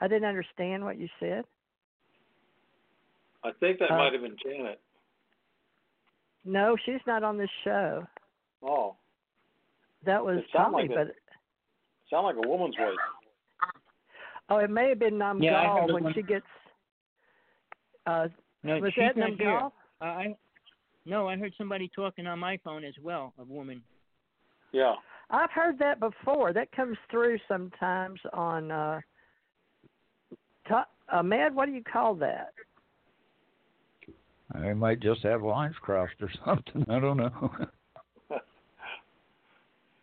I 0.00 0.08
didn't 0.08 0.28
understand 0.28 0.84
what 0.84 0.98
you 0.98 1.08
said. 1.20 1.44
I 3.44 3.52
think 3.60 3.78
that 3.78 3.90
Uh, 3.90 3.96
might 3.98 4.12
have 4.12 4.22
been 4.22 4.36
Janet. 4.42 4.80
No, 6.44 6.76
she's 6.84 7.00
not 7.06 7.22
on 7.22 7.36
this 7.38 7.50
show. 7.64 8.06
Oh, 8.62 8.96
That 10.04 10.24
was 10.24 10.42
Tommy, 10.52 10.82
like 10.88 10.90
it. 10.90 10.96
but 10.96 11.16
sound 12.10 12.26
like 12.26 12.36
a 12.44 12.48
woman's 12.48 12.76
voice. 12.76 12.96
Oh, 14.48 14.58
it 14.58 14.70
may 14.70 14.88
have 14.90 14.98
been 14.98 15.14
Namgal 15.14 15.42
Yeah, 15.44 15.60
I 15.60 15.80
heard 15.80 15.90
it 15.90 15.92
when 15.92 16.04
when- 16.04 16.14
she 16.14 16.22
gets. 16.22 16.46
Uh, 18.06 18.28
No, 18.62 18.78
was 18.78 18.92
she's 18.94 19.02
that 19.04 19.16
not. 19.16 19.30
Namgal? 19.30 19.72
Uh, 20.00 20.04
I 20.04 20.36
no, 21.04 21.28
I 21.28 21.36
heard 21.36 21.52
somebody 21.56 21.88
talking 21.94 22.26
on 22.26 22.38
my 22.40 22.56
phone 22.64 22.84
as 22.84 22.94
well, 23.02 23.32
a 23.38 23.44
woman. 23.44 23.82
Yeah. 24.72 24.94
I've 25.30 25.50
heard 25.52 25.78
that 25.78 26.00
before. 26.00 26.52
That 26.52 26.70
comes 26.72 26.96
through 27.10 27.38
sometimes 27.48 28.20
on. 28.32 28.70
uh 28.70 29.00
to, 30.68 30.84
uh, 31.12 31.22
Mad, 31.22 31.54
what 31.54 31.66
do 31.66 31.72
you 31.72 31.82
call 31.84 32.14
that? 32.16 32.52
I 34.52 34.72
might 34.72 34.98
just 35.00 35.22
have 35.22 35.42
lines 35.42 35.76
crossed 35.80 36.14
or 36.20 36.30
something. 36.44 36.84
I 36.88 36.98
don't 37.00 37.16
know. 37.16 37.50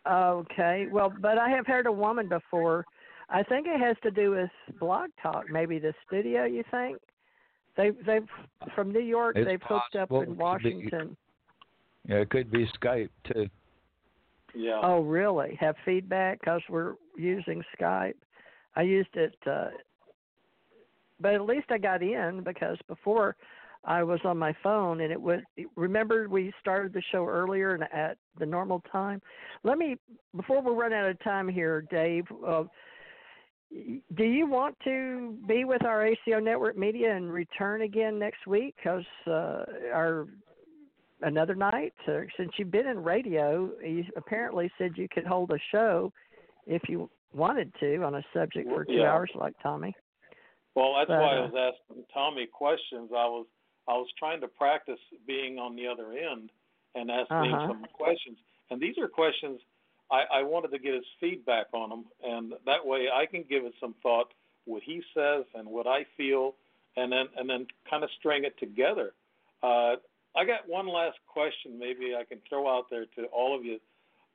Okay. 0.09 0.87
Well, 0.91 1.13
but 1.21 1.37
I 1.37 1.49
have 1.49 1.65
heard 1.65 1.85
a 1.87 1.91
woman 1.91 2.27
before. 2.27 2.85
I 3.33 3.41
think 3.43 3.67
it 3.67 3.79
has 3.79 3.97
to 4.03 4.11
do 4.11 4.31
with 4.31 4.77
Blog 4.79 5.09
Talk, 5.21 5.49
maybe 5.49 5.79
the 5.79 5.93
studio. 6.05 6.45
You 6.45 6.63
think 6.69 6.99
they 7.75 7.89
they've 8.05 8.27
from 8.75 8.93
New 8.93 9.01
York? 9.01 9.35
It's 9.35 9.47
they've 9.47 9.61
hooked 9.61 9.95
up 9.95 10.11
in 10.11 10.17
It 10.21 10.25
be- 10.29 10.33
Washington. 10.35 11.17
yeah, 12.07 12.17
it 12.17 12.29
could 12.29 12.51
be 12.51 12.69
Skype 12.79 13.09
too. 13.33 13.47
Yeah. 14.55 14.79
Oh, 14.83 15.01
really? 15.01 15.57
Have 15.59 15.75
feedback 15.83 16.39
because 16.41 16.61
we're 16.69 16.93
using 17.17 17.63
Skype. 17.79 18.13
I 18.75 18.83
used 18.83 19.15
it, 19.15 19.35
uh, 19.47 19.69
but 21.19 21.33
at 21.33 21.41
least 21.41 21.65
I 21.71 21.79
got 21.79 22.03
in 22.03 22.43
because 22.43 22.77
before 22.87 23.35
I 23.83 24.03
was 24.03 24.19
on 24.23 24.37
my 24.37 24.55
phone 24.61 25.01
and 25.01 25.11
it 25.11 25.19
would. 25.19 25.43
Remember, 25.75 26.29
we 26.29 26.53
started 26.61 26.93
the 26.93 27.01
show 27.11 27.27
earlier 27.27 27.73
and 27.73 27.83
at 27.91 28.17
the 28.37 28.45
normal 28.45 28.83
time. 28.91 29.21
Let 29.63 29.79
me 29.79 29.97
before 30.35 30.61
we 30.61 30.71
run 30.71 30.93
out 30.93 31.09
of 31.09 31.19
time 31.23 31.47
here, 31.49 31.81
Dave. 31.89 32.25
Uh, 32.47 32.65
do 34.15 34.23
you 34.23 34.47
want 34.47 34.75
to 34.83 35.37
be 35.47 35.65
with 35.65 35.83
our 35.85 36.05
ACO 36.05 36.39
Network 36.39 36.77
Media 36.77 37.15
and 37.15 37.31
return 37.31 37.81
again 37.81 38.19
next 38.19 38.45
week? 38.45 38.75
Because 38.77 39.05
uh, 39.27 39.65
our 39.93 40.27
another 41.21 41.55
night, 41.55 41.93
uh, 42.07 42.19
since 42.37 42.51
you've 42.57 42.71
been 42.71 42.87
in 42.87 43.03
radio, 43.03 43.71
you 43.83 44.03
apparently 44.15 44.71
said 44.77 44.91
you 44.95 45.07
could 45.09 45.25
hold 45.25 45.51
a 45.51 45.59
show 45.71 46.11
if 46.67 46.81
you 46.87 47.09
wanted 47.33 47.73
to 47.79 48.03
on 48.03 48.15
a 48.15 48.23
subject 48.33 48.69
for 48.69 48.85
two 48.85 48.93
Yeah. 48.93 49.11
hours, 49.11 49.31
like 49.35 49.55
Tommy. 49.63 49.95
Well, 50.75 50.95
that's 50.97 51.07
But, 51.07 51.19
why 51.19 51.35
I 51.35 51.39
uh, 51.39 51.47
was 51.47 51.73
asking 51.89 52.05
Tommy 52.13 52.47
questions. 52.47 53.11
I 53.11 53.25
was 53.25 53.47
I 53.87 53.93
was 53.93 54.07
trying 54.17 54.39
to 54.41 54.47
practice 54.47 54.99
being 55.27 55.59
on 55.59 55.75
the 55.75 55.87
other 55.87 56.13
end 56.13 56.51
and 56.95 57.11
asking 57.11 57.35
Uh-huh. 57.35 57.67
some 57.67 57.85
questions. 57.93 58.37
And 58.69 58.79
these 58.79 58.97
are 58.97 59.07
questions 59.07 59.59
I, 60.13 60.39
I 60.39 60.43
wanted 60.43 60.69
to 60.71 60.79
get 60.79 60.93
his 60.93 61.05
feedback 61.19 61.67
on 61.73 61.89
them, 61.89 62.05
and 62.23 62.53
that 62.67 62.85
way 62.85 63.07
I 63.11 63.25
can 63.25 63.43
give 63.49 63.65
it 63.65 63.73
some 63.81 63.95
thought, 64.03 64.27
what 64.65 64.83
he 64.83 65.01
says 65.15 65.45
and 65.55 65.67
what 65.67 65.87
I 65.87 66.05
feel, 66.15 66.53
and 66.95 67.11
then 67.11 67.25
and 67.35 67.49
then 67.49 67.65
kind 67.89 68.03
of 68.03 68.11
string 68.19 68.43
it 68.43 68.57
together. 68.59 69.13
Uh, 69.63 69.95
I 70.35 70.45
got 70.45 70.67
one 70.67 70.87
last 70.87 71.17
question, 71.27 71.79
maybe 71.79 72.13
I 72.17 72.23
can 72.25 72.39
throw 72.47 72.69
out 72.69 72.89
there 72.91 73.05
to 73.17 73.25
all 73.33 73.57
of 73.57 73.65
you. 73.65 73.79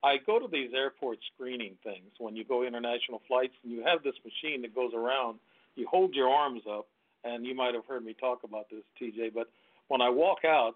I 0.02 0.16
go 0.26 0.38
to 0.38 0.48
these 0.50 0.70
airport 0.74 1.18
screening 1.34 1.74
things 1.84 2.10
when 2.18 2.36
you 2.36 2.44
go 2.44 2.66
international 2.66 3.22
flights, 3.28 3.54
and 3.62 3.72
you 3.72 3.84
have 3.84 4.02
this 4.02 4.14
machine 4.24 4.62
that 4.62 4.74
goes 4.74 4.92
around. 4.94 5.38
You 5.76 5.86
hold 5.88 6.14
your 6.14 6.28
arms 6.28 6.62
up, 6.68 6.88
and 7.24 7.46
you 7.46 7.54
might 7.54 7.74
have 7.74 7.86
heard 7.86 8.04
me 8.04 8.14
talk 8.18 8.42
about 8.42 8.66
this, 8.70 8.82
TJ. 9.00 9.32
But 9.34 9.48
when 9.86 10.00
I 10.00 10.10
walk 10.10 10.38
out, 10.44 10.74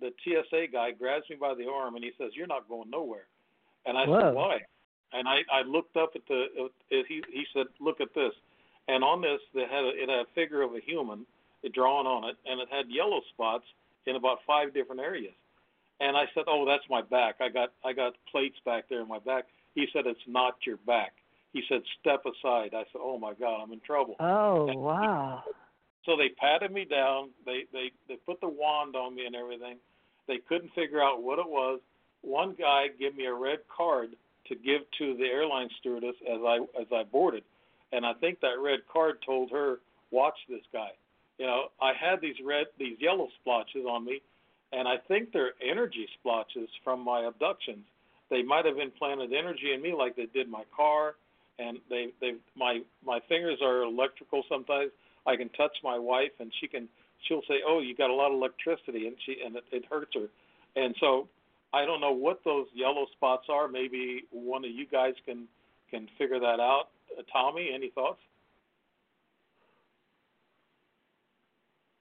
the 0.00 0.10
TSA 0.24 0.72
guy 0.72 0.90
grabs 0.90 1.28
me 1.30 1.36
by 1.38 1.54
the 1.54 1.68
arm 1.68 1.94
and 1.94 2.02
he 2.02 2.10
says, 2.18 2.30
"You're 2.34 2.48
not 2.48 2.68
going 2.68 2.90
nowhere." 2.90 3.26
And 3.86 3.96
I 3.96 4.06
Whoa. 4.06 4.20
said, 4.20 4.34
"Why?" 4.34 4.58
And 5.12 5.28
I, 5.28 5.38
I 5.52 5.62
looked 5.62 5.96
up 5.96 6.12
at 6.14 6.22
the. 6.28 6.68
It, 6.90 7.06
he 7.08 7.22
he 7.32 7.44
said, 7.54 7.66
"Look 7.80 8.00
at 8.00 8.14
this." 8.14 8.32
And 8.88 9.04
on 9.04 9.20
this, 9.20 9.40
they 9.54 9.62
had 9.62 9.84
a, 9.84 9.90
it 9.94 10.08
had 10.08 10.20
a 10.20 10.26
figure 10.34 10.62
of 10.62 10.74
a 10.74 10.80
human 10.80 11.26
it 11.62 11.72
drawn 11.72 12.06
on 12.06 12.28
it, 12.28 12.36
and 12.46 12.60
it 12.60 12.68
had 12.70 12.86
yellow 12.88 13.20
spots 13.32 13.64
in 14.06 14.16
about 14.16 14.38
five 14.46 14.72
different 14.72 15.00
areas. 15.00 15.34
And 16.00 16.16
I 16.16 16.24
said, 16.34 16.44
"Oh, 16.46 16.64
that's 16.66 16.84
my 16.88 17.02
back. 17.02 17.36
I 17.40 17.48
got 17.48 17.72
I 17.84 17.92
got 17.92 18.14
plates 18.30 18.56
back 18.64 18.88
there 18.88 19.00
in 19.02 19.08
my 19.08 19.18
back." 19.18 19.46
He 19.74 19.86
said, 19.92 20.06
"It's 20.06 20.26
not 20.26 20.54
your 20.66 20.78
back." 20.78 21.12
He 21.52 21.62
said, 21.68 21.82
"Step 22.00 22.24
aside." 22.24 22.74
I 22.74 22.84
said, 22.92 23.00
"Oh 23.00 23.18
my 23.18 23.34
God, 23.34 23.62
I'm 23.62 23.72
in 23.72 23.80
trouble." 23.80 24.16
Oh, 24.20 24.72
wow. 24.76 25.44
So 26.06 26.16
they 26.16 26.30
patted 26.30 26.72
me 26.72 26.86
down. 26.86 27.30
They 27.44 27.64
they 27.72 27.92
they 28.08 28.16
put 28.16 28.40
the 28.40 28.48
wand 28.48 28.96
on 28.96 29.14
me 29.14 29.26
and 29.26 29.36
everything. 29.36 29.76
They 30.26 30.38
couldn't 30.38 30.72
figure 30.74 31.02
out 31.02 31.22
what 31.22 31.38
it 31.38 31.48
was. 31.48 31.80
One 32.22 32.54
guy 32.58 32.88
gave 32.88 33.16
me 33.16 33.26
a 33.26 33.34
red 33.34 33.60
card 33.68 34.10
to 34.46 34.54
give 34.54 34.82
to 34.98 35.16
the 35.16 35.24
airline 35.24 35.70
stewardess 35.78 36.16
as 36.28 36.40
I 36.44 36.58
as 36.80 36.86
I 36.92 37.04
boarded, 37.04 37.44
and 37.92 38.04
I 38.04 38.14
think 38.14 38.40
that 38.40 38.58
red 38.58 38.80
card 38.92 39.22
told 39.22 39.50
her, 39.50 39.80
"Watch 40.10 40.38
this 40.48 40.64
guy." 40.72 40.92
You 41.38 41.46
know, 41.46 41.70
I 41.80 41.92
had 41.94 42.20
these 42.20 42.40
red 42.40 42.66
these 42.78 43.00
yellow 43.00 43.28
splotches 43.40 43.86
on 43.86 44.04
me, 44.04 44.20
and 44.72 44.86
I 44.86 44.98
think 44.98 45.32
they're 45.32 45.54
energy 45.62 46.08
splotches 46.18 46.68
from 46.84 47.00
my 47.00 47.24
abductions. 47.24 47.86
They 48.28 48.42
might 48.42 48.64
have 48.64 48.78
implanted 48.78 49.32
energy 49.32 49.72
in 49.72 49.80
me 49.82 49.92
like 49.92 50.16
they 50.16 50.26
did 50.26 50.48
my 50.48 50.64
car, 50.76 51.16
and 51.58 51.78
they 51.88 52.12
they 52.20 52.34
my 52.54 52.82
my 53.04 53.20
fingers 53.28 53.60
are 53.62 53.82
electrical 53.82 54.44
sometimes. 54.48 54.92
I 55.26 55.36
can 55.36 55.48
touch 55.50 55.76
my 55.82 55.98
wife, 55.98 56.32
and 56.38 56.52
she 56.60 56.68
can 56.68 56.88
she'll 57.22 57.42
say, 57.42 57.62
"Oh, 57.66 57.80
you 57.80 57.94
got 57.94 58.10
a 58.10 58.14
lot 58.14 58.28
of 58.28 58.34
electricity," 58.34 59.06
and 59.06 59.16
she 59.24 59.40
and 59.44 59.56
it, 59.56 59.64
it 59.72 59.84
hurts 59.86 60.14
her. 60.14 60.28
And 60.76 60.94
so 61.00 61.28
I 61.72 61.84
don't 61.84 62.00
know 62.00 62.12
what 62.12 62.40
those 62.44 62.66
yellow 62.74 63.06
spots 63.12 63.46
are. 63.48 63.68
Maybe 63.68 64.24
one 64.30 64.64
of 64.64 64.70
you 64.70 64.86
guys 64.86 65.14
can 65.24 65.46
can 65.90 66.08
figure 66.18 66.38
that 66.40 66.60
out. 66.60 66.88
Uh, 67.18 67.22
Tommy, 67.32 67.70
any 67.74 67.90
thoughts? 67.90 68.20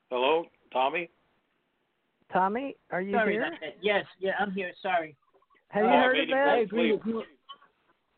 Hello, 0.10 0.46
Tommy. 0.72 1.10
Tommy, 2.32 2.76
are 2.92 3.02
you 3.02 3.14
Sorry 3.14 3.34
here? 3.34 3.52
Yes, 3.82 4.06
yeah, 4.20 4.32
I'm 4.40 4.52
here. 4.52 4.72
Sorry. 4.82 5.16
Have 5.70 5.84
you 5.86 5.90
Uh, 5.90 5.94
heard 6.02 6.18
of 6.18 6.22
maybe- 6.22 6.32
that? 6.34 6.48
I 6.48 6.58
agree 6.58 6.92
with 6.92 7.06
you. 7.06 7.24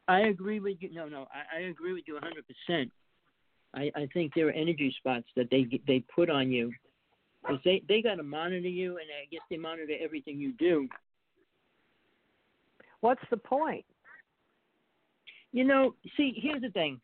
I 0.07 0.19
agree 0.21 0.59
with 0.59 0.81
you. 0.81 0.89
No, 0.91 1.07
no, 1.07 1.27
I, 1.33 1.57
I 1.57 1.59
agree 1.61 1.93
with 1.93 2.03
you 2.07 2.15
100. 2.15 2.45
percent 2.47 2.91
I, 3.73 3.89
I 3.95 4.05
think 4.13 4.33
there 4.33 4.47
are 4.47 4.51
energy 4.51 4.93
spots 4.97 5.27
that 5.37 5.49
they 5.49 5.63
they 5.87 6.01
put 6.13 6.29
on 6.29 6.51
you, 6.51 6.73
because 7.41 7.61
they 7.63 7.81
they 7.87 8.01
got 8.01 8.15
to 8.15 8.23
monitor 8.23 8.67
you, 8.67 8.97
and 8.97 9.07
I 9.21 9.25
guess 9.31 9.41
they 9.49 9.55
monitor 9.57 9.93
everything 10.01 10.37
you 10.39 10.51
do. 10.53 10.89
What's 13.01 13.21
the 13.29 13.37
point? 13.37 13.85
You 15.51 15.65
know, 15.65 15.95
see, 16.15 16.33
here's 16.35 16.61
the 16.61 16.69
thing. 16.69 17.01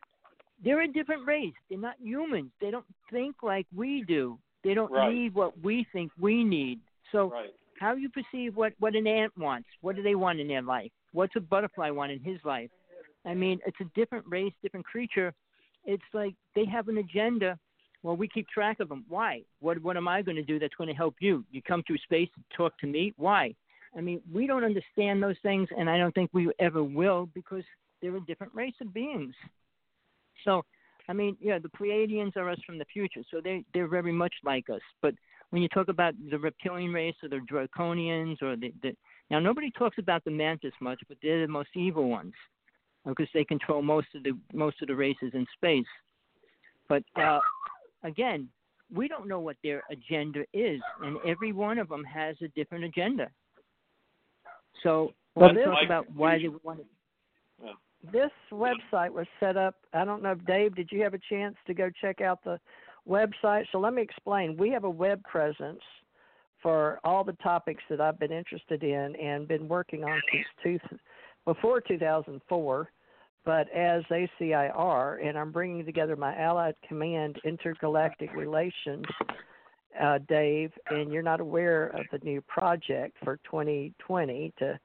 They're 0.64 0.82
a 0.82 0.88
different 0.88 1.26
race. 1.26 1.52
They're 1.68 1.78
not 1.78 1.96
humans. 2.00 2.50
They 2.60 2.70
don't 2.70 2.86
think 3.12 3.36
like 3.42 3.66
we 3.74 4.02
do. 4.02 4.38
They 4.64 4.74
don't 4.74 4.90
Right. 4.90 5.12
need 5.12 5.34
what 5.34 5.58
we 5.60 5.84
think 5.92 6.10
we 6.18 6.42
need. 6.42 6.80
So 7.12 7.30
Right. 7.30 7.54
how 7.78 7.94
you 7.94 8.08
perceive 8.08 8.56
what 8.56 8.72
what 8.78 8.96
an 8.96 9.06
ant 9.06 9.36
wants? 9.36 9.68
What 9.82 9.96
do 9.96 10.02
they 10.02 10.14
want 10.14 10.40
in 10.40 10.48
their 10.48 10.62
life? 10.62 10.90
What's 11.12 11.36
a 11.36 11.40
butterfly 11.40 11.90
want 11.90 12.12
in 12.12 12.20
his 12.20 12.44
life? 12.44 12.70
I 13.24 13.34
mean, 13.34 13.60
it's 13.66 13.80
a 13.80 13.84
different 13.94 14.26
race, 14.28 14.52
different 14.62 14.86
creature. 14.86 15.34
It's 15.84 16.02
like 16.12 16.34
they 16.54 16.64
have 16.64 16.88
an 16.88 16.98
agenda. 16.98 17.58
Well, 18.02 18.16
we 18.16 18.28
keep 18.28 18.48
track 18.48 18.80
of 18.80 18.88
them. 18.88 19.04
Why? 19.08 19.44
What 19.60 19.80
what 19.82 19.96
am 19.96 20.08
I 20.08 20.22
going 20.22 20.36
to 20.36 20.42
do 20.42 20.58
that's 20.58 20.74
going 20.74 20.88
to 20.88 20.94
help 20.94 21.16
you? 21.20 21.44
You 21.50 21.62
come 21.62 21.82
through 21.84 21.98
space 21.98 22.28
to 22.34 22.56
talk 22.56 22.78
to 22.78 22.86
me. 22.86 23.12
Why? 23.16 23.54
I 23.96 24.00
mean, 24.00 24.20
we 24.32 24.46
don't 24.46 24.64
understand 24.64 25.22
those 25.22 25.36
things, 25.42 25.68
and 25.76 25.88
I 25.88 25.98
don't 25.98 26.14
think 26.14 26.30
we 26.32 26.50
ever 26.58 26.82
will 26.82 27.28
because 27.34 27.64
they're 28.00 28.16
a 28.16 28.20
different 28.20 28.54
race 28.54 28.74
of 28.80 28.92
beings. 28.92 29.34
So, 30.44 30.62
I 31.08 31.12
mean, 31.12 31.36
yeah, 31.40 31.58
the 31.58 31.70
Pleiadians 31.70 32.36
are 32.36 32.48
us 32.48 32.58
from 32.66 32.78
the 32.78 32.84
future, 32.86 33.22
so 33.30 33.40
they 33.42 33.64
they're 33.72 33.88
very 33.88 34.12
much 34.12 34.34
like 34.44 34.68
us. 34.70 34.80
But 35.02 35.14
when 35.50 35.62
you 35.62 35.68
talk 35.68 35.88
about 35.88 36.14
the 36.30 36.38
reptilian 36.38 36.92
race 36.92 37.14
or 37.22 37.28
the 37.28 37.40
draconians 37.50 38.42
or 38.42 38.56
the, 38.56 38.72
the 38.82 38.94
now 39.30 39.38
nobody 39.38 39.70
talks 39.70 39.98
about 39.98 40.24
the 40.24 40.30
mantis 40.30 40.72
much, 40.80 41.00
but 41.08 41.16
they're 41.22 41.46
the 41.46 41.52
most 41.52 41.70
evil 41.74 42.08
ones 42.08 42.34
because 43.06 43.28
they 43.32 43.44
control 43.44 43.82
most 43.82 44.08
of 44.14 44.22
the 44.22 44.32
most 44.52 44.80
of 44.82 44.88
the 44.88 44.94
races 44.94 45.30
in 45.32 45.46
space. 45.56 45.86
But 46.88 47.02
uh, 47.16 47.40
again, 48.04 48.48
we 48.94 49.08
don't 49.08 49.28
know 49.28 49.40
what 49.40 49.56
their 49.62 49.82
agenda 49.90 50.44
is, 50.52 50.80
and 51.02 51.18
every 51.26 51.52
one 51.52 51.78
of 51.78 51.88
them 51.88 52.04
has 52.04 52.36
a 52.42 52.48
different 52.48 52.84
agenda. 52.84 53.30
So 54.82 55.12
Well, 55.34 55.48
when 55.48 55.56
we 55.56 55.62
this- 55.62 55.70
talk 55.70 55.84
about 55.84 56.10
why 56.12 56.38
they 56.38 56.48
want 56.48 56.80
to 56.80 56.84
This 58.12 58.30
website 58.52 59.10
was 59.10 59.26
set 59.40 59.56
up. 59.56 59.74
I 59.92 60.04
don't 60.04 60.22
know 60.22 60.30
if 60.30 60.44
Dave, 60.44 60.76
did 60.76 60.92
you 60.92 61.02
have 61.02 61.14
a 61.14 61.18
chance 61.18 61.56
to 61.66 61.74
go 61.74 61.90
check 61.90 62.20
out 62.20 62.44
the 62.44 62.60
website? 63.08 63.66
So 63.72 63.80
let 63.80 63.92
me 63.92 64.02
explain. 64.02 64.56
We 64.56 64.70
have 64.70 64.84
a 64.84 64.90
web 64.90 65.22
presence 65.24 65.82
for 66.62 67.00
all 67.02 67.24
the 67.24 67.32
topics 67.34 67.82
that 67.88 68.00
I've 68.00 68.18
been 68.18 68.32
interested 68.32 68.84
in 68.84 69.16
and 69.16 69.48
been 69.48 69.68
working 69.68 70.04
on 70.04 70.20
since 70.32 70.46
two, 70.62 70.98
before 71.44 71.80
2004, 71.80 72.90
but 73.44 73.68
as 73.70 74.04
ACIR, 74.10 75.18
and 75.24 75.38
I'm 75.38 75.52
bringing 75.52 75.84
together 75.84 76.16
my 76.16 76.36
Allied 76.36 76.74
Command 76.86 77.40
Intergalactic 77.44 78.32
Relations, 78.34 79.06
uh, 80.00 80.18
Dave, 80.28 80.72
and 80.90 81.12
you're 81.12 81.22
not 81.22 81.40
aware 81.40 81.88
of 81.88 82.06
the 82.12 82.18
new 82.22 82.40
project 82.42 83.16
for 83.24 83.38
2020 83.50 84.52
to 84.58 84.78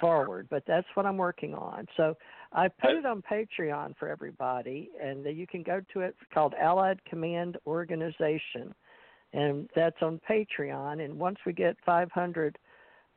forward, 0.00 0.48
but 0.50 0.64
that's 0.66 0.86
what 0.94 1.06
I'm 1.06 1.16
working 1.16 1.54
on. 1.54 1.86
So 1.96 2.14
I 2.52 2.68
put 2.68 2.92
it 2.92 3.06
on 3.06 3.22
Patreon 3.22 3.96
for 3.98 4.08
everybody, 4.08 4.90
and 5.00 5.24
you 5.36 5.46
can 5.46 5.62
go 5.62 5.80
to 5.92 6.00
it. 6.00 6.16
It's 6.20 6.32
called 6.32 6.54
Allied 6.60 7.04
Command 7.04 7.58
Organization, 7.66 8.74
and 9.32 9.68
that's 9.76 10.00
on 10.02 10.20
Patreon. 10.28 11.04
And 11.04 11.18
once 11.18 11.38
we 11.44 11.52
get 11.52 11.76
500 11.84 12.58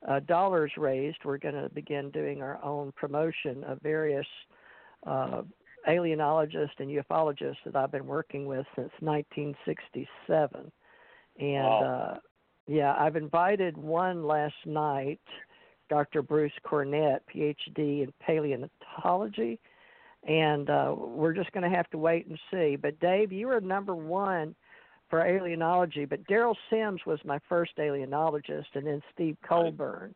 uh, 0.07 0.19
dollars 0.21 0.71
raised, 0.77 1.17
we're 1.23 1.37
going 1.37 1.55
to 1.55 1.69
begin 1.73 2.11
doing 2.11 2.41
our 2.41 2.63
own 2.63 2.91
promotion 2.95 3.63
of 3.63 3.79
various 3.81 4.27
uh, 5.07 5.41
alienologists 5.87 6.79
and 6.79 6.89
ufologists 6.89 7.57
that 7.65 7.75
I've 7.75 7.91
been 7.91 8.07
working 8.07 8.45
with 8.45 8.65
since 8.75 8.91
1967. 8.99 10.71
And 11.39 11.65
Wow. 11.65 11.81
uh, 11.83 12.17
yeah, 12.67 12.95
I've 12.97 13.15
invited 13.15 13.77
one 13.77 14.23
last 14.25 14.55
night, 14.65 15.19
Dr. 15.89 16.21
Bruce 16.21 16.53
Cornet, 16.63 17.23
PhD 17.33 18.03
in 18.03 18.13
paleontology, 18.21 19.59
and 20.27 20.69
uh, 20.69 20.95
we're 20.97 21.33
just 21.33 21.51
going 21.51 21.69
to 21.69 21.75
have 21.75 21.89
to 21.89 21.97
wait 21.97 22.27
and 22.27 22.39
see. 22.49 22.77
But 22.77 22.99
Dave, 22.99 23.31
you 23.31 23.47
were 23.47 23.59
number 23.59 23.95
one 23.95 24.55
for 25.09 25.19
alienology, 25.19 26.07
but 26.07 26.23
Derrel 26.25 26.55
Sims 26.69 27.01
was 27.05 27.19
my 27.25 27.39
first 27.49 27.73
alienologist, 27.77 28.75
and 28.75 28.87
then 28.87 29.01
Steve 29.13 29.37
Colbern. 29.47 30.15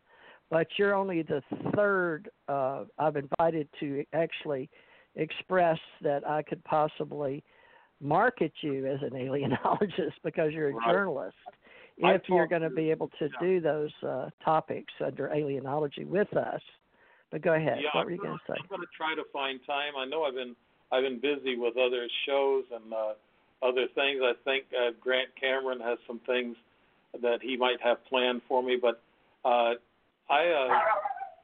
But 0.49 0.67
you're 0.77 0.95
only 0.95 1.23
the 1.23 1.43
third 1.75 2.29
uh, 2.47 2.85
I've 2.97 3.17
invited 3.17 3.67
to 3.81 4.05
actually 4.13 4.69
express 5.15 5.79
that 6.01 6.25
I 6.27 6.41
could 6.41 6.63
possibly 6.63 7.43
market 8.01 8.51
you 8.61 8.85
as 8.87 8.99
an 9.01 9.09
alienologist 9.13 10.13
because 10.23 10.53
you're 10.53 10.69
a 10.69 10.73
Right. 10.73 10.93
journalist. 10.93 11.35
If 11.99 12.21
you're 12.29 12.47
going 12.47 12.61
to 12.61 12.69
be 12.69 12.91
able 12.91 13.09
to 13.17 13.25
yeah. 13.25 13.39
do 13.39 13.59
those 13.59 13.91
uh, 14.07 14.29
topics 14.45 14.93
under 15.03 15.29
alienology 15.29 16.05
with 16.05 16.31
us, 16.37 16.61
but 17.31 17.41
go 17.41 17.53
ahead. 17.53 17.79
Yeah, 17.81 17.89
what 17.93 18.01
I'm 18.01 18.05
were 18.05 18.11
you 18.11 18.17
going 18.17 18.37
to 18.37 18.43
say? 18.47 18.57
I'm 18.59 18.67
going 18.69 18.81
to 18.81 18.87
try 18.95 19.15
to 19.15 19.23
find 19.33 19.59
time. 19.65 19.93
I 19.97 20.05
know 20.05 20.23
I've 20.23 20.35
been 20.35 20.55
I've 20.91 21.03
been 21.03 21.19
busy 21.19 21.57
with 21.57 21.75
other 21.75 22.07
shows 22.25 22.65
and 22.71 22.93
uh, 22.93 23.13
other 23.65 23.87
things. 23.95 24.21
I 24.23 24.33
think 24.45 24.65
uh, 24.71 24.91
Grant 25.01 25.29
Cameron 25.39 25.79
has 25.81 25.97
some 26.05 26.19
things 26.25 26.55
that 27.21 27.39
he 27.41 27.57
might 27.57 27.81
have 27.83 28.05
planned 28.05 28.41
for 28.47 28.61
me, 28.61 28.77
but 28.79 29.01
uh, 29.43 29.73
I 30.29 30.47
uh, 30.47 30.79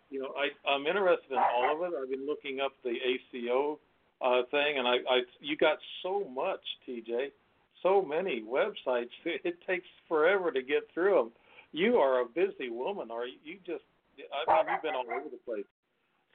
you 0.09 0.21
know 0.21 0.33
I 0.37 0.69
I'm 0.69 0.85
interested 0.85 1.31
in 1.31 1.37
all 1.37 1.75
of 1.75 1.91
it. 1.91 1.97
I've 1.99 2.09
been 2.09 2.25
looking 2.25 2.59
up 2.59 2.73
the 2.83 2.93
ACO 2.93 3.79
uh, 4.23 4.43
thing, 4.51 4.77
and 4.77 4.87
I, 4.87 4.95
I 5.09 5.21
you 5.39 5.57
got 5.57 5.77
so 6.01 6.27
much, 6.33 6.61
TJ, 6.87 7.31
so 7.81 8.01
many 8.01 8.41
websites. 8.41 9.09
It 9.25 9.55
takes 9.67 9.87
forever 10.07 10.51
to 10.51 10.61
get 10.61 10.83
through 10.93 11.15
them. 11.15 11.31
You 11.71 11.97
are 11.97 12.21
a 12.21 12.25
busy 12.25 12.69
woman, 12.69 13.11
are 13.11 13.25
you 13.25 13.37
you 13.43 13.57
just 13.65 13.83
I 14.17 14.63
mean 14.63 14.73
you've 14.73 14.81
been 14.81 14.95
all 14.95 15.05
over 15.11 15.29
the 15.29 15.37
place. 15.45 15.65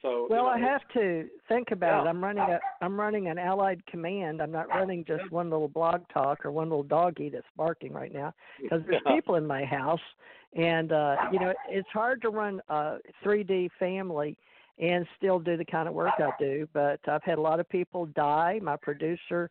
So 0.01 0.27
Well, 0.29 0.43
you 0.43 0.49
I 0.49 0.59
have 0.59 0.81
to 0.93 1.27
think 1.47 1.71
about 1.71 2.05
it. 2.05 2.09
I'm 2.09 2.23
running 2.23 2.43
a 2.43 2.59
I'm 2.81 2.99
running 2.99 3.27
an 3.27 3.37
allied 3.37 3.85
command. 3.87 4.41
I'm 4.41 4.51
not 4.51 4.69
running 4.69 5.03
just 5.05 5.29
one 5.31 5.49
little 5.49 5.67
blog 5.67 6.01
talk 6.13 6.45
or 6.45 6.51
one 6.51 6.69
little 6.69 6.83
doggy 6.83 7.29
that's 7.29 7.47
barking 7.57 7.91
right 7.93 8.13
now 8.13 8.33
because 8.61 8.81
there's 8.85 9.01
Yeah. 9.05 9.15
people 9.15 9.35
in 9.35 9.47
my 9.47 9.65
house, 9.65 9.99
and 10.53 10.91
uh, 10.91 11.17
you 11.31 11.39
know 11.39 11.53
it's 11.67 11.89
hard 11.89 12.21
to 12.21 12.29
run 12.29 12.61
a 12.69 12.97
3D 13.23 13.71
family 13.79 14.37
and 14.79 15.05
still 15.17 15.39
do 15.39 15.57
the 15.57 15.65
kind 15.65 15.87
of 15.87 15.93
work 15.93 16.13
I 16.19 16.31
do. 16.39 16.67
But 16.73 16.99
I've 17.07 17.23
had 17.23 17.37
a 17.37 17.41
lot 17.41 17.59
of 17.59 17.67
people 17.69 18.05
die. 18.07 18.59
My 18.61 18.77
producer, 18.77 19.49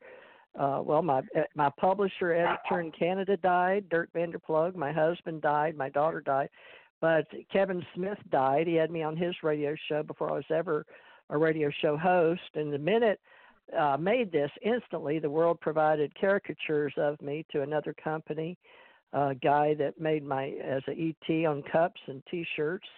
uh, 0.58 0.80
well, 0.82 1.02
my 1.02 1.18
uh, 1.18 1.42
my 1.54 1.70
publisher 1.78 2.32
editor 2.32 2.80
in 2.80 2.90
Canada 2.92 3.36
died. 3.36 3.88
Dirk 3.90 4.10
Vander 4.14 4.38
Ploeg. 4.38 4.74
My 4.74 4.92
husband 4.92 5.42
died. 5.42 5.76
My 5.76 5.90
daughter 5.90 6.20
died. 6.20 6.48
But 7.00 7.26
Kevin 7.52 7.84
Smith 7.94 8.18
died. 8.30 8.66
He 8.66 8.74
had 8.74 8.90
me 8.90 9.02
on 9.02 9.16
his 9.16 9.34
radio 9.42 9.76
show 9.88 10.02
before 10.02 10.30
I 10.30 10.36
was 10.36 10.50
ever 10.50 10.84
a 11.30 11.38
radio 11.38 11.70
show 11.80 11.96
host. 11.96 12.40
And 12.54 12.72
the 12.72 12.78
minute 12.78 13.20
I 13.78 13.94
uh, 13.94 13.96
made 13.98 14.32
this, 14.32 14.50
instantly 14.62 15.18
the 15.18 15.30
world 15.30 15.60
provided 15.60 16.18
caricatures 16.18 16.92
of 16.96 17.20
me 17.20 17.44
to 17.52 17.62
another 17.62 17.94
company, 18.02 18.56
a 19.12 19.34
guy 19.34 19.74
that 19.74 20.00
made 20.00 20.24
my 20.24 20.54
as 20.64 20.82
a 20.88 20.92
ET 20.92 21.46
on 21.46 21.62
cups 21.70 22.00
and 22.06 22.22
T-shirts. 22.30 22.88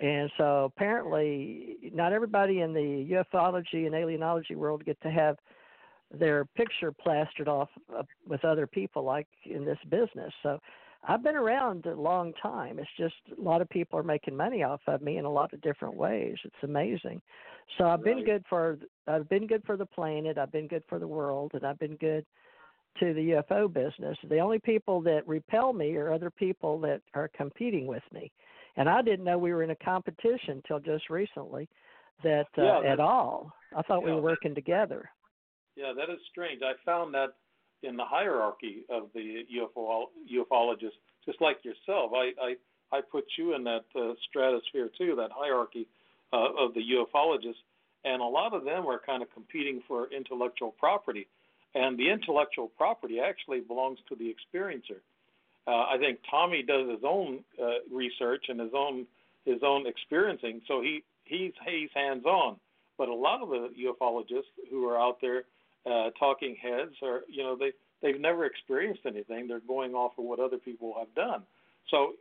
And 0.00 0.30
so 0.38 0.64
apparently, 0.64 1.76
not 1.92 2.12
everybody 2.12 2.60
in 2.60 2.72
the 2.72 3.24
ufology 3.34 3.86
and 3.86 3.94
alienology 3.94 4.54
world 4.54 4.84
get 4.84 5.00
to 5.02 5.10
have 5.10 5.36
their 6.10 6.44
picture 6.44 6.92
plastered 6.92 7.48
off 7.48 7.68
uh, 7.96 8.02
with 8.26 8.44
other 8.44 8.66
people 8.66 9.02
like 9.02 9.26
in 9.44 9.64
this 9.64 9.78
business. 9.90 10.32
So 10.42 10.58
I've 11.06 11.22
been 11.22 11.36
around 11.36 11.86
a 11.86 11.94
long 11.94 12.32
time. 12.42 12.78
It's 12.78 12.88
just 12.96 13.14
a 13.36 13.40
lot 13.40 13.60
of 13.60 13.68
people 13.68 13.98
are 13.98 14.04
making 14.04 14.36
money 14.36 14.62
off 14.62 14.80
of 14.86 15.02
me 15.02 15.18
in 15.18 15.24
a 15.24 15.30
lot 15.30 15.52
of 15.52 15.60
different 15.60 15.94
ways. 15.96 16.36
It's 16.44 16.62
amazing. 16.62 17.20
So 17.76 17.86
I've 17.86 18.02
been 18.04 18.16
Right. 18.18 18.26
good 18.26 18.44
for 18.48 18.78
I've 19.06 19.28
been 19.28 19.46
good 19.46 19.62
for 19.64 19.76
the 19.76 19.86
planet. 19.86 20.38
I've 20.38 20.52
been 20.52 20.68
good 20.68 20.84
for 20.88 20.98
the 20.98 21.06
world, 21.08 21.52
and 21.54 21.64
I've 21.64 21.78
been 21.78 21.96
good 21.96 22.24
to 23.00 23.14
the 23.14 23.30
UFO 23.30 23.72
business. 23.72 24.16
The 24.28 24.38
only 24.38 24.58
people 24.58 25.00
that 25.02 25.26
repel 25.26 25.72
me 25.72 25.96
are 25.96 26.12
other 26.12 26.30
people 26.30 26.80
that 26.80 27.00
are 27.14 27.28
competing 27.28 27.86
with 27.86 28.02
me, 28.12 28.32
and 28.78 28.88
I 28.88 29.02
didn't 29.02 29.24
know 29.24 29.36
we 29.38 29.52
were 29.52 29.62
in 29.64 29.70
a 29.70 29.76
competition 29.76 30.62
till 30.66 30.80
just 30.80 31.10
recently. 31.10 31.68
That 32.24 32.46
uh, 32.56 32.62
Yeah, 32.82 32.92
at 32.92 32.98
all, 33.00 33.52
I 33.76 33.82
thought 33.82 34.02
we 34.02 34.08
yeah, 34.10 34.16
were 34.16 34.20
that- 34.22 34.24
working 34.32 34.54
together. 34.54 35.08
Yeah, 35.76 35.92
that 35.96 36.10
is 36.12 36.18
strange. 36.30 36.60
I 36.62 36.72
found 36.84 37.14
that 37.14 37.34
in 37.84 37.96
the 37.96 38.04
hierarchy 38.04 38.82
of 38.90 39.10
the 39.14 39.44
UFO 39.56 40.06
ufologists, 40.32 40.98
just 41.24 41.40
like 41.40 41.64
yourself. 41.64 42.10
I 42.14 42.32
I, 42.42 42.96
I 42.96 43.00
put 43.00 43.24
you 43.36 43.54
in 43.54 43.62
that 43.64 43.84
uh, 43.94 44.14
stratosphere 44.28 44.88
too, 44.98 45.14
that 45.16 45.30
hierarchy 45.32 45.86
uh, 46.32 46.48
of 46.58 46.74
the 46.74 46.80
ufologists, 46.80 47.62
and 48.04 48.20
a 48.20 48.24
lot 48.24 48.52
of 48.54 48.64
them 48.64 48.86
are 48.86 48.98
kind 48.98 49.22
of 49.22 49.32
competing 49.32 49.80
for 49.86 50.08
intellectual 50.12 50.72
property, 50.72 51.28
and 51.76 51.96
the 51.96 52.10
intellectual 52.10 52.68
property 52.76 53.20
actually 53.20 53.60
belongs 53.60 53.98
to 54.08 54.16
the 54.16 54.34
experiencer. 54.34 54.98
Uh, 55.68 55.84
I 55.92 55.98
think 55.98 56.20
Tommy 56.30 56.62
does 56.62 56.88
his 56.88 57.00
own 57.04 57.44
uh, 57.62 57.84
research 57.94 58.46
and 58.48 58.58
his 58.58 58.70
own 58.74 59.06
his 59.44 59.60
own 59.62 59.86
experiencing, 59.86 60.62
so 60.66 60.80
he 60.80 61.04
he's 61.24 61.52
he's 61.66 61.90
hands 61.94 62.24
on. 62.24 62.56
But 62.96 63.08
a 63.08 63.14
lot 63.14 63.42
of 63.42 63.50
the 63.50 63.68
ufologists 63.78 64.50
who 64.70 64.88
are 64.88 64.98
out 64.98 65.18
there 65.20 65.44
uh, 65.86 66.10
talking 66.18 66.56
heads 66.60 66.94
are 67.02 67.20
you 67.28 67.42
know 67.42 67.54
they 67.54 67.72
they've 68.00 68.20
never 68.20 68.46
experienced 68.46 69.02
anything. 69.06 69.46
They're 69.46 69.60
going 69.60 69.92
off 69.92 70.12
of 70.18 70.24
what 70.24 70.40
other 70.40 70.56
people 70.56 70.94
have 70.98 71.14
done. 71.14 71.42
So 71.90 72.12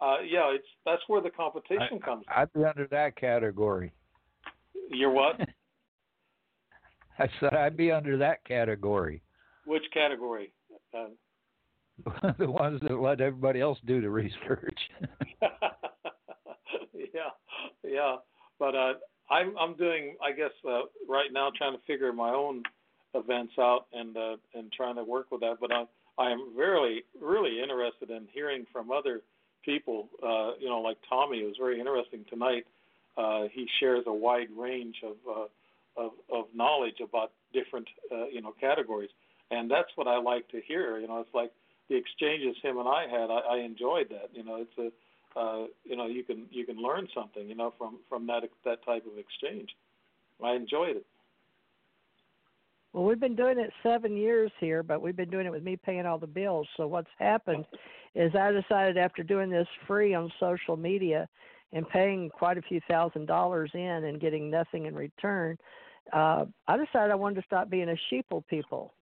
uh, 0.00 0.16
yeah, 0.26 0.54
it's 0.54 0.66
that's 0.86 1.02
where 1.06 1.20
the 1.20 1.30
competition 1.30 2.00
comes. 2.02 2.24
I'd 2.34 2.52
be 2.54 2.64
under 2.64 2.86
that 2.86 3.16
category. 3.16 3.92
You're 4.90 5.10
what? 5.10 5.38
I 7.18 7.28
said 7.38 7.52
I'd 7.52 7.76
be 7.76 7.92
under 7.92 8.16
that 8.16 8.44
category. 8.44 9.22
Which 9.66 9.84
category? 9.92 10.52
Uh, 10.96 11.08
the 12.38 12.50
ones 12.50 12.80
that 12.82 13.00
let 13.00 13.20
everybody 13.20 13.60
else 13.60 13.78
do 13.86 14.00
the 14.00 14.10
research. 14.10 14.78
yeah, 16.94 17.30
yeah. 17.84 18.16
But 18.58 18.74
uh, 18.74 18.92
I'm 19.30 19.56
I'm 19.58 19.74
doing 19.76 20.16
I 20.22 20.32
guess 20.32 20.50
uh, 20.66 20.82
right 21.08 21.32
now 21.32 21.50
trying 21.56 21.74
to 21.74 21.82
figure 21.86 22.12
my 22.12 22.30
own 22.30 22.62
events 23.14 23.52
out 23.58 23.86
and 23.92 24.16
uh, 24.16 24.36
and 24.54 24.72
trying 24.72 24.96
to 24.96 25.04
work 25.04 25.30
with 25.30 25.40
that. 25.40 25.56
But 25.60 25.72
I 25.72 25.84
I 26.18 26.30
am 26.30 26.56
really 26.56 27.04
really 27.20 27.60
interested 27.62 28.10
in 28.10 28.26
hearing 28.32 28.66
from 28.72 28.90
other 28.90 29.22
people. 29.64 30.08
Uh, 30.22 30.52
you 30.60 30.68
know, 30.68 30.80
like 30.80 30.98
Tommy 31.08 31.38
it 31.38 31.46
was 31.46 31.56
very 31.58 31.78
interesting 31.78 32.24
tonight. 32.28 32.66
Uh, 33.16 33.44
he 33.52 33.66
shares 33.78 34.04
a 34.06 34.12
wide 34.12 34.48
range 34.56 34.96
of 35.04 35.16
uh, 35.28 36.02
of 36.02 36.12
of 36.32 36.46
knowledge 36.54 37.00
about 37.02 37.32
different 37.52 37.86
uh, 38.12 38.26
you 38.26 38.42
know 38.42 38.54
categories, 38.60 39.10
and 39.50 39.70
that's 39.70 39.90
what 39.94 40.08
I 40.08 40.18
like 40.18 40.48
to 40.48 40.60
hear. 40.66 40.98
You 40.98 41.08
know, 41.08 41.20
it's 41.20 41.34
like 41.34 41.52
the 41.88 41.96
exchanges 41.96 42.56
him 42.62 42.78
and 42.78 42.88
I 42.88 43.06
had. 43.08 43.30
I, 43.30 43.56
I 43.56 43.58
enjoyed 43.58 44.08
that. 44.10 44.30
You 44.32 44.44
know, 44.44 44.56
it's 44.62 44.78
a 44.78 45.38
uh, 45.38 45.66
you 45.84 45.96
know 45.96 46.06
you 46.06 46.22
can 46.22 46.46
you 46.50 46.64
can 46.64 46.76
learn 46.76 47.08
something 47.14 47.48
you 47.48 47.54
know 47.54 47.74
from 47.76 47.98
from 48.08 48.26
that 48.28 48.42
that 48.64 48.84
type 48.84 49.04
of 49.06 49.18
exchange. 49.18 49.70
I 50.42 50.54
enjoyed 50.54 50.96
it. 50.96 51.06
Well, 52.92 53.04
we've 53.04 53.20
been 53.20 53.34
doing 53.34 53.58
it 53.58 53.72
seven 53.82 54.16
years 54.16 54.52
here, 54.60 54.84
but 54.84 55.02
we've 55.02 55.16
been 55.16 55.30
doing 55.30 55.46
it 55.46 55.52
with 55.52 55.64
me 55.64 55.76
paying 55.76 56.06
all 56.06 56.18
the 56.18 56.28
bills. 56.28 56.68
So 56.76 56.86
what's 56.86 57.10
happened 57.18 57.64
is 58.14 58.32
I 58.36 58.52
decided 58.52 58.96
after 58.96 59.24
doing 59.24 59.50
this 59.50 59.66
free 59.86 60.14
on 60.14 60.32
social 60.38 60.76
media 60.76 61.28
and 61.72 61.88
paying 61.88 62.30
quite 62.30 62.56
a 62.56 62.62
few 62.62 62.80
thousand 62.88 63.26
dollars 63.26 63.70
in 63.74 63.80
and 63.80 64.20
getting 64.20 64.48
nothing 64.48 64.86
in 64.86 64.94
return, 64.94 65.58
uh, 66.12 66.44
I 66.68 66.76
decided 66.76 67.10
I 67.10 67.16
wanted 67.16 67.40
to 67.40 67.46
stop 67.46 67.68
being 67.68 67.88
a 67.88 67.96
sheeple 68.14 68.46
people 68.46 68.94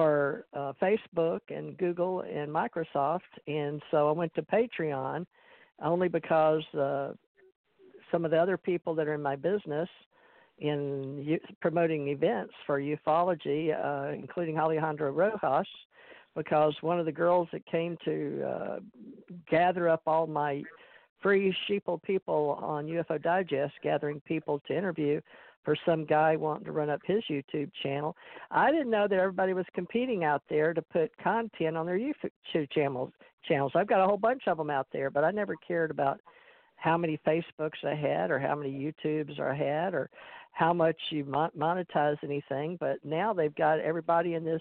for 0.00 0.46
uh, 0.54 0.72
Facebook 0.80 1.40
and 1.50 1.76
Google 1.76 2.22
and 2.22 2.50
Microsoft, 2.50 3.20
and 3.46 3.82
so 3.90 4.08
I 4.08 4.12
went 4.12 4.34
to 4.34 4.42
Patreon 4.42 5.26
only 5.82 6.08
because 6.08 6.62
uh, 6.74 7.12
some 8.10 8.24
of 8.24 8.30
the 8.30 8.38
other 8.38 8.56
people 8.56 8.94
that 8.94 9.06
are 9.06 9.12
in 9.12 9.20
my 9.20 9.36
business 9.36 9.90
in 10.58 11.22
u- 11.22 11.38
promoting 11.60 12.08
events 12.08 12.54
for 12.66 12.80
ufology, 12.80 13.74
uh, 13.74 14.14
including 14.14 14.58
Alejandro 14.58 15.10
Rojas, 15.10 15.68
because 16.34 16.74
one 16.80 16.98
of 16.98 17.04
the 17.04 17.12
girls 17.12 17.46
that 17.52 17.66
came 17.66 17.98
to 18.06 18.42
uh, 18.42 18.78
gather 19.50 19.86
up 19.86 20.00
all 20.06 20.26
my 20.26 20.62
free 21.22 21.54
sheeple 21.68 22.02
people 22.02 22.58
on 22.62 22.86
UFO 22.86 23.22
Digest, 23.22 23.74
gathering 23.82 24.20
people 24.20 24.62
to 24.66 24.74
interview 24.74 25.20
for 25.64 25.76
some 25.86 26.04
guy 26.04 26.36
wanting 26.36 26.64
to 26.64 26.72
run 26.72 26.90
up 26.90 27.00
his 27.04 27.22
YouTube 27.30 27.70
channel. 27.82 28.16
I 28.50 28.70
didn't 28.70 28.90
know 28.90 29.06
that 29.08 29.18
everybody 29.18 29.52
was 29.52 29.66
competing 29.74 30.24
out 30.24 30.42
there 30.48 30.72
to 30.72 30.82
put 30.82 31.16
content 31.18 31.76
on 31.76 31.86
their 31.86 31.98
YouTube 31.98 32.70
channels. 32.72 33.12
Channels. 33.48 33.72
I've 33.74 33.88
got 33.88 34.04
a 34.04 34.06
whole 34.06 34.18
bunch 34.18 34.42
of 34.48 34.58
them 34.58 34.68
out 34.68 34.86
there, 34.92 35.08
but 35.10 35.24
I 35.24 35.30
never 35.30 35.56
cared 35.56 35.90
about 35.90 36.20
how 36.76 36.98
many 36.98 37.18
Facebooks 37.26 37.82
I 37.84 37.94
had 37.94 38.30
or 38.30 38.38
how 38.38 38.54
many 38.54 38.70
YouTubes 38.70 39.40
I 39.40 39.54
had 39.54 39.94
or 39.94 40.10
how 40.52 40.74
much 40.74 40.96
you 41.10 41.24
monetize 41.24 42.16
anything. 42.22 42.76
But 42.78 43.02
now 43.02 43.32
they've 43.32 43.54
got 43.54 43.80
everybody 43.80 44.34
in 44.34 44.44
this 44.44 44.60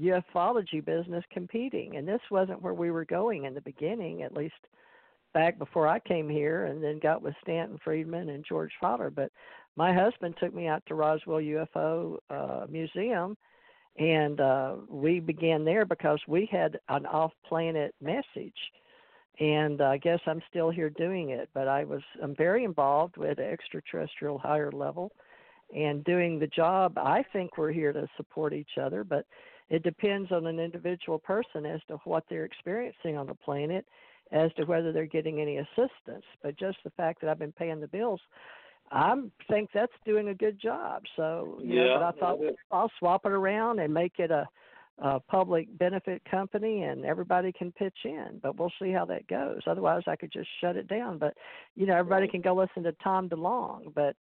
ufology 0.00 0.84
business 0.84 1.24
competing, 1.30 1.96
and 1.96 2.08
this 2.08 2.20
wasn't 2.30 2.62
where 2.62 2.74
we 2.74 2.90
were 2.90 3.04
going 3.04 3.44
in 3.44 3.54
the 3.54 3.60
beginning, 3.60 4.22
at 4.22 4.32
least 4.32 4.54
back 5.34 5.58
before 5.58 5.86
I 5.86 5.98
came 5.98 6.28
here, 6.28 6.66
and 6.66 6.82
then 6.82 6.98
got 6.98 7.22
with 7.22 7.34
Stanton 7.42 7.78
Friedman 7.84 8.30
and 8.30 8.44
George 8.48 8.72
Fowler. 8.80 9.10
But 9.10 9.30
my 9.76 9.92
husband 9.92 10.34
took 10.40 10.54
me 10.54 10.66
out 10.66 10.82
to 10.86 10.94
Roswell 10.94 11.40
UFO 11.40 12.16
uh, 12.30 12.66
Museum, 12.68 13.36
and 13.98 14.40
uh, 14.40 14.76
we 14.88 15.20
began 15.20 15.64
there 15.64 15.84
because 15.84 16.20
we 16.28 16.48
had 16.50 16.78
an 16.88 17.06
off-planet 17.06 17.94
message. 18.00 18.58
And 19.40 19.80
I 19.80 19.98
guess 19.98 20.18
I'm 20.26 20.42
still 20.50 20.70
here 20.70 20.90
doing 20.90 21.30
it, 21.30 21.48
but 21.54 21.68
I 21.68 21.84
was 21.84 22.02
I'm 22.22 22.34
very 22.34 22.64
involved 22.64 23.16
with 23.16 23.38
extraterrestrial 23.38 24.38
higher 24.38 24.72
level, 24.72 25.12
and 25.74 26.02
doing 26.04 26.38
the 26.38 26.48
job. 26.48 26.98
I 26.98 27.22
think 27.32 27.56
we're 27.56 27.72
here 27.72 27.92
to 27.92 28.08
support 28.16 28.52
each 28.52 28.78
other, 28.80 29.04
but 29.04 29.26
it 29.70 29.82
depends 29.82 30.32
on 30.32 30.46
an 30.46 30.58
individual 30.58 31.18
person 31.18 31.66
as 31.66 31.80
to 31.88 31.98
what 32.04 32.24
they're 32.28 32.44
experiencing 32.44 33.16
on 33.16 33.26
the 33.26 33.34
planet, 33.34 33.86
as 34.32 34.52
to 34.54 34.64
whether 34.64 34.92
they're 34.92 35.06
getting 35.06 35.40
any 35.40 35.58
assistance. 35.58 36.24
But 36.42 36.58
just 36.58 36.78
the 36.84 36.90
fact 36.90 37.20
that 37.20 37.30
I've 37.30 37.38
been 37.38 37.52
paying 37.52 37.80
the 37.80 37.88
bills, 37.88 38.20
I 38.90 39.14
think 39.48 39.70
that's 39.72 39.92
doing 40.04 40.28
a 40.28 40.34
good 40.34 40.60
job. 40.60 41.02
So 41.16 41.58
you 41.62 41.76
know, 41.76 41.84
Yeah, 41.84 41.98
but 41.98 42.02
I 42.02 42.20
thought 42.20 42.42
is. 42.42 42.56
I'll 42.70 42.90
swap 42.98 43.26
it 43.26 43.32
around 43.32 43.80
and 43.80 43.92
make 43.92 44.18
it 44.18 44.30
a, 44.30 44.48
a 44.98 45.20
public 45.20 45.66
benefit 45.78 46.22
company, 46.30 46.82
and 46.82 47.04
everybody 47.04 47.52
can 47.52 47.72
pitch 47.72 47.98
in. 48.04 48.40
But 48.42 48.58
we'll 48.58 48.72
see 48.80 48.90
how 48.90 49.04
that 49.06 49.26
goes. 49.28 49.60
Otherwise, 49.66 50.02
I 50.06 50.16
could 50.16 50.32
just 50.32 50.48
shut 50.60 50.76
it 50.76 50.88
down. 50.88 51.18
But 51.18 51.34
you 51.74 51.86
know, 51.86 51.96
everybody 51.96 52.22
Right. 52.22 52.30
can 52.32 52.40
go 52.40 52.54
listen 52.54 52.82
to 52.84 52.92
Tom 53.02 53.28
DeLonge. 53.28 53.94
But 53.94 54.16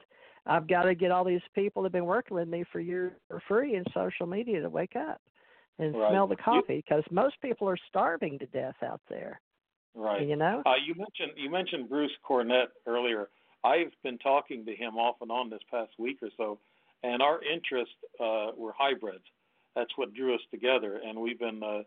I've 0.47 0.69
got 0.69 0.83
to 0.85 0.95
get 0.95 1.11
all 1.11 1.25
these 1.25 1.41
people 1.55 1.83
that've 1.83 1.93
been 1.93 2.07
working 2.07 2.37
with 2.37 2.49
me 2.49 2.65
for 2.71 2.81
years 2.81 3.13
for 3.29 3.41
free 3.49 3.75
in 3.77 3.85
social 3.93 4.27
media 4.27 4.61
to 4.63 4.71
wake 4.71 4.97
up 4.97 5.21
and 5.79 5.95
Right. 5.95 6.11
smell 6.11 6.27
the 6.27 6.37
coffee 6.37 6.77
because 6.89 7.05
most 7.11 7.41
people 7.41 7.69
are 7.69 7.77
starving 7.89 8.39
to 8.39 8.47
death 8.47 8.77
out 8.83 9.01
there. 9.09 9.41
Right. 9.97 10.27
You 10.27 10.37
know. 10.37 10.63
Uh, 10.67 10.75
you 10.87 10.95
mentioned 10.95 11.33
you 11.37 11.51
mentioned 11.51 11.89
Bruce 11.89 12.13
Cornet 12.23 12.69
earlier. 12.87 13.29
I've 13.65 13.93
been 14.03 14.19
talking 14.19 14.65
to 14.67 14.75
him 14.75 14.97
off 14.97 15.17
and 15.23 15.31
on 15.31 15.49
this 15.49 15.63
past 15.71 15.91
week 15.99 16.19
or 16.23 16.29
so, 16.37 16.59
and 17.03 17.23
our 17.23 17.41
interests 17.43 17.95
uh, 18.21 18.49
were 18.57 18.73
hybrids. 18.77 19.25
That's 19.75 19.91
what 19.97 20.15
drew 20.15 20.35
us 20.35 20.41
together, 20.51 21.01
and 21.05 21.19
we've 21.19 21.39
been 21.39 21.63
uh, 21.63 21.83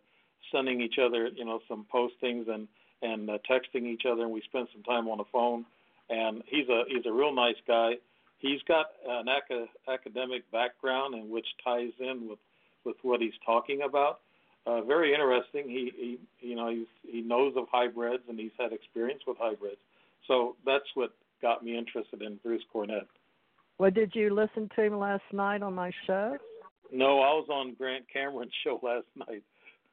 sending 0.51 0.81
each 0.81 0.95
other, 0.99 1.27
you 1.27 1.45
know, 1.45 1.59
some 1.67 1.85
postings 1.93 2.49
and 2.49 2.67
and 3.01 3.29
uh, 3.29 3.37
texting 3.49 3.85
each 3.85 4.03
other, 4.11 4.23
and 4.23 4.31
we 4.31 4.41
spent 4.41 4.69
some 4.73 4.83
time 4.83 5.07
on 5.07 5.19
the 5.19 5.23
phone. 5.31 5.65
And 6.09 6.41
he's 6.47 6.67
a 6.67 6.83
he's 6.87 7.05
a 7.05 7.13
real 7.13 7.33
nice 7.33 7.61
guy. 7.67 7.93
He's 8.39 8.61
got 8.67 8.87
an 9.07 9.27
aca- 9.27 9.67
academic 9.87 10.49
background, 10.51 11.13
and 11.13 11.29
which 11.29 11.47
ties 11.63 11.91
in 11.99 12.27
with 12.27 12.39
with 12.85 12.97
what 13.03 13.21
he's 13.21 13.37
talking 13.45 13.83
about 13.83 14.21
uh, 14.69 14.81
very 14.81 15.13
interesting. 15.13 15.67
He, 15.69 15.91
he 16.39 16.47
you 16.49 16.55
know 16.55 16.69
he's, 16.69 16.87
he 17.03 17.21
knows 17.21 17.53
of 17.57 17.65
hybrids 17.71 18.23
and 18.29 18.39
he's 18.39 18.51
had 18.59 18.71
experience 18.73 19.21
with 19.27 19.37
hybrids. 19.39 19.77
So 20.27 20.55
that's 20.65 20.85
what 20.95 21.11
got 21.41 21.63
me 21.63 21.77
interested 21.77 22.21
in 22.21 22.39
Bruce 22.43 22.63
Cornet. 22.71 23.07
Well, 23.77 23.91
did 23.91 24.11
you 24.13 24.33
listen 24.33 24.69
to 24.75 24.81
him 24.83 24.99
last 24.99 25.23
night 25.31 25.63
on 25.63 25.73
my 25.73 25.91
show? 26.05 26.37
No, 26.91 27.19
I 27.21 27.31
was 27.33 27.47
on 27.49 27.73
Grant 27.75 28.05
Cameron's 28.11 28.51
show 28.63 28.79
last 28.83 29.05
night. 29.15 29.43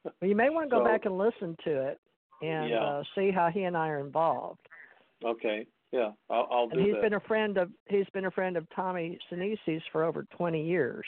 Well, 0.05 0.29
you 0.29 0.37
may 0.37 0.51
want 0.51 0.69
to 0.69 0.77
go 0.77 0.81
So- 0.81 0.85
back 0.85 1.05
and 1.05 1.17
listen 1.19 1.57
to 1.65 1.89
it 1.89 2.01
and 2.43 2.71
Yeah. 2.71 2.85
uh, 2.85 3.03
see 3.15 3.31
how 3.31 3.49
he 3.53 3.63
and 3.65 3.77
I 3.77 3.89
are 3.89 4.01
involved. 4.01 4.61
Okay, 5.25 5.67
yeah, 5.93 6.11
I'll, 6.29 6.47
I'll 6.51 6.69
do 6.69 6.77
And 6.77 6.87
he's 6.87 6.95
that. 6.95 7.03
been 7.03 7.15
a 7.15 7.21
friend 7.21 7.57
of 7.57 7.71
he's 7.89 8.05
been 8.13 8.27
a 8.27 8.31
friend 8.31 8.57
of 8.57 8.67
Tommy 8.75 9.19
Sinisi's 9.31 9.83
for 9.91 10.05
over 10.05 10.27
20 10.37 10.63
years. 10.63 11.07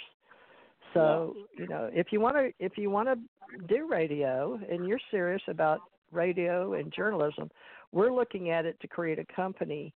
So 0.99 1.37
you 1.57 1.69
know, 1.69 1.91
if 1.93 2.09
you 2.11 2.21
want 2.21 2.37
to 2.37 2.53
if 2.59 2.77
you 2.77 2.91
want 2.91 3.09
to 3.09 3.67
do 3.67 3.89
radio 3.89 4.59
and 4.71 4.87
you're 4.87 5.01
serious 5.11 5.43
about 5.49 5.81
radio 6.13 6.75
and 6.75 6.93
journalism, 6.93 7.51
we're 7.93 8.13
looking 8.13 8.51
at 8.51 8.65
it 8.67 8.81
to 8.81 8.89
create 8.89 9.19
a 9.19 9.25
company 9.35 9.95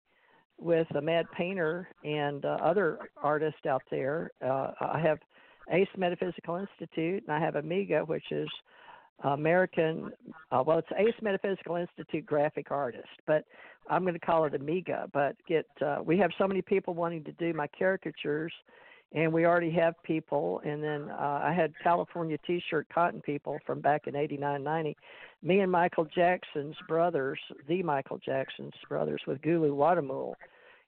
with 0.59 0.87
a 0.95 1.01
Mad 1.01 1.25
Painter 1.35 1.89
and 2.03 2.45
uh, 2.45 2.57
other 2.61 2.99
artists 3.21 3.65
out 3.67 3.83
there. 3.89 4.31
Uh, 4.41 4.71
I 4.79 4.99
have 4.99 5.19
Ace 5.71 5.87
Metaphysical 5.97 6.55
Institute, 6.55 7.23
and 7.27 7.35
I 7.35 7.39
have 7.39 7.55
Amiga, 7.55 8.01
which 8.01 8.31
is 8.31 8.49
American. 9.23 10.11
Uh, 10.51 10.63
well, 10.65 10.79
it's 10.79 10.87
Ace 10.97 11.15
Metaphysical 11.21 11.75
Institute 11.75 12.25
graphic 12.25 12.71
artist, 12.71 13.07
but 13.25 13.45
I'm 13.89 14.03
going 14.03 14.13
to 14.13 14.19
call 14.19 14.45
it 14.45 14.55
Amiga. 14.55 15.09
But 15.13 15.35
get 15.47 15.65
uh, 15.85 15.99
we 16.03 16.17
have 16.17 16.31
so 16.37 16.47
many 16.47 16.61
people 16.61 16.93
wanting 16.93 17.23
to 17.25 17.31
do 17.33 17.53
my 17.53 17.67
caricatures, 17.67 18.53
and 19.13 19.31
we 19.31 19.45
already 19.45 19.71
have 19.71 19.93
people. 20.03 20.61
And 20.65 20.83
then 20.83 21.09
uh, 21.09 21.41
I 21.43 21.53
had 21.53 21.73
California 21.83 22.37
T-shirt 22.45 22.87
cotton 22.93 23.21
people 23.21 23.59
from 23.65 23.79
back 23.79 24.07
in 24.07 24.15
'89, 24.15 24.63
'90. 24.63 24.97
Me 25.41 25.59
and 25.59 25.71
Michael 25.71 26.05
Jackson's 26.05 26.75
brothers, 26.87 27.39
the 27.67 27.83
Michael 27.83 28.17
Jackson's 28.17 28.73
brothers, 28.87 29.21
with 29.27 29.41
Gulu 29.41 29.71
Watamul, 29.71 30.33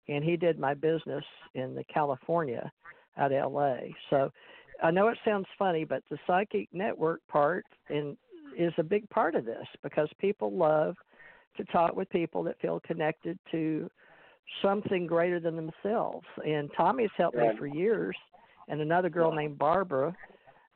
and 0.07 0.23
he 0.23 0.38
did 0.38 0.60
my 0.60 0.73
business 0.73 1.23
in 1.53 1.76
the 1.76 1.84
California 1.85 2.72
out 3.18 3.31
of 3.31 3.52
LA. 3.52 3.77
So 4.10 4.31
I 4.81 4.91
know 4.91 5.07
it 5.10 5.18
sounds 5.26 5.47
funny, 5.57 5.84
but 5.84 6.03
the 6.10 6.18
psychic 6.27 6.69
network 6.73 7.22
part 7.27 7.65
in, 7.89 8.18
is 8.57 8.73
a 8.77 8.84
big 8.84 9.10
part 9.10 9.35
of 9.35 9.45
this 9.45 9.65
because 9.84 10.10
people 10.19 10.52
love 10.53 10.95
to 11.57 11.64
talk 11.65 11.95
with 11.95 12.10
people 12.10 12.43
that 12.43 12.60
feel 12.60 12.81
connected 12.85 13.39
to 13.52 13.89
something 14.61 15.07
greater 15.07 15.39
than 15.39 15.55
themselves. 15.55 16.26
And 16.45 16.69
Tommy's 16.76 17.09
helped 17.17 17.38
me 17.38 17.49
for 17.57 17.67
years, 17.67 18.15
and 18.67 18.81
another 18.81 19.09
girl 19.09 19.31
named 19.31 19.57
Barbara. 19.57 20.15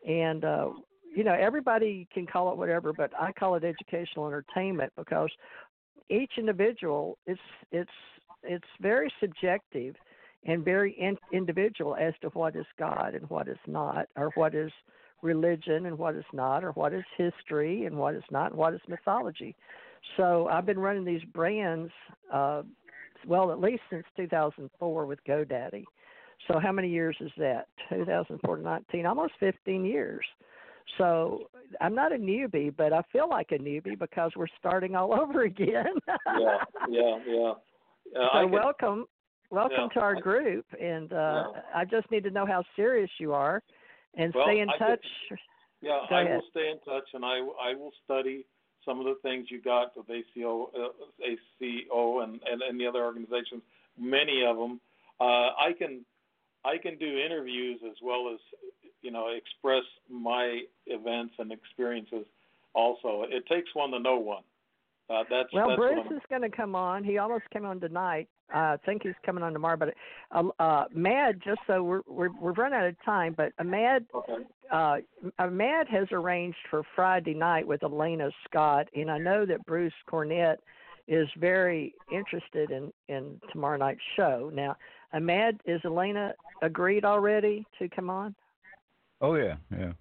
And 0.08 0.44
uh, 0.46 0.70
you 1.16 1.24
know, 1.24 1.34
everybody 1.34 2.08
can 2.14 2.26
call 2.26 2.52
it 2.52 2.58
whatever, 2.58 2.94
but 2.94 3.12
I 3.20 3.32
call 3.32 3.56
it 3.56 3.64
educational 3.64 4.28
entertainment 4.28 4.94
because 4.96 5.30
each 6.10 6.32
individual 6.38 7.18
it's 7.26 7.40
it's 7.72 7.92
it's 8.44 8.68
very 8.82 9.12
subjective 9.20 9.96
and 10.46 10.64
very 10.64 10.94
in, 10.94 11.18
individual 11.34 11.96
as 11.96 12.14
to 12.22 12.30
what 12.30 12.56
is 12.56 12.66
God 12.78 13.14
and 13.14 13.30
what 13.30 13.48
is 13.48 13.58
not, 13.68 14.08
or 14.16 14.32
what 14.36 14.56
is 14.56 14.72
religion 15.22 15.86
and 15.88 15.98
what 15.98 16.16
is 16.16 16.26
not, 16.32 16.64
or 16.64 16.72
what 16.72 16.94
is 16.94 17.04
history 17.18 17.86
and 17.86 17.98
what 17.98 18.16
is 18.16 18.24
not, 18.32 18.52
and 18.52 18.58
what 18.58 18.74
is 18.74 18.80
mythology. 18.88 19.56
So 20.16 20.48
I've 20.48 20.66
been 20.66 20.80
running 20.80 21.04
these 21.04 21.24
brands, 21.34 21.92
uh, 22.32 22.64
well, 23.26 23.52
at 23.52 23.60
least 23.60 23.82
since 23.90 24.06
2004 24.18 25.06
with 25.06 25.20
GoDaddy. 25.26 25.84
So 26.48 26.60
how 26.60 26.72
many 26.72 26.90
years 26.90 27.18
is 27.20 27.32
that? 27.38 27.68
2004 27.90 28.58
to 28.58 28.62
19, 28.64 29.06
almost 29.06 29.34
15 29.40 29.86
years. 29.86 30.26
So 30.98 31.50
I'm 31.82 31.94
not 31.94 32.14
a 32.14 32.18
newbie, 32.18 32.76
but 32.76 32.94
I 32.94 33.02
feel 33.12 33.30
like 33.30 33.52
a 33.52 33.58
newbie 33.58 33.98
because 33.98 34.32
we're 34.36 34.48
starting 34.58 34.96
all 34.96 35.14
over 35.20 35.44
again. 35.44 35.86
yeah, 36.40 36.58
yeah, 36.90 37.18
yeah. 37.28 37.54
Uh, 38.20 38.42
so 38.42 38.48
welcome, 38.48 39.06
welcome 39.52 39.78
yeah, 39.82 39.94
to 39.94 40.00
our 40.00 40.16
I, 40.16 40.20
group, 40.20 40.66
and 40.82 41.14
uh, 41.14 41.44
yeah. 41.54 41.62
I 41.76 41.86
just 41.86 42.10
need 42.10 42.24
to 42.24 42.32
know 42.32 42.46
how 42.46 42.64
serious 42.76 43.10
you 43.20 43.34
are, 43.34 43.62
and 44.16 44.34
well, 44.34 44.46
stay 44.48 44.62
in 44.62 44.70
I 44.70 44.78
touch. 44.78 45.06
Could, 45.30 45.38
yeah, 45.82 46.00
Go 46.10 46.16
I 46.16 46.22
ahead. 46.24 46.36
will 46.36 46.44
stay 46.50 46.72
in 46.72 46.80
touch, 46.80 47.08
and 47.14 47.24
I 47.24 47.38
I 47.38 47.76
will 47.76 47.92
study 48.04 48.46
some 48.90 49.00
of 49.00 49.06
the 49.06 49.16
things 49.22 49.48
you 49.50 49.62
got 49.62 49.96
with 49.96 50.10
ACO, 50.10 50.72
uh, 50.76 51.24
ACO, 51.24 52.22
and 52.22 52.40
and 52.52 52.62
and 52.62 52.80
the 52.80 52.88
other 52.88 53.04
organizations. 53.04 53.62
Many 53.98 54.44
of 54.46 54.58
them, 54.58 54.80
uh, 55.20 55.24
I 55.24 55.74
can 55.78 56.04
I 56.66 56.78
can 56.78 56.98
do 56.98 57.20
interviews 57.20 57.80
as 57.86 57.98
well 58.02 58.32
as 58.34 58.40
you 59.02 59.12
know 59.12 59.28
express 59.28 59.84
my 60.10 60.62
events 60.88 61.36
and 61.38 61.52
experiences. 61.52 62.26
Also, 62.74 63.26
it 63.30 63.46
takes 63.48 63.70
one 63.74 63.92
to 63.92 64.00
know 64.00 64.18
one. 64.18 64.44
Uh, 65.10 65.24
that's 65.30 65.50
well, 65.54 65.70
that's 65.70 65.80
Bruce 65.80 66.12
is 66.12 66.22
going 66.30 66.42
to 66.42 66.50
come 66.50 66.76
on. 66.76 67.04
He 67.04 67.18
almost 67.18 67.50
came 67.52 67.66
on 67.66 67.80
tonight. 67.80 68.28
Uh, 68.54 68.58
I 68.58 68.78
think 68.86 69.04
he's 69.04 69.14
coming 69.26 69.44
on 69.44 69.54
tomorrow. 69.54 69.78
But 69.78 69.94
uh, 70.32 70.44
uh, 70.62 70.86
Mad, 70.94 71.42
just 71.44 71.60
so 71.68 71.84
we're 71.84 72.02
we're 72.08 72.30
we've 72.42 72.58
run 72.58 72.74
out 72.74 72.86
of 72.86 72.96
time, 73.04 73.36
but 73.36 73.54
Mad, 73.64 74.06
okay. 74.14 74.44
uh, 74.72 74.98
Mad 75.50 75.88
has 75.90 76.08
arranged 76.12 76.58
for 76.70 76.84
Friday 76.96 77.34
night 77.34 77.68
with 77.68 77.84
Elena 77.84 78.30
Scott, 78.46 78.88
and 78.96 79.10
I 79.12 79.18
know 79.18 79.46
that 79.46 79.66
Bruce 79.66 79.94
Cornet 80.08 80.60
is 81.08 81.28
very 81.38 81.94
interested 82.12 82.72
in 82.72 82.92
in 83.08 83.40
tomorrow 83.52 83.78
night's 83.78 84.02
show. 84.16 84.52
Now, 84.54 84.76
Ahmad, 85.14 85.60
is 85.66 85.82
Elena 85.84 86.34
agreed 86.62 87.06
already 87.06 87.66
to 87.80 87.90
come 87.90 88.10
on? 88.10 88.36
Oh 89.22 89.36
yeah, 89.36 89.56
yeah. 89.72 89.94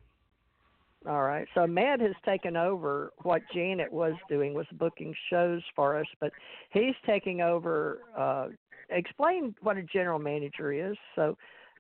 All 1.09 1.23
right. 1.23 1.49
So 1.55 1.67
Matt 1.67 2.01
has 2.01 2.15
taken 2.27 2.55
over 2.55 3.13
what 3.23 3.41
Janet 3.55 3.91
was 3.91 4.13
doing 4.29 4.53
was 4.53 4.67
booking 4.73 5.15
shows 5.31 5.63
for 5.75 5.99
us, 5.99 6.07
but 6.21 6.33
he's 6.71 6.95
taking 7.07 7.41
over. 7.41 8.01
Uh, 8.17 8.49
explain 8.91 9.55
what 9.63 9.79
a 9.79 9.83
general 9.83 10.19
manager 10.19 10.71
is, 10.71 10.97
so 11.15 11.35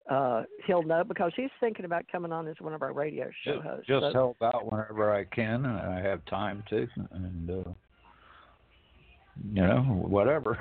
uh, 0.08 0.44
he'll 0.66 0.82
know 0.82 1.04
because 1.04 1.32
he's 1.36 1.50
thinking 1.60 1.84
about 1.84 2.06
coming 2.10 2.32
on 2.32 2.48
as 2.48 2.56
one 2.60 2.72
of 2.72 2.80
our 2.80 2.94
radio 2.94 3.28
show 3.44 3.56
just, 3.56 3.66
hosts. 3.66 3.86
Just 3.86 4.06
so, 4.06 4.12
help 4.12 4.36
out 4.42 4.70
whenever 4.72 5.12
I 5.14 5.24
can. 5.24 5.66
And 5.66 5.78
I 5.78 6.00
have 6.00 6.24
time 6.24 6.64
to, 6.70 6.88
and 7.10 7.50
uh, 7.50 7.70
you 9.52 9.62
know 9.62 9.80
whatever. 10.08 10.58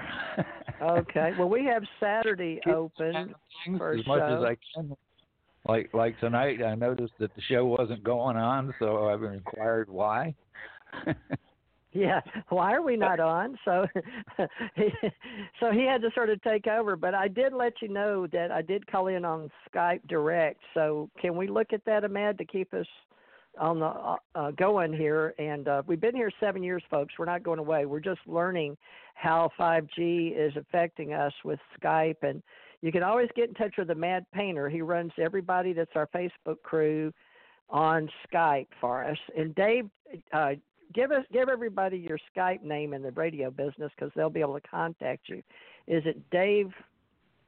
okay. 0.82 1.32
Well, 1.40 1.48
we 1.48 1.64
have 1.64 1.84
Saturday 2.02 2.60
open 2.68 3.34
for 3.78 3.94
a 3.94 4.00
as 4.00 4.08
much 4.08 4.24
as 4.24 4.44
I 4.44 4.58
can 4.76 4.98
like 5.68 5.94
like 5.94 6.20
tonight 6.20 6.64
I 6.64 6.76
noticed 6.76 7.14
that 7.20 7.34
the 7.36 7.42
show 7.42 7.66
wasn't 7.66 8.04
going 8.04 8.38
on, 8.38 8.74
so 8.80 9.08
I've 9.10 9.24
inquired 9.24 9.90
why. 9.90 10.34
yeah, 11.92 12.22
why 12.50 12.74
are 12.74 12.82
we 12.82 12.96
not 12.96 13.20
on? 13.20 13.58
So 13.66 13.86
he, 14.76 14.90
so 15.60 15.72
he 15.72 15.86
had 15.86 16.02
to 16.02 16.10
sort 16.16 16.30
of 16.30 16.42
take 16.42 16.68
over, 16.68 16.96
but 16.96 17.14
I 17.14 17.28
did 17.28 17.54
let 17.54 17.74
you 17.82 17.90
know 17.90 18.28
that 18.28 18.52
I 18.52 18.62
did 18.62 18.88
call 18.88 19.08
in 19.08 19.26
on 19.26 19.52
Skype 19.70 20.08
direct. 20.08 20.62
So 20.74 21.10
can 21.20 21.36
we 21.36 21.48
look 21.48 21.74
at 21.74 21.84
that 21.86 22.04
Ahmad 22.04 22.38
to 22.38 22.46
keep 22.46 22.74
us 22.74 22.88
on 23.60 23.80
the 23.80 23.88
uh, 23.88 24.16
uh, 24.36 24.52
going 24.52 24.94
here 24.94 25.34
and 25.40 25.68
uh, 25.68 25.82
we've 25.88 26.00
been 26.00 26.16
here 26.16 26.32
7 26.40 26.62
years 26.62 26.84
folks. 26.92 27.16
We're 27.18 27.26
not 27.26 27.42
going 27.42 27.60
away. 27.60 27.86
We're 27.86 28.00
just 28.00 28.22
learning 28.28 28.78
how 29.16 29.50
5G 29.60 30.38
is 30.38 30.56
affecting 30.56 31.14
us 31.14 31.34
with 31.44 31.60
Skype 31.82 32.22
and 32.22 32.44
you 32.82 32.92
can 32.92 33.04
always 33.04 33.30
get 33.36 33.50
in 33.50 33.56
touch 33.56 33.76
with 33.78 33.88
the 33.88 33.96
Mad 33.96 34.26
Painter. 34.34 34.70
He 34.70 34.82
runs 34.82 35.12
everybody 35.20 35.74
that's 35.74 35.92
our 35.96 36.08
Facebook 36.08 36.62
crew 36.64 37.12
on 37.70 38.10
Skype 38.28 38.68
for 38.80 39.04
us. 39.04 39.18
And 39.36 39.54
Dave, 39.56 39.90
uh, 40.32 40.52
give 40.94 41.12
us 41.12 41.24
give 41.34 41.50
everybody 41.50 41.98
your 41.98 42.20
Skype 42.36 42.64
name 42.64 42.94
in 42.94 43.02
the 43.02 43.12
radio 43.12 43.50
business 43.50 43.92
because 43.96 44.12
they'll 44.16 44.30
be 44.30 44.42
able 44.42 44.60
to 44.60 44.68
contact 44.68 45.28
you. 45.28 45.42
Is 45.88 46.04
it 46.06 46.30
Dave? 46.30 46.72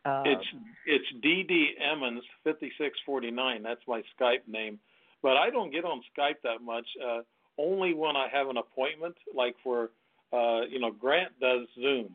Uh, 0.06 0.24
it's 0.26 0.46
it's 0.88 1.06
DD 1.24 1.92
Emmons 1.92 2.24
fifty 2.44 2.72
six 2.80 2.98
forty 3.06 3.32
nine. 3.32 3.64
That's 3.64 3.82
my 3.88 4.02
Skype 4.20 4.48
name, 4.48 4.80
but 5.22 5.38
I 5.38 5.50
don't 5.50 5.72
get 5.72 5.86
on 5.86 6.02
Skype 6.18 6.42
that 6.44 6.62
much. 6.64 6.88
Uh, 7.06 7.20
only 7.58 7.94
when 7.94 8.16
I 8.16 8.28
have 8.32 8.48
an 8.48 8.58
appointment, 8.58 9.16
like 9.36 9.56
for 9.64 9.92
uh, 10.34 10.62
you 10.70 10.80
know 10.80 10.92
Grant 10.92 11.34
does 11.40 11.68
Zoom, 11.76 12.10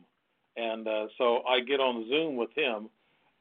and 0.57 0.87
uh, 0.87 1.07
so 1.17 1.43
I 1.47 1.61
get 1.61 1.79
on 1.79 2.07
Zoom 2.09 2.35
with 2.35 2.49
him 2.55 2.89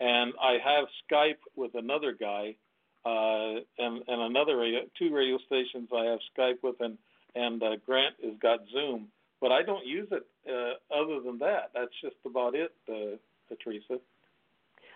and 0.01 0.33
I 0.41 0.57
have 0.65 0.87
Skype 1.11 1.39
with 1.57 1.75
another 1.75 2.12
guy, 2.19 2.57
uh, 3.05 3.61
and 3.79 4.03
and 4.09 4.23
another 4.23 4.57
radio, 4.57 4.81
two 4.99 5.15
radio 5.15 5.39
stations 5.47 5.89
I 5.95 6.05
have 6.05 6.19
Skype 6.37 6.62
with, 6.62 6.77
and 6.81 6.99
and 7.35 7.62
uh, 7.62 7.77
Grant 7.85 8.15
has 8.23 8.35
got 8.41 8.61
Zoom, 8.73 9.09
but 9.41 9.53
I 9.53 9.62
don't 9.62 9.87
use 9.87 10.09
it 10.11 10.27
uh, 10.49 10.95
other 10.95 11.21
than 11.21 11.39
that. 11.39 11.71
That's 11.75 11.93
just 12.03 12.16
about 12.25 12.55
it, 12.55 12.73
uh. 12.89 13.16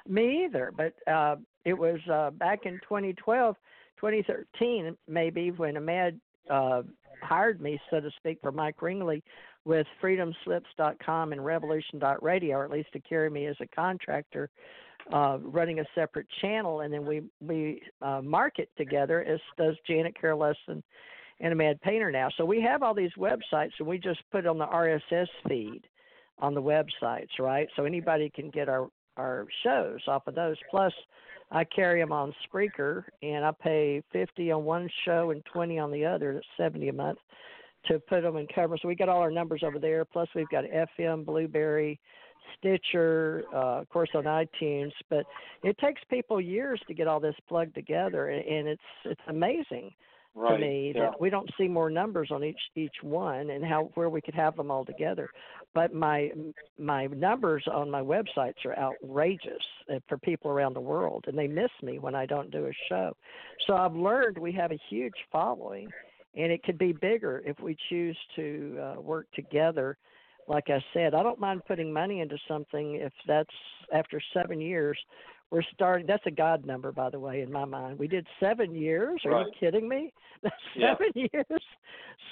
Me 0.09 0.45
either, 0.45 0.73
but 0.75 0.95
uh, 1.11 1.37
it 1.65 1.75
was 1.75 2.01
uh, 2.11 2.31
back 2.31 2.61
in 2.65 2.81
2012, 2.83 3.57
2013, 4.01 4.97
maybe 5.07 5.51
when 5.51 5.77
Ahmad 5.77 6.19
uh, 6.51 6.83
hired 7.23 7.61
me, 7.61 7.79
so 7.91 8.01
to 8.01 8.11
speak, 8.17 8.39
for 8.41 8.51
Mike 8.51 8.81
Ringley 8.81 9.23
with 9.65 9.87
freedomslips.com 10.03 11.33
and 11.33 11.45
revolution.radio, 11.45 12.57
or 12.57 12.65
at 12.65 12.71
least 12.71 12.93
to 12.95 13.01
carry 13.01 13.29
me 13.29 13.47
as 13.47 13.57
a 13.61 13.67
contractor 13.67 14.49
uh, 15.13 15.39
running 15.43 15.81
a 15.81 15.85
separate 15.95 16.27
channel, 16.41 16.81
and 16.81 16.93
then 16.93 17.05
we 17.05 17.23
we 17.41 17.83
uh, 18.03 18.21
market 18.23 18.71
together 18.77 19.23
as 19.23 19.41
does 19.57 19.77
Janet 19.87 20.15
Carolus 20.21 20.57
and, 20.67 20.83
and 21.41 21.57
Mad 21.57 21.81
Painter 21.81 22.11
now. 22.11 22.29
So 22.37 22.45
we 22.45 22.61
have 22.63 22.83
all 22.83 22.95
these 22.95 23.13
websites, 23.19 23.73
and 23.79 23.89
we 23.89 23.99
just 23.99 24.21
put 24.31 24.47
on 24.47 24.59
the 24.59 24.67
RSS 24.67 25.29
feed 25.49 25.83
on 26.39 26.55
the 26.55 26.63
websites, 26.63 27.39
right? 27.39 27.69
So 27.77 27.85
anybody 27.85 28.31
can 28.35 28.51
get 28.51 28.69
our 28.69 28.89
our 29.17 29.47
shows 29.65 30.01
off 30.07 30.27
of 30.27 30.35
those. 30.35 30.57
Plus, 30.71 30.93
I 31.51 31.65
carry 31.65 32.01
them 32.01 32.13
on 32.13 32.35
Spreaker, 32.47 33.05
and 33.23 33.45
I 33.45 33.51
pay 33.53 34.03
fifty 34.13 34.53
on 34.53 34.65
one 34.65 34.89
show 35.05 35.31
and 35.31 35.45
twenty 35.47 35.79
on 35.79 35.91
the 35.91 36.05
other. 36.05 36.35
That's 36.35 36.47
seventy 36.57 36.89
a 36.89 36.93
month 36.93 37.19
to 37.87 37.99
put 37.99 38.23
them 38.23 38.37
in 38.37 38.47
cover. 38.55 38.77
So 38.81 38.89
we 38.89 38.95
got 38.95 39.09
all 39.09 39.21
our 39.21 39.31
numbers 39.31 39.63
over 39.65 39.79
there. 39.79 40.05
Plus, 40.05 40.29
we've 40.35 40.49
got 40.51 40.65
FM, 40.65 41.25
Blubrry, 41.25 41.99
Stitcher, 42.59 43.45
uh, 43.55 43.81
of 43.81 43.89
course 43.89 44.11
on 44.15 44.25
iTunes, 44.25 44.93
but 45.11 45.25
it 45.63 45.77
takes 45.79 46.01
people 46.11 46.41
years 46.41 46.81
to 46.89 46.95
get 46.95 47.07
all 47.07 47.21
this 47.21 47.35
plugged 47.49 47.75
together, 47.75 48.29
and 48.29 48.69
it's 48.69 48.83
it's 49.05 49.21
amazing 49.29 49.91
right. 50.35 50.57
to 50.57 50.59
me 50.59 50.93
yeah. 50.95 51.03
that 51.03 51.21
we 51.21 51.31
don't 51.31 51.51
see 51.59 51.69
more 51.69 51.91
numbers 51.91 52.29
on 52.31 52.45
each 52.45 52.61
each 52.77 52.95
one 53.03 53.51
and 53.51 53.65
how 53.65 53.91
where 53.95 54.09
we 54.09 54.21
could 54.21 54.35
have 54.35 54.57
them 54.57 54.71
all 54.71 54.85
together. 54.85 55.29
But 55.75 55.93
my 55.93 56.31
my 56.79 57.07
numbers 57.07 57.65
on 57.73 57.91
my 57.91 58.03
websites 58.03 58.65
are 58.65 58.79
outrageous 58.79 59.63
uh, 59.93 59.99
for 60.09 60.19
people 60.19 60.51
around 60.51 60.75
the 60.75 60.81
world, 60.81 61.25
and 61.27 61.37
they 61.37 61.49
miss 61.49 61.71
me 61.83 61.99
when 61.99 62.15
I 62.15 62.27
don't 62.27 62.51
do 62.51 62.67
a 62.67 62.73
show. 62.89 63.17
So 63.67 63.75
I've 63.75 63.95
learned 63.95 64.39
we 64.39 64.53
have 64.53 64.73
a 64.73 64.79
huge 64.89 65.15
following, 65.31 65.89
and 66.37 66.53
it 66.53 66.63
could 66.63 66.79
be 66.79 66.93
bigger 66.93 67.43
if 67.45 67.59
we 67.61 67.77
choose 67.89 68.17
to 68.37 68.79
uh, 68.81 69.01
work 69.01 69.27
together. 69.35 69.99
Like 70.49 70.71
I 70.71 70.83
said, 70.95 71.15
I 71.15 71.23
don't 71.23 71.39
mind 71.39 71.63
putting 71.67 71.93
money 71.93 72.21
into 72.21 72.39
something 72.49 72.95
if 72.97 73.13
that's 73.27 73.55
after 73.93 74.21
seven 74.35 74.61
years 74.61 74.99
we're 75.51 75.63
starting 75.73 76.07
that's 76.07 76.27
a 76.27 76.31
god 76.31 76.67
number 76.67 76.93
by 76.93 77.09
the 77.09 77.19
way 77.19 77.41
in 77.41 77.51
my 77.51 77.65
mind. 77.65 77.99
We 77.99 78.07
did 78.07 78.27
seven 78.39 78.75
years? 78.75 79.21
Are 79.25 79.31
Right. 79.31 79.47
you 79.47 79.53
kidding 79.59 79.89
me? 79.89 80.13
That's 80.43 80.55
Yeah. 80.77 80.95
seven 80.95 81.13
years? 81.15 81.63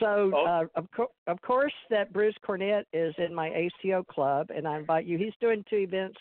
So 0.01 0.31
Oh. 0.35 0.45
uh, 0.45 0.65
of, 0.75 0.87
co- 0.95 1.13
of 1.27 1.41
course 1.41 1.73
that 1.91 2.13
bruce 2.13 2.35
cornet 2.43 2.87
is 2.93 3.15
in 3.19 3.35
my 3.35 3.49
aco 3.55 4.03
club 4.05 4.51
and 4.55 4.69
i 4.69 4.77
invite 4.79 5.07
you 5.07 5.17
he's 5.17 5.33
doing 5.41 5.65
two 5.71 5.77
events 5.79 6.19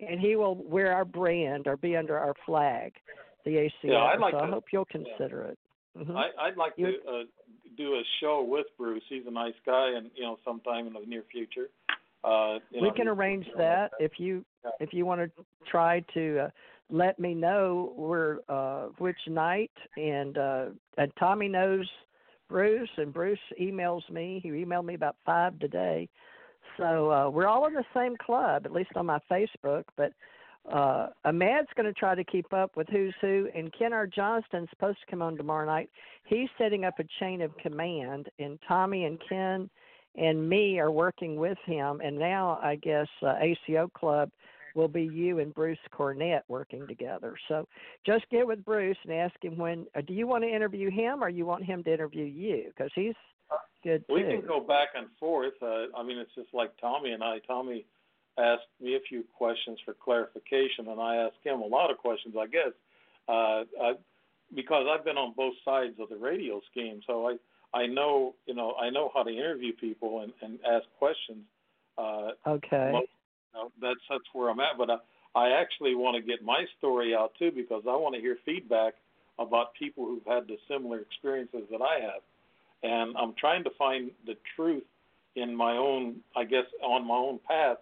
and 0.00 0.18
he 0.18 0.34
will 0.36 0.54
wear 0.56 0.92
our 0.94 1.04
brand 1.04 1.66
or 1.66 1.76
be 1.76 1.94
under 1.96 2.16
our 2.18 2.34
flag 2.46 2.94
the 3.44 3.58
aco 3.58 3.70
Yeah, 3.84 3.98
I'd 4.04 4.18
like 4.20 4.32
so 4.32 4.40
i 4.40 4.48
hope 4.48 4.64
you'll 4.72 4.86
consider 4.86 5.42
it 5.42 5.58
hmm 5.96 6.16
I, 6.16 6.30
I'd 6.40 6.56
like 6.56 6.74
You- 6.76 6.86
to 7.02 7.10
uh, 7.10 7.22
do 7.76 7.94
a 7.94 8.02
show 8.20 8.42
with 8.42 8.66
Bruce. 8.78 9.02
He's 9.08 9.26
a 9.26 9.30
nice 9.30 9.54
guy, 9.64 9.92
and 9.96 10.10
you 10.14 10.22
know, 10.22 10.38
sometime 10.44 10.86
in 10.86 10.92
the 10.92 11.00
near 11.06 11.24
future. 11.30 11.68
Uh, 12.22 12.58
we 12.72 12.82
know, 12.82 12.92
can 12.92 13.08
arrange 13.08 13.46
that 13.56 13.92
if 13.98 14.12
you 14.18 14.44
Yeah. 14.64 14.70
if 14.80 14.92
you 14.92 15.06
want 15.06 15.20
to 15.22 15.44
try 15.66 16.04
to 16.12 16.38
uh, 16.40 16.50
let 16.90 17.18
me 17.18 17.34
know 17.34 17.92
where 17.96 18.40
uh 18.50 18.88
which 18.98 19.16
night 19.26 19.70
and 19.96 20.36
uh 20.36 20.66
and 20.98 21.10
Tommy 21.18 21.48
knows 21.48 21.88
Bruce 22.48 22.90
and 22.98 23.12
Bruce 23.12 23.38
emails 23.58 24.08
me. 24.10 24.40
He 24.42 24.50
emailed 24.50 24.84
me 24.84 24.94
about 24.94 25.16
five 25.24 25.58
today. 25.60 26.08
So 26.76 27.10
uh 27.10 27.30
we're 27.30 27.46
all 27.46 27.66
in 27.66 27.74
the 27.74 27.84
same 27.94 28.16
club, 28.18 28.66
at 28.66 28.72
least 28.72 28.90
on 28.96 29.06
my 29.06 29.20
Facebook, 29.30 29.84
but 29.96 30.12
uh 30.70 31.08
Ahmad's 31.24 31.68
gonna 31.76 31.92
try 31.92 32.14
to 32.14 32.24
keep 32.24 32.52
up 32.52 32.76
with 32.76 32.88
who's 32.88 33.14
who 33.20 33.48
and 33.54 33.72
Ken 33.76 33.92
R. 33.92 34.06
Johnston's 34.06 34.68
supposed 34.70 34.98
to 35.00 35.10
come 35.10 35.22
on 35.22 35.36
tomorrow 35.36 35.66
night. 35.66 35.90
He's 36.24 36.48
setting 36.58 36.84
up 36.84 36.98
a 36.98 37.04
chain 37.18 37.42
of 37.42 37.56
command 37.58 38.28
and 38.38 38.58
Tommy 38.66 39.04
and 39.04 39.18
Ken 39.28 39.70
and 40.16 40.48
me 40.48 40.78
are 40.78 40.90
working 40.90 41.36
with 41.36 41.58
him 41.66 42.00
and 42.04 42.18
now 42.18 42.58
I 42.62 42.76
guess 42.76 43.06
uh, 43.22 43.34
ACO 43.40 43.88
Club 43.94 44.30
will 44.74 44.88
be 44.88 45.02
you 45.02 45.40
and 45.40 45.52
Bruce 45.54 45.78
Cornet 45.90 46.44
working 46.48 46.86
together. 46.86 47.34
So 47.48 47.66
just 48.06 48.24
get 48.30 48.46
with 48.46 48.64
Bruce 48.64 48.96
and 49.04 49.12
ask 49.12 49.34
him 49.42 49.56
when 49.56 49.86
uh, 49.96 50.00
do 50.06 50.12
you 50.12 50.26
want 50.26 50.44
to 50.44 50.48
interview 50.54 50.90
him 50.90 51.24
or 51.24 51.28
you 51.28 51.44
want 51.46 51.64
him 51.64 51.82
to 51.84 51.92
interview 51.92 52.24
you 52.24 52.64
because 52.68 52.90
he's 52.94 53.14
good 53.82 54.04
We 54.08 54.22
too. 54.22 54.28
can 54.28 54.46
go 54.46 54.60
back 54.60 54.88
and 54.94 55.06
forth. 55.18 55.54
Uh, 55.62 55.86
I 55.96 56.02
mean, 56.02 56.18
it's 56.18 56.34
just 56.34 56.52
like 56.52 56.70
Tommy 56.80 57.12
and 57.12 57.22
I. 57.24 57.38
Tommy 57.46 57.86
asked 58.38 58.68
me 58.80 58.96
a 58.96 59.00
few 59.08 59.24
questions 59.36 59.78
for 59.84 59.94
clarification, 59.94 60.88
and 60.88 61.00
I 61.00 61.16
asked 61.16 61.42
him 61.42 61.60
a 61.60 61.66
lot 61.66 61.90
of 61.90 61.98
questions. 61.98 62.34
I 62.38 62.46
guess 62.46 62.72
uh, 63.28 63.64
I, 63.82 63.92
because 64.54 64.86
I've 64.90 65.04
been 65.04 65.18
on 65.18 65.34
both 65.36 65.54
sides 65.64 65.94
of 66.00 66.08
the 66.08 66.16
radio 66.16 66.60
scheme, 66.70 67.00
so 67.06 67.28
I 67.28 67.36
I 67.72 67.86
know 67.86 68.34
you 68.46 68.54
know 68.54 68.74
I 68.80 68.90
know 68.90 69.10
how 69.14 69.22
to 69.22 69.30
interview 69.30 69.72
people 69.72 70.22
and, 70.22 70.32
and 70.42 70.58
ask 70.66 70.84
questions. 70.98 71.44
Uh, 71.98 72.30
Okay. 72.46 72.90
Well, 72.92 73.02
you 73.02 73.54
know, 73.54 73.72
that's 73.80 74.00
that's 74.08 74.24
where 74.32 74.50
I'm 74.50 74.60
at. 74.60 74.78
But 74.78 74.90
I, 74.90 74.96
I 75.34 75.60
actually 75.60 75.94
want 75.94 76.16
to 76.16 76.22
get 76.22 76.44
my 76.44 76.64
story 76.78 77.14
out 77.14 77.32
too 77.38 77.50
because 77.54 77.82
I 77.86 77.96
want 77.96 78.14
to 78.14 78.20
hear 78.20 78.36
feedback 78.44 78.94
about 79.38 79.74
people 79.74 80.06
who've 80.06 80.26
had 80.26 80.46
the 80.46 80.56
similar 80.68 81.00
experiences 81.00 81.62
that 81.70 81.80
I 81.80 82.00
have, 82.00 82.22
and 82.82 83.16
I'm 83.16 83.34
trying 83.38 83.64
to 83.64 83.70
find 83.78 84.10
the 84.26 84.36
truth 84.56 84.84
in 85.36 85.54
my 85.54 85.76
own, 85.76 86.16
I 86.36 86.44
guess, 86.44 86.64
on 86.82 87.06
my 87.06 87.14
own 87.14 87.38
path. 87.46 87.78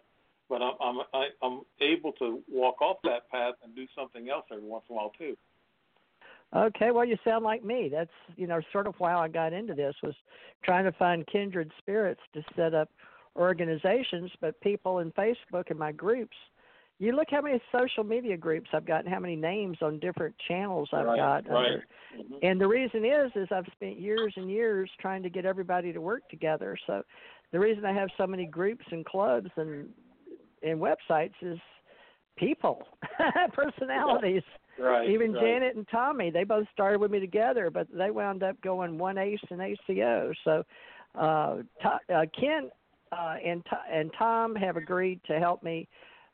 But 0.48 0.62
I'm 0.62 0.74
I'm 0.80 0.98
I, 1.12 1.26
I'm 1.42 1.60
able 1.80 2.12
to 2.12 2.42
walk 2.48 2.80
off 2.80 2.98
that 3.04 3.28
path 3.30 3.54
and 3.62 3.74
do 3.74 3.86
something 3.96 4.28
else 4.30 4.44
every 4.50 4.64
once 4.64 4.84
in 4.88 4.94
a 4.94 4.96
while 4.96 5.12
too. 5.18 5.36
Okay, 6.56 6.90
well, 6.90 7.04
you 7.04 7.18
sound 7.24 7.44
like 7.44 7.62
me. 7.62 7.90
That's 7.92 8.10
you 8.36 8.46
know 8.46 8.60
sort 8.72 8.86
of 8.86 8.94
why 8.98 9.14
I 9.14 9.28
got 9.28 9.52
into 9.52 9.74
this 9.74 9.94
was 10.02 10.14
trying 10.64 10.84
to 10.84 10.92
find 10.92 11.26
kindred 11.26 11.70
spirits 11.78 12.20
to 12.34 12.42
set 12.56 12.74
up 12.74 12.88
organizations. 13.36 14.30
But 14.40 14.58
people 14.60 15.00
in 15.00 15.12
Facebook 15.12 15.64
and 15.68 15.78
my 15.78 15.92
groups, 15.92 16.36
you 16.98 17.12
look 17.12 17.28
how 17.30 17.42
many 17.42 17.60
social 17.70 18.02
media 18.02 18.36
groups 18.36 18.70
I've 18.72 18.86
got 18.86 19.04
and 19.04 19.12
how 19.12 19.20
many 19.20 19.36
names 19.36 19.78
on 19.82 19.98
different 19.98 20.34
channels 20.48 20.88
I've 20.92 21.06
Right, 21.06 21.16
got. 21.16 21.48
right. 21.48 21.66
Under. 21.66 21.86
Mhm. 22.16 22.38
And 22.42 22.60
the 22.60 22.68
reason 22.68 23.04
is, 23.04 23.30
is 23.34 23.48
I've 23.52 23.66
spent 23.72 23.98
years 23.98 24.32
and 24.36 24.50
years 24.50 24.90
trying 25.00 25.22
to 25.24 25.30
get 25.30 25.44
everybody 25.44 25.92
to 25.92 26.00
work 26.00 26.26
together. 26.30 26.78
So 26.86 27.04
the 27.52 27.60
reason 27.60 27.84
I 27.84 27.92
have 27.92 28.08
so 28.16 28.26
many 28.26 28.46
groups 28.46 28.86
and 28.90 29.04
clubs 29.04 29.50
and 29.56 29.92
and 30.62 30.80
websites 30.80 31.34
is 31.42 31.58
people, 32.36 32.82
personalities. 33.52 34.42
Right. 34.78 35.10
Even 35.10 35.32
right. 35.32 35.42
Janet 35.42 35.76
and 35.76 35.86
Tommy, 35.90 36.30
they 36.30 36.44
both 36.44 36.66
started 36.72 37.00
with 37.00 37.10
me 37.10 37.18
together, 37.20 37.70
but 37.70 37.88
they 37.92 38.10
wound 38.10 38.42
up 38.42 38.60
going 38.62 38.96
one 38.96 39.18
ace 39.18 39.40
and 39.50 39.60
ACO. 39.60 40.32
So 40.44 40.62
uh, 41.16 41.56
to, 41.82 42.14
uh, 42.14 42.24
Ken 42.38 42.70
uh, 43.10 43.34
and 43.44 43.62
and 43.92 44.10
Tom 44.18 44.54
have 44.54 44.76
agreed 44.76 45.20
to 45.26 45.38
help 45.38 45.62
me 45.62 45.88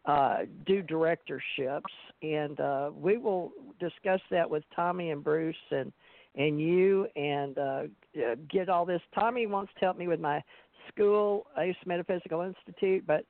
uh, 0.04 0.38
do 0.66 0.82
directorships, 0.82 1.92
and 2.22 2.60
uh, 2.60 2.90
we 2.94 3.16
will 3.16 3.52
discuss 3.80 4.20
that 4.30 4.48
with 4.48 4.64
Tommy 4.74 5.10
and 5.10 5.24
Bruce 5.24 5.56
and 5.70 5.92
and 6.36 6.60
you 6.60 7.06
and 7.16 7.56
uh, 7.58 7.82
uh, 8.18 8.34
get 8.50 8.68
all 8.68 8.84
this. 8.84 9.00
Tommy 9.14 9.46
wants 9.46 9.72
to 9.74 9.80
help 9.80 9.96
me 9.96 10.08
with 10.08 10.20
my 10.20 10.42
school, 10.88 11.46
Ace 11.58 11.76
Metaphysical 11.86 12.42
Institute, 12.42 13.04
but 13.06 13.24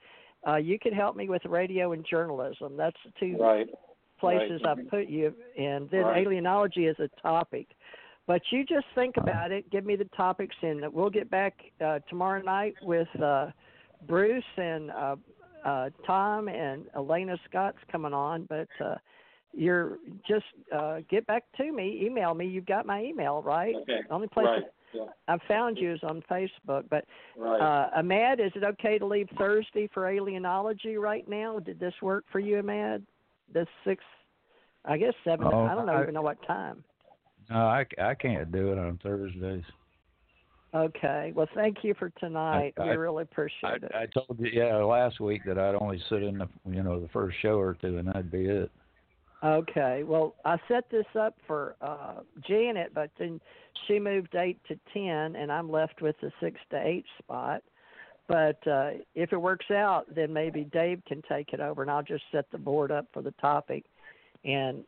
uh, 0.46 0.56
you 0.56 0.78
can 0.78 0.92
help 0.92 1.16
me 1.16 1.28
with 1.28 1.44
radio 1.44 1.92
and 1.92 2.04
journalism. 2.04 2.76
That's 2.76 2.96
the 3.04 3.12
two 3.18 3.36
Right. 3.38 3.68
places 4.18 4.62
Right. 4.62 4.78
I've 4.78 4.88
put 4.88 5.06
you, 5.06 5.34
and 5.56 5.88
then 5.90 6.02
Right. 6.02 6.26
alienology 6.26 6.88
is 6.88 6.98
a 7.00 7.08
topic. 7.20 7.74
But 8.26 8.40
you 8.50 8.64
just 8.64 8.86
think 8.94 9.16
about 9.18 9.52
it, 9.52 9.68
give 9.70 9.84
me 9.84 9.96
the 9.96 10.06
topics, 10.16 10.56
and 10.62 10.90
we'll 10.92 11.10
get 11.10 11.28
back 11.28 11.54
uh, 11.80 11.98
tomorrow 12.08 12.40
night 12.40 12.74
with 12.80 13.08
uh, 13.20 13.50
Bruce 14.06 14.44
and 14.56 14.90
uh, 14.90 15.16
uh, 15.64 15.90
Tom 16.06 16.48
and 16.48 16.86
Elena 16.94 17.38
Scott's 17.44 17.78
coming 17.92 18.14
on. 18.14 18.44
But 18.44 18.68
uh, 18.80 18.96
you're 19.52 19.98
just 20.26 20.46
uh, 20.74 21.00
get 21.10 21.26
back 21.26 21.44
to 21.58 21.70
me, 21.70 22.02
email 22.04 22.34
me. 22.34 22.46
You've 22.46 22.66
got 22.66 22.86
my 22.86 23.02
email, 23.02 23.42
right? 23.42 23.74
Okay. 23.76 24.00
Only 24.10 24.28
place 24.28 24.46
Right. 24.46 24.64
Yeah. 24.94 25.06
I've 25.28 25.42
found 25.48 25.76
you 25.76 25.92
is 25.92 26.00
on 26.04 26.22
Facebook. 26.30 26.84
But 26.88 27.04
Right. 27.36 27.60
uh, 27.60 27.90
Ahmad, 27.96 28.38
is 28.40 28.52
it 28.54 28.62
okay 28.62 28.98
to 28.98 29.04
leave 29.04 29.28
Thursday 29.36 29.88
for 29.88 30.04
alienology 30.04 31.00
right 31.00 31.28
now? 31.28 31.58
Did 31.58 31.80
this 31.80 31.94
work 32.00 32.24
for 32.30 32.38
you, 32.38 32.58
Ahmad? 32.58 33.04
This 33.52 33.66
six, 33.84 34.02
I 34.84 34.96
guess 34.96 35.14
seven. 35.24 35.48
Oh, 35.52 35.64
I 35.64 35.74
don't 35.74 35.86
know, 35.86 35.94
I- 35.94 36.02
even 36.02 36.14
know 36.14 36.22
what 36.22 36.40
time. 36.46 36.84
No, 37.50 37.56
I, 37.56 37.84
I 38.00 38.14
can't 38.14 38.50
do 38.52 38.72
it 38.72 38.78
on 38.78 38.98
Thursdays. 39.02 39.64
Okay. 40.72 41.32
Well, 41.34 41.48
thank 41.54 41.84
you 41.84 41.94
for 41.94 42.10
tonight. 42.18 42.74
I- 42.78 42.84
we 42.90 42.96
really 42.96 43.22
I, 43.22 43.24
appreciate 43.24 43.82
it. 43.82 43.92
I 43.94 44.06
told 44.06 44.38
you, 44.38 44.48
yeah, 44.52 44.76
last 44.76 45.20
week 45.20 45.42
that 45.44 45.58
I'd 45.58 45.74
only 45.74 46.00
sit 46.08 46.22
in 46.22 46.38
the, 46.38 46.48
you 46.68 46.82
know, 46.82 47.00
the 47.00 47.08
first 47.08 47.36
show 47.42 47.58
or 47.58 47.74
two, 47.74 47.98
and 47.98 48.08
that'd 48.08 48.30
be 48.30 48.46
it. 48.46 48.70
Okay. 49.44 50.04
Well, 50.04 50.34
I 50.44 50.56
set 50.68 50.90
this 50.90 51.06
up 51.18 51.36
for 51.46 51.76
uh 51.80 52.20
Janet, 52.46 52.92
but 52.94 53.10
then 53.18 53.40
she 53.86 53.98
moved 53.98 54.34
eight 54.34 54.58
to 54.68 54.78
ten, 54.92 55.36
and 55.36 55.52
I'm 55.52 55.70
left 55.70 56.00
with 56.00 56.16
the 56.22 56.32
six 56.40 56.58
to 56.70 56.80
eight 56.80 57.04
spot. 57.18 57.62
But 58.26 58.66
uh 58.66 58.90
if 59.14 59.32
it 59.32 59.40
works 59.40 59.70
out, 59.70 60.06
then 60.14 60.32
maybe 60.32 60.64
Dave 60.64 61.02
can 61.06 61.22
take 61.28 61.52
it 61.52 61.60
over, 61.60 61.82
and 61.82 61.90
I'll 61.90 62.02
just 62.02 62.24
set 62.32 62.50
the 62.50 62.58
board 62.58 62.90
up 62.90 63.06
for 63.12 63.22
the 63.22 63.32
topic, 63.32 63.84
and 64.44 64.84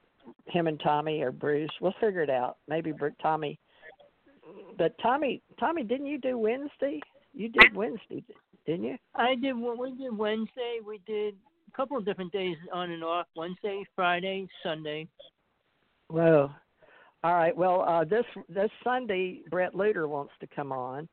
him 0.46 0.66
and 0.66 0.80
Tommy 0.80 1.22
or 1.22 1.32
Bruce, 1.32 1.70
we'll 1.80 1.94
figure 2.00 2.22
it 2.22 2.30
out. 2.30 2.56
Maybe 2.68 2.92
Tommy. 3.22 3.58
But 4.78 4.96
Tommy, 5.02 5.42
Tommy, 5.58 5.82
didn't 5.82 6.06
you 6.06 6.18
do 6.18 6.38
Wednesday? 6.38 7.00
You 7.34 7.48
did 7.48 7.74
Wednesday, 7.74 8.24
didn't 8.64 8.84
you? 8.84 8.96
I 9.14 9.34
did 9.34 9.54
what 9.54 9.78
we 9.78 9.92
did 9.92 10.16
Wednesday. 10.16 10.78
We 10.84 11.00
did 11.06 11.34
a 11.72 11.76
couple 11.76 11.96
of 11.96 12.04
different 12.04 12.32
days 12.32 12.56
on 12.72 12.90
and 12.90 13.02
off. 13.04 13.26
Wednesday, 13.36 13.84
Friday, 13.94 14.48
Sunday. 14.62 15.08
Well, 16.08 16.54
all 17.24 17.34
right. 17.34 17.56
Well, 17.56 17.82
uh, 17.82 18.04
this 18.04 18.24
this 18.48 18.70
Sunday, 18.84 19.40
Brett 19.50 19.74
Luter 19.74 20.08
wants 20.08 20.32
to 20.40 20.46
come 20.54 20.72
on, 20.72 21.08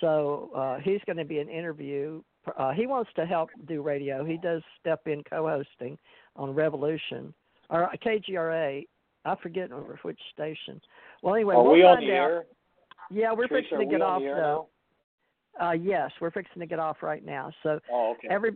so 0.00 0.50
uh, 0.56 0.78
he's 0.80 1.00
going 1.06 1.18
to 1.18 1.24
be 1.24 1.38
an 1.38 1.48
interview. 1.48 2.22
Uh, 2.58 2.72
he 2.72 2.86
wants 2.86 3.10
to 3.16 3.26
help 3.26 3.50
do 3.66 3.82
radio. 3.82 4.24
He 4.24 4.36
does 4.36 4.62
step 4.80 5.02
in 5.06 5.22
co-hosting 5.24 5.98
on 6.36 6.54
Revolution 6.54 7.34
or 7.70 7.90
KGRA. 8.04 8.86
I 9.24 9.34
forget 9.42 9.72
over 9.72 9.98
which 10.02 10.20
station. 10.32 10.80
Well, 11.22 11.34
anyway, 11.34 11.56
Are 11.56 11.62
we'll 11.62 11.72
we 11.72 11.82
on 11.82 12.00
the 12.00 12.12
out. 12.12 12.30
air? 12.30 12.44
Yeah, 13.10 13.32
we're 13.32 13.48
Teresa, 13.48 13.70
fixing 13.70 13.78
to 13.78 13.84
we 13.84 13.90
get 13.90 14.02
off 14.02 14.22
though. 14.22 14.68
Uh, 15.60 15.72
yes, 15.72 16.10
we're 16.20 16.30
fixing 16.30 16.60
to 16.60 16.66
get 16.66 16.78
off 16.78 16.98
right 17.02 17.24
now. 17.24 17.50
So? 17.62 17.80
Oh, 17.92 18.14
okay. 18.18 18.28
every 18.30 18.52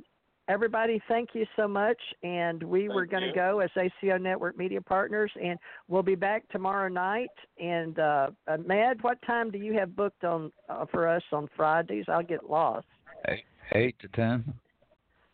everybody, 0.51 1.01
thank 1.09 1.31
you 1.33 1.47
so 1.57 1.69
much. 1.69 1.99
And 2.23 2.63
we 2.63 2.89
were 2.89 3.07
going 3.07 3.23
to 3.23 3.33
go 3.33 3.61
as 3.61 3.71
ACO 3.77 4.19
Network 4.19 4.59
Media 4.59 4.81
Partners, 4.81 5.31
and 5.43 5.59
we'll 5.89 6.03
be 6.03 6.17
back 6.17 6.49
tomorrow 6.49 6.89
night. 6.89 7.31
And 7.59 7.99
uh, 7.99 8.31
uh, 8.49 8.57
Mad, 8.67 9.03
what 9.03 9.23
time 9.23 9.51
do 9.51 9.59
you 9.59 9.73
have 9.75 9.95
booked 9.95 10.25
on 10.25 10.51
uh, 10.69 10.87
for 10.91 11.09
us 11.09 11.23
on 11.33 11.49
Fridays? 11.57 12.05
I'll 12.09 12.23
get 12.23 12.51
lost. 12.51 12.87
Eight, 13.29 13.45
eight 13.75 13.97
to 14.01 14.09
ten. 14.09 14.53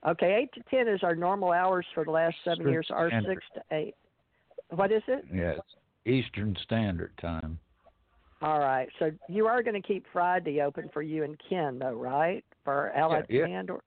Okay, 0.06 0.38
eight 0.43 0.52
to 0.52 0.62
ten 0.70 0.86
is 0.86 1.02
our 1.02 1.16
normal 1.16 1.52
hours 1.52 1.86
for 1.94 2.05
the 2.05 2.10
last 2.10 2.36
seven 2.44 2.59
Eastern 2.59 2.72
years. 2.72 2.86
Our 2.90 3.10
six 3.26 3.43
to 3.55 3.62
eight. 3.72 3.94
What 4.70 4.93
is 4.93 5.02
it? 5.09 5.24
Yes, 5.32 5.59
Eastern 6.05 6.56
Standard 6.62 7.12
Time. 7.20 7.59
All 8.43 8.59
right. 8.59 8.88
So 8.98 9.10
you 9.28 9.47
are 9.47 9.62
going 9.62 9.80
to 9.80 9.86
keep 9.86 10.05
Friday 10.12 10.60
open 10.60 10.90
for 10.93 11.01
you 11.01 11.24
and 11.24 11.40
Ken, 11.48 11.78
though, 11.78 11.94
right? 11.94 12.44
For 12.64 12.93
Allied 12.94 13.26
Yeah, 13.30 13.38
yeah. 13.38 13.44
Command. 13.47 13.70
Or, 13.70 13.80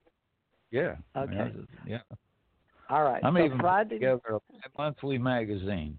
Yeah. 0.70 0.96
Okay. 1.16 1.52
Yeah. 1.86 1.98
all 2.88 3.02
right. 3.02 3.22
I'm 3.24 3.34
so 3.34 3.44
even 3.44 3.58
Friday. 3.58 3.94
together 3.96 4.20
a 4.36 4.68
monthly 4.78 5.18
magazine. 5.18 5.98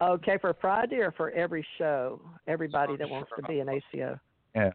Okay, 0.00 0.38
for 0.40 0.54
Friday 0.60 0.96
or 0.96 1.12
for 1.12 1.30
every 1.30 1.64
show, 1.78 2.20
everybody 2.46 2.96
that 2.96 3.08
wants 3.08 3.30
to 3.36 3.42
be 3.44 3.60
an 3.60 3.68
ACO. 3.68 4.18
Yeah, 4.54 4.70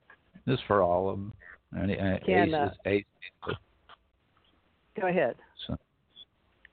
this 0.45 0.59
for 0.67 0.81
all 0.81 1.09
of 1.09 1.17
them. 1.17 1.33
And, 1.71 1.91
and 1.91 2.25
Can, 2.25 2.73
Ace 2.85 3.03
uh, 3.47 3.51
Go 4.99 5.07
ahead. 5.07 5.35
so. 5.67 5.77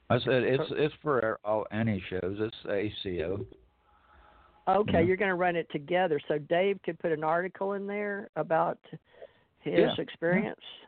I 0.09 0.19
said 0.21 0.43
it's 0.45 0.65
it's 0.71 0.95
for 1.03 1.39
all 1.45 1.67
any 1.73 2.03
shows. 2.09 2.39
It's 2.39 2.57
ACO. 3.05 3.45
Okay, 4.69 4.93
Yeah. 4.95 5.01
you're 5.01 5.17
going 5.17 5.29
to 5.29 5.35
run 5.37 5.55
it 5.55 5.69
together. 5.71 6.21
So 6.29 6.39
Dave 6.39 6.81
could 6.85 6.99
put 6.99 7.13
an 7.13 7.23
article 7.25 7.75
in 7.75 7.87
there 7.87 8.31
about 8.37 8.79
his 9.61 9.75
Yeah. 9.79 9.95
experience. 9.99 10.61
Yeah. 10.81 10.86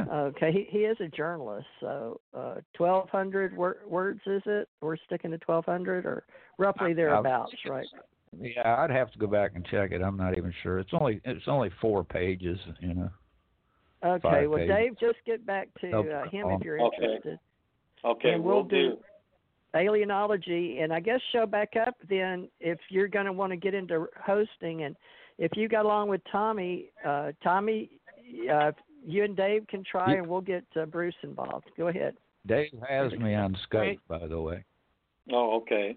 Okay, 0.00 0.52
he 0.52 0.66
he 0.70 0.84
is 0.84 0.96
a 1.00 1.08
journalist. 1.08 1.66
So 1.80 2.20
uh, 2.34 2.56
1,200 2.78 3.56
wor- 3.56 3.82
words 3.86 4.20
is 4.26 4.42
it? 4.46 4.68
We're 4.80 4.96
sticking 4.96 5.30
to 5.30 5.38
1,200 5.46 6.06
or 6.06 6.24
roughly 6.58 6.88
I- 6.88 6.90
I- 6.90 6.94
thereabouts, 6.94 7.52
right? 7.68 7.86
Yeah, 8.40 8.76
I'd 8.78 8.90
have 8.90 9.12
to 9.12 9.18
go 9.18 9.26
back 9.26 9.52
and 9.54 9.64
check 9.66 9.90
it. 9.92 10.00
I'm 10.00 10.16
not 10.16 10.38
even 10.38 10.52
sure. 10.62 10.78
It's 10.78 10.94
only 10.94 11.20
it's 11.24 11.46
only 11.48 11.70
four 11.80 12.02
pages. 12.02 12.58
You 12.80 12.94
know. 12.94 13.10
Okay, 14.04 14.46
well, 14.46 14.58
pages. 14.58 14.74
Dave, 14.74 14.98
just 14.98 15.18
get 15.26 15.44
back 15.44 15.68
to 15.80 15.88
No 15.88 16.00
uh, 16.00 16.28
him 16.30 16.48
if 16.50 16.62
you're 16.64 16.78
interested. 16.78 17.38
Okay, 18.04 18.30
and 18.32 18.42
we'll, 18.42 18.56
we'll 18.56 18.64
do- 18.64 18.96
do. 18.96 18.98
alienology 19.74 20.82
and 20.82 20.92
i 20.92 21.00
guess 21.00 21.20
show 21.32 21.46
back 21.46 21.74
up 21.86 21.94
then 22.08 22.48
if 22.60 22.78
you're 22.90 23.08
going 23.08 23.24
to 23.26 23.32
want 23.32 23.50
to 23.50 23.56
get 23.56 23.72
into 23.74 24.06
hosting 24.22 24.82
and 24.82 24.96
if 25.38 25.52
you 25.56 25.66
got 25.68 25.84
along 25.86 26.08
with 26.08 26.20
tommy 26.30 26.90
uh 27.06 27.32
tommy 27.42 27.88
uh 28.52 28.70
you 29.04 29.24
and 29.24 29.36
dave 29.36 29.66
can 29.68 29.82
try 29.84 30.12
Yeah. 30.12 30.18
and 30.18 30.26
we'll 30.26 30.40
get 30.40 30.64
uh, 30.80 30.84
bruce 30.86 31.14
involved 31.22 31.70
go 31.76 31.88
ahead 31.88 32.14
Dave 32.46 32.70
has 32.88 33.12
me 33.12 33.36
on 33.36 33.56
Skype, 33.70 33.78
Right. 33.78 34.00
by 34.08 34.26
the 34.26 34.40
way. 34.40 34.64
Oh, 35.32 35.58
okay. 35.58 35.96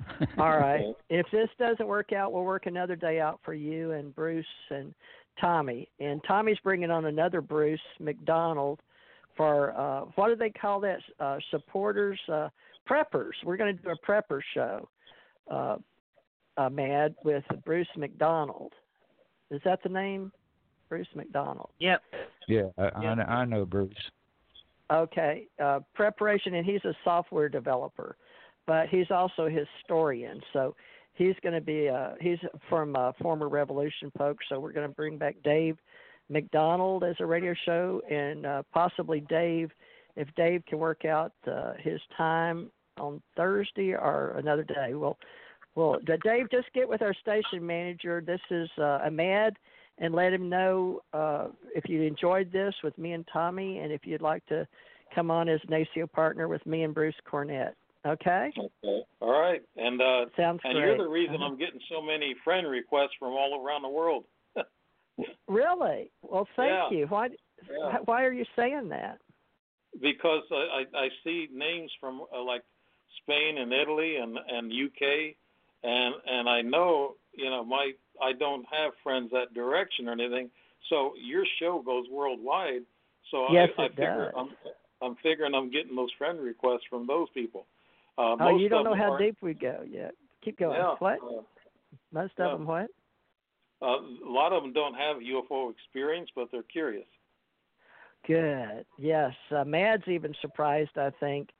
all 0.38 0.58
right 0.58 0.80
Okay. 0.84 0.94
if 1.08 1.26
this 1.32 1.48
doesn't 1.58 1.86
work 1.88 2.12
out 2.12 2.32
we'll 2.32 2.44
work 2.44 2.66
another 2.66 2.94
day 2.96 3.18
out 3.18 3.40
for 3.44 3.54
you 3.54 3.92
and 3.92 4.14
bruce 4.14 4.46
and 4.70 4.94
tommy 5.40 5.88
and 6.00 6.20
tommy's 6.24 6.58
bringing 6.62 6.90
on 6.90 7.06
another 7.06 7.40
bruce 7.40 7.80
mcdonald 7.98 8.80
for 9.36 9.72
uh 9.76 10.02
what 10.14 10.28
do 10.28 10.36
they 10.36 10.50
call 10.50 10.78
that 10.80 10.98
uh 11.18 11.38
supporters 11.50 12.18
uh 12.32 12.48
preppers 12.88 13.32
we're 13.44 13.56
going 13.56 13.76
to 13.76 13.82
do 13.82 13.90
a 13.90 14.06
prepper 14.10 14.40
show 14.54 14.88
uh 15.50 15.76
uh 16.58 16.68
mad 16.70 17.14
with 17.24 17.42
bruce 17.64 17.88
mcdonald 17.96 18.72
is 19.50 19.60
that 19.64 19.82
the 19.82 19.88
name 19.88 20.30
bruce 20.88 21.08
mcdonald 21.14 21.70
Yep. 21.78 22.02
yeah, 22.48 22.62
I, 22.78 22.82
I, 22.82 23.06
I 23.40 23.44
know 23.44 23.64
Bruce. 23.64 23.94
Okay, 24.90 25.46
uh, 25.62 25.80
preparation, 25.94 26.54
and 26.54 26.64
he's 26.64 26.84
a 26.84 26.94
software 27.04 27.48
developer, 27.50 28.16
but 28.66 28.88
he's 28.88 29.10
also 29.10 29.46
a 29.46 29.50
historian. 29.50 30.40
So 30.54 30.74
he's 31.14 31.34
going 31.42 31.54
to 31.54 31.60
be 31.60 31.90
uh, 31.90 32.12
he's 32.20 32.38
from 32.70 32.96
uh, 32.96 33.12
former 33.20 33.48
Revolution 33.48 34.10
folks. 34.16 34.46
So 34.48 34.58
we're 34.58 34.72
going 34.72 34.88
to 34.88 34.94
bring 34.94 35.18
back 35.18 35.36
Dave 35.44 35.76
McDonald 36.30 37.04
as 37.04 37.16
a 37.20 37.26
radio 37.26 37.54
show, 37.66 38.00
and 38.10 38.46
uh, 38.46 38.62
possibly 38.72 39.20
Dave, 39.28 39.70
if 40.16 40.28
Dave 40.36 40.62
can 40.66 40.78
work 40.78 41.04
out 41.04 41.32
uh, 41.46 41.72
his 41.78 42.00
time 42.16 42.70
on 42.98 43.20
Thursday 43.36 43.92
or 43.92 44.36
another 44.38 44.64
day. 44.64 44.94
Well, 44.94 45.18
well, 45.74 45.98
Dave, 46.24 46.50
just 46.50 46.72
get 46.72 46.88
with 46.88 47.02
our 47.02 47.14
station 47.14 47.64
manager. 47.64 48.22
This 48.24 48.40
is 48.50 48.70
uh, 48.78 49.00
Ahmad 49.04 49.58
and 50.00 50.14
let 50.14 50.32
him 50.32 50.48
know 50.48 51.00
uh, 51.12 51.48
if 51.74 51.88
you 51.88 52.02
enjoyed 52.02 52.50
this 52.52 52.74
with 52.84 52.96
me 52.98 53.12
and 53.12 53.26
Tommy, 53.32 53.78
and 53.78 53.92
if 53.92 54.02
you'd 54.04 54.22
like 54.22 54.44
to 54.46 54.66
come 55.14 55.30
on 55.30 55.48
as 55.48 55.60
an 55.68 55.74
ACO 55.74 56.06
partner 56.06 56.48
with 56.48 56.64
me 56.66 56.82
and 56.84 56.94
Bruce 56.94 57.14
Cornet. 57.28 57.74
Okay, 58.06 58.52
Okay. 58.56 59.02
All 59.20 59.40
right. 59.40 59.60
And 59.76 60.00
uh, 60.00 60.26
sounds 60.36 60.60
and 60.64 60.74
great. 60.74 60.84
you're 60.86 60.98
the 60.98 61.08
reason 61.08 61.34
Uh-huh. 61.36 61.46
I'm 61.46 61.58
getting 61.58 61.80
so 61.90 62.00
many 62.00 62.34
friend 62.44 62.66
requests 62.68 63.14
from 63.18 63.32
all 63.32 63.60
around 63.64 63.82
the 63.82 63.88
world. 63.88 64.24
Really? 65.48 66.10
Well, 66.22 66.46
thank 66.56 66.68
Yeah. 66.70 66.90
you. 66.90 67.06
Why? 67.08 67.28
Yeah. 67.68 67.98
Why 68.04 68.24
are 68.24 68.32
you 68.32 68.44
saying 68.56 68.88
that? 68.90 69.18
because 70.00 70.42
I, 70.52 70.84
I 70.94 70.98
I 71.06 71.08
see 71.24 71.48
names 71.52 71.90
from 71.98 72.22
uh, 72.32 72.42
like 72.42 72.62
Spain 73.22 73.58
and 73.58 73.72
Italy 73.72 74.16
and 74.16 74.38
and 74.48 74.70
UK, 74.70 75.34
and 75.82 76.14
and 76.26 76.48
I 76.48 76.62
know 76.62 77.14
you 77.32 77.50
know 77.50 77.64
my 77.64 77.92
I 78.22 78.32
don't 78.32 78.64
have 78.70 78.92
friends 79.02 79.30
that 79.32 79.54
direction 79.54 80.08
or 80.08 80.12
anything. 80.12 80.50
So 80.88 81.12
your 81.22 81.44
show 81.60 81.82
goes 81.84 82.06
worldwide. 82.10 82.82
So 83.30 83.46
Yes, 83.50 83.68
I, 83.78 83.82
I 83.82 83.84
it 83.86 83.90
figure 83.90 84.32
does. 84.32 84.34
I'm 84.36 84.48
I'm 85.00 85.16
figuring 85.22 85.54
I'm 85.54 85.70
getting 85.70 85.94
those 85.94 86.10
friend 86.18 86.40
requests 86.40 86.84
from 86.90 87.06
those 87.06 87.28
people. 87.34 87.66
Uh, 88.16 88.36
Oh, 88.40 88.56
you 88.58 88.68
don't 88.68 88.84
know 88.84 88.94
how 88.96 89.16
deep 89.16 89.36
we 89.40 89.54
go 89.54 89.82
yet. 89.88 90.12
Keep 90.44 90.58
going. 90.58 90.76
Yeah, 90.76 90.94
What? 90.98 91.18
uh, 91.22 91.42
Most 92.12 92.32
yeah. 92.38 92.46
of 92.46 92.58
them 92.58 92.66
what? 92.66 92.88
uh, 93.80 93.86
a 93.86 94.30
lot 94.30 94.52
of 94.52 94.62
them 94.62 94.72
don't 94.72 94.94
have 94.94 95.18
UFO 95.18 95.70
experience, 95.70 96.28
but 96.34 96.48
they're 96.50 96.62
curious. 96.64 97.06
Good. 98.26 98.84
Yes. 98.98 99.32
Uh, 99.54 99.64
Mad's 99.64 100.02
even 100.08 100.34
surprised, 100.40 100.96
I 100.96 101.10
think, 101.20 101.50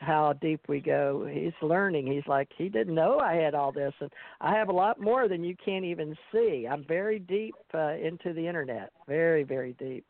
how 0.00 0.32
deep 0.40 0.60
we 0.68 0.80
go. 0.80 1.28
He's 1.30 1.52
learning. 1.62 2.06
He's 2.06 2.26
like, 2.26 2.48
he 2.56 2.68
didn't 2.68 2.94
know 2.94 3.18
I 3.18 3.34
had 3.34 3.54
all 3.54 3.70
this. 3.70 3.92
And 4.00 4.10
I 4.40 4.54
have 4.54 4.68
a 4.68 4.72
lot 4.72 5.00
more 5.00 5.28
than 5.28 5.44
you 5.44 5.54
can't 5.62 5.84
even 5.84 6.16
see. 6.32 6.66
I'm 6.70 6.84
very 6.86 7.18
deep 7.18 7.54
uh, 7.74 7.94
into 7.94 8.32
the 8.32 8.46
internet. 8.46 8.90
Very, 9.06 9.44
very 9.44 9.74
deep. 9.78 10.04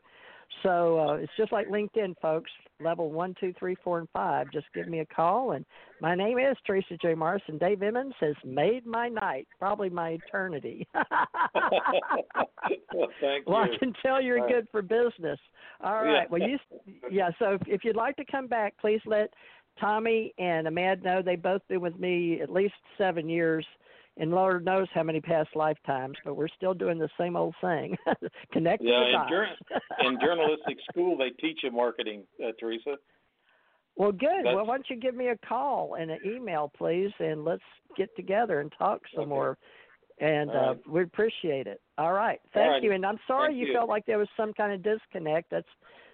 So 0.63 0.99
uh, 0.99 1.13
it's 1.15 1.31
just 1.37 1.51
like 1.51 1.67
LinkedIn, 1.67 2.15
folks. 2.21 2.51
Level 2.79 3.11
one, 3.11 3.35
two, 3.39 3.53
three, 3.59 3.75
four, 3.83 3.99
and 3.99 4.09
five. 4.11 4.51
Just 4.51 4.65
give 4.73 4.87
me 4.87 4.99
a 4.99 5.05
call. 5.05 5.51
And 5.51 5.65
my 6.01 6.15
name 6.15 6.39
is 6.39 6.57
Teresa 6.65 6.97
J. 6.99 7.13
Morrison. 7.13 7.57
Dave 7.59 7.83
Emmons 7.83 8.15
has 8.19 8.35
made 8.43 8.85
my 8.85 9.07
night, 9.07 9.47
probably 9.59 9.89
my 9.89 10.17
eternity. 10.27 10.87
well, 12.93 13.07
thank 13.21 13.47
Well, 13.47 13.65
you. 13.67 13.73
I 13.73 13.77
can 13.77 13.93
tell 14.01 14.21
you're 14.21 14.39
All 14.39 14.45
right. 14.45 14.55
good 14.55 14.67
for 14.71 14.81
business. 14.81 15.39
All 15.83 16.03
right. 16.03 16.23
Yeah. 16.23 16.25
Well, 16.29 16.41
you, 16.41 16.57
yeah. 17.11 17.29
So 17.37 17.53
if, 17.53 17.61
if 17.67 17.83
you'd 17.83 17.95
like 17.95 18.15
to 18.17 18.25
come 18.25 18.47
back, 18.47 18.73
please 18.79 19.01
let 19.05 19.31
Tommy 19.79 20.33
and 20.37 20.67
Ahmad 20.67 21.03
know. 21.03 21.21
They've 21.21 21.41
both 21.41 21.61
been 21.67 21.81
with 21.81 21.97
me 21.99 22.41
at 22.41 22.51
least 22.51 22.73
seven 22.97 23.27
years, 23.29 23.65
and 24.17 24.31
Lord 24.31 24.65
knows 24.65 24.87
how 24.93 25.03
many 25.03 25.21
past 25.21 25.49
lifetimes. 25.55 26.17
But 26.23 26.35
we're 26.35 26.47
still 26.49 26.73
doing 26.73 26.99
the 26.99 27.09
same 27.19 27.35
old 27.35 27.55
thing, 27.61 27.97
connecting 28.53 28.87
Yeah, 28.89 28.99
the 28.99 29.05
in, 29.07 29.11
dots. 29.13 29.29
jour- 29.29 30.07
in 30.07 30.19
journalistic 30.21 30.77
school, 30.89 31.17
they 31.17 31.29
teach 31.31 31.59
you 31.63 31.71
marketing, 31.71 32.23
uh, 32.43 32.51
Teresa. 32.59 32.97
well, 33.95 34.11
good. 34.11 34.29
that's- 34.29 34.55
Well, 34.55 34.65
why 34.65 34.75
don't 34.77 34.89
you 34.89 34.97
give 34.97 35.15
me 35.15 35.29
a 35.29 35.37
call 35.37 35.95
and 35.95 36.11
an 36.11 36.19
email, 36.25 36.71
please, 36.77 37.11
and 37.19 37.43
let's 37.45 37.63
get 37.97 38.15
together 38.15 38.59
and 38.59 38.71
talk 38.77 39.01
some 39.13 39.23
Okay. 39.23 39.29
more. 39.29 39.57
And 40.19 40.51
All 40.51 40.55
uh, 40.55 40.67
right. 40.73 40.87
we 40.87 41.01
appreciate 41.03 41.65
it. 41.65 41.81
All 41.97 42.13
right. 42.13 42.39
Thank 42.53 42.69
righty. 42.73 42.85
you. 42.87 42.91
And 42.93 43.03
I'm 43.03 43.17
sorry 43.27 43.55
you, 43.55 43.67
you. 43.67 43.73
felt 43.73 43.89
like 43.89 44.05
there 44.05 44.19
was 44.19 44.27
some 44.37 44.53
kind 44.53 44.71
of 44.71 44.83
disconnect. 44.83 45.49
That's 45.49 45.67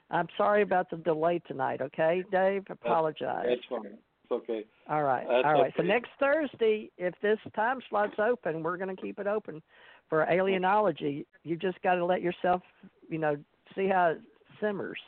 I'm 0.09 0.27
sorry 0.37 0.61
about 0.61 0.89
the 0.89 0.97
delay 0.97 1.41
tonight, 1.47 1.81
okay, 1.81 2.23
Dave? 2.31 2.63
Apologize. 2.69 3.45
That's 3.47 3.61
fine. 3.69 3.85
It's 3.85 4.31
okay. 4.31 4.65
All 4.89 5.03
right. 5.03 5.25
that's 5.29 5.45
All 5.45 5.61
right. 5.61 5.73
So 5.75 5.83
next 5.83 6.09
Thursday, 6.19 6.89
if 6.97 7.13
this 7.21 7.39
time 7.55 7.79
slot's 7.89 8.19
open, 8.19 8.63
we're 8.63 8.77
going 8.77 8.93
to 8.95 9.01
keep 9.01 9.19
it 9.19 9.27
open 9.27 9.61
for 10.09 10.25
alienology. 10.29 11.25
You 11.43 11.57
just 11.57 11.81
got 11.81 11.95
to 11.95 12.05
let 12.05 12.21
yourself, 12.21 12.61
you 13.09 13.17
know, 13.17 13.35
see 13.75 13.87
how 13.87 14.11
it 14.11 14.21
simmers 14.61 14.99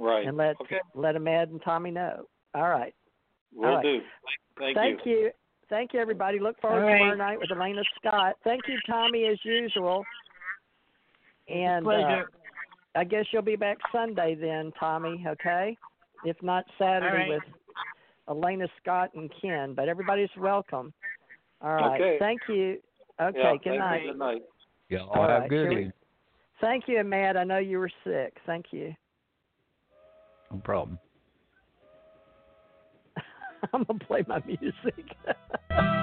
Right. 0.00 0.26
and 0.26 0.36
let 0.36 0.60
okay. 0.60 0.78
let 0.94 1.16
Ahmad 1.16 1.48
and 1.48 1.60
Tommy 1.62 1.90
know. 1.90 2.26
All 2.54 2.68
right. 2.68 2.94
We'll 3.52 3.74
right. 3.74 3.82
do. 3.82 3.98
Thank, 4.58 4.76
Thank 4.76 5.00
you. 5.04 5.30
Thank 5.68 5.92
you, 5.92 6.00
everybody. 6.00 6.38
Look 6.38 6.60
forward 6.60 6.84
All 6.84 6.88
to 6.88 6.98
tomorrow 6.98 7.16
night 7.16 7.38
with 7.40 7.50
Elena 7.50 7.82
Scott. 7.98 8.36
Thank 8.44 8.62
you, 8.68 8.78
Tommy, 8.86 9.26
as 9.26 9.38
usual. 9.44 10.04
And 11.48 11.84
uh, 11.86 11.90
Pleasure. 11.90 12.28
I 12.94 13.04
guess 13.04 13.24
you'll 13.32 13.42
be 13.42 13.56
back 13.56 13.78
Sunday 13.92 14.34
then, 14.34 14.72
Tommy. 14.78 15.24
Okay, 15.26 15.76
if 16.24 16.36
not 16.42 16.64
Saturday 16.78 17.06
All 17.06 17.12
right. 17.12 17.28
with 17.28 17.42
Elena 18.28 18.66
Scott 18.80 19.10
and 19.14 19.30
Ken. 19.40 19.74
But 19.74 19.88
everybody's 19.88 20.28
welcome. 20.38 20.92
All 21.62 21.70
right. 21.70 22.00
Okay. 22.00 22.16
Thank 22.18 22.42
you. 22.48 22.78
Okay. 23.20 23.38
Yeah, 23.38 23.52
good 23.52 23.64
thank 23.64 23.78
night. 23.80 24.02
You. 24.04 24.10
Good 24.12 24.18
night. 24.18 24.42
Y'all 24.88 25.10
All 25.10 25.28
have 25.28 25.42
right, 25.42 25.50
good 25.50 25.64
sure. 25.64 25.72
evening. 25.72 25.92
Thank 26.60 26.84
you, 26.88 27.02
Matt. 27.04 27.36
I 27.36 27.44
know 27.44 27.58
you 27.58 27.78
were 27.78 27.90
sick. 28.04 28.36
Thank 28.46 28.66
you. 28.72 28.94
No 30.50 30.58
problem. 30.58 30.98
I'm 33.72 33.84
gonna 33.84 33.98
play 33.98 34.24
my 34.26 34.42
music. 34.46 35.16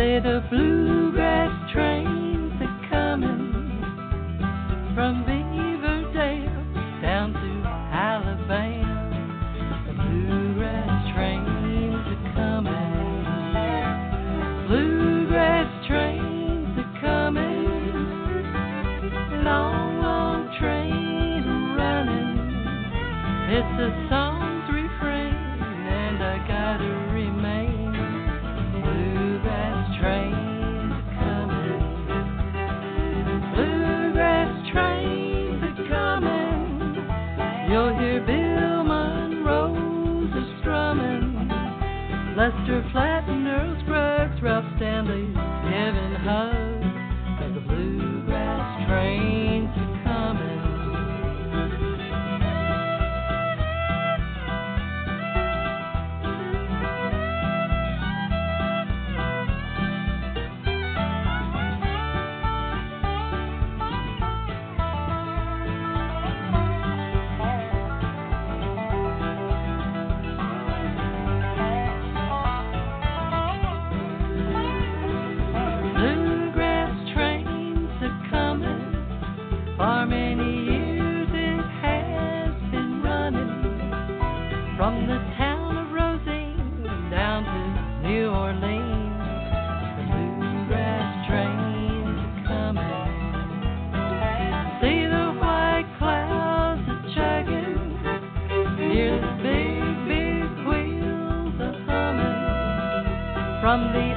say 0.00 0.18
the 0.18 0.42
bluegrass 0.48 1.39
from 103.70 103.92
the 103.92 104.09